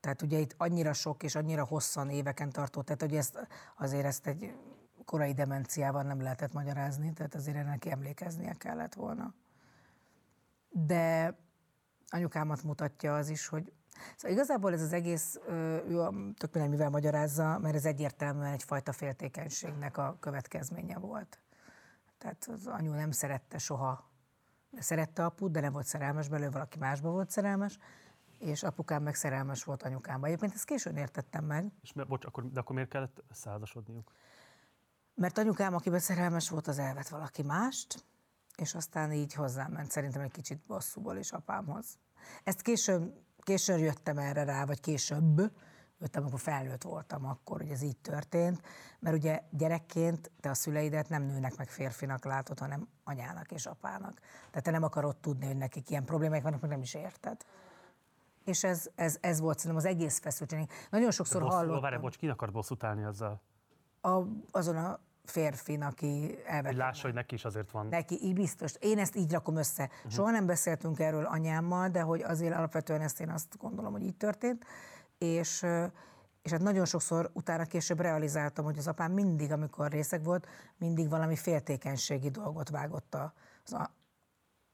Tehát 0.00 0.22
ugye 0.22 0.38
itt 0.38 0.54
annyira 0.56 0.92
sok 0.92 1.22
és 1.22 1.34
annyira 1.34 1.64
hosszan 1.64 2.10
éveken 2.10 2.50
tartott, 2.50 2.84
tehát 2.84 3.00
hogy 3.00 3.16
ezt, 3.16 3.46
azért 3.76 4.04
ezt 4.04 4.26
egy 4.26 4.54
korai 5.04 5.32
demenciával 5.32 6.02
nem 6.02 6.22
lehetett 6.22 6.52
magyarázni, 6.52 7.12
tehát 7.12 7.34
azért 7.34 7.64
neki 7.64 7.90
emlékeznie 7.90 8.52
kellett 8.52 8.94
volna. 8.94 9.34
De 10.68 11.36
anyukámat 12.08 12.62
mutatja 12.62 13.16
az 13.16 13.28
is, 13.28 13.46
hogy 13.46 13.72
Szóval 14.16 14.36
igazából 14.36 14.72
ez 14.72 14.82
az 14.82 14.92
egész, 14.92 15.38
ő 15.48 16.08
tök 16.36 16.52
mindegy, 16.52 16.70
mivel 16.70 16.90
magyarázza, 16.90 17.58
mert 17.58 17.74
ez 17.74 17.84
egyértelműen 17.84 18.52
egyfajta 18.52 18.92
féltékenységnek 18.92 19.96
a 19.96 20.16
következménye 20.20 20.98
volt. 20.98 21.38
Tehát 22.18 22.48
az 22.54 22.66
anyu 22.66 22.92
nem 22.92 23.10
szerette 23.10 23.58
soha, 23.58 24.07
szerette 24.78 25.24
aput, 25.24 25.50
de 25.52 25.60
nem 25.60 25.72
volt 25.72 25.86
szerelmes 25.86 26.28
belőle, 26.28 26.50
valaki 26.50 26.78
másba 26.78 27.10
volt 27.10 27.30
szerelmes, 27.30 27.78
és 28.38 28.62
apukám 28.62 29.02
meg 29.02 29.14
szerelmes 29.14 29.64
volt 29.64 29.82
anyukámba. 29.82 30.26
Egyébként 30.26 30.54
ezt 30.54 30.64
későn 30.64 30.96
értettem 30.96 31.44
meg, 31.44 31.72
És 31.82 31.92
mi- 31.92 32.04
bocs, 32.04 32.24
akkor, 32.24 32.50
de 32.50 32.60
akkor 32.60 32.74
miért 32.74 32.90
kellett 32.90 33.24
összeházasodniuk? 33.28 34.12
mert 35.18 35.38
anyukám, 35.38 35.74
akiben 35.74 35.98
szerelmes 36.00 36.48
volt, 36.48 36.66
az 36.66 36.78
elvett 36.78 37.08
valaki 37.08 37.42
mást, 37.42 38.04
és 38.56 38.74
aztán 38.74 39.12
így 39.12 39.34
hozzám 39.34 39.72
ment, 39.72 39.90
szerintem 39.90 40.22
egy 40.22 40.30
kicsit 40.30 40.58
bosszúból 40.66 41.16
is 41.16 41.32
apámhoz. 41.32 41.98
Ezt 42.44 42.62
későn, 42.62 43.26
későn 43.38 43.78
jöttem 43.78 44.18
erre 44.18 44.44
rá, 44.44 44.64
vagy 44.64 44.80
később, 44.80 45.52
jöttem, 45.98 46.22
amikor 46.22 46.40
felnőtt 46.40 46.82
voltam 46.82 47.26
akkor, 47.26 47.60
hogy 47.60 47.70
ez 47.70 47.82
így 47.82 47.96
történt, 47.96 48.62
mert 48.98 49.16
ugye 49.16 49.42
gyerekként 49.50 50.30
te 50.40 50.50
a 50.50 50.54
szüleidet 50.54 51.08
nem 51.08 51.22
nőnek 51.22 51.56
meg 51.56 51.68
férfinak 51.68 52.24
látod, 52.24 52.58
hanem 52.58 52.88
anyának 53.04 53.50
és 53.50 53.66
apának. 53.66 54.20
Tehát 54.50 54.62
te 54.62 54.70
nem 54.70 54.82
akarod 54.82 55.16
tudni, 55.16 55.46
hogy 55.46 55.56
nekik 55.56 55.90
ilyen 55.90 56.04
problémák 56.04 56.42
vannak, 56.42 56.60
meg 56.60 56.70
nem 56.70 56.82
is 56.82 56.94
érted. 56.94 57.44
És 58.44 58.64
ez, 58.64 58.90
ez, 58.94 59.18
ez 59.20 59.40
volt 59.40 59.58
szerintem 59.58 59.84
az 59.86 59.96
egész 59.96 60.18
feszültség. 60.18 60.70
Nagyon 60.90 61.10
sokszor 61.10 61.40
Bosszú, 61.40 61.54
hallottam 61.54 61.80
várj, 61.80 61.96
bocs, 61.96 62.16
kinek 62.16 62.34
akart 62.34 62.52
bosszút 62.52 62.84
állni 62.84 63.02
ezzel? 63.02 63.40
a, 64.00 64.22
azon 64.50 64.76
a 64.76 65.00
férfin, 65.24 65.82
aki 65.82 66.20
Hogy 66.20 66.42
elvette 66.46 66.76
lássa, 66.76 67.02
hogy 67.02 67.14
neki 67.14 67.34
is 67.34 67.44
azért 67.44 67.70
van. 67.70 67.86
Neki 67.86 68.18
így 68.22 68.34
biztos. 68.34 68.74
Én 68.78 68.98
ezt 68.98 69.16
így 69.16 69.32
rakom 69.32 69.56
össze. 69.56 69.82
Uh-huh. 69.84 70.12
Soha 70.12 70.30
nem 70.30 70.46
beszéltünk 70.46 70.98
erről 70.98 71.24
anyámmal, 71.24 71.88
de 71.88 72.00
hogy 72.00 72.22
azért 72.22 72.54
alapvetően 72.54 73.00
ezt 73.00 73.20
én 73.20 73.30
azt 73.30 73.56
gondolom, 73.58 73.92
hogy 73.92 74.02
így 74.02 74.16
történt. 74.16 74.64
És, 75.18 75.66
és 76.42 76.50
hát 76.50 76.60
nagyon 76.60 76.84
sokszor 76.84 77.30
utána 77.32 77.64
később 77.64 78.00
realizáltam, 78.00 78.64
hogy 78.64 78.78
az 78.78 78.88
apám 78.88 79.12
mindig, 79.12 79.52
amikor 79.52 79.90
részeg 79.90 80.24
volt, 80.24 80.46
mindig 80.76 81.08
valami 81.08 81.36
féltékenységi 81.36 82.30
dolgot 82.30 82.68
vágott 82.68 83.16
az 83.64 83.72
a, 83.72 83.90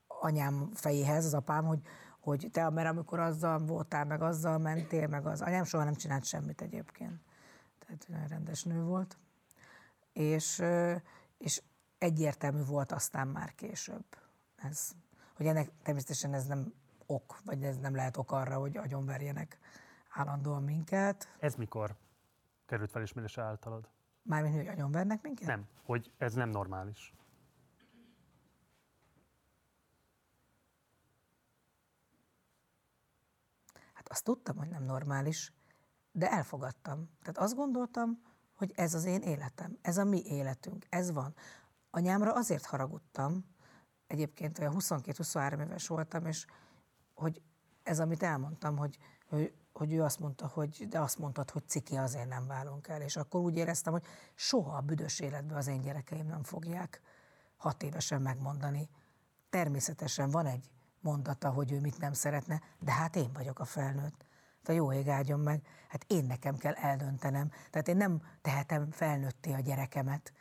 anyám 0.07 0.71
fejéhez, 0.75 1.25
az 1.25 1.35
apám, 1.35 1.65
hogy, 1.65 1.81
hogy 2.21 2.49
te, 2.53 2.71
mert 2.71 2.89
amikor 2.89 3.21
azzal 3.21 3.59
voltál, 3.59 4.05
meg 4.05 4.23
azzal 4.23 4.59
mentél, 4.59 5.07
meg 5.07 5.27
az 5.27 5.41
anyám 5.41 5.65
soha 5.65 5.85
nem 5.85 5.95
csinált 5.95 6.25
semmit 6.25 6.61
egyébként. 6.61 7.21
Tehát 7.79 8.07
olyan 8.11 8.27
rendes 8.27 8.63
nő 8.63 8.83
volt. 8.83 9.19
És, 10.13 10.63
és 11.39 11.63
egyértelmű 11.99 12.65
volt 12.65 12.93
aztán 12.93 13.29
már 13.29 13.55
később. 13.55 14.05
Ez, 14.57 14.91
hogy 15.37 15.47
ennek 15.47 15.71
természetesen 15.83 16.35
ez 16.35 16.47
nem 16.47 16.73
ok, 17.07 17.41
vagy 17.45 17.63
ez 17.63 17.77
nem 17.77 17.95
lehet 17.95 18.17
ok 18.17 18.33
arra, 18.33 18.59
hogy 18.59 18.77
agyonverjenek 18.77 19.59
állandóan 20.15 20.63
minket. 20.63 21.37
Ez 21.39 21.55
mikor 21.55 21.97
került 22.67 22.91
felismerésre 22.91 23.43
általad? 23.43 23.89
Mármint, 24.23 24.55
hogy 24.55 24.67
agyonvernek 24.67 25.23
minket? 25.23 25.47
Nem, 25.47 25.69
hogy 25.83 26.13
ez 26.19 26.35
nem 26.35 26.49
normális. 26.49 27.15
Hát 33.93 34.09
azt 34.09 34.25
tudtam, 34.25 34.57
hogy 34.57 34.69
nem 34.69 34.83
normális, 34.83 35.53
de 36.13 36.31
elfogadtam. 36.31 37.11
Tehát 37.21 37.39
azt 37.39 37.55
gondoltam, 37.55 38.23
hogy 38.55 38.73
ez 38.75 38.95
az 38.95 39.05
én 39.05 39.21
életem, 39.21 39.79
ez 39.83 39.97
a 39.97 40.05
mi 40.05 40.23
életünk, 40.25 40.87
ez 40.89 41.13
van. 41.13 41.35
Anyámra 41.91 42.33
azért 42.33 42.65
haragudtam, 42.65 43.45
egyébként 44.07 44.59
olyan 44.59 44.75
22-23 44.79 45.61
éves 45.61 45.87
voltam, 45.87 46.27
és 46.27 46.47
hogy 47.15 47.43
ez, 47.83 48.01
amit 48.01 48.23
elmondtam, 48.23 48.77
hogy, 48.77 48.99
hogy, 49.29 49.55
hogy 49.75 49.93
ő 49.93 50.03
azt 50.03 50.19
mondta, 50.19 50.47
hogy 50.47 50.87
de 50.89 51.01
azt 51.01 51.19
mondtad, 51.19 51.51
hogy 51.51 51.69
ciki, 51.69 51.97
azért 51.97 52.29
nem 52.29 52.47
válunk 52.47 52.89
el. 52.89 53.01
És 53.03 53.17
akkor 53.17 53.41
úgy 53.41 53.57
éreztem, 53.57 53.93
hogy 53.93 54.05
soha 54.35 54.77
a 54.77 54.81
büdös 54.81 55.21
életben 55.21 55.57
az 55.57 55.67
én 55.67 55.81
gyerekeim 55.81 56.27
nem 56.27 56.43
fogják 56.43 57.01
hat 57.57 57.83
évesen 57.83 58.23
megmondani. 58.23 58.89
Természetesen 59.51 60.31
van 60.31 60.47
egy 60.47 60.71
mondata, 61.01 61.51
hogy 61.51 61.73
ő 61.73 61.81
mit 61.81 61.99
nem 61.99 62.13
szeretne, 62.13 62.61
de 62.79 62.93
hát 62.93 63.17
én 63.17 63.33
vagyok 63.33 63.59
a 63.59 63.65
felnőtt. 63.65 64.25
Hát 64.65 64.77
jó 64.77 64.93
ég 64.93 65.09
áldjon 65.09 65.41
meg, 65.41 65.67
hát 65.89 66.05
én 66.09 66.25
nekem 66.25 66.57
kell 66.57 66.73
eldöntenem. 66.73 67.51
Tehát 67.71 67.89
én 67.89 67.97
nem 67.97 68.23
tehetem 68.43 68.91
felnőtté 68.91 69.53
a 69.53 69.61
gyerekemet. 69.61 70.33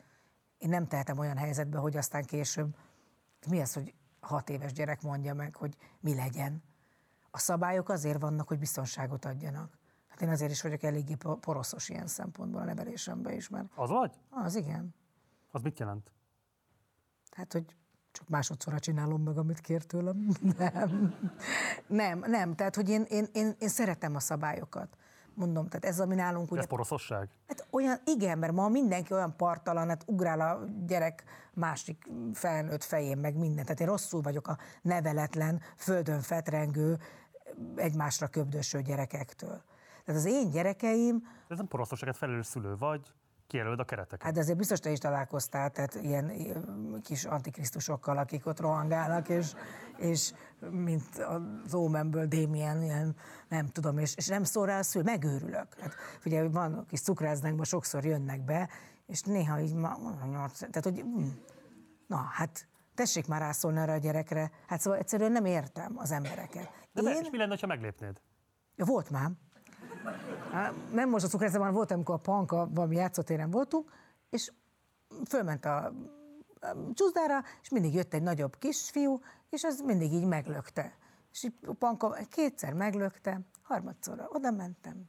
Én 0.57 0.69
nem 0.69 0.88
tehetem 0.88 1.18
olyan 1.18 1.38
helyzetbe, 1.38 1.77
hogy 1.77 1.97
aztán 1.97 2.23
később, 2.23 2.76
mi 3.47 3.61
az, 3.61 3.73
hogy 3.73 3.93
hat 4.19 4.49
éves 4.49 4.73
gyerek 4.73 5.01
mondja 5.01 5.34
meg, 5.34 5.55
hogy 5.55 5.77
mi 5.99 6.15
legyen. 6.15 6.64
A 7.35 7.39
szabályok 7.39 7.89
azért 7.89 8.22
vannak, 8.22 8.47
hogy 8.47 8.60
biztonságot 8.60 9.26
adjanak. 9.26 9.77
Hát 10.07 10.22
én 10.22 10.30
azért 10.30 10.51
is 10.51 10.61
vagyok 10.61 10.84
eléggé 10.84 11.15
po- 11.15 11.39
poroszos 11.39 11.89
ilyen 11.89 12.07
szempontból 12.07 12.61
a 12.61 12.65
nevelésemben 12.65 13.34
is, 13.34 13.49
mert 13.49 13.65
Az 13.76 13.89
vagy? 13.89 14.11
az 14.30 14.55
igen. 14.55 14.95
Az 15.51 15.61
mit 15.61 15.80
jelent? 15.80 16.11
Hát, 17.31 17.53
hogy 17.53 17.76
csak 18.11 18.30
másodszorra 18.30 18.80
csinálom 18.80 19.22
meg, 19.22 19.38
amit 19.38 19.60
kér 19.60 19.85
tőlem. 19.85 20.27
Nem. 20.57 21.15
Nem, 21.88 22.19
nem. 22.19 22.55
Tehát, 22.55 22.76
hogy 22.76 22.89
én, 22.89 23.05
én, 23.10 23.27
én, 23.31 23.55
én 23.60 23.69
szeretem 23.69 24.15
a 24.15 24.19
szabályokat. 24.19 24.97
Mondom, 25.35 25.68
tehát 25.68 25.85
ez, 25.85 25.99
ami 25.99 26.15
nálunk 26.15 26.51
ugye... 26.51 26.60
Ez 26.61 26.68
poroszosság? 26.68 27.30
Hát 27.47 27.68
olyan, 27.69 27.97
igen, 28.05 28.38
mert 28.38 28.53
ma 28.53 28.68
mindenki 28.68 29.14
olyan 29.14 29.35
partalan, 29.35 29.88
hát 29.88 30.03
ugrál 30.05 30.41
a 30.41 30.65
gyerek 30.85 31.23
másik 31.53 32.10
felnőtt 32.34 32.84
fején, 32.84 33.18
meg 33.18 33.35
minden. 33.35 33.64
Tehát 33.64 33.80
én 33.80 33.88
rosszul 33.88 34.22
vagyok 34.22 34.47
a 34.47 34.57
neveletlen, 34.81 35.61
földön 35.77 36.22
fetrengő, 36.22 36.99
egymásra 37.76 38.28
köbdöső 38.28 38.82
gyerekektől. 38.82 39.62
Tehát 40.06 40.22
az 40.22 40.26
én 40.26 40.50
gyerekeim, 40.50 41.24
Ez 41.48 41.58
nem 41.58 41.68
poroszosság, 41.68 42.14
felelős 42.14 42.46
szülő 42.46 42.78
vagy, 42.78 43.14
kijelölöd 43.48 43.80
a 43.80 43.84
kereteket. 43.84 44.26
hát 44.26 44.38
azért 44.38 44.58
biztos 44.58 44.80
te 44.80 44.92
is 44.92 44.98
találkoztál, 44.98 45.70
tehát 45.70 45.96
ilyen 45.96 46.32
kis 47.04 47.26
antikrisztusokkal, 47.26 48.18
akik 48.18 48.46
ott 48.46 48.60
rohangálnak, 48.60 49.30
és, 49.30 49.54
és 49.98 50.34
mint 50.70 51.18
az 51.66 51.74
Ómenből 51.74 52.26
Démien, 52.26 52.84
ilyen, 52.84 53.16
nem 53.50 53.68
tudom, 53.68 53.98
és, 53.98 54.16
és 54.16 54.28
nem 54.28 54.44
szól 54.44 54.66
rá 54.66 54.80
a 54.80 54.84
szül, 54.84 55.04
megőrülök. 55.04 55.68
Hát, 55.80 55.94
ugye 56.26 56.50
van 56.50 56.86
kis 56.88 57.02
cukráznakban 57.02 57.66
sokszor 57.66 58.06
jönnek 58.06 58.42
be, 58.42 58.70
és 59.06 59.22
néha 59.22 59.60
így 59.60 59.74
ma, 59.74 59.98
tehát 60.58 60.84
hogy, 60.84 61.00
hm, 61.00 61.24
na 62.08 62.16
hát 62.16 62.68
tessék 62.96 63.28
már 63.28 63.42
rászólni 63.42 63.80
arra 63.80 63.94
a 63.94 63.98
gyerekre. 63.98 64.52
Hát 64.68 64.80
szóval 64.80 65.00
egyszerűen 65.00 65.32
nem 65.32 65.46
értem 65.46 65.94
az 65.98 66.12
embereket. 66.12 66.82
De 66.94 67.02
Én... 67.02 67.24
és 67.24 67.30
mi 67.30 67.38
lenne, 67.38 67.57
ha 67.61 67.68
meglépnéd? 67.68 68.22
Ja, 68.76 68.86
volt 68.86 69.10
már. 69.10 69.32
Á, 70.52 70.74
Nem 70.91 71.10
most 71.10 71.26
a 71.26 71.28
cukrászában 71.28 71.74
volt, 71.74 71.91
amikor 71.91 72.15
a 72.15 72.18
panka 72.18 72.68
valami 72.70 72.95
játszótéren 72.95 73.52
voltunk, 73.52 73.91
és 74.30 74.52
fölment 75.26 75.65
a 75.65 75.94
a 76.64 76.94
csúszdára, 76.94 77.44
és 77.61 77.70
mindig 77.70 77.94
jött 77.94 78.14
egy 78.14 78.22
nagyobb 78.22 78.57
kisfiú, 78.60 79.22
és 79.49 79.64
az 79.64 79.82
mindig 79.86 80.14
így 80.14 80.26
meglökte. 80.26 80.98
És 81.32 81.44
így 81.44 81.53
a 81.65 81.74
panka 81.74 82.18
kétszer 82.30 82.74
meglökte, 82.74 83.40
harmadszorra 83.61 84.28
oda 84.30 84.52
mentem, 84.52 85.03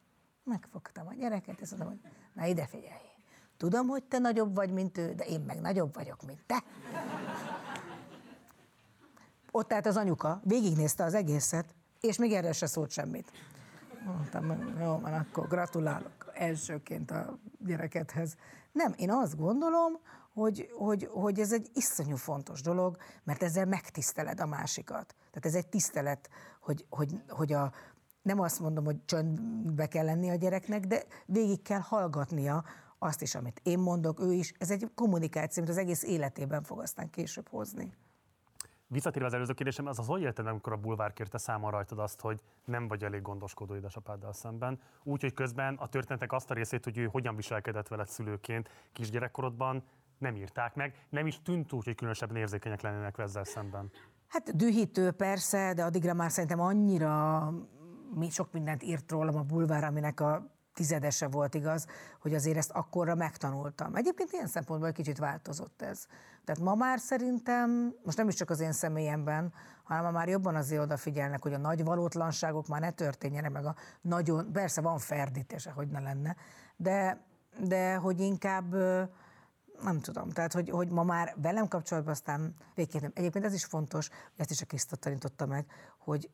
megfogtam 0.45 1.07
a 1.07 1.15
gyereket, 1.15 1.61
és 1.61 1.71
mondom, 1.71 1.89
hogy 1.89 2.01
na 2.33 2.47
ide 2.47 2.67
figyelj. 2.67 3.13
Tudom, 3.57 3.87
hogy 3.87 4.05
te 4.05 4.19
nagyobb 4.19 4.55
vagy, 4.55 4.71
mint 4.71 4.99
ő, 4.99 5.13
de 5.13 5.25
én 5.25 5.41
meg 5.41 5.61
nagyobb 5.61 5.95
vagyok, 5.95 6.23
mint 6.27 6.45
te. 6.47 6.63
Ott 9.57 9.73
állt 9.73 9.87
az 9.87 9.97
anyuka, 9.97 10.41
végignézte 10.45 11.05
az 11.05 11.15
egészet, 11.15 11.75
és 12.01 12.19
még 12.19 12.33
erre 12.33 12.53
se 12.53 12.67
szólt 12.67 12.91
semmit. 12.91 13.33
Mondtam, 14.07 14.77
jó, 14.81 14.99
van, 14.99 15.13
akkor 15.13 15.49
gratulálok 15.49 16.31
elsőként 16.33 17.11
a 17.11 17.39
gyerekedhez. 17.59 18.37
Nem, 18.73 18.95
én 18.97 19.11
azt 19.11 19.37
gondolom, 19.37 19.93
hogy, 20.33 20.71
hogy, 20.79 21.09
hogy 21.13 21.41
ez 21.41 21.53
egy 21.53 21.71
iszonyú 21.75 22.17
fontos 22.17 22.61
dolog, 22.61 22.97
mert 23.25 23.43
ezzel 23.43 23.67
megtiszteled 23.67 24.41
a 24.41 24.47
másikat. 24.47 25.15
Tehát 25.17 25.47
ez 25.47 25.55
egy 25.55 25.67
tisztelet, 25.67 26.31
hogy, 26.61 26.87
hogy, 26.91 27.23
hogy 27.29 27.53
a, 27.53 27.73
nem 28.23 28.41
azt 28.41 28.61
mondom, 28.61 28.85
hogy 28.85 29.05
csöndbe 29.05 29.87
kell 29.87 30.05
lenni 30.05 30.31
a 30.31 30.35
gyereknek, 30.35 30.87
de 30.87 31.03
végig 31.27 31.63
kell 31.63 31.81
hallgatnia 31.81 32.65
azt 32.99 33.23
is, 33.23 33.35
amit 33.35 33.61
én 33.63 33.79
mondok, 33.79 34.21
ő 34.21 34.33
is. 34.33 34.53
Ez 34.59 34.71
egy 34.71 34.91
kommunikáció, 34.95 35.63
amit 35.63 35.75
az 35.75 35.83
egész 35.83 36.03
életében 36.03 36.63
fog 36.63 36.81
aztán 36.81 37.11
később 37.11 37.49
hozni. 37.49 37.93
Visszatérve 38.87 39.27
az 39.27 39.35
előző 39.35 39.53
kérdésem, 39.53 39.87
az 39.87 39.99
az 39.99 40.07
hogy 40.07 40.23
élted, 40.23 40.47
amikor 40.47 40.73
a 40.73 40.77
bulvár 40.77 41.13
kérte 41.13 41.39
számon 41.39 41.71
rajtad 41.71 41.99
azt, 41.99 42.21
hogy 42.21 42.41
nem 42.65 42.89
vagy 42.89 43.05
elég 43.05 43.23
gondoskodó 43.23 43.75
édesapáddal 43.75 44.33
szemben, 44.33 44.81
úgy, 45.03 45.21
hogy 45.21 45.33
közben 45.33 45.75
a 45.75 45.89
történetek 45.89 46.33
azt 46.33 46.51
a 46.51 46.55
részét, 46.55 46.85
hogy 46.85 46.99
ő 46.99 47.07
hogyan 47.07 47.37
viselkedett 47.37 47.89
veled 47.89 48.07
szülőként 48.07 48.69
kisgyerekkorodban, 48.93 49.83
nem 50.19 50.37
írták 50.37 50.75
meg, 50.75 51.07
nem 51.09 51.27
is 51.27 51.43
tűnt 51.43 51.73
úgy, 51.73 51.85
hogy 51.85 51.95
különösebben 51.95 52.37
érzékenyek 52.37 52.81
lennének 52.81 53.19
ezzel 53.19 53.45
szemben. 53.45 53.91
Hát 54.29 54.57
dühítő 54.57 55.11
persze, 55.11 55.73
de 55.75 55.85
addigra 55.85 56.15
már 56.15 56.31
szerintem 56.31 56.61
annyira 56.61 57.51
mi 58.15 58.31
sok 58.31 58.53
mindent 58.53 58.83
írt 58.83 59.11
rólam 59.11 59.37
a 59.37 59.43
bulvár, 59.43 59.85
aminek 59.85 60.21
a 60.21 60.54
tizedese 60.75 61.29
volt 61.29 61.55
igaz, 61.55 61.87
hogy 62.21 62.35
azért 62.35 62.57
ezt 62.57 62.71
akkorra 62.71 63.15
megtanultam. 63.15 63.95
Egyébként 63.95 64.33
ilyen 64.33 64.47
szempontból 64.47 64.89
egy 64.89 64.95
kicsit 64.95 65.19
változott 65.19 65.83
ez. 65.83 66.07
Tehát 66.45 66.61
ma 66.61 66.75
már 66.75 66.99
szerintem, 66.99 67.95
most 68.05 68.17
nem 68.17 68.29
is 68.29 68.35
csak 68.35 68.51
az 68.51 68.61
én 68.61 68.73
személyemben, 68.73 69.53
hanem 69.83 70.05
ma 70.05 70.11
már 70.11 70.29
jobban 70.29 70.55
azért 70.55 70.83
odafigyelnek, 70.83 71.43
hogy 71.43 71.53
a 71.53 71.59
nagy 71.59 71.85
valótlanságok 71.85 72.67
már 72.67 72.81
ne 72.81 72.91
történjenek, 72.91 73.51
meg 73.51 73.65
a 73.65 73.75
nagyon, 74.01 74.53
persze 74.53 74.81
van 74.81 74.99
ferdítése, 74.99 75.71
hogy 75.71 75.89
ne 75.89 76.01
lenne, 76.01 76.37
de, 76.77 77.25
de 77.61 77.95
hogy 77.95 78.21
inkább 78.21 78.75
nem 79.83 80.01
tudom, 80.01 80.31
tehát 80.31 80.53
hogy, 80.53 80.71
hogy 80.71 80.91
ma 80.91 81.03
már 81.03 81.35
velem 81.37 81.69
kapcsolatban 81.69 82.13
aztán 82.13 82.55
végképp 82.75 83.01
nem. 83.01 83.11
Egyébként 83.15 83.45
ez 83.45 83.55
is 83.55 83.65
fontos, 83.65 84.11
ezt 84.37 84.51
is 84.51 84.63
a 84.63 84.67
Krisztot 84.67 84.99
tanította 84.99 85.47
meg, 85.47 85.67
hogy 85.99 86.31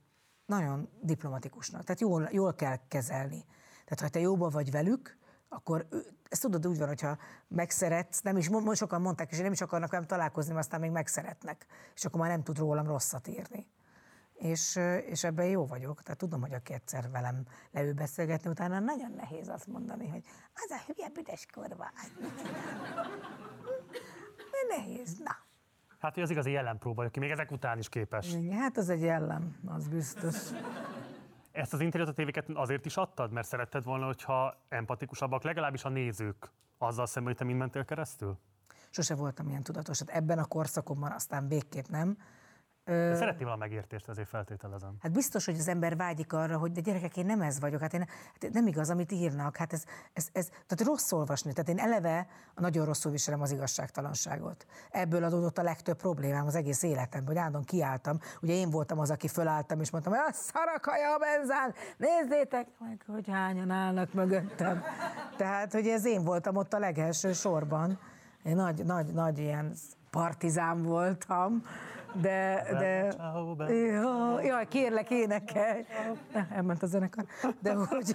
nagyon 0.47 0.89
diplomatikusnak, 1.01 1.85
tehát 1.85 2.01
jól, 2.01 2.29
jól 2.33 2.55
kell 2.55 2.77
kezelni. 2.89 3.45
Tehát 3.91 4.01
ha 4.01 4.09
te 4.09 4.21
jóban 4.21 4.51
vagy 4.51 4.71
velük, 4.71 5.19
akkor 5.49 5.87
ezt 6.29 6.41
tudod 6.43 6.67
úgy 6.67 6.79
van, 6.79 6.89
hogyha 6.89 7.17
megszeretsz, 7.49 8.21
nem 8.21 8.37
is, 8.37 8.49
mo- 8.49 8.77
sokan 8.77 9.01
mondták, 9.01 9.31
és 9.31 9.39
nem 9.39 9.53
is 9.53 9.61
akarnak 9.61 9.91
velem 9.91 10.07
találkozni, 10.07 10.53
mert 10.53 10.65
aztán 10.65 10.81
még 10.81 10.91
megszeretnek, 10.91 11.67
és 11.95 12.05
akkor 12.05 12.21
már 12.21 12.31
nem 12.31 12.43
tud 12.43 12.59
rólam 12.59 12.87
rosszat 12.87 13.29
írni. 13.29 13.67
És, 14.35 14.77
és 15.07 15.25
ebben 15.25 15.47
jó 15.47 15.67
vagyok, 15.67 16.03
tehát 16.03 16.19
tudom, 16.19 16.41
hogy 16.41 16.53
aki 16.53 16.73
egyszer 16.73 17.11
velem 17.11 17.47
leül 17.71 17.95
beszélgetni, 17.95 18.51
utána 18.51 18.79
nagyon 18.79 19.13
nehéz 19.17 19.49
azt 19.49 19.67
mondani, 19.67 20.09
hogy 20.09 20.25
az 20.55 20.71
a 20.71 20.83
hülye 20.87 21.09
büdös 21.09 21.47
korva. 21.55 21.91
De 24.51 24.77
nehéz, 24.77 25.19
na. 25.19 25.37
Hát, 25.99 26.15
hogy 26.15 26.23
az 26.23 26.31
igazi 26.31 26.57
ellenpróba, 26.57 27.05
aki 27.05 27.19
még 27.19 27.31
ezek 27.31 27.51
után 27.51 27.79
is 27.79 27.89
képes. 27.89 28.35
Igen, 28.35 28.59
Hát 28.59 28.77
az 28.77 28.89
egy 28.89 29.05
ellen, 29.05 29.57
az 29.67 29.89
biztos. 29.89 30.37
Ezt 31.53 31.73
az 31.73 31.81
interjút 31.81 32.11
a 32.11 32.15
tévéket 32.15 32.49
azért 32.55 32.87
is 32.87 32.97
adtad, 32.97 33.33
mert 33.33 33.47
szeretted 33.47 33.85
volna, 33.85 34.07
hogyha 34.07 34.55
empatikusabbak, 34.69 35.43
legalábbis 35.43 35.85
a 35.85 35.89
nézők 35.89 36.51
azzal 36.79 37.07
szemben, 37.07 37.33
hogy 37.33 37.41
te 37.41 37.45
mind 37.45 37.59
mentél 37.59 37.85
keresztül? 37.85 38.39
Sose 38.91 39.15
voltam 39.15 39.49
ilyen 39.49 39.63
tudatos. 39.63 39.99
Hát 39.99 40.09
ebben 40.09 40.39
a 40.39 40.45
korszakomban 40.45 41.13
aztán 41.13 41.49
végképp 41.49 41.87
nem. 41.87 42.17
Ö, 42.85 43.15
szeretnél 43.15 43.45
valami 43.45 43.61
megértést, 43.61 44.09
ezért 44.09 44.29
feltételezem. 44.29 44.97
Hát 45.01 45.13
biztos, 45.13 45.45
hogy 45.45 45.59
az 45.59 45.69
ember 45.69 45.97
vágyik 45.97 46.33
arra, 46.33 46.59
hogy 46.59 46.73
de 46.73 46.81
gyerekek, 46.81 47.17
én 47.17 47.27
nem 47.27 47.41
ez 47.41 47.61
vagyok, 47.61 47.81
hát, 47.81 47.93
én, 47.93 48.07
hát 48.41 48.53
nem 48.53 48.67
igaz, 48.67 48.91
amit 48.91 49.13
írnak, 49.13 49.57
hát 49.57 49.73
ez, 49.73 49.85
ez, 50.13 50.29
ez, 50.33 50.49
tehát 50.49 50.85
rossz 50.85 51.13
olvasni, 51.13 51.53
tehát 51.53 51.69
én 51.69 51.79
eleve 51.79 52.27
nagyon 52.55 52.85
rosszul 52.85 53.13
viselem 53.13 53.41
az 53.41 53.51
igazságtalanságot. 53.51 54.67
Ebből 54.91 55.25
adódott 55.25 55.59
a 55.59 55.63
legtöbb 55.63 55.97
problémám 55.97 56.47
az 56.47 56.55
egész 56.55 56.83
életemben, 56.83 57.27
hogy 57.27 57.37
állandóan 57.37 57.65
kiálltam, 57.65 58.19
ugye 58.43 58.55
én 58.55 58.71
voltam 58.71 58.99
az, 58.99 59.11
aki 59.11 59.29
fölálltam, 59.29 59.81
és 59.81 59.91
mondtam, 59.91 60.13
hogy 60.13 60.23
a 60.29 60.33
szarakaja 60.33 61.15
a 61.15 61.19
benzán, 61.19 61.75
nézzétek 61.97 62.67
meg, 62.79 63.03
hogy 63.07 63.29
hányan 63.29 63.71
állnak 63.71 64.13
mögöttem. 64.13 64.83
Tehát, 65.37 65.73
hogy 65.73 65.87
ez 65.87 66.05
én 66.05 66.25
voltam 66.25 66.57
ott 66.57 66.73
a 66.73 66.79
legelső 66.79 67.33
sorban. 67.33 67.99
Én 68.43 68.57
nagy, 68.57 68.85
nagy, 68.85 69.13
nagy 69.13 69.39
ilyen 69.39 69.75
partizán 70.11 70.83
voltam, 70.83 71.63
de, 72.15 72.67
de 72.79 73.15
ja, 73.73 74.41
jaj, 74.43 74.69
kérlek, 74.69 75.11
énekelj. 75.11 75.85
Ne, 76.33 76.47
elment 76.51 76.83
a 76.83 76.87
zenekar. 76.87 77.25
De 77.61 77.75
hogy, 77.75 78.15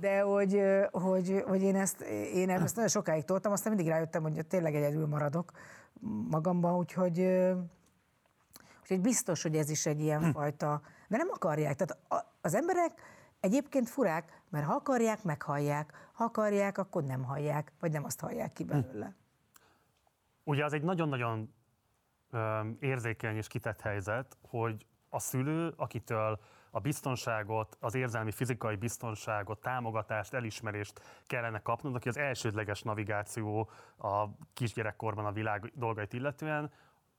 de 0.00 0.20
hogy, 0.20 0.62
hogy, 0.90 1.42
hogy 1.46 1.62
én, 1.62 1.76
ezt, 1.76 2.00
én 2.34 2.50
ezt 2.50 2.74
nagyon 2.74 2.90
sokáig 2.90 3.24
toltam, 3.24 3.52
aztán 3.52 3.72
mindig 3.74 3.92
rájöttem, 3.92 4.22
hogy 4.22 4.46
tényleg 4.46 4.74
egyedül 4.74 5.06
maradok 5.06 5.52
magamban, 6.30 6.76
úgyhogy, 6.76 7.18
úgyhogy 8.80 9.00
biztos, 9.00 9.42
hogy 9.42 9.56
ez 9.56 9.70
is 9.70 9.86
egy 9.86 10.00
ilyen 10.00 10.32
fajta, 10.32 10.80
de 11.08 11.16
nem 11.16 11.28
akarják. 11.32 11.76
Tehát 11.76 12.24
az 12.40 12.54
emberek 12.54 12.92
egyébként 13.40 13.88
furák, 13.88 14.42
mert 14.48 14.64
ha 14.66 14.74
akarják, 14.74 15.22
meghallják. 15.22 16.10
Ha 16.12 16.24
akarják, 16.24 16.78
akkor 16.78 17.02
nem 17.04 17.22
hallják, 17.22 17.72
vagy 17.80 17.92
nem 17.92 18.04
azt 18.04 18.20
hallják 18.20 18.52
ki 18.52 18.64
belőle. 18.64 19.14
Ugye 20.44 20.64
az 20.64 20.72
egy 20.72 20.82
nagyon-nagyon 20.82 21.54
érzékeny 22.80 23.36
és 23.36 23.46
kitett 23.46 23.80
helyzet, 23.80 24.36
hogy 24.48 24.86
a 25.08 25.18
szülő, 25.18 25.72
akitől 25.76 26.40
a 26.70 26.80
biztonságot, 26.80 27.76
az 27.80 27.94
érzelmi, 27.94 28.30
fizikai 28.30 28.76
biztonságot, 28.76 29.60
támogatást, 29.60 30.34
elismerést 30.34 31.22
kellene 31.26 31.58
kapnod, 31.62 31.94
aki 31.94 32.08
az 32.08 32.16
elsődleges 32.16 32.82
navigáció 32.82 33.70
a 33.98 34.24
kisgyerekkorban 34.54 35.26
a 35.26 35.32
világ 35.32 35.72
dolgait 35.74 36.12
illetően, 36.12 36.70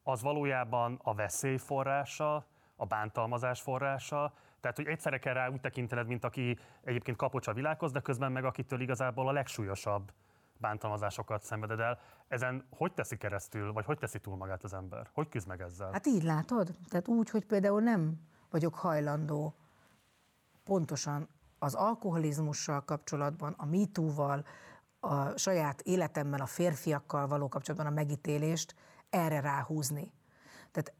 az 0.03 0.21
valójában 0.21 0.99
a 1.03 1.13
veszély 1.13 1.57
forrása, 1.57 2.47
a 2.75 2.85
bántalmazás 2.85 3.61
forrása, 3.61 4.33
tehát, 4.59 4.77
hogy 4.77 4.85
egyszerre 4.85 5.17
kell 5.17 5.33
rá 5.33 5.49
úgy 5.49 5.61
tekintened, 5.61 6.07
mint 6.07 6.23
aki 6.23 6.57
egyébként 6.83 7.17
kapocs 7.17 7.47
a 7.47 7.53
világhoz, 7.53 7.91
de 7.91 7.99
közben 7.99 8.31
meg 8.31 8.45
akitől 8.45 8.81
igazából 8.81 9.27
a 9.27 9.31
legsúlyosabb 9.31 10.11
bántalmazásokat 10.59 11.43
szenveded 11.43 11.79
el. 11.79 11.99
Ezen 12.27 12.67
hogy 12.69 12.93
teszi 12.93 13.17
keresztül, 13.17 13.73
vagy 13.73 13.85
hogy 13.85 13.97
teszi 13.97 14.19
túl 14.19 14.35
magát 14.35 14.63
az 14.63 14.73
ember? 14.73 15.09
Hogy 15.13 15.29
küzd 15.29 15.47
meg 15.47 15.61
ezzel? 15.61 15.91
Hát 15.91 16.07
így 16.07 16.23
látod? 16.23 16.75
Tehát 16.89 17.07
úgy, 17.07 17.29
hogy 17.29 17.45
például 17.45 17.81
nem 17.81 18.19
vagyok 18.49 18.75
hajlandó 18.75 19.53
pontosan 20.63 21.27
az 21.59 21.73
alkoholizmussal 21.73 22.83
kapcsolatban, 22.83 23.53
a 23.57 23.65
MeToo-val, 23.65 24.45
a 24.99 25.37
saját 25.37 25.81
életemmel, 25.81 26.41
a 26.41 26.45
férfiakkal 26.45 27.27
való 27.27 27.47
kapcsolatban 27.47 27.91
a 27.91 27.95
megítélést 27.95 28.75
erre 29.09 29.39
ráhúzni. 29.39 30.11
Tehát 30.71 30.93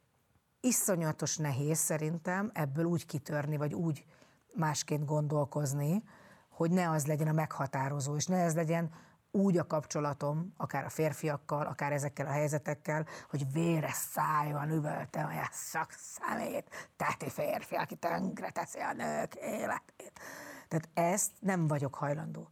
iszonyatos 0.60 1.38
nehéz 1.38 1.78
szerintem 1.78 2.52
ebből 2.54 2.86
úgy 2.86 3.06
kitörni, 3.06 3.58
vagy 3.58 3.74
úgy 3.74 4.06
másként 4.54 5.06
gondolkozni, 5.06 6.04
hogy 6.50 6.72
ne 6.72 6.90
az 6.90 7.06
legyen 7.06 7.28
a 7.28 7.32
meghatározó, 7.32 8.16
és 8.16 8.26
ne 8.26 8.38
ez 8.38 8.56
legyen 8.56 8.92
úgy 9.32 9.58
a 9.58 9.68
kapcsolatom, 9.68 10.54
akár 10.58 10.86
a 10.86 10.90
férfiakkal, 10.90 11.66
akár 11.66 11.92
ezekkel 11.92 12.26
a 12.26 12.32
helyzetekkel, 12.32 13.06
hogy 13.30 13.52
véres 13.52 13.94
szájban 13.94 14.70
üvöltem 14.70 15.26
a 15.26 15.50
szak 15.52 15.92
szemét, 15.92 16.92
teti 16.96 17.30
férfi, 17.30 17.76
aki 17.76 17.96
tönkre 17.96 18.50
teszi 18.50 18.80
a 18.80 18.94
nők 18.94 19.36
életét. 19.36 20.20
Tehát 20.68 20.90
ezt 20.94 21.32
nem 21.40 21.68
vagyok 21.68 21.96
hajlandó. 21.96 22.50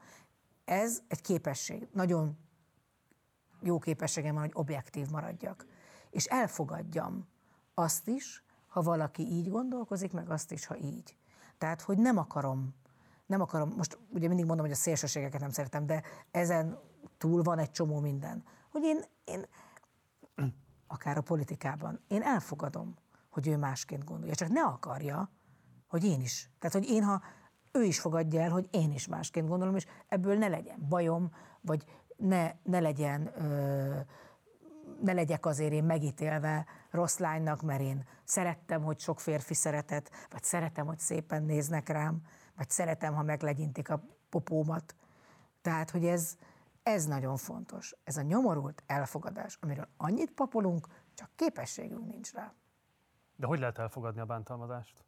Ez 0.65 1.01
egy 1.07 1.21
képesség. 1.21 1.87
Nagyon 1.93 2.37
jó 3.61 3.79
képességem 3.79 4.33
van, 4.33 4.43
hogy 4.43 4.51
objektív 4.53 5.09
maradjak. 5.09 5.65
És 6.09 6.25
elfogadjam 6.25 7.27
azt 7.73 8.07
is, 8.07 8.43
ha 8.67 8.81
valaki 8.81 9.23
így 9.23 9.49
gondolkozik, 9.49 10.13
meg 10.13 10.29
azt 10.29 10.51
is, 10.51 10.65
ha 10.65 10.77
így. 10.77 11.17
Tehát, 11.57 11.81
hogy 11.81 11.97
nem 11.97 12.17
akarom, 12.17 12.75
nem 13.27 13.41
akarom, 13.41 13.73
most 13.77 13.99
ugye 14.09 14.27
mindig 14.27 14.45
mondom, 14.45 14.65
hogy 14.65 14.75
a 14.75 14.79
szélsőségeket 14.79 15.41
nem 15.41 15.49
szeretem, 15.49 15.85
de 15.85 16.03
ezen 16.31 16.79
túl 17.17 17.43
van 17.43 17.59
egy 17.59 17.71
csomó 17.71 17.99
minden. 17.99 18.43
Hogy 18.71 18.83
én, 18.83 19.03
én 19.25 19.45
akár 20.87 21.17
a 21.17 21.21
politikában, 21.21 21.99
én 22.07 22.21
elfogadom, 22.21 22.95
hogy 23.29 23.47
ő 23.47 23.57
másként 23.57 24.03
gondolja, 24.03 24.35
csak 24.35 24.49
ne 24.49 24.61
akarja, 24.61 25.31
hogy 25.87 26.03
én 26.03 26.21
is. 26.21 26.49
Tehát, 26.59 26.75
hogy 26.75 26.89
én, 26.89 27.03
ha 27.03 27.21
ő 27.71 27.83
is 27.83 27.99
fogadja 27.99 28.41
el, 28.41 28.49
hogy 28.49 28.67
én 28.71 28.91
is 28.91 29.07
másként 29.07 29.47
gondolom, 29.47 29.75
és 29.75 29.85
ebből 30.07 30.37
ne 30.37 30.47
legyen 30.47 30.85
bajom, 30.89 31.31
vagy 31.61 31.85
ne, 32.17 32.51
ne 32.63 32.79
legyen, 32.79 33.31
ö, 33.41 33.99
ne 35.01 35.13
legyek 35.13 35.45
azért 35.45 35.73
én 35.73 35.83
megítélve 35.83 36.65
rossz 36.91 37.17
lánynak, 37.17 37.61
mert 37.61 37.81
én 37.81 38.05
szerettem, 38.23 38.83
hogy 38.83 38.99
sok 38.99 39.19
férfi 39.19 39.53
szeretet, 39.53 40.11
vagy 40.29 40.43
szeretem, 40.43 40.85
hogy 40.85 40.99
szépen 40.99 41.43
néznek 41.43 41.89
rám, 41.89 42.21
vagy 42.57 42.69
szeretem, 42.69 43.13
ha 43.13 43.23
meglegyintik 43.23 43.89
a 43.89 44.03
popómat. 44.29 44.95
Tehát, 45.61 45.89
hogy 45.89 46.05
ez, 46.05 46.37
ez 46.83 47.05
nagyon 47.05 47.37
fontos. 47.37 47.95
Ez 48.03 48.17
a 48.17 48.21
nyomorult 48.21 48.83
elfogadás, 48.85 49.57
amiről 49.61 49.87
annyit 49.97 50.31
papolunk, 50.31 50.87
csak 51.13 51.29
képességünk 51.35 52.07
nincs 52.07 52.33
rá. 52.33 52.53
De 53.35 53.45
hogy 53.45 53.59
lehet 53.59 53.77
elfogadni 53.77 54.21
a 54.21 54.25
bántalmazást? 54.25 55.03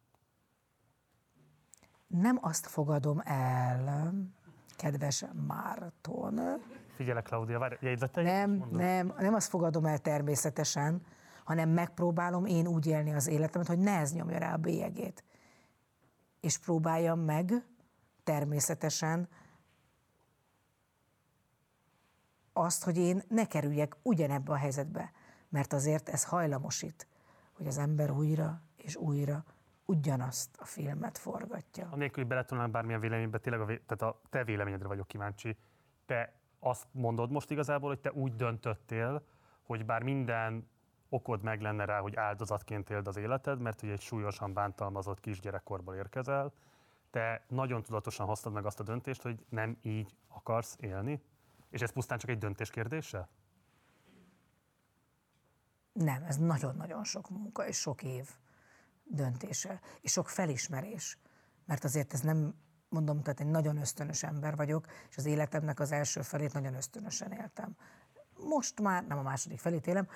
Nem 2.06 2.38
azt 2.40 2.66
fogadom 2.66 3.20
el, 3.24 4.12
kedves 4.76 5.24
Márton. 5.46 6.40
Figyelek, 6.94 7.24
Claudia, 7.24 7.58
várj, 7.58 7.74
jegyzeteid? 7.80 8.26
Nem, 8.26 8.68
nem, 8.70 9.14
nem 9.18 9.34
azt 9.34 9.48
fogadom 9.48 9.84
el 9.84 9.98
természetesen, 9.98 11.02
hanem 11.44 11.68
megpróbálom 11.68 12.44
én 12.44 12.66
úgy 12.66 12.86
élni 12.86 13.12
az 13.12 13.26
életemet, 13.26 13.66
hogy 13.66 13.78
ne 13.78 13.98
ez 13.98 14.12
nyomja 14.12 14.38
rá 14.38 14.52
a 14.52 14.56
bélyegét. 14.56 15.24
És 16.40 16.58
próbáljam 16.58 17.20
meg 17.20 17.52
természetesen 18.24 19.28
azt, 22.52 22.84
hogy 22.84 22.96
én 22.96 23.22
ne 23.28 23.46
kerüljek 23.46 23.96
ugyanebbe 24.02 24.52
a 24.52 24.56
helyzetbe, 24.56 25.12
mert 25.48 25.72
azért 25.72 26.08
ez 26.08 26.24
hajlamosít, 26.24 27.06
hogy 27.52 27.66
az 27.66 27.78
ember 27.78 28.10
újra 28.10 28.62
és 28.76 28.96
újra 28.96 29.44
ugyanazt 29.84 30.56
a 30.58 30.64
filmet 30.64 31.18
forgatja. 31.18 31.88
Anélkül, 31.90 32.22
hogy 32.22 32.32
bele 32.32 32.44
tudnánk 32.44 32.70
bármilyen 32.70 33.00
véleménybe, 33.00 33.38
tényleg 33.38 33.60
a, 33.62 33.64
vé- 33.64 33.82
tehát 33.86 34.14
a 34.14 34.20
te 34.30 34.44
véleményedre 34.44 34.88
vagyok 34.88 35.06
kíváncsi. 35.08 35.56
Te 36.06 36.40
azt 36.58 36.86
mondod 36.90 37.30
most 37.30 37.50
igazából, 37.50 37.88
hogy 37.88 38.00
te 38.00 38.12
úgy 38.12 38.36
döntöttél, 38.36 39.22
hogy 39.62 39.84
bár 39.84 40.02
minden 40.02 40.68
okod 41.10 41.42
meg 41.42 41.60
lenne 41.60 41.84
rá, 41.84 42.00
hogy 42.00 42.16
áldozatként 42.16 42.90
éld 42.90 43.06
az 43.06 43.16
életed, 43.16 43.60
mert 43.60 43.82
ugye 43.82 43.92
egy 43.92 44.00
súlyosan 44.00 44.52
bántalmazott 44.52 45.20
kisgyerekkorból 45.20 45.94
érkezel, 45.94 46.52
te 47.10 47.44
nagyon 47.48 47.82
tudatosan 47.82 48.26
hoztad 48.26 48.52
meg 48.52 48.66
azt 48.66 48.80
a 48.80 48.82
döntést, 48.82 49.22
hogy 49.22 49.44
nem 49.48 49.78
így 49.82 50.16
akarsz 50.28 50.76
élni? 50.80 51.22
És 51.70 51.80
ez 51.80 51.92
pusztán 51.92 52.18
csak 52.18 52.30
egy 52.30 52.38
döntés 52.38 52.70
kérdése? 52.70 53.28
Nem, 55.92 56.22
ez 56.22 56.36
nagyon-nagyon 56.36 57.04
sok 57.04 57.30
munka 57.30 57.66
és 57.66 57.76
sok 57.76 58.02
év 58.02 58.28
döntése, 59.04 59.80
és 60.00 60.12
sok 60.12 60.28
felismerés. 60.28 61.18
Mert 61.64 61.84
azért 61.84 62.12
ez 62.12 62.20
nem, 62.20 62.54
mondom, 62.88 63.22
tehát 63.22 63.40
egy 63.40 63.50
nagyon 63.50 63.76
ösztönös 63.76 64.22
ember 64.22 64.56
vagyok, 64.56 64.86
és 65.08 65.16
az 65.16 65.26
életemnek 65.26 65.80
az 65.80 65.92
első 65.92 66.22
felét 66.22 66.52
nagyon 66.52 66.74
ösztönösen 66.74 67.32
éltem. 67.32 67.76
Most 68.48 68.80
már, 68.80 69.06
nem 69.06 69.18
a 69.18 69.22
második 69.22 69.58
felét 69.58 69.86
élem, 69.86 70.08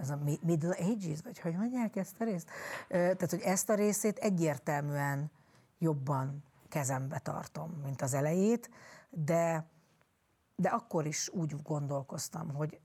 ez 0.00 0.10
a 0.10 0.16
mi- 0.16 0.40
middle 0.42 0.76
ages, 0.78 1.20
vagy 1.22 1.38
hogy 1.38 1.56
mondják 1.56 1.96
ezt 1.96 2.20
a 2.20 2.24
részt? 2.24 2.50
Tehát, 2.88 3.30
hogy 3.30 3.40
ezt 3.40 3.70
a 3.70 3.74
részét 3.74 4.18
egyértelműen 4.18 5.30
jobban 5.78 6.44
kezembe 6.68 7.18
tartom, 7.18 7.70
mint 7.84 8.02
az 8.02 8.14
elejét, 8.14 8.70
de, 9.10 9.66
de 10.56 10.68
akkor 10.68 11.06
is 11.06 11.28
úgy 11.28 11.62
gondolkoztam, 11.62 12.54
hogy, 12.54 12.80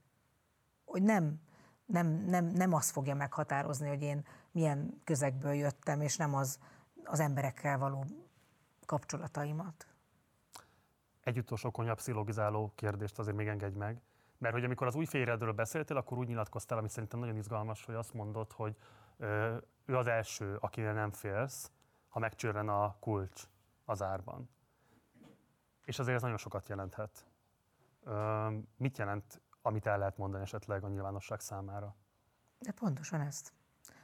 hogy 0.84 1.02
nem, 1.02 1.40
nem, 1.86 2.06
nem, 2.06 2.44
nem 2.46 2.72
az 2.72 2.90
fogja 2.90 3.14
meghatározni, 3.14 3.88
hogy 3.88 4.02
én 4.02 4.24
milyen 4.52 5.00
közegből 5.04 5.54
jöttem, 5.54 6.00
és 6.00 6.16
nem 6.16 6.34
az, 6.34 6.58
az 7.04 7.20
emberekkel 7.20 7.78
való 7.78 8.04
kapcsolataimat. 8.86 9.86
Egy 11.22 11.38
utolsó 11.38 11.70
konyabb 11.70 12.00
szilogizáló 12.00 12.72
kérdést 12.74 13.18
azért 13.18 13.36
még 13.36 13.46
engedj 13.46 13.76
meg. 13.76 14.02
Mert 14.38 14.54
hogy 14.54 14.64
amikor 14.64 14.86
az 14.86 14.94
új 14.94 15.04
férjedről 15.04 15.52
beszéltél, 15.52 15.96
akkor 15.96 16.18
úgy 16.18 16.26
nyilatkoztál, 16.26 16.78
ami 16.78 16.88
szerintem 16.88 17.20
nagyon 17.20 17.36
izgalmas, 17.36 17.84
hogy 17.84 17.94
azt 17.94 18.14
mondod, 18.14 18.52
hogy 18.52 18.76
ö, 19.16 19.56
ő 19.84 19.96
az 19.96 20.06
első, 20.06 20.56
akinél 20.60 20.92
nem 20.92 21.12
félsz, 21.12 21.70
ha 22.08 22.18
megcsörren 22.18 22.68
a 22.68 22.96
kulcs 23.00 23.42
az 23.84 24.02
árban. 24.02 24.50
És 25.84 25.98
azért 25.98 26.16
ez 26.16 26.22
nagyon 26.22 26.36
sokat 26.36 26.68
jelenthet. 26.68 27.26
Ö, 28.04 28.48
mit 28.76 28.98
jelent, 28.98 29.40
amit 29.62 29.86
el 29.86 29.98
lehet 29.98 30.16
mondani 30.16 30.42
esetleg 30.42 30.84
a 30.84 30.88
nyilvánosság 30.88 31.40
számára? 31.40 31.96
De 32.58 32.72
pontosan 32.72 33.20
ezt, 33.20 33.52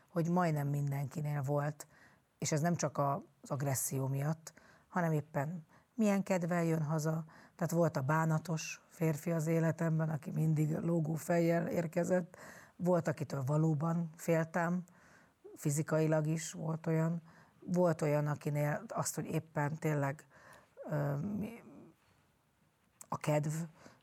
hogy 0.06 0.30
majdnem 0.30 0.68
mindenkinél 0.68 1.42
volt, 1.42 1.86
és 2.38 2.52
ez 2.52 2.60
nem 2.60 2.74
csak 2.74 2.98
az 2.98 3.20
agresszió 3.50 4.06
miatt, 4.06 4.52
hanem 4.88 5.12
éppen 5.12 5.66
milyen 5.98 6.22
kedvel 6.22 6.64
jön 6.64 6.82
haza. 6.82 7.24
Tehát 7.56 7.72
volt 7.72 7.96
a 7.96 8.00
bánatos 8.00 8.80
férfi 8.88 9.30
az 9.30 9.46
életemben, 9.46 10.08
aki 10.08 10.30
mindig 10.30 10.76
lógó 10.76 11.14
fejjel 11.14 11.66
érkezett, 11.66 12.36
volt, 12.76 13.08
akitől 13.08 13.42
valóban 13.46 14.10
féltem, 14.16 14.84
fizikailag 15.56 16.26
is 16.26 16.52
volt 16.52 16.86
olyan, 16.86 17.22
volt 17.60 18.02
olyan, 18.02 18.26
akinél 18.26 18.82
azt, 18.88 19.14
hogy 19.14 19.26
éppen 19.26 19.74
tényleg 19.74 20.24
a 23.08 23.16
kedv 23.16 23.52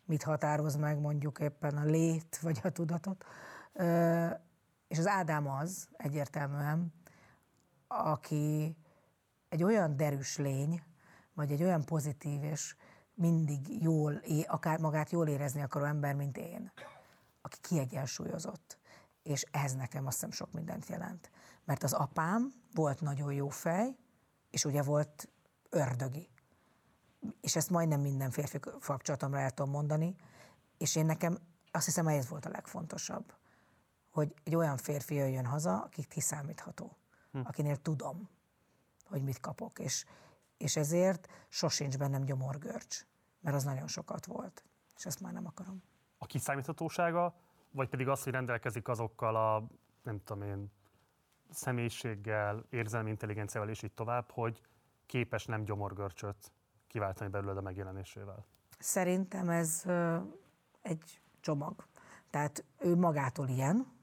mit 0.05 0.23
határoz 0.23 0.75
meg, 0.75 0.99
mondjuk 0.99 1.39
éppen 1.39 1.77
a 1.77 1.83
lét 1.83 2.37
vagy 2.41 2.59
a 2.63 2.69
tudatot. 2.69 3.25
És 4.87 4.97
az 4.97 5.07
Ádám 5.07 5.47
az 5.47 5.87
egyértelműen, 5.97 6.93
aki 7.87 8.77
egy 9.49 9.63
olyan 9.63 9.97
derűs 9.97 10.37
lény, 10.37 10.83
vagy 11.35 11.51
egy 11.51 11.63
olyan 11.63 11.85
pozitív 11.85 12.43
és 12.43 12.75
mindig 13.13 13.81
jól, 13.83 14.13
é- 14.13 14.47
akár 14.47 14.79
magát 14.79 15.11
jól 15.11 15.27
érezni 15.27 15.61
akaró 15.61 15.85
ember, 15.85 16.15
mint 16.15 16.37
én, 16.37 16.71
aki 17.41 17.57
kiegyensúlyozott. 17.61 18.77
És 19.23 19.41
ez 19.51 19.73
nekem 19.73 20.05
azt 20.05 20.15
hiszem 20.15 20.31
sok 20.31 20.51
mindent 20.51 20.87
jelent. 20.87 21.31
Mert 21.63 21.83
az 21.83 21.93
apám 21.93 22.53
volt 22.73 23.01
nagyon 23.01 23.33
jó 23.33 23.49
fej, 23.49 23.95
és 24.49 24.65
ugye 24.65 24.83
volt 24.83 25.29
ördögi. 25.69 26.29
És 27.41 27.55
ezt 27.55 27.69
majdnem 27.69 28.01
minden 28.01 28.31
férfi 28.31 28.59
kapcsolatomra 28.59 29.39
el 29.39 29.51
tudom 29.51 29.71
mondani, 29.71 30.15
és 30.77 30.95
én 30.95 31.05
nekem 31.05 31.37
azt 31.71 31.85
hiszem, 31.85 32.07
ez 32.07 32.27
volt 32.29 32.45
a 32.45 32.49
legfontosabb. 32.49 33.33
hogy 34.09 34.33
egy 34.43 34.55
olyan 34.55 34.77
férfi 34.77 35.15
jöjjön 35.15 35.45
haza, 35.45 35.81
aki 35.81 36.03
kiszámítható, 36.03 36.97
Hm. 37.31 37.39
akinél 37.43 37.77
tudom, 37.77 38.29
hogy 39.05 39.23
mit 39.23 39.39
kapok, 39.39 39.79
és, 39.79 40.05
és 40.57 40.75
ezért 40.75 41.27
sosincs 41.49 41.97
bennem 41.97 42.23
gyomorgörcs, 42.23 43.05
mert 43.39 43.55
az 43.55 43.63
nagyon 43.63 43.87
sokat 43.87 44.25
volt, 44.25 44.63
és 44.95 45.05
ezt 45.05 45.19
már 45.19 45.33
nem 45.33 45.45
akarom. 45.45 45.83
A 46.17 46.25
kiszámíthatósága, 46.25 47.35
vagy 47.71 47.89
pedig 47.89 48.07
az, 48.07 48.23
hogy 48.23 48.33
rendelkezik 48.33 48.87
azokkal 48.87 49.35
a, 49.35 49.67
nem 50.03 50.23
tudom 50.23 50.43
én, 50.43 50.71
személyiséggel, 51.49 52.65
érzelmi 52.69 53.09
intelligenciával 53.09 53.69
és 53.69 53.83
így 53.83 53.91
tovább, 53.91 54.31
hogy 54.31 54.61
képes 55.05 55.45
nem 55.45 55.63
gyomorgörcsöt 55.63 56.51
kiváltani 56.87 57.29
belőled 57.29 57.57
a 57.57 57.61
megjelenésével. 57.61 58.45
Szerintem 58.79 59.49
ez 59.49 59.83
egy 60.81 61.21
csomag. 61.39 61.87
Tehát 62.29 62.65
ő 62.77 62.95
magától 62.95 63.47
ilyen, 63.47 63.93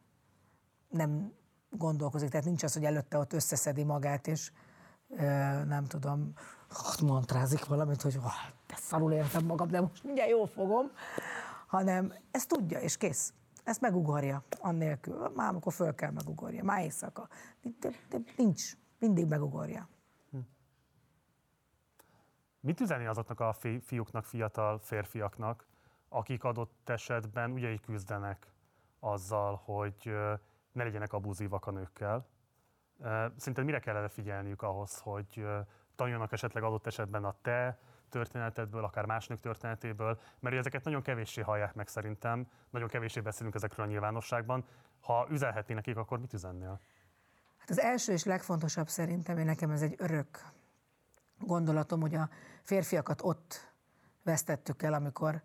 nem 0.88 1.32
gondolkozik, 1.70 2.28
tehát 2.28 2.46
nincs 2.46 2.62
az, 2.62 2.72
hogy 2.72 2.84
előtte 2.84 3.18
ott 3.18 3.32
összeszedi 3.32 3.84
magát, 3.84 4.26
és 4.26 4.52
nem 5.66 5.84
tudom, 5.84 6.32
mantrázik 7.02 7.64
valamit, 7.66 8.02
hogy 8.02 8.16
"Ah, 8.22 8.32
de 8.66 8.74
szarul 8.76 9.12
értem 9.12 9.44
magam, 9.44 9.68
de 9.68 9.80
most 9.80 10.04
mindjárt 10.04 10.30
jól 10.30 10.46
fogom, 10.46 10.90
hanem 11.66 12.14
ezt 12.30 12.48
tudja, 12.48 12.78
és 12.80 12.96
kész. 12.96 13.34
Ezt 13.64 13.80
megugorja, 13.80 14.42
annélkül. 14.60 15.28
Már 15.34 15.48
amikor 15.48 15.72
föl 15.72 15.94
kell 15.94 16.10
megugorja, 16.10 16.64
már 16.64 16.82
éjszaka. 16.82 17.28
De, 17.80 17.88
de 18.08 18.18
nincs, 18.36 18.72
mindig 18.98 19.26
megugorja. 19.26 19.88
Mit 22.60 22.80
üzenni 22.80 23.06
azoknak 23.06 23.40
a 23.40 23.52
fi- 23.52 23.84
fiúknak, 23.84 24.24
fiatal 24.24 24.78
férfiaknak, 24.78 25.66
akik 26.08 26.44
adott 26.44 26.88
esetben 26.88 27.50
ugye 27.50 27.72
így 27.72 27.80
küzdenek 27.80 28.46
azzal, 29.00 29.60
hogy 29.64 30.12
ne 30.72 30.82
legyenek 30.84 31.12
abúzívak 31.12 31.66
a 31.66 31.70
nőkkel? 31.70 32.26
Szerinted 33.36 33.64
mire 33.64 33.78
kellene 33.78 34.08
figyelniük 34.08 34.62
ahhoz, 34.62 34.98
hogy 34.98 35.46
tanuljanak 35.94 36.32
esetleg 36.32 36.62
adott 36.62 36.86
esetben 36.86 37.24
a 37.24 37.34
te 37.42 37.78
történetedből, 38.08 38.84
akár 38.84 39.04
más 39.04 39.26
nők 39.26 39.40
történetéből, 39.40 40.20
mert 40.40 40.56
ezeket 40.56 40.84
nagyon 40.84 41.02
kevéssé 41.02 41.40
hallják 41.40 41.74
meg 41.74 41.88
szerintem, 41.88 42.46
nagyon 42.70 42.88
kevéssé 42.88 43.20
beszélünk 43.20 43.54
ezekről 43.54 43.86
a 43.86 43.88
nyilvánosságban. 43.88 44.64
Ha 45.00 45.26
üzenhetnél 45.30 45.76
nekik, 45.76 45.96
akkor 45.96 46.18
mit 46.18 46.32
üzennél? 46.32 46.80
Hát 47.56 47.70
az 47.70 47.80
első 47.80 48.12
és 48.12 48.24
legfontosabb 48.24 48.88
szerintem, 48.88 49.38
én 49.38 49.44
nekem 49.44 49.70
ez 49.70 49.82
egy 49.82 49.94
örök 49.98 50.44
gondolatom, 51.38 52.00
hogy 52.00 52.14
a 52.14 52.28
férfiakat 52.62 53.22
ott 53.22 53.72
vesztettük 54.22 54.82
el, 54.82 54.92
amikor 54.92 55.42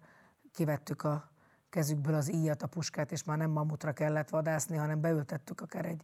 kivettük 0.53 1.03
a 1.03 1.31
kezükből 1.69 2.13
az 2.13 2.33
íjat, 2.33 2.61
a 2.61 2.67
puskát, 2.67 3.11
és 3.11 3.23
már 3.23 3.37
nem 3.37 3.49
mamutra 3.49 3.93
kellett 3.93 4.29
vadászni, 4.29 4.77
hanem 4.77 5.01
beültettük 5.01 5.61
akár 5.61 5.85
egy 5.85 6.01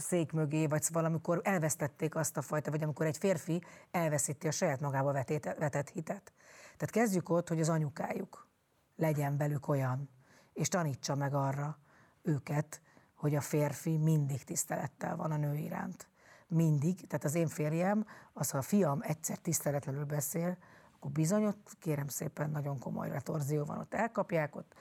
szék 0.00 0.32
mögé, 0.32 0.66
vagy 0.66 0.86
valamikor 0.92 1.40
elvesztették 1.44 2.14
azt 2.14 2.36
a 2.36 2.42
fajta, 2.42 2.70
vagy 2.70 2.82
amikor 2.82 3.06
egy 3.06 3.16
férfi 3.16 3.62
elveszíti 3.90 4.46
a 4.46 4.50
saját 4.50 4.80
magába 4.80 5.12
vetét, 5.12 5.54
vetett 5.58 5.88
hitet. 5.88 6.32
Tehát 6.76 6.90
kezdjük 6.90 7.28
ott, 7.28 7.48
hogy 7.48 7.60
az 7.60 7.68
anyukájuk 7.68 8.48
legyen 8.96 9.36
velük 9.36 9.68
olyan, 9.68 10.10
és 10.52 10.68
tanítsa 10.68 11.14
meg 11.14 11.34
arra 11.34 11.78
őket, 12.22 12.80
hogy 13.14 13.34
a 13.34 13.40
férfi 13.40 13.96
mindig 13.96 14.44
tisztelettel 14.44 15.16
van 15.16 15.30
a 15.30 15.36
nő 15.36 15.54
iránt. 15.54 16.08
Mindig, 16.46 17.06
tehát 17.06 17.24
az 17.24 17.34
én 17.34 17.48
férjem, 17.48 18.06
az, 18.32 18.50
ha 18.50 18.58
a 18.58 18.62
fiam 18.62 19.00
egyszer 19.02 19.36
tiszteletlenül 19.36 20.04
beszél, 20.04 20.56
akkor 20.94 21.10
bizony 21.10 21.46
ott 21.46 21.76
kérem 21.78 22.08
szépen 22.08 22.50
nagyon 22.50 22.78
komoly 22.78 23.08
retorzió 23.08 23.64
van, 23.64 23.78
ott 23.78 23.94
elkapják, 23.94 24.56
ott 24.56 24.74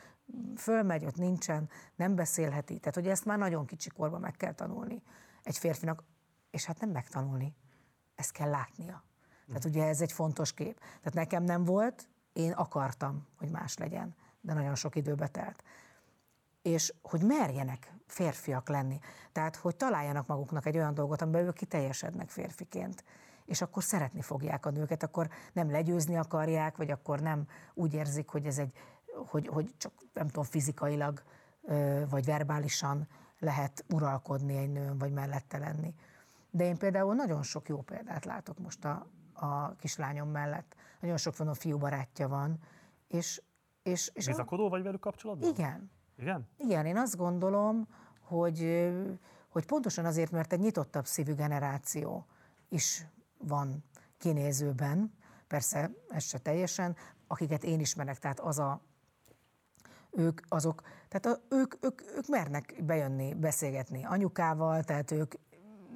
fölmegy, 0.56 1.06
ott 1.06 1.18
nincsen, 1.18 1.70
nem 1.96 2.16
beszélheti. 2.16 2.80
Tehát, 2.80 2.96
hogy 2.96 3.08
ezt 3.08 3.26
már 3.26 3.38
nagyon 3.38 3.66
kicsi 3.66 3.90
korban 3.90 4.20
meg 4.20 4.36
kell 4.36 4.54
tanulni 4.54 5.02
egy 5.44 5.58
férfinak, 5.58 6.04
és 6.52 6.66
hát 6.66 6.80
nem 6.80 6.90
megtanulni, 6.90 7.56
ezt 8.16 8.32
kell 8.32 8.50
látnia. 8.50 9.04
Tehát 9.48 9.66
ugye 9.66 9.88
ez 9.88 10.02
egy 10.02 10.12
fontos 10.12 10.54
kép. 10.54 10.80
Tehát 10.80 11.14
nekem 11.14 11.44
nem 11.44 11.64
volt, 11.64 12.10
én 12.34 12.52
akartam, 12.52 13.28
hogy 13.38 13.50
más 13.50 13.78
legyen, 13.78 14.16
de 14.42 14.54
nagyon 14.54 14.76
sok 14.76 14.96
időbe 14.96 15.28
telt. 15.28 15.64
És 16.62 16.94
hogy 17.02 17.22
merjenek 17.24 17.94
férfiak 18.08 18.70
lenni. 18.70 19.00
Tehát, 19.32 19.56
hogy 19.56 19.76
találjanak 19.76 20.28
maguknak 20.28 20.66
egy 20.66 20.78
olyan 20.78 20.94
dolgot, 20.94 21.22
amiben 21.22 21.46
ők 21.46 21.54
kiteljesednek 21.54 22.30
férfiként. 22.30 23.04
És 23.46 23.62
akkor 23.62 23.84
szeretni 23.84 24.22
fogják 24.22 24.66
a 24.66 24.70
nőket, 24.70 25.04
akkor 25.04 25.30
nem 25.54 25.72
legyőzni 25.72 26.18
akarják, 26.18 26.78
vagy 26.78 26.92
akkor 26.92 27.20
nem 27.20 27.48
úgy 27.74 27.94
érzik, 27.94 28.30
hogy 28.30 28.46
ez 28.46 28.58
egy, 28.58 28.74
hogy, 29.28 29.48
hogy 29.48 29.74
csak 29.78 29.94
nem 30.14 30.28
tudom, 30.28 30.44
fizikailag 30.44 31.24
vagy 32.10 32.26
verbálisan 32.26 33.08
lehet 33.40 33.86
uralkodni 33.90 34.58
egy 34.58 34.72
nőn, 34.72 34.98
vagy 34.98 35.12
mellette 35.12 35.58
lenni. 35.58 35.96
De 36.52 36.64
én 36.64 36.78
például 36.78 37.16
nagyon 37.16 37.44
sok 37.44 37.68
jó 37.68 37.82
példát 37.82 38.26
látok 38.26 38.60
most 38.60 38.86
a, 38.86 39.08
a 39.34 39.76
kislányom 39.76 40.30
mellett. 40.30 40.76
Nagyon 41.00 41.18
sok 41.18 41.38
van 41.38 41.48
a 41.48 41.54
fiú 41.54 41.78
barátja 41.78 42.28
van, 42.28 42.60
és... 43.08 43.42
és, 43.84 44.12
és 44.14 44.26
Bizakodó 44.26 44.70
vagy 44.70 44.84
velük 44.84 45.00
kapcsolatban? 45.00 45.50
Igen. 45.50 45.92
Igen? 46.18 46.48
Igen, 46.58 46.86
én 46.86 46.98
azt 46.98 47.18
gondolom, 47.18 47.88
hogy, 48.22 48.90
hogy 49.50 49.66
pontosan 49.66 50.06
azért, 50.06 50.32
mert 50.32 50.54
egy 50.54 50.60
nyitottabb 50.60 51.06
szívű 51.06 51.34
generáció 51.34 52.26
is 52.70 53.06
van 53.38 53.84
kinézőben, 54.18 55.14
persze 55.48 55.92
ez 56.10 56.24
se 56.24 56.38
teljesen, 56.38 56.96
akiket 57.28 57.64
én 57.64 57.80
ismerek, 57.80 58.18
tehát 58.18 58.40
az 58.40 58.60
a, 58.60 58.82
ők 60.12 60.42
azok, 60.48 60.82
tehát 61.08 61.26
a, 61.26 61.56
ők, 61.56 61.76
ők, 61.82 62.02
ők 62.16 62.28
mernek 62.28 62.84
bejönni, 62.86 63.34
beszélgetni 63.34 64.06
anyukával, 64.06 64.84
tehát 64.84 65.12
ők 65.12 65.34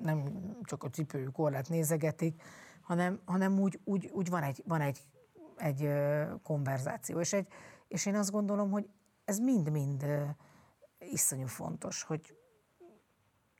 nem 0.01 0.23
csak 0.63 0.83
a 0.83 0.89
cipőjük 0.89 1.31
korlát 1.31 1.69
nézegetik, 1.69 2.41
hanem, 2.81 3.21
hanem 3.25 3.59
úgy, 3.59 3.79
úgy, 3.83 4.09
úgy 4.13 4.29
van 4.29 4.43
egy, 4.43 4.63
van 4.67 4.81
egy, 4.81 4.99
egy 5.57 5.89
konverzáció. 6.43 7.19
És, 7.19 7.33
egy, 7.33 7.47
és 7.87 8.05
én 8.05 8.15
azt 8.15 8.31
gondolom, 8.31 8.71
hogy 8.71 8.89
ez 9.25 9.39
mind-mind 9.39 10.05
iszonyú 10.99 11.47
fontos, 11.47 12.03
hogy 12.03 12.37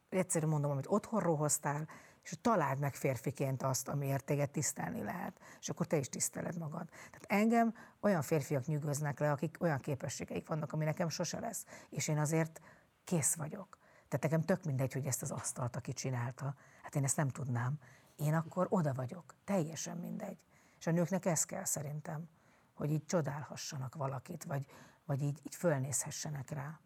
egyszerűen 0.10 0.52
mondom, 0.52 0.72
amit 0.72 0.88
otthonról 0.88 1.36
hoztál, 1.36 1.88
és 2.24 2.38
találd 2.42 2.80
meg 2.80 2.96
férfiként 2.96 3.64
azt, 3.64 3.88
amiért 3.88 4.26
téged 4.26 4.50
tisztelni 4.50 5.04
lehet, 5.04 5.40
és 5.60 5.70
akkor 5.70 5.86
te 5.86 5.98
is 5.98 6.10
tiszteled 6.10 6.58
magad. 6.58 6.90
Tehát 6.90 7.26
engem 7.28 7.76
olyan 8.00 8.22
férfiak 8.22 8.66
nyűgöznek 8.66 9.20
le, 9.20 9.32
akik 9.32 9.58
olyan 9.60 9.80
képességeik 9.80 10.48
vannak, 10.48 10.74
ami 10.74 10.86
nekem 10.86 11.10
sose 11.10 11.40
lesz, 11.40 11.66
és 11.90 12.08
én 12.08 12.18
azért 12.18 12.62
kész 13.04 13.36
vagyok. 13.36 13.78
Tehát 14.08 14.22
nekem 14.22 14.42
tök 14.42 14.64
mindegy, 14.64 14.94
hogy 14.94 15.06
ezt 15.06 15.22
az 15.22 15.32
asztalt, 15.32 15.76
aki 15.76 15.94
csinálta. 15.94 16.56
Hát 16.82 16.96
én 16.96 17.04
ezt 17.04 17.18
nem 17.18 17.30
tudnám. 17.30 17.80
Én 18.16 18.34
akkor 18.34 18.68
oda 18.70 18.94
vagyok. 18.94 19.36
Teljesen 19.44 19.98
mindegy. 19.98 20.38
És 20.80 20.88
a 20.88 20.92
nőknek 20.92 21.26
ez 21.26 21.46
kell 21.46 21.66
szerintem, 21.66 22.30
hogy 22.74 22.92
így 22.92 23.06
csodálhassanak 23.06 23.96
valakit, 23.96 24.44
vagy, 24.44 24.66
vagy 25.06 25.22
így, 25.22 25.40
így 25.44 25.56
fölnézhessenek 25.56 26.50
rá. 26.50 26.80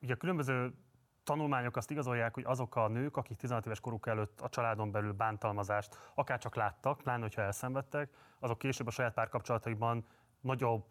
Ugye 0.00 0.14
a 0.14 0.16
különböző 0.16 0.74
tanulmányok 1.26 1.76
azt 1.76 1.90
igazolják, 1.90 2.34
hogy 2.34 2.44
azok 2.46 2.76
a 2.76 2.88
nők, 2.88 3.16
akik 3.16 3.36
16 3.36 3.66
éves 3.66 3.80
koruk 3.80 4.06
előtt 4.06 4.40
a 4.40 4.48
családon 4.48 4.90
belül 4.90 5.12
bántalmazást 5.12 5.98
akár 6.14 6.38
csak 6.38 6.54
láttak, 6.54 7.00
pláne 7.02 7.22
hogyha 7.22 7.42
elszenvedtek, 7.42 8.10
azok 8.38 8.58
később 8.58 8.86
a 8.86 8.90
saját 8.90 9.14
párkapcsolataikban 9.14 10.06
nagyobb 10.40 10.84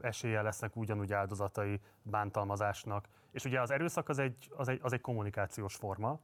eséllyel 0.00 0.42
lesznek 0.42 0.76
ugyanúgy 0.76 1.12
áldozatai 1.12 1.80
bántalmazásnak. 2.02 3.08
És 3.30 3.44
ugye 3.44 3.60
az 3.60 3.70
erőszak 3.70 4.08
az 4.08 4.18
egy, 4.18 4.50
az 4.56 4.68
egy, 4.68 4.80
az 4.82 4.92
egy 4.92 5.00
kommunikációs 5.00 5.74
forma, 5.74 6.20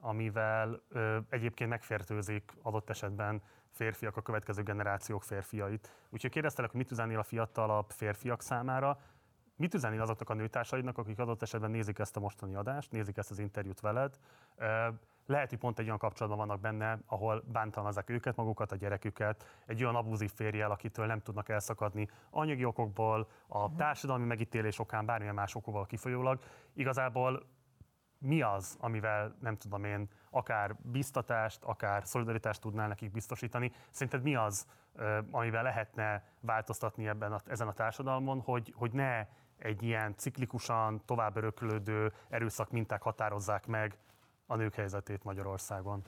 amivel 0.00 0.82
ö, 0.88 1.18
egyébként 1.28 1.70
megfertőzik 1.70 2.52
adott 2.62 2.90
esetben 2.90 3.42
férfiak 3.70 4.16
a 4.16 4.22
következő 4.22 4.62
generációk 4.62 5.22
férfiait. 5.22 5.90
Úgyhogy 6.10 6.30
kérdeztelek, 6.30 6.70
hogy 6.70 6.80
mit 6.80 6.90
üzennél 6.90 7.18
a 7.18 7.22
fiatalabb 7.22 7.90
férfiak 7.90 8.42
számára, 8.42 8.98
mit 9.56 9.74
üzennél 9.74 10.00
azoknak 10.00 10.30
a 10.30 10.34
nőtársaidnak, 10.34 10.98
akik 10.98 11.18
adott 11.18 11.42
esetben 11.42 11.70
nézik 11.70 11.98
ezt 11.98 12.16
a 12.16 12.20
mostani 12.20 12.54
adást, 12.54 12.90
nézik 12.90 13.16
ezt 13.16 13.30
az 13.30 13.38
interjút 13.38 13.80
veled. 13.80 14.18
Lehet, 15.26 15.48
hogy 15.48 15.58
pont 15.58 15.78
egy 15.78 15.86
olyan 15.86 15.98
kapcsolatban 15.98 16.46
vannak 16.46 16.60
benne, 16.60 16.98
ahol 17.06 17.44
bántalmazzák 17.52 18.10
őket, 18.10 18.36
magukat, 18.36 18.72
a 18.72 18.76
gyereküket, 18.76 19.62
egy 19.66 19.82
olyan 19.82 19.94
abúzív 19.96 20.32
férjel, 20.34 20.70
akitől 20.70 21.06
nem 21.06 21.20
tudnak 21.20 21.48
elszakadni 21.48 22.08
anyagi 22.30 22.64
okokból, 22.64 23.28
a 23.46 23.74
társadalmi 23.74 24.24
megítélés 24.24 24.78
okán, 24.78 25.06
bármilyen 25.06 25.34
más 25.34 25.54
okokból 25.54 25.86
kifolyólag. 25.86 26.40
Igazából 26.72 27.46
mi 28.18 28.42
az, 28.42 28.76
amivel 28.80 29.36
nem 29.40 29.56
tudom 29.56 29.84
én, 29.84 30.08
akár 30.30 30.76
biztatást, 30.82 31.62
akár 31.62 32.06
szolidaritást 32.06 32.60
tudnál 32.60 32.88
nekik 32.88 33.10
biztosítani? 33.10 33.72
Szerinted 33.90 34.22
mi 34.22 34.34
az, 34.34 34.66
amivel 35.30 35.62
lehetne 35.62 36.24
változtatni 36.40 37.08
ebben 37.08 37.32
a, 37.32 37.40
ezen 37.46 37.68
a 37.68 37.72
társadalmon, 37.72 38.40
hogy, 38.40 38.72
hogy 38.76 38.92
ne 38.92 39.26
egy 39.58 39.82
ilyen 39.82 40.14
ciklikusan 40.16 41.02
tovább 41.04 41.36
öröklődő 41.36 42.12
erőszak 42.28 42.70
minták 42.70 43.02
határozzák 43.02 43.66
meg 43.66 43.96
a 44.46 44.56
nők 44.56 44.74
helyzetét 44.74 45.24
Magyarországon? 45.24 46.02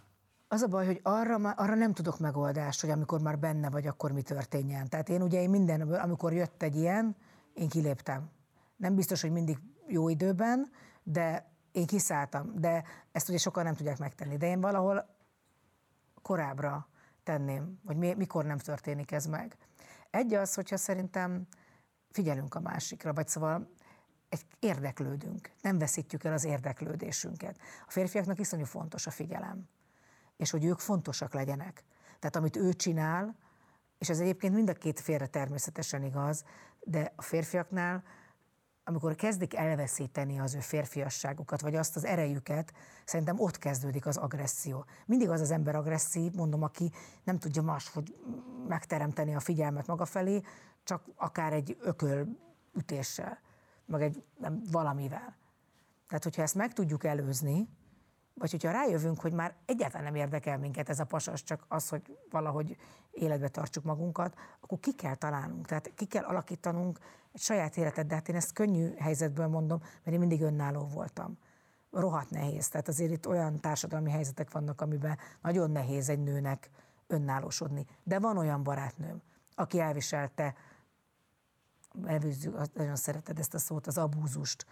Az 0.48 0.62
a 0.62 0.68
baj, 0.68 0.86
hogy 0.86 1.00
arra, 1.02 1.34
arra 1.34 1.74
nem 1.74 1.92
tudok 1.92 2.18
megoldást, 2.18 2.80
hogy 2.80 2.90
amikor 2.90 3.20
már 3.20 3.38
benne 3.38 3.70
vagy, 3.70 3.86
akkor 3.86 4.12
mi 4.12 4.22
történjen. 4.22 4.88
Tehát 4.88 5.08
én 5.08 5.22
ugye 5.22 5.40
én 5.40 5.50
minden, 5.50 5.80
amikor 5.80 6.32
jött 6.32 6.62
egy 6.62 6.76
ilyen, 6.76 7.16
én 7.54 7.68
kiléptem. 7.68 8.30
Nem 8.76 8.94
biztos, 8.94 9.20
hogy 9.20 9.32
mindig 9.32 9.58
jó 9.86 10.08
időben, 10.08 10.70
de 11.02 11.50
én 11.72 11.86
kiszálltam. 11.86 12.52
De 12.54 12.84
ezt 13.12 13.28
ugye 13.28 13.38
sokan 13.38 13.64
nem 13.64 13.74
tudják 13.74 13.98
megtenni. 13.98 14.36
De 14.36 14.46
én 14.46 14.60
valahol 14.60 15.16
korábbra 16.22 16.88
tenném, 17.22 17.80
hogy 17.86 17.96
mi, 17.96 18.14
mikor 18.14 18.44
nem 18.44 18.58
történik 18.58 19.12
ez 19.12 19.26
meg. 19.26 19.56
Egy 20.10 20.34
az, 20.34 20.54
hogyha 20.54 20.76
szerintem 20.76 21.46
figyelünk 22.16 22.54
a 22.54 22.60
másikra, 22.60 23.12
vagy 23.12 23.28
szóval 23.28 23.70
egy 24.28 24.46
érdeklődünk, 24.58 25.50
nem 25.60 25.78
veszítjük 25.78 26.24
el 26.24 26.32
az 26.32 26.44
érdeklődésünket. 26.44 27.58
A 27.86 27.90
férfiaknak 27.90 28.38
iszonyú 28.40 28.64
fontos 28.64 29.06
a 29.06 29.10
figyelem, 29.10 29.68
és 30.36 30.50
hogy 30.50 30.64
ők 30.64 30.78
fontosak 30.78 31.34
legyenek. 31.34 31.84
Tehát 32.18 32.36
amit 32.36 32.56
ő 32.56 32.72
csinál, 32.72 33.36
és 33.98 34.08
ez 34.08 34.20
egyébként 34.20 34.54
mind 34.54 34.68
a 34.68 34.72
két 34.72 35.00
félre 35.00 35.26
természetesen 35.26 36.02
igaz, 36.02 36.44
de 36.80 37.12
a 37.16 37.22
férfiaknál, 37.22 38.02
amikor 38.88 39.14
kezdik 39.14 39.54
elveszíteni 39.54 40.38
az 40.38 40.54
ő 40.54 40.60
férfiasságukat, 40.60 41.60
vagy 41.60 41.74
azt 41.74 41.96
az 41.96 42.04
erejüket, 42.04 42.72
szerintem 43.04 43.40
ott 43.40 43.58
kezdődik 43.58 44.06
az 44.06 44.16
agresszió. 44.16 44.84
Mindig 45.06 45.28
az 45.28 45.40
az 45.40 45.50
ember 45.50 45.74
agresszív, 45.74 46.32
mondom, 46.32 46.62
aki 46.62 46.92
nem 47.24 47.38
tudja 47.38 47.62
máshogy 47.62 48.16
megteremteni 48.68 49.34
a 49.34 49.40
figyelmet 49.40 49.86
maga 49.86 50.04
felé, 50.04 50.42
csak 50.84 51.04
akár 51.16 51.52
egy 51.52 51.76
ököl 51.80 52.26
ütéssel, 52.74 53.38
meg 53.86 54.02
egy 54.02 54.24
nem, 54.38 54.62
valamivel. 54.70 55.36
Tehát, 56.08 56.24
hogyha 56.24 56.42
ezt 56.42 56.54
meg 56.54 56.72
tudjuk 56.72 57.04
előzni, 57.04 57.68
vagy 58.34 58.50
hogyha 58.50 58.70
rájövünk, 58.70 59.20
hogy 59.20 59.32
már 59.32 59.54
egyáltalán 59.64 60.04
nem 60.04 60.14
érdekel 60.14 60.58
minket 60.58 60.88
ez 60.88 61.00
a 61.00 61.04
pasas, 61.04 61.42
csak 61.42 61.64
az, 61.68 61.88
hogy 61.88 62.18
valahogy 62.30 62.76
életbe 63.10 63.48
tartsuk 63.48 63.84
magunkat, 63.84 64.34
akkor 64.60 64.80
ki 64.80 64.94
kell 64.94 65.14
találnunk, 65.14 65.66
tehát 65.66 65.92
ki 65.94 66.04
kell 66.04 66.24
alakítanunk 66.24 66.98
egy 67.36 67.42
saját 67.42 67.76
életet, 67.76 68.06
de 68.06 68.14
hát 68.14 68.28
én 68.28 68.36
ezt 68.36 68.52
könnyű 68.52 68.94
helyzetből 68.98 69.46
mondom, 69.46 69.78
mert 69.78 70.12
én 70.12 70.18
mindig 70.18 70.42
önálló 70.42 70.86
voltam. 70.86 71.38
Rohadt 71.90 72.30
nehéz, 72.30 72.68
tehát 72.68 72.88
azért 72.88 73.10
itt 73.10 73.26
olyan 73.26 73.60
társadalmi 73.60 74.10
helyzetek 74.10 74.50
vannak, 74.50 74.80
amiben 74.80 75.18
nagyon 75.42 75.70
nehéz 75.70 76.08
egy 76.08 76.22
nőnek 76.22 76.70
önállósodni. 77.06 77.86
De 78.02 78.18
van 78.18 78.36
olyan 78.36 78.62
barátnőm, 78.62 79.22
aki 79.54 79.80
elviselte, 79.80 80.54
elvűzzük, 82.04 82.74
nagyon 82.74 82.96
szereted 82.96 83.38
ezt 83.38 83.54
a 83.54 83.58
szót, 83.58 83.86
az 83.86 83.98
abúzust, 83.98 84.66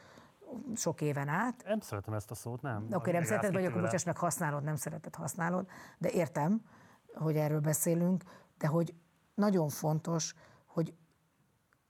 sok 0.75 1.01
éven 1.01 1.29
át. 1.29 1.65
Nem 1.67 1.81
szeretem 1.81 2.15
ezt 2.15 2.31
a 2.31 2.35
szót, 2.35 2.63
nem. 2.63 2.85
Oké, 2.85 2.95
okay, 2.95 3.13
nem 3.13 3.25
szereted, 3.25 3.53
vagy 3.53 3.65
akkor 3.65 3.81
bocsáss 3.81 4.05
meg, 4.05 4.17
használod, 4.17 4.63
nem 4.63 4.77
szereted, 4.77 5.15
használod, 5.15 5.67
de 5.99 6.11
értem, 6.11 6.63
hogy 7.15 7.37
erről 7.37 7.61
beszélünk, 7.61 8.23
de 8.59 8.67
hogy 8.67 8.95
nagyon 9.35 9.69
fontos, 9.69 10.35
hogy, 10.67 10.95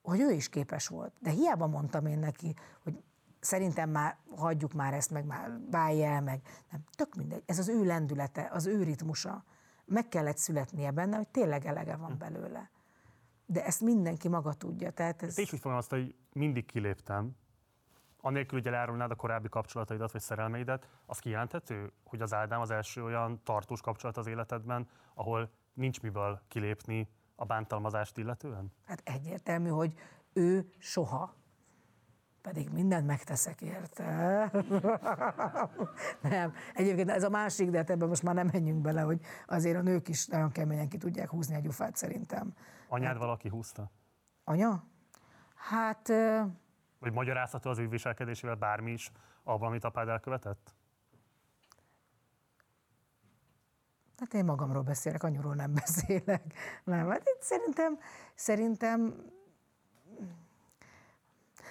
hogy 0.04 0.20
ő 0.20 0.30
is 0.30 0.48
képes 0.48 0.88
volt. 0.88 1.12
De 1.18 1.30
hiába 1.30 1.66
mondtam 1.66 2.06
én 2.06 2.18
neki, 2.18 2.54
hogy 2.82 3.02
szerintem 3.40 3.90
már 3.90 4.16
hagyjuk 4.36 4.72
már 4.72 4.94
ezt, 4.94 5.10
meg 5.10 5.24
már 5.24 5.58
válj 5.70 6.04
el, 6.04 6.20
meg 6.20 6.40
nem, 6.70 6.84
tök 6.90 7.14
mindegy. 7.14 7.42
Ez 7.46 7.58
az 7.58 7.68
ő 7.68 7.84
lendülete, 7.84 8.48
az 8.52 8.66
ő 8.66 8.82
ritmusa. 8.82 9.44
Meg 9.84 10.08
kellett 10.08 10.36
születnie 10.36 10.90
benne, 10.90 11.16
hogy 11.16 11.28
tényleg 11.28 11.66
elege 11.66 11.96
van 11.96 12.18
belőle. 12.18 12.70
De 13.46 13.64
ezt 13.64 13.80
mindenki 13.80 14.28
maga 14.28 14.52
tudja. 14.52 14.90
Tehát 14.90 15.22
ez... 15.22 15.34
Te 15.34 15.42
is 15.42 15.52
úgy 15.52 15.60
fogom 15.60 15.76
azt, 15.76 15.90
hogy 15.90 16.14
mindig 16.32 16.66
kiléptem, 16.66 17.36
anélkül, 18.20 18.58
hogy 18.58 18.68
elárulnád 18.68 19.10
a 19.10 19.14
korábbi 19.14 19.48
kapcsolataidat 19.48 20.12
vagy 20.12 20.20
szerelmeidet, 20.20 20.88
az 21.06 21.18
kijelenthető, 21.18 21.92
hogy 22.04 22.20
az 22.20 22.32
Ádám 22.32 22.60
az 22.60 22.70
első 22.70 23.04
olyan 23.04 23.40
tartós 23.42 23.80
kapcsolat 23.80 24.16
az 24.16 24.26
életedben, 24.26 24.88
ahol 25.14 25.50
nincs 25.72 26.00
miből 26.00 26.40
kilépni 26.48 27.08
a 27.34 27.44
bántalmazást 27.44 28.18
illetően? 28.18 28.72
Hát 28.86 29.02
egyértelmű, 29.04 29.68
hogy 29.68 29.94
ő 30.32 30.72
soha. 30.78 31.34
Pedig 32.42 32.70
mindent 32.70 33.06
megteszek 33.06 33.60
érte. 33.60 34.50
nem. 36.22 36.52
Egyébként 36.74 37.10
ez 37.10 37.22
a 37.22 37.28
másik, 37.28 37.70
de 37.70 37.76
hát 37.76 37.90
ebben 37.90 38.08
most 38.08 38.22
már 38.22 38.34
nem 38.34 38.48
menjünk 38.52 38.80
bele, 38.80 39.00
hogy 39.00 39.20
azért 39.46 39.76
a 39.76 39.82
nők 39.82 40.08
is 40.08 40.26
nagyon 40.26 40.52
keményen 40.52 40.88
ki 40.88 40.96
tudják 40.96 41.30
húzni 41.30 41.54
a 41.54 41.60
gyufát 41.60 41.96
szerintem. 41.96 42.54
Anyád 42.88 43.10
hát, 43.10 43.18
valaki 43.18 43.48
húzta? 43.48 43.90
Anya? 44.44 44.84
Hát 45.54 46.10
vagy 47.04 47.12
magyarázható 47.12 47.70
az 47.70 47.78
ő 47.78 47.88
viselkedésével 47.88 48.54
bármi 48.54 48.92
is 48.92 49.12
abban, 49.42 49.68
amit 49.68 49.84
apád 49.84 50.08
elkövetett? 50.08 50.74
Hát 54.18 54.34
én 54.34 54.44
magamról 54.44 54.82
beszélek, 54.82 55.22
anyuról 55.22 55.54
nem 55.54 55.74
beszélek. 55.84 56.54
Nem, 56.84 57.08
hát 57.08 57.22
itt 57.36 57.42
szerintem, 57.42 57.98
szerintem, 58.34 59.14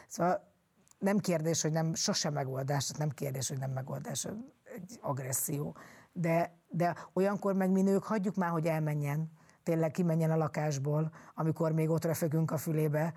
szóval 0.08 0.52
nem 1.00 1.18
kérdés, 1.18 1.62
hogy 1.62 1.72
nem, 1.72 1.94
sosem 1.94 2.34
megoldás, 2.34 2.90
nem 2.90 3.10
kérdés, 3.10 3.48
hogy 3.48 3.58
nem 3.58 3.72
megoldás, 3.72 4.28
egy 4.64 5.00
agresszió. 5.02 5.76
De, 6.12 6.58
de 6.70 6.96
olyankor 7.14 7.54
meg 7.54 7.70
mi 7.70 7.82
nők 7.82 8.04
hagyjuk 8.04 8.36
már, 8.36 8.50
hogy 8.50 8.66
elmenjen 8.66 9.32
tényleg 9.64 9.92
kimenjen 9.92 10.32
a 10.32 10.36
lakásból, 10.36 11.14
amikor 11.36 11.72
még 11.72 11.90
ott 11.90 12.06
refögünk 12.06 12.52
a 12.52 12.58
fülébe, 12.58 13.14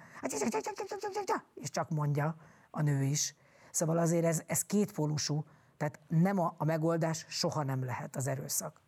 és 1.54 1.70
csak 1.70 1.90
mondja 1.90 2.36
a 2.70 2.82
nő 2.82 3.02
is. 3.02 3.36
Szóval 3.70 3.98
azért 3.98 4.24
ez, 4.24 4.42
ez 4.46 4.62
kétpólusú, 4.62 5.44
tehát 5.76 6.00
nem 6.08 6.38
a, 6.38 6.54
a 6.58 6.64
megoldás 6.64 7.26
soha 7.28 7.62
nem 7.62 7.84
lehet 7.84 8.16
az 8.16 8.26
erőszak. 8.26 8.80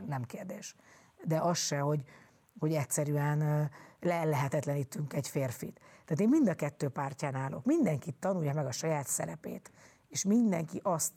Nem 0.00 0.22
kérdés. 0.22 0.74
De 1.24 1.38
az 1.38 1.58
se, 1.58 1.78
hogy, 1.78 2.02
hogy 2.58 2.72
egyszerűen 2.72 3.70
le 4.00 4.24
lehetetlenítünk 4.24 5.12
egy 5.12 5.28
férfit. 5.28 5.80
Tehát 6.04 6.20
én 6.20 6.28
mind 6.28 6.48
a 6.48 6.54
kettő 6.54 6.88
pártján 6.88 7.34
állok. 7.34 7.64
Mindenki 7.64 8.12
tanulja 8.12 8.52
meg 8.52 8.66
a 8.66 8.72
saját 8.72 9.06
szerepét, 9.06 9.70
és 10.08 10.24
mindenki 10.24 10.80
azt 10.82 11.12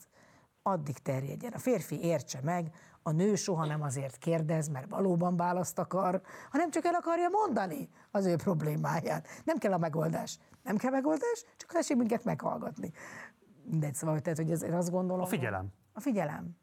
addig 0.61 0.97
terjedjen. 0.97 1.51
A 1.53 1.57
férfi 1.57 2.01
értse 2.01 2.39
meg, 2.43 2.72
a 3.03 3.11
nő 3.11 3.35
soha 3.35 3.65
nem 3.65 3.81
azért 3.81 4.17
kérdez, 4.17 4.67
mert 4.67 4.89
valóban 4.89 5.35
választ 5.35 5.80
akar, 5.80 6.22
hanem 6.51 6.72
csak 6.72 6.85
el 6.85 6.93
akarja 6.93 7.30
mondani 7.30 7.89
az 8.11 8.25
ő 8.25 8.35
problémáját. 8.35 9.27
Nem 9.43 9.57
kell 9.57 9.73
a 9.73 9.77
megoldás. 9.77 10.39
Nem 10.64 10.77
kell 10.77 10.91
megoldás, 10.91 11.45
csak 11.57 11.72
az 11.73 11.89
minket 11.89 12.23
meghallgatni. 12.23 12.91
Mindegy, 13.64 13.93
szóval, 13.93 14.19
tehát, 14.19 14.38
hogy 14.38 14.64
én 14.64 14.73
azt 14.73 14.91
gondolom... 14.91 15.22
A 15.22 15.27
figyelem. 15.27 15.67
A 15.93 15.99
figyelem. 15.99 16.57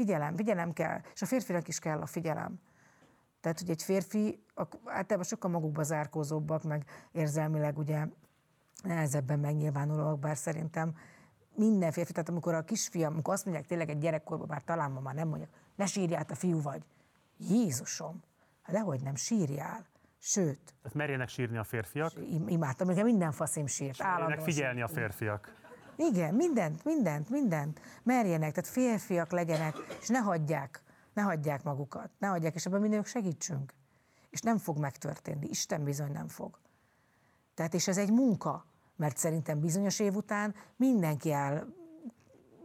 Figyelem, 0.00 0.36
figyelem 0.36 0.72
kell. 0.72 1.00
És 1.14 1.22
a 1.22 1.26
férfinak 1.26 1.68
is 1.68 1.78
kell 1.78 2.00
a 2.00 2.06
figyelem. 2.06 2.60
Tehát, 3.40 3.58
hogy 3.58 3.70
egy 3.70 3.82
férfi, 3.82 4.42
általában 4.84 5.24
sokkal 5.24 5.50
magukba 5.50 5.82
zárkózóbbak, 5.82 6.62
meg 6.62 6.84
érzelmileg 7.12 7.78
ugye 7.78 8.06
nehezebben 8.82 9.38
megnyilvánulóak, 9.38 10.18
bár 10.18 10.36
szerintem 10.36 10.94
minden 11.54 11.92
férfi, 11.92 12.12
tehát 12.12 12.28
amikor 12.28 12.54
a 12.54 12.64
kisfiam, 12.64 13.12
amikor 13.12 13.34
azt 13.34 13.44
mondják 13.44 13.66
tényleg 13.66 13.88
egy 13.88 13.98
gyerekkorban, 13.98 14.46
bár 14.46 14.62
talán 14.62 14.90
ma 14.90 15.00
már 15.00 15.14
nem 15.14 15.28
mondják, 15.28 15.50
ne 15.76 15.86
sírjál, 15.86 16.24
te 16.24 16.34
fiú 16.34 16.62
vagy. 16.62 16.82
Jézusom, 17.36 18.22
hát 18.62 18.74
dehogy 18.74 19.02
nem 19.02 19.14
sírjál. 19.14 19.86
Sőt. 20.18 20.74
Tehát 20.82 20.96
merjenek 20.96 21.28
sírni 21.28 21.56
a 21.56 21.64
férfiak? 21.64 22.12
Imádtam, 22.46 22.86
nekem 22.86 23.04
minden 23.04 23.32
faszim 23.32 23.66
sírt. 23.66 24.02
Merjenek 24.02 24.40
figyelni 24.40 24.82
a 24.82 24.88
férfiak. 24.88 25.52
Igen, 26.00 26.34
mindent, 26.34 26.84
mindent, 26.84 27.28
mindent. 27.28 27.80
Merjenek, 28.02 28.52
tehát 28.52 28.70
férfiak 28.70 29.30
legyenek, 29.30 29.76
és 30.00 30.08
ne 30.08 30.18
hagyják, 30.18 30.82
ne 31.12 31.22
hagyják 31.22 31.62
magukat, 31.62 32.10
ne 32.18 32.26
hagyják, 32.26 32.54
és 32.54 32.66
ebben 32.66 32.80
mindenük 32.80 33.06
segítsünk. 33.06 33.74
És 34.30 34.40
nem 34.40 34.58
fog 34.58 34.78
megtörténni, 34.78 35.48
Isten 35.48 35.84
bizony 35.84 36.12
nem 36.12 36.28
fog. 36.28 36.58
Tehát, 37.54 37.74
és 37.74 37.88
ez 37.88 37.98
egy 37.98 38.12
munka, 38.12 38.64
mert 38.96 39.16
szerintem 39.16 39.60
bizonyos 39.60 39.98
év 40.00 40.14
után 40.14 40.54
mindenki 40.76 41.32
el 41.32 41.74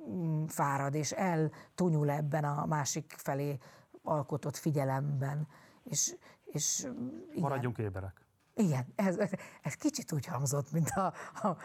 mm, 0.09 0.45
fárad, 0.45 0.93
és 0.93 1.11
eltonyul 1.11 2.09
ebben 2.09 2.43
a 2.43 2.65
másik 2.65 3.13
felé 3.17 3.57
alkotott 4.03 4.57
figyelemben. 4.57 5.47
És, 5.83 6.15
és 6.43 6.79
igen. 6.79 7.41
Maradjunk 7.41 7.77
éberek. 7.77 8.24
Igen, 8.57 8.85
ez, 8.95 9.17
ez 9.61 9.73
kicsit 9.73 10.11
úgy 10.11 10.25
hangzott, 10.25 10.71
mint 10.71 10.89
a, 10.89 11.13
a 11.47 11.57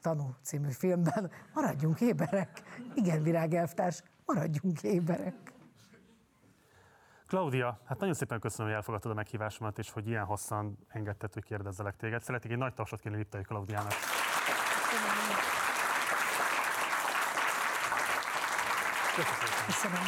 Tanú 0.00 0.34
című 0.42 0.70
filmben. 0.70 1.30
Maradjunk 1.54 2.00
éberek. 2.00 2.62
Igen, 2.94 3.22
virágelvtárs, 3.22 4.02
maradjunk 4.26 4.82
éberek. 4.82 5.52
Klaudia, 7.26 7.80
hát 7.84 7.98
nagyon 7.98 8.14
szépen 8.14 8.40
köszönöm, 8.40 8.66
hogy 8.66 8.76
elfogadtad 8.76 9.10
a 9.10 9.14
meghívásomat, 9.14 9.78
és 9.78 9.90
hogy 9.90 10.08
ilyen 10.08 10.24
hosszan 10.24 10.78
engedted, 10.88 11.32
hogy 11.32 11.44
kérdezzelek 11.44 11.96
téged. 11.96 12.22
Szeretnék 12.22 12.52
egy 12.52 12.58
nagy 12.58 12.74
tapsot 12.74 13.00
kérni 13.00 13.18
Liptai 13.18 13.42
Klaudiának. 13.42 13.92
Köszönöm. 19.14 19.66
Köszönöm. 19.66 20.02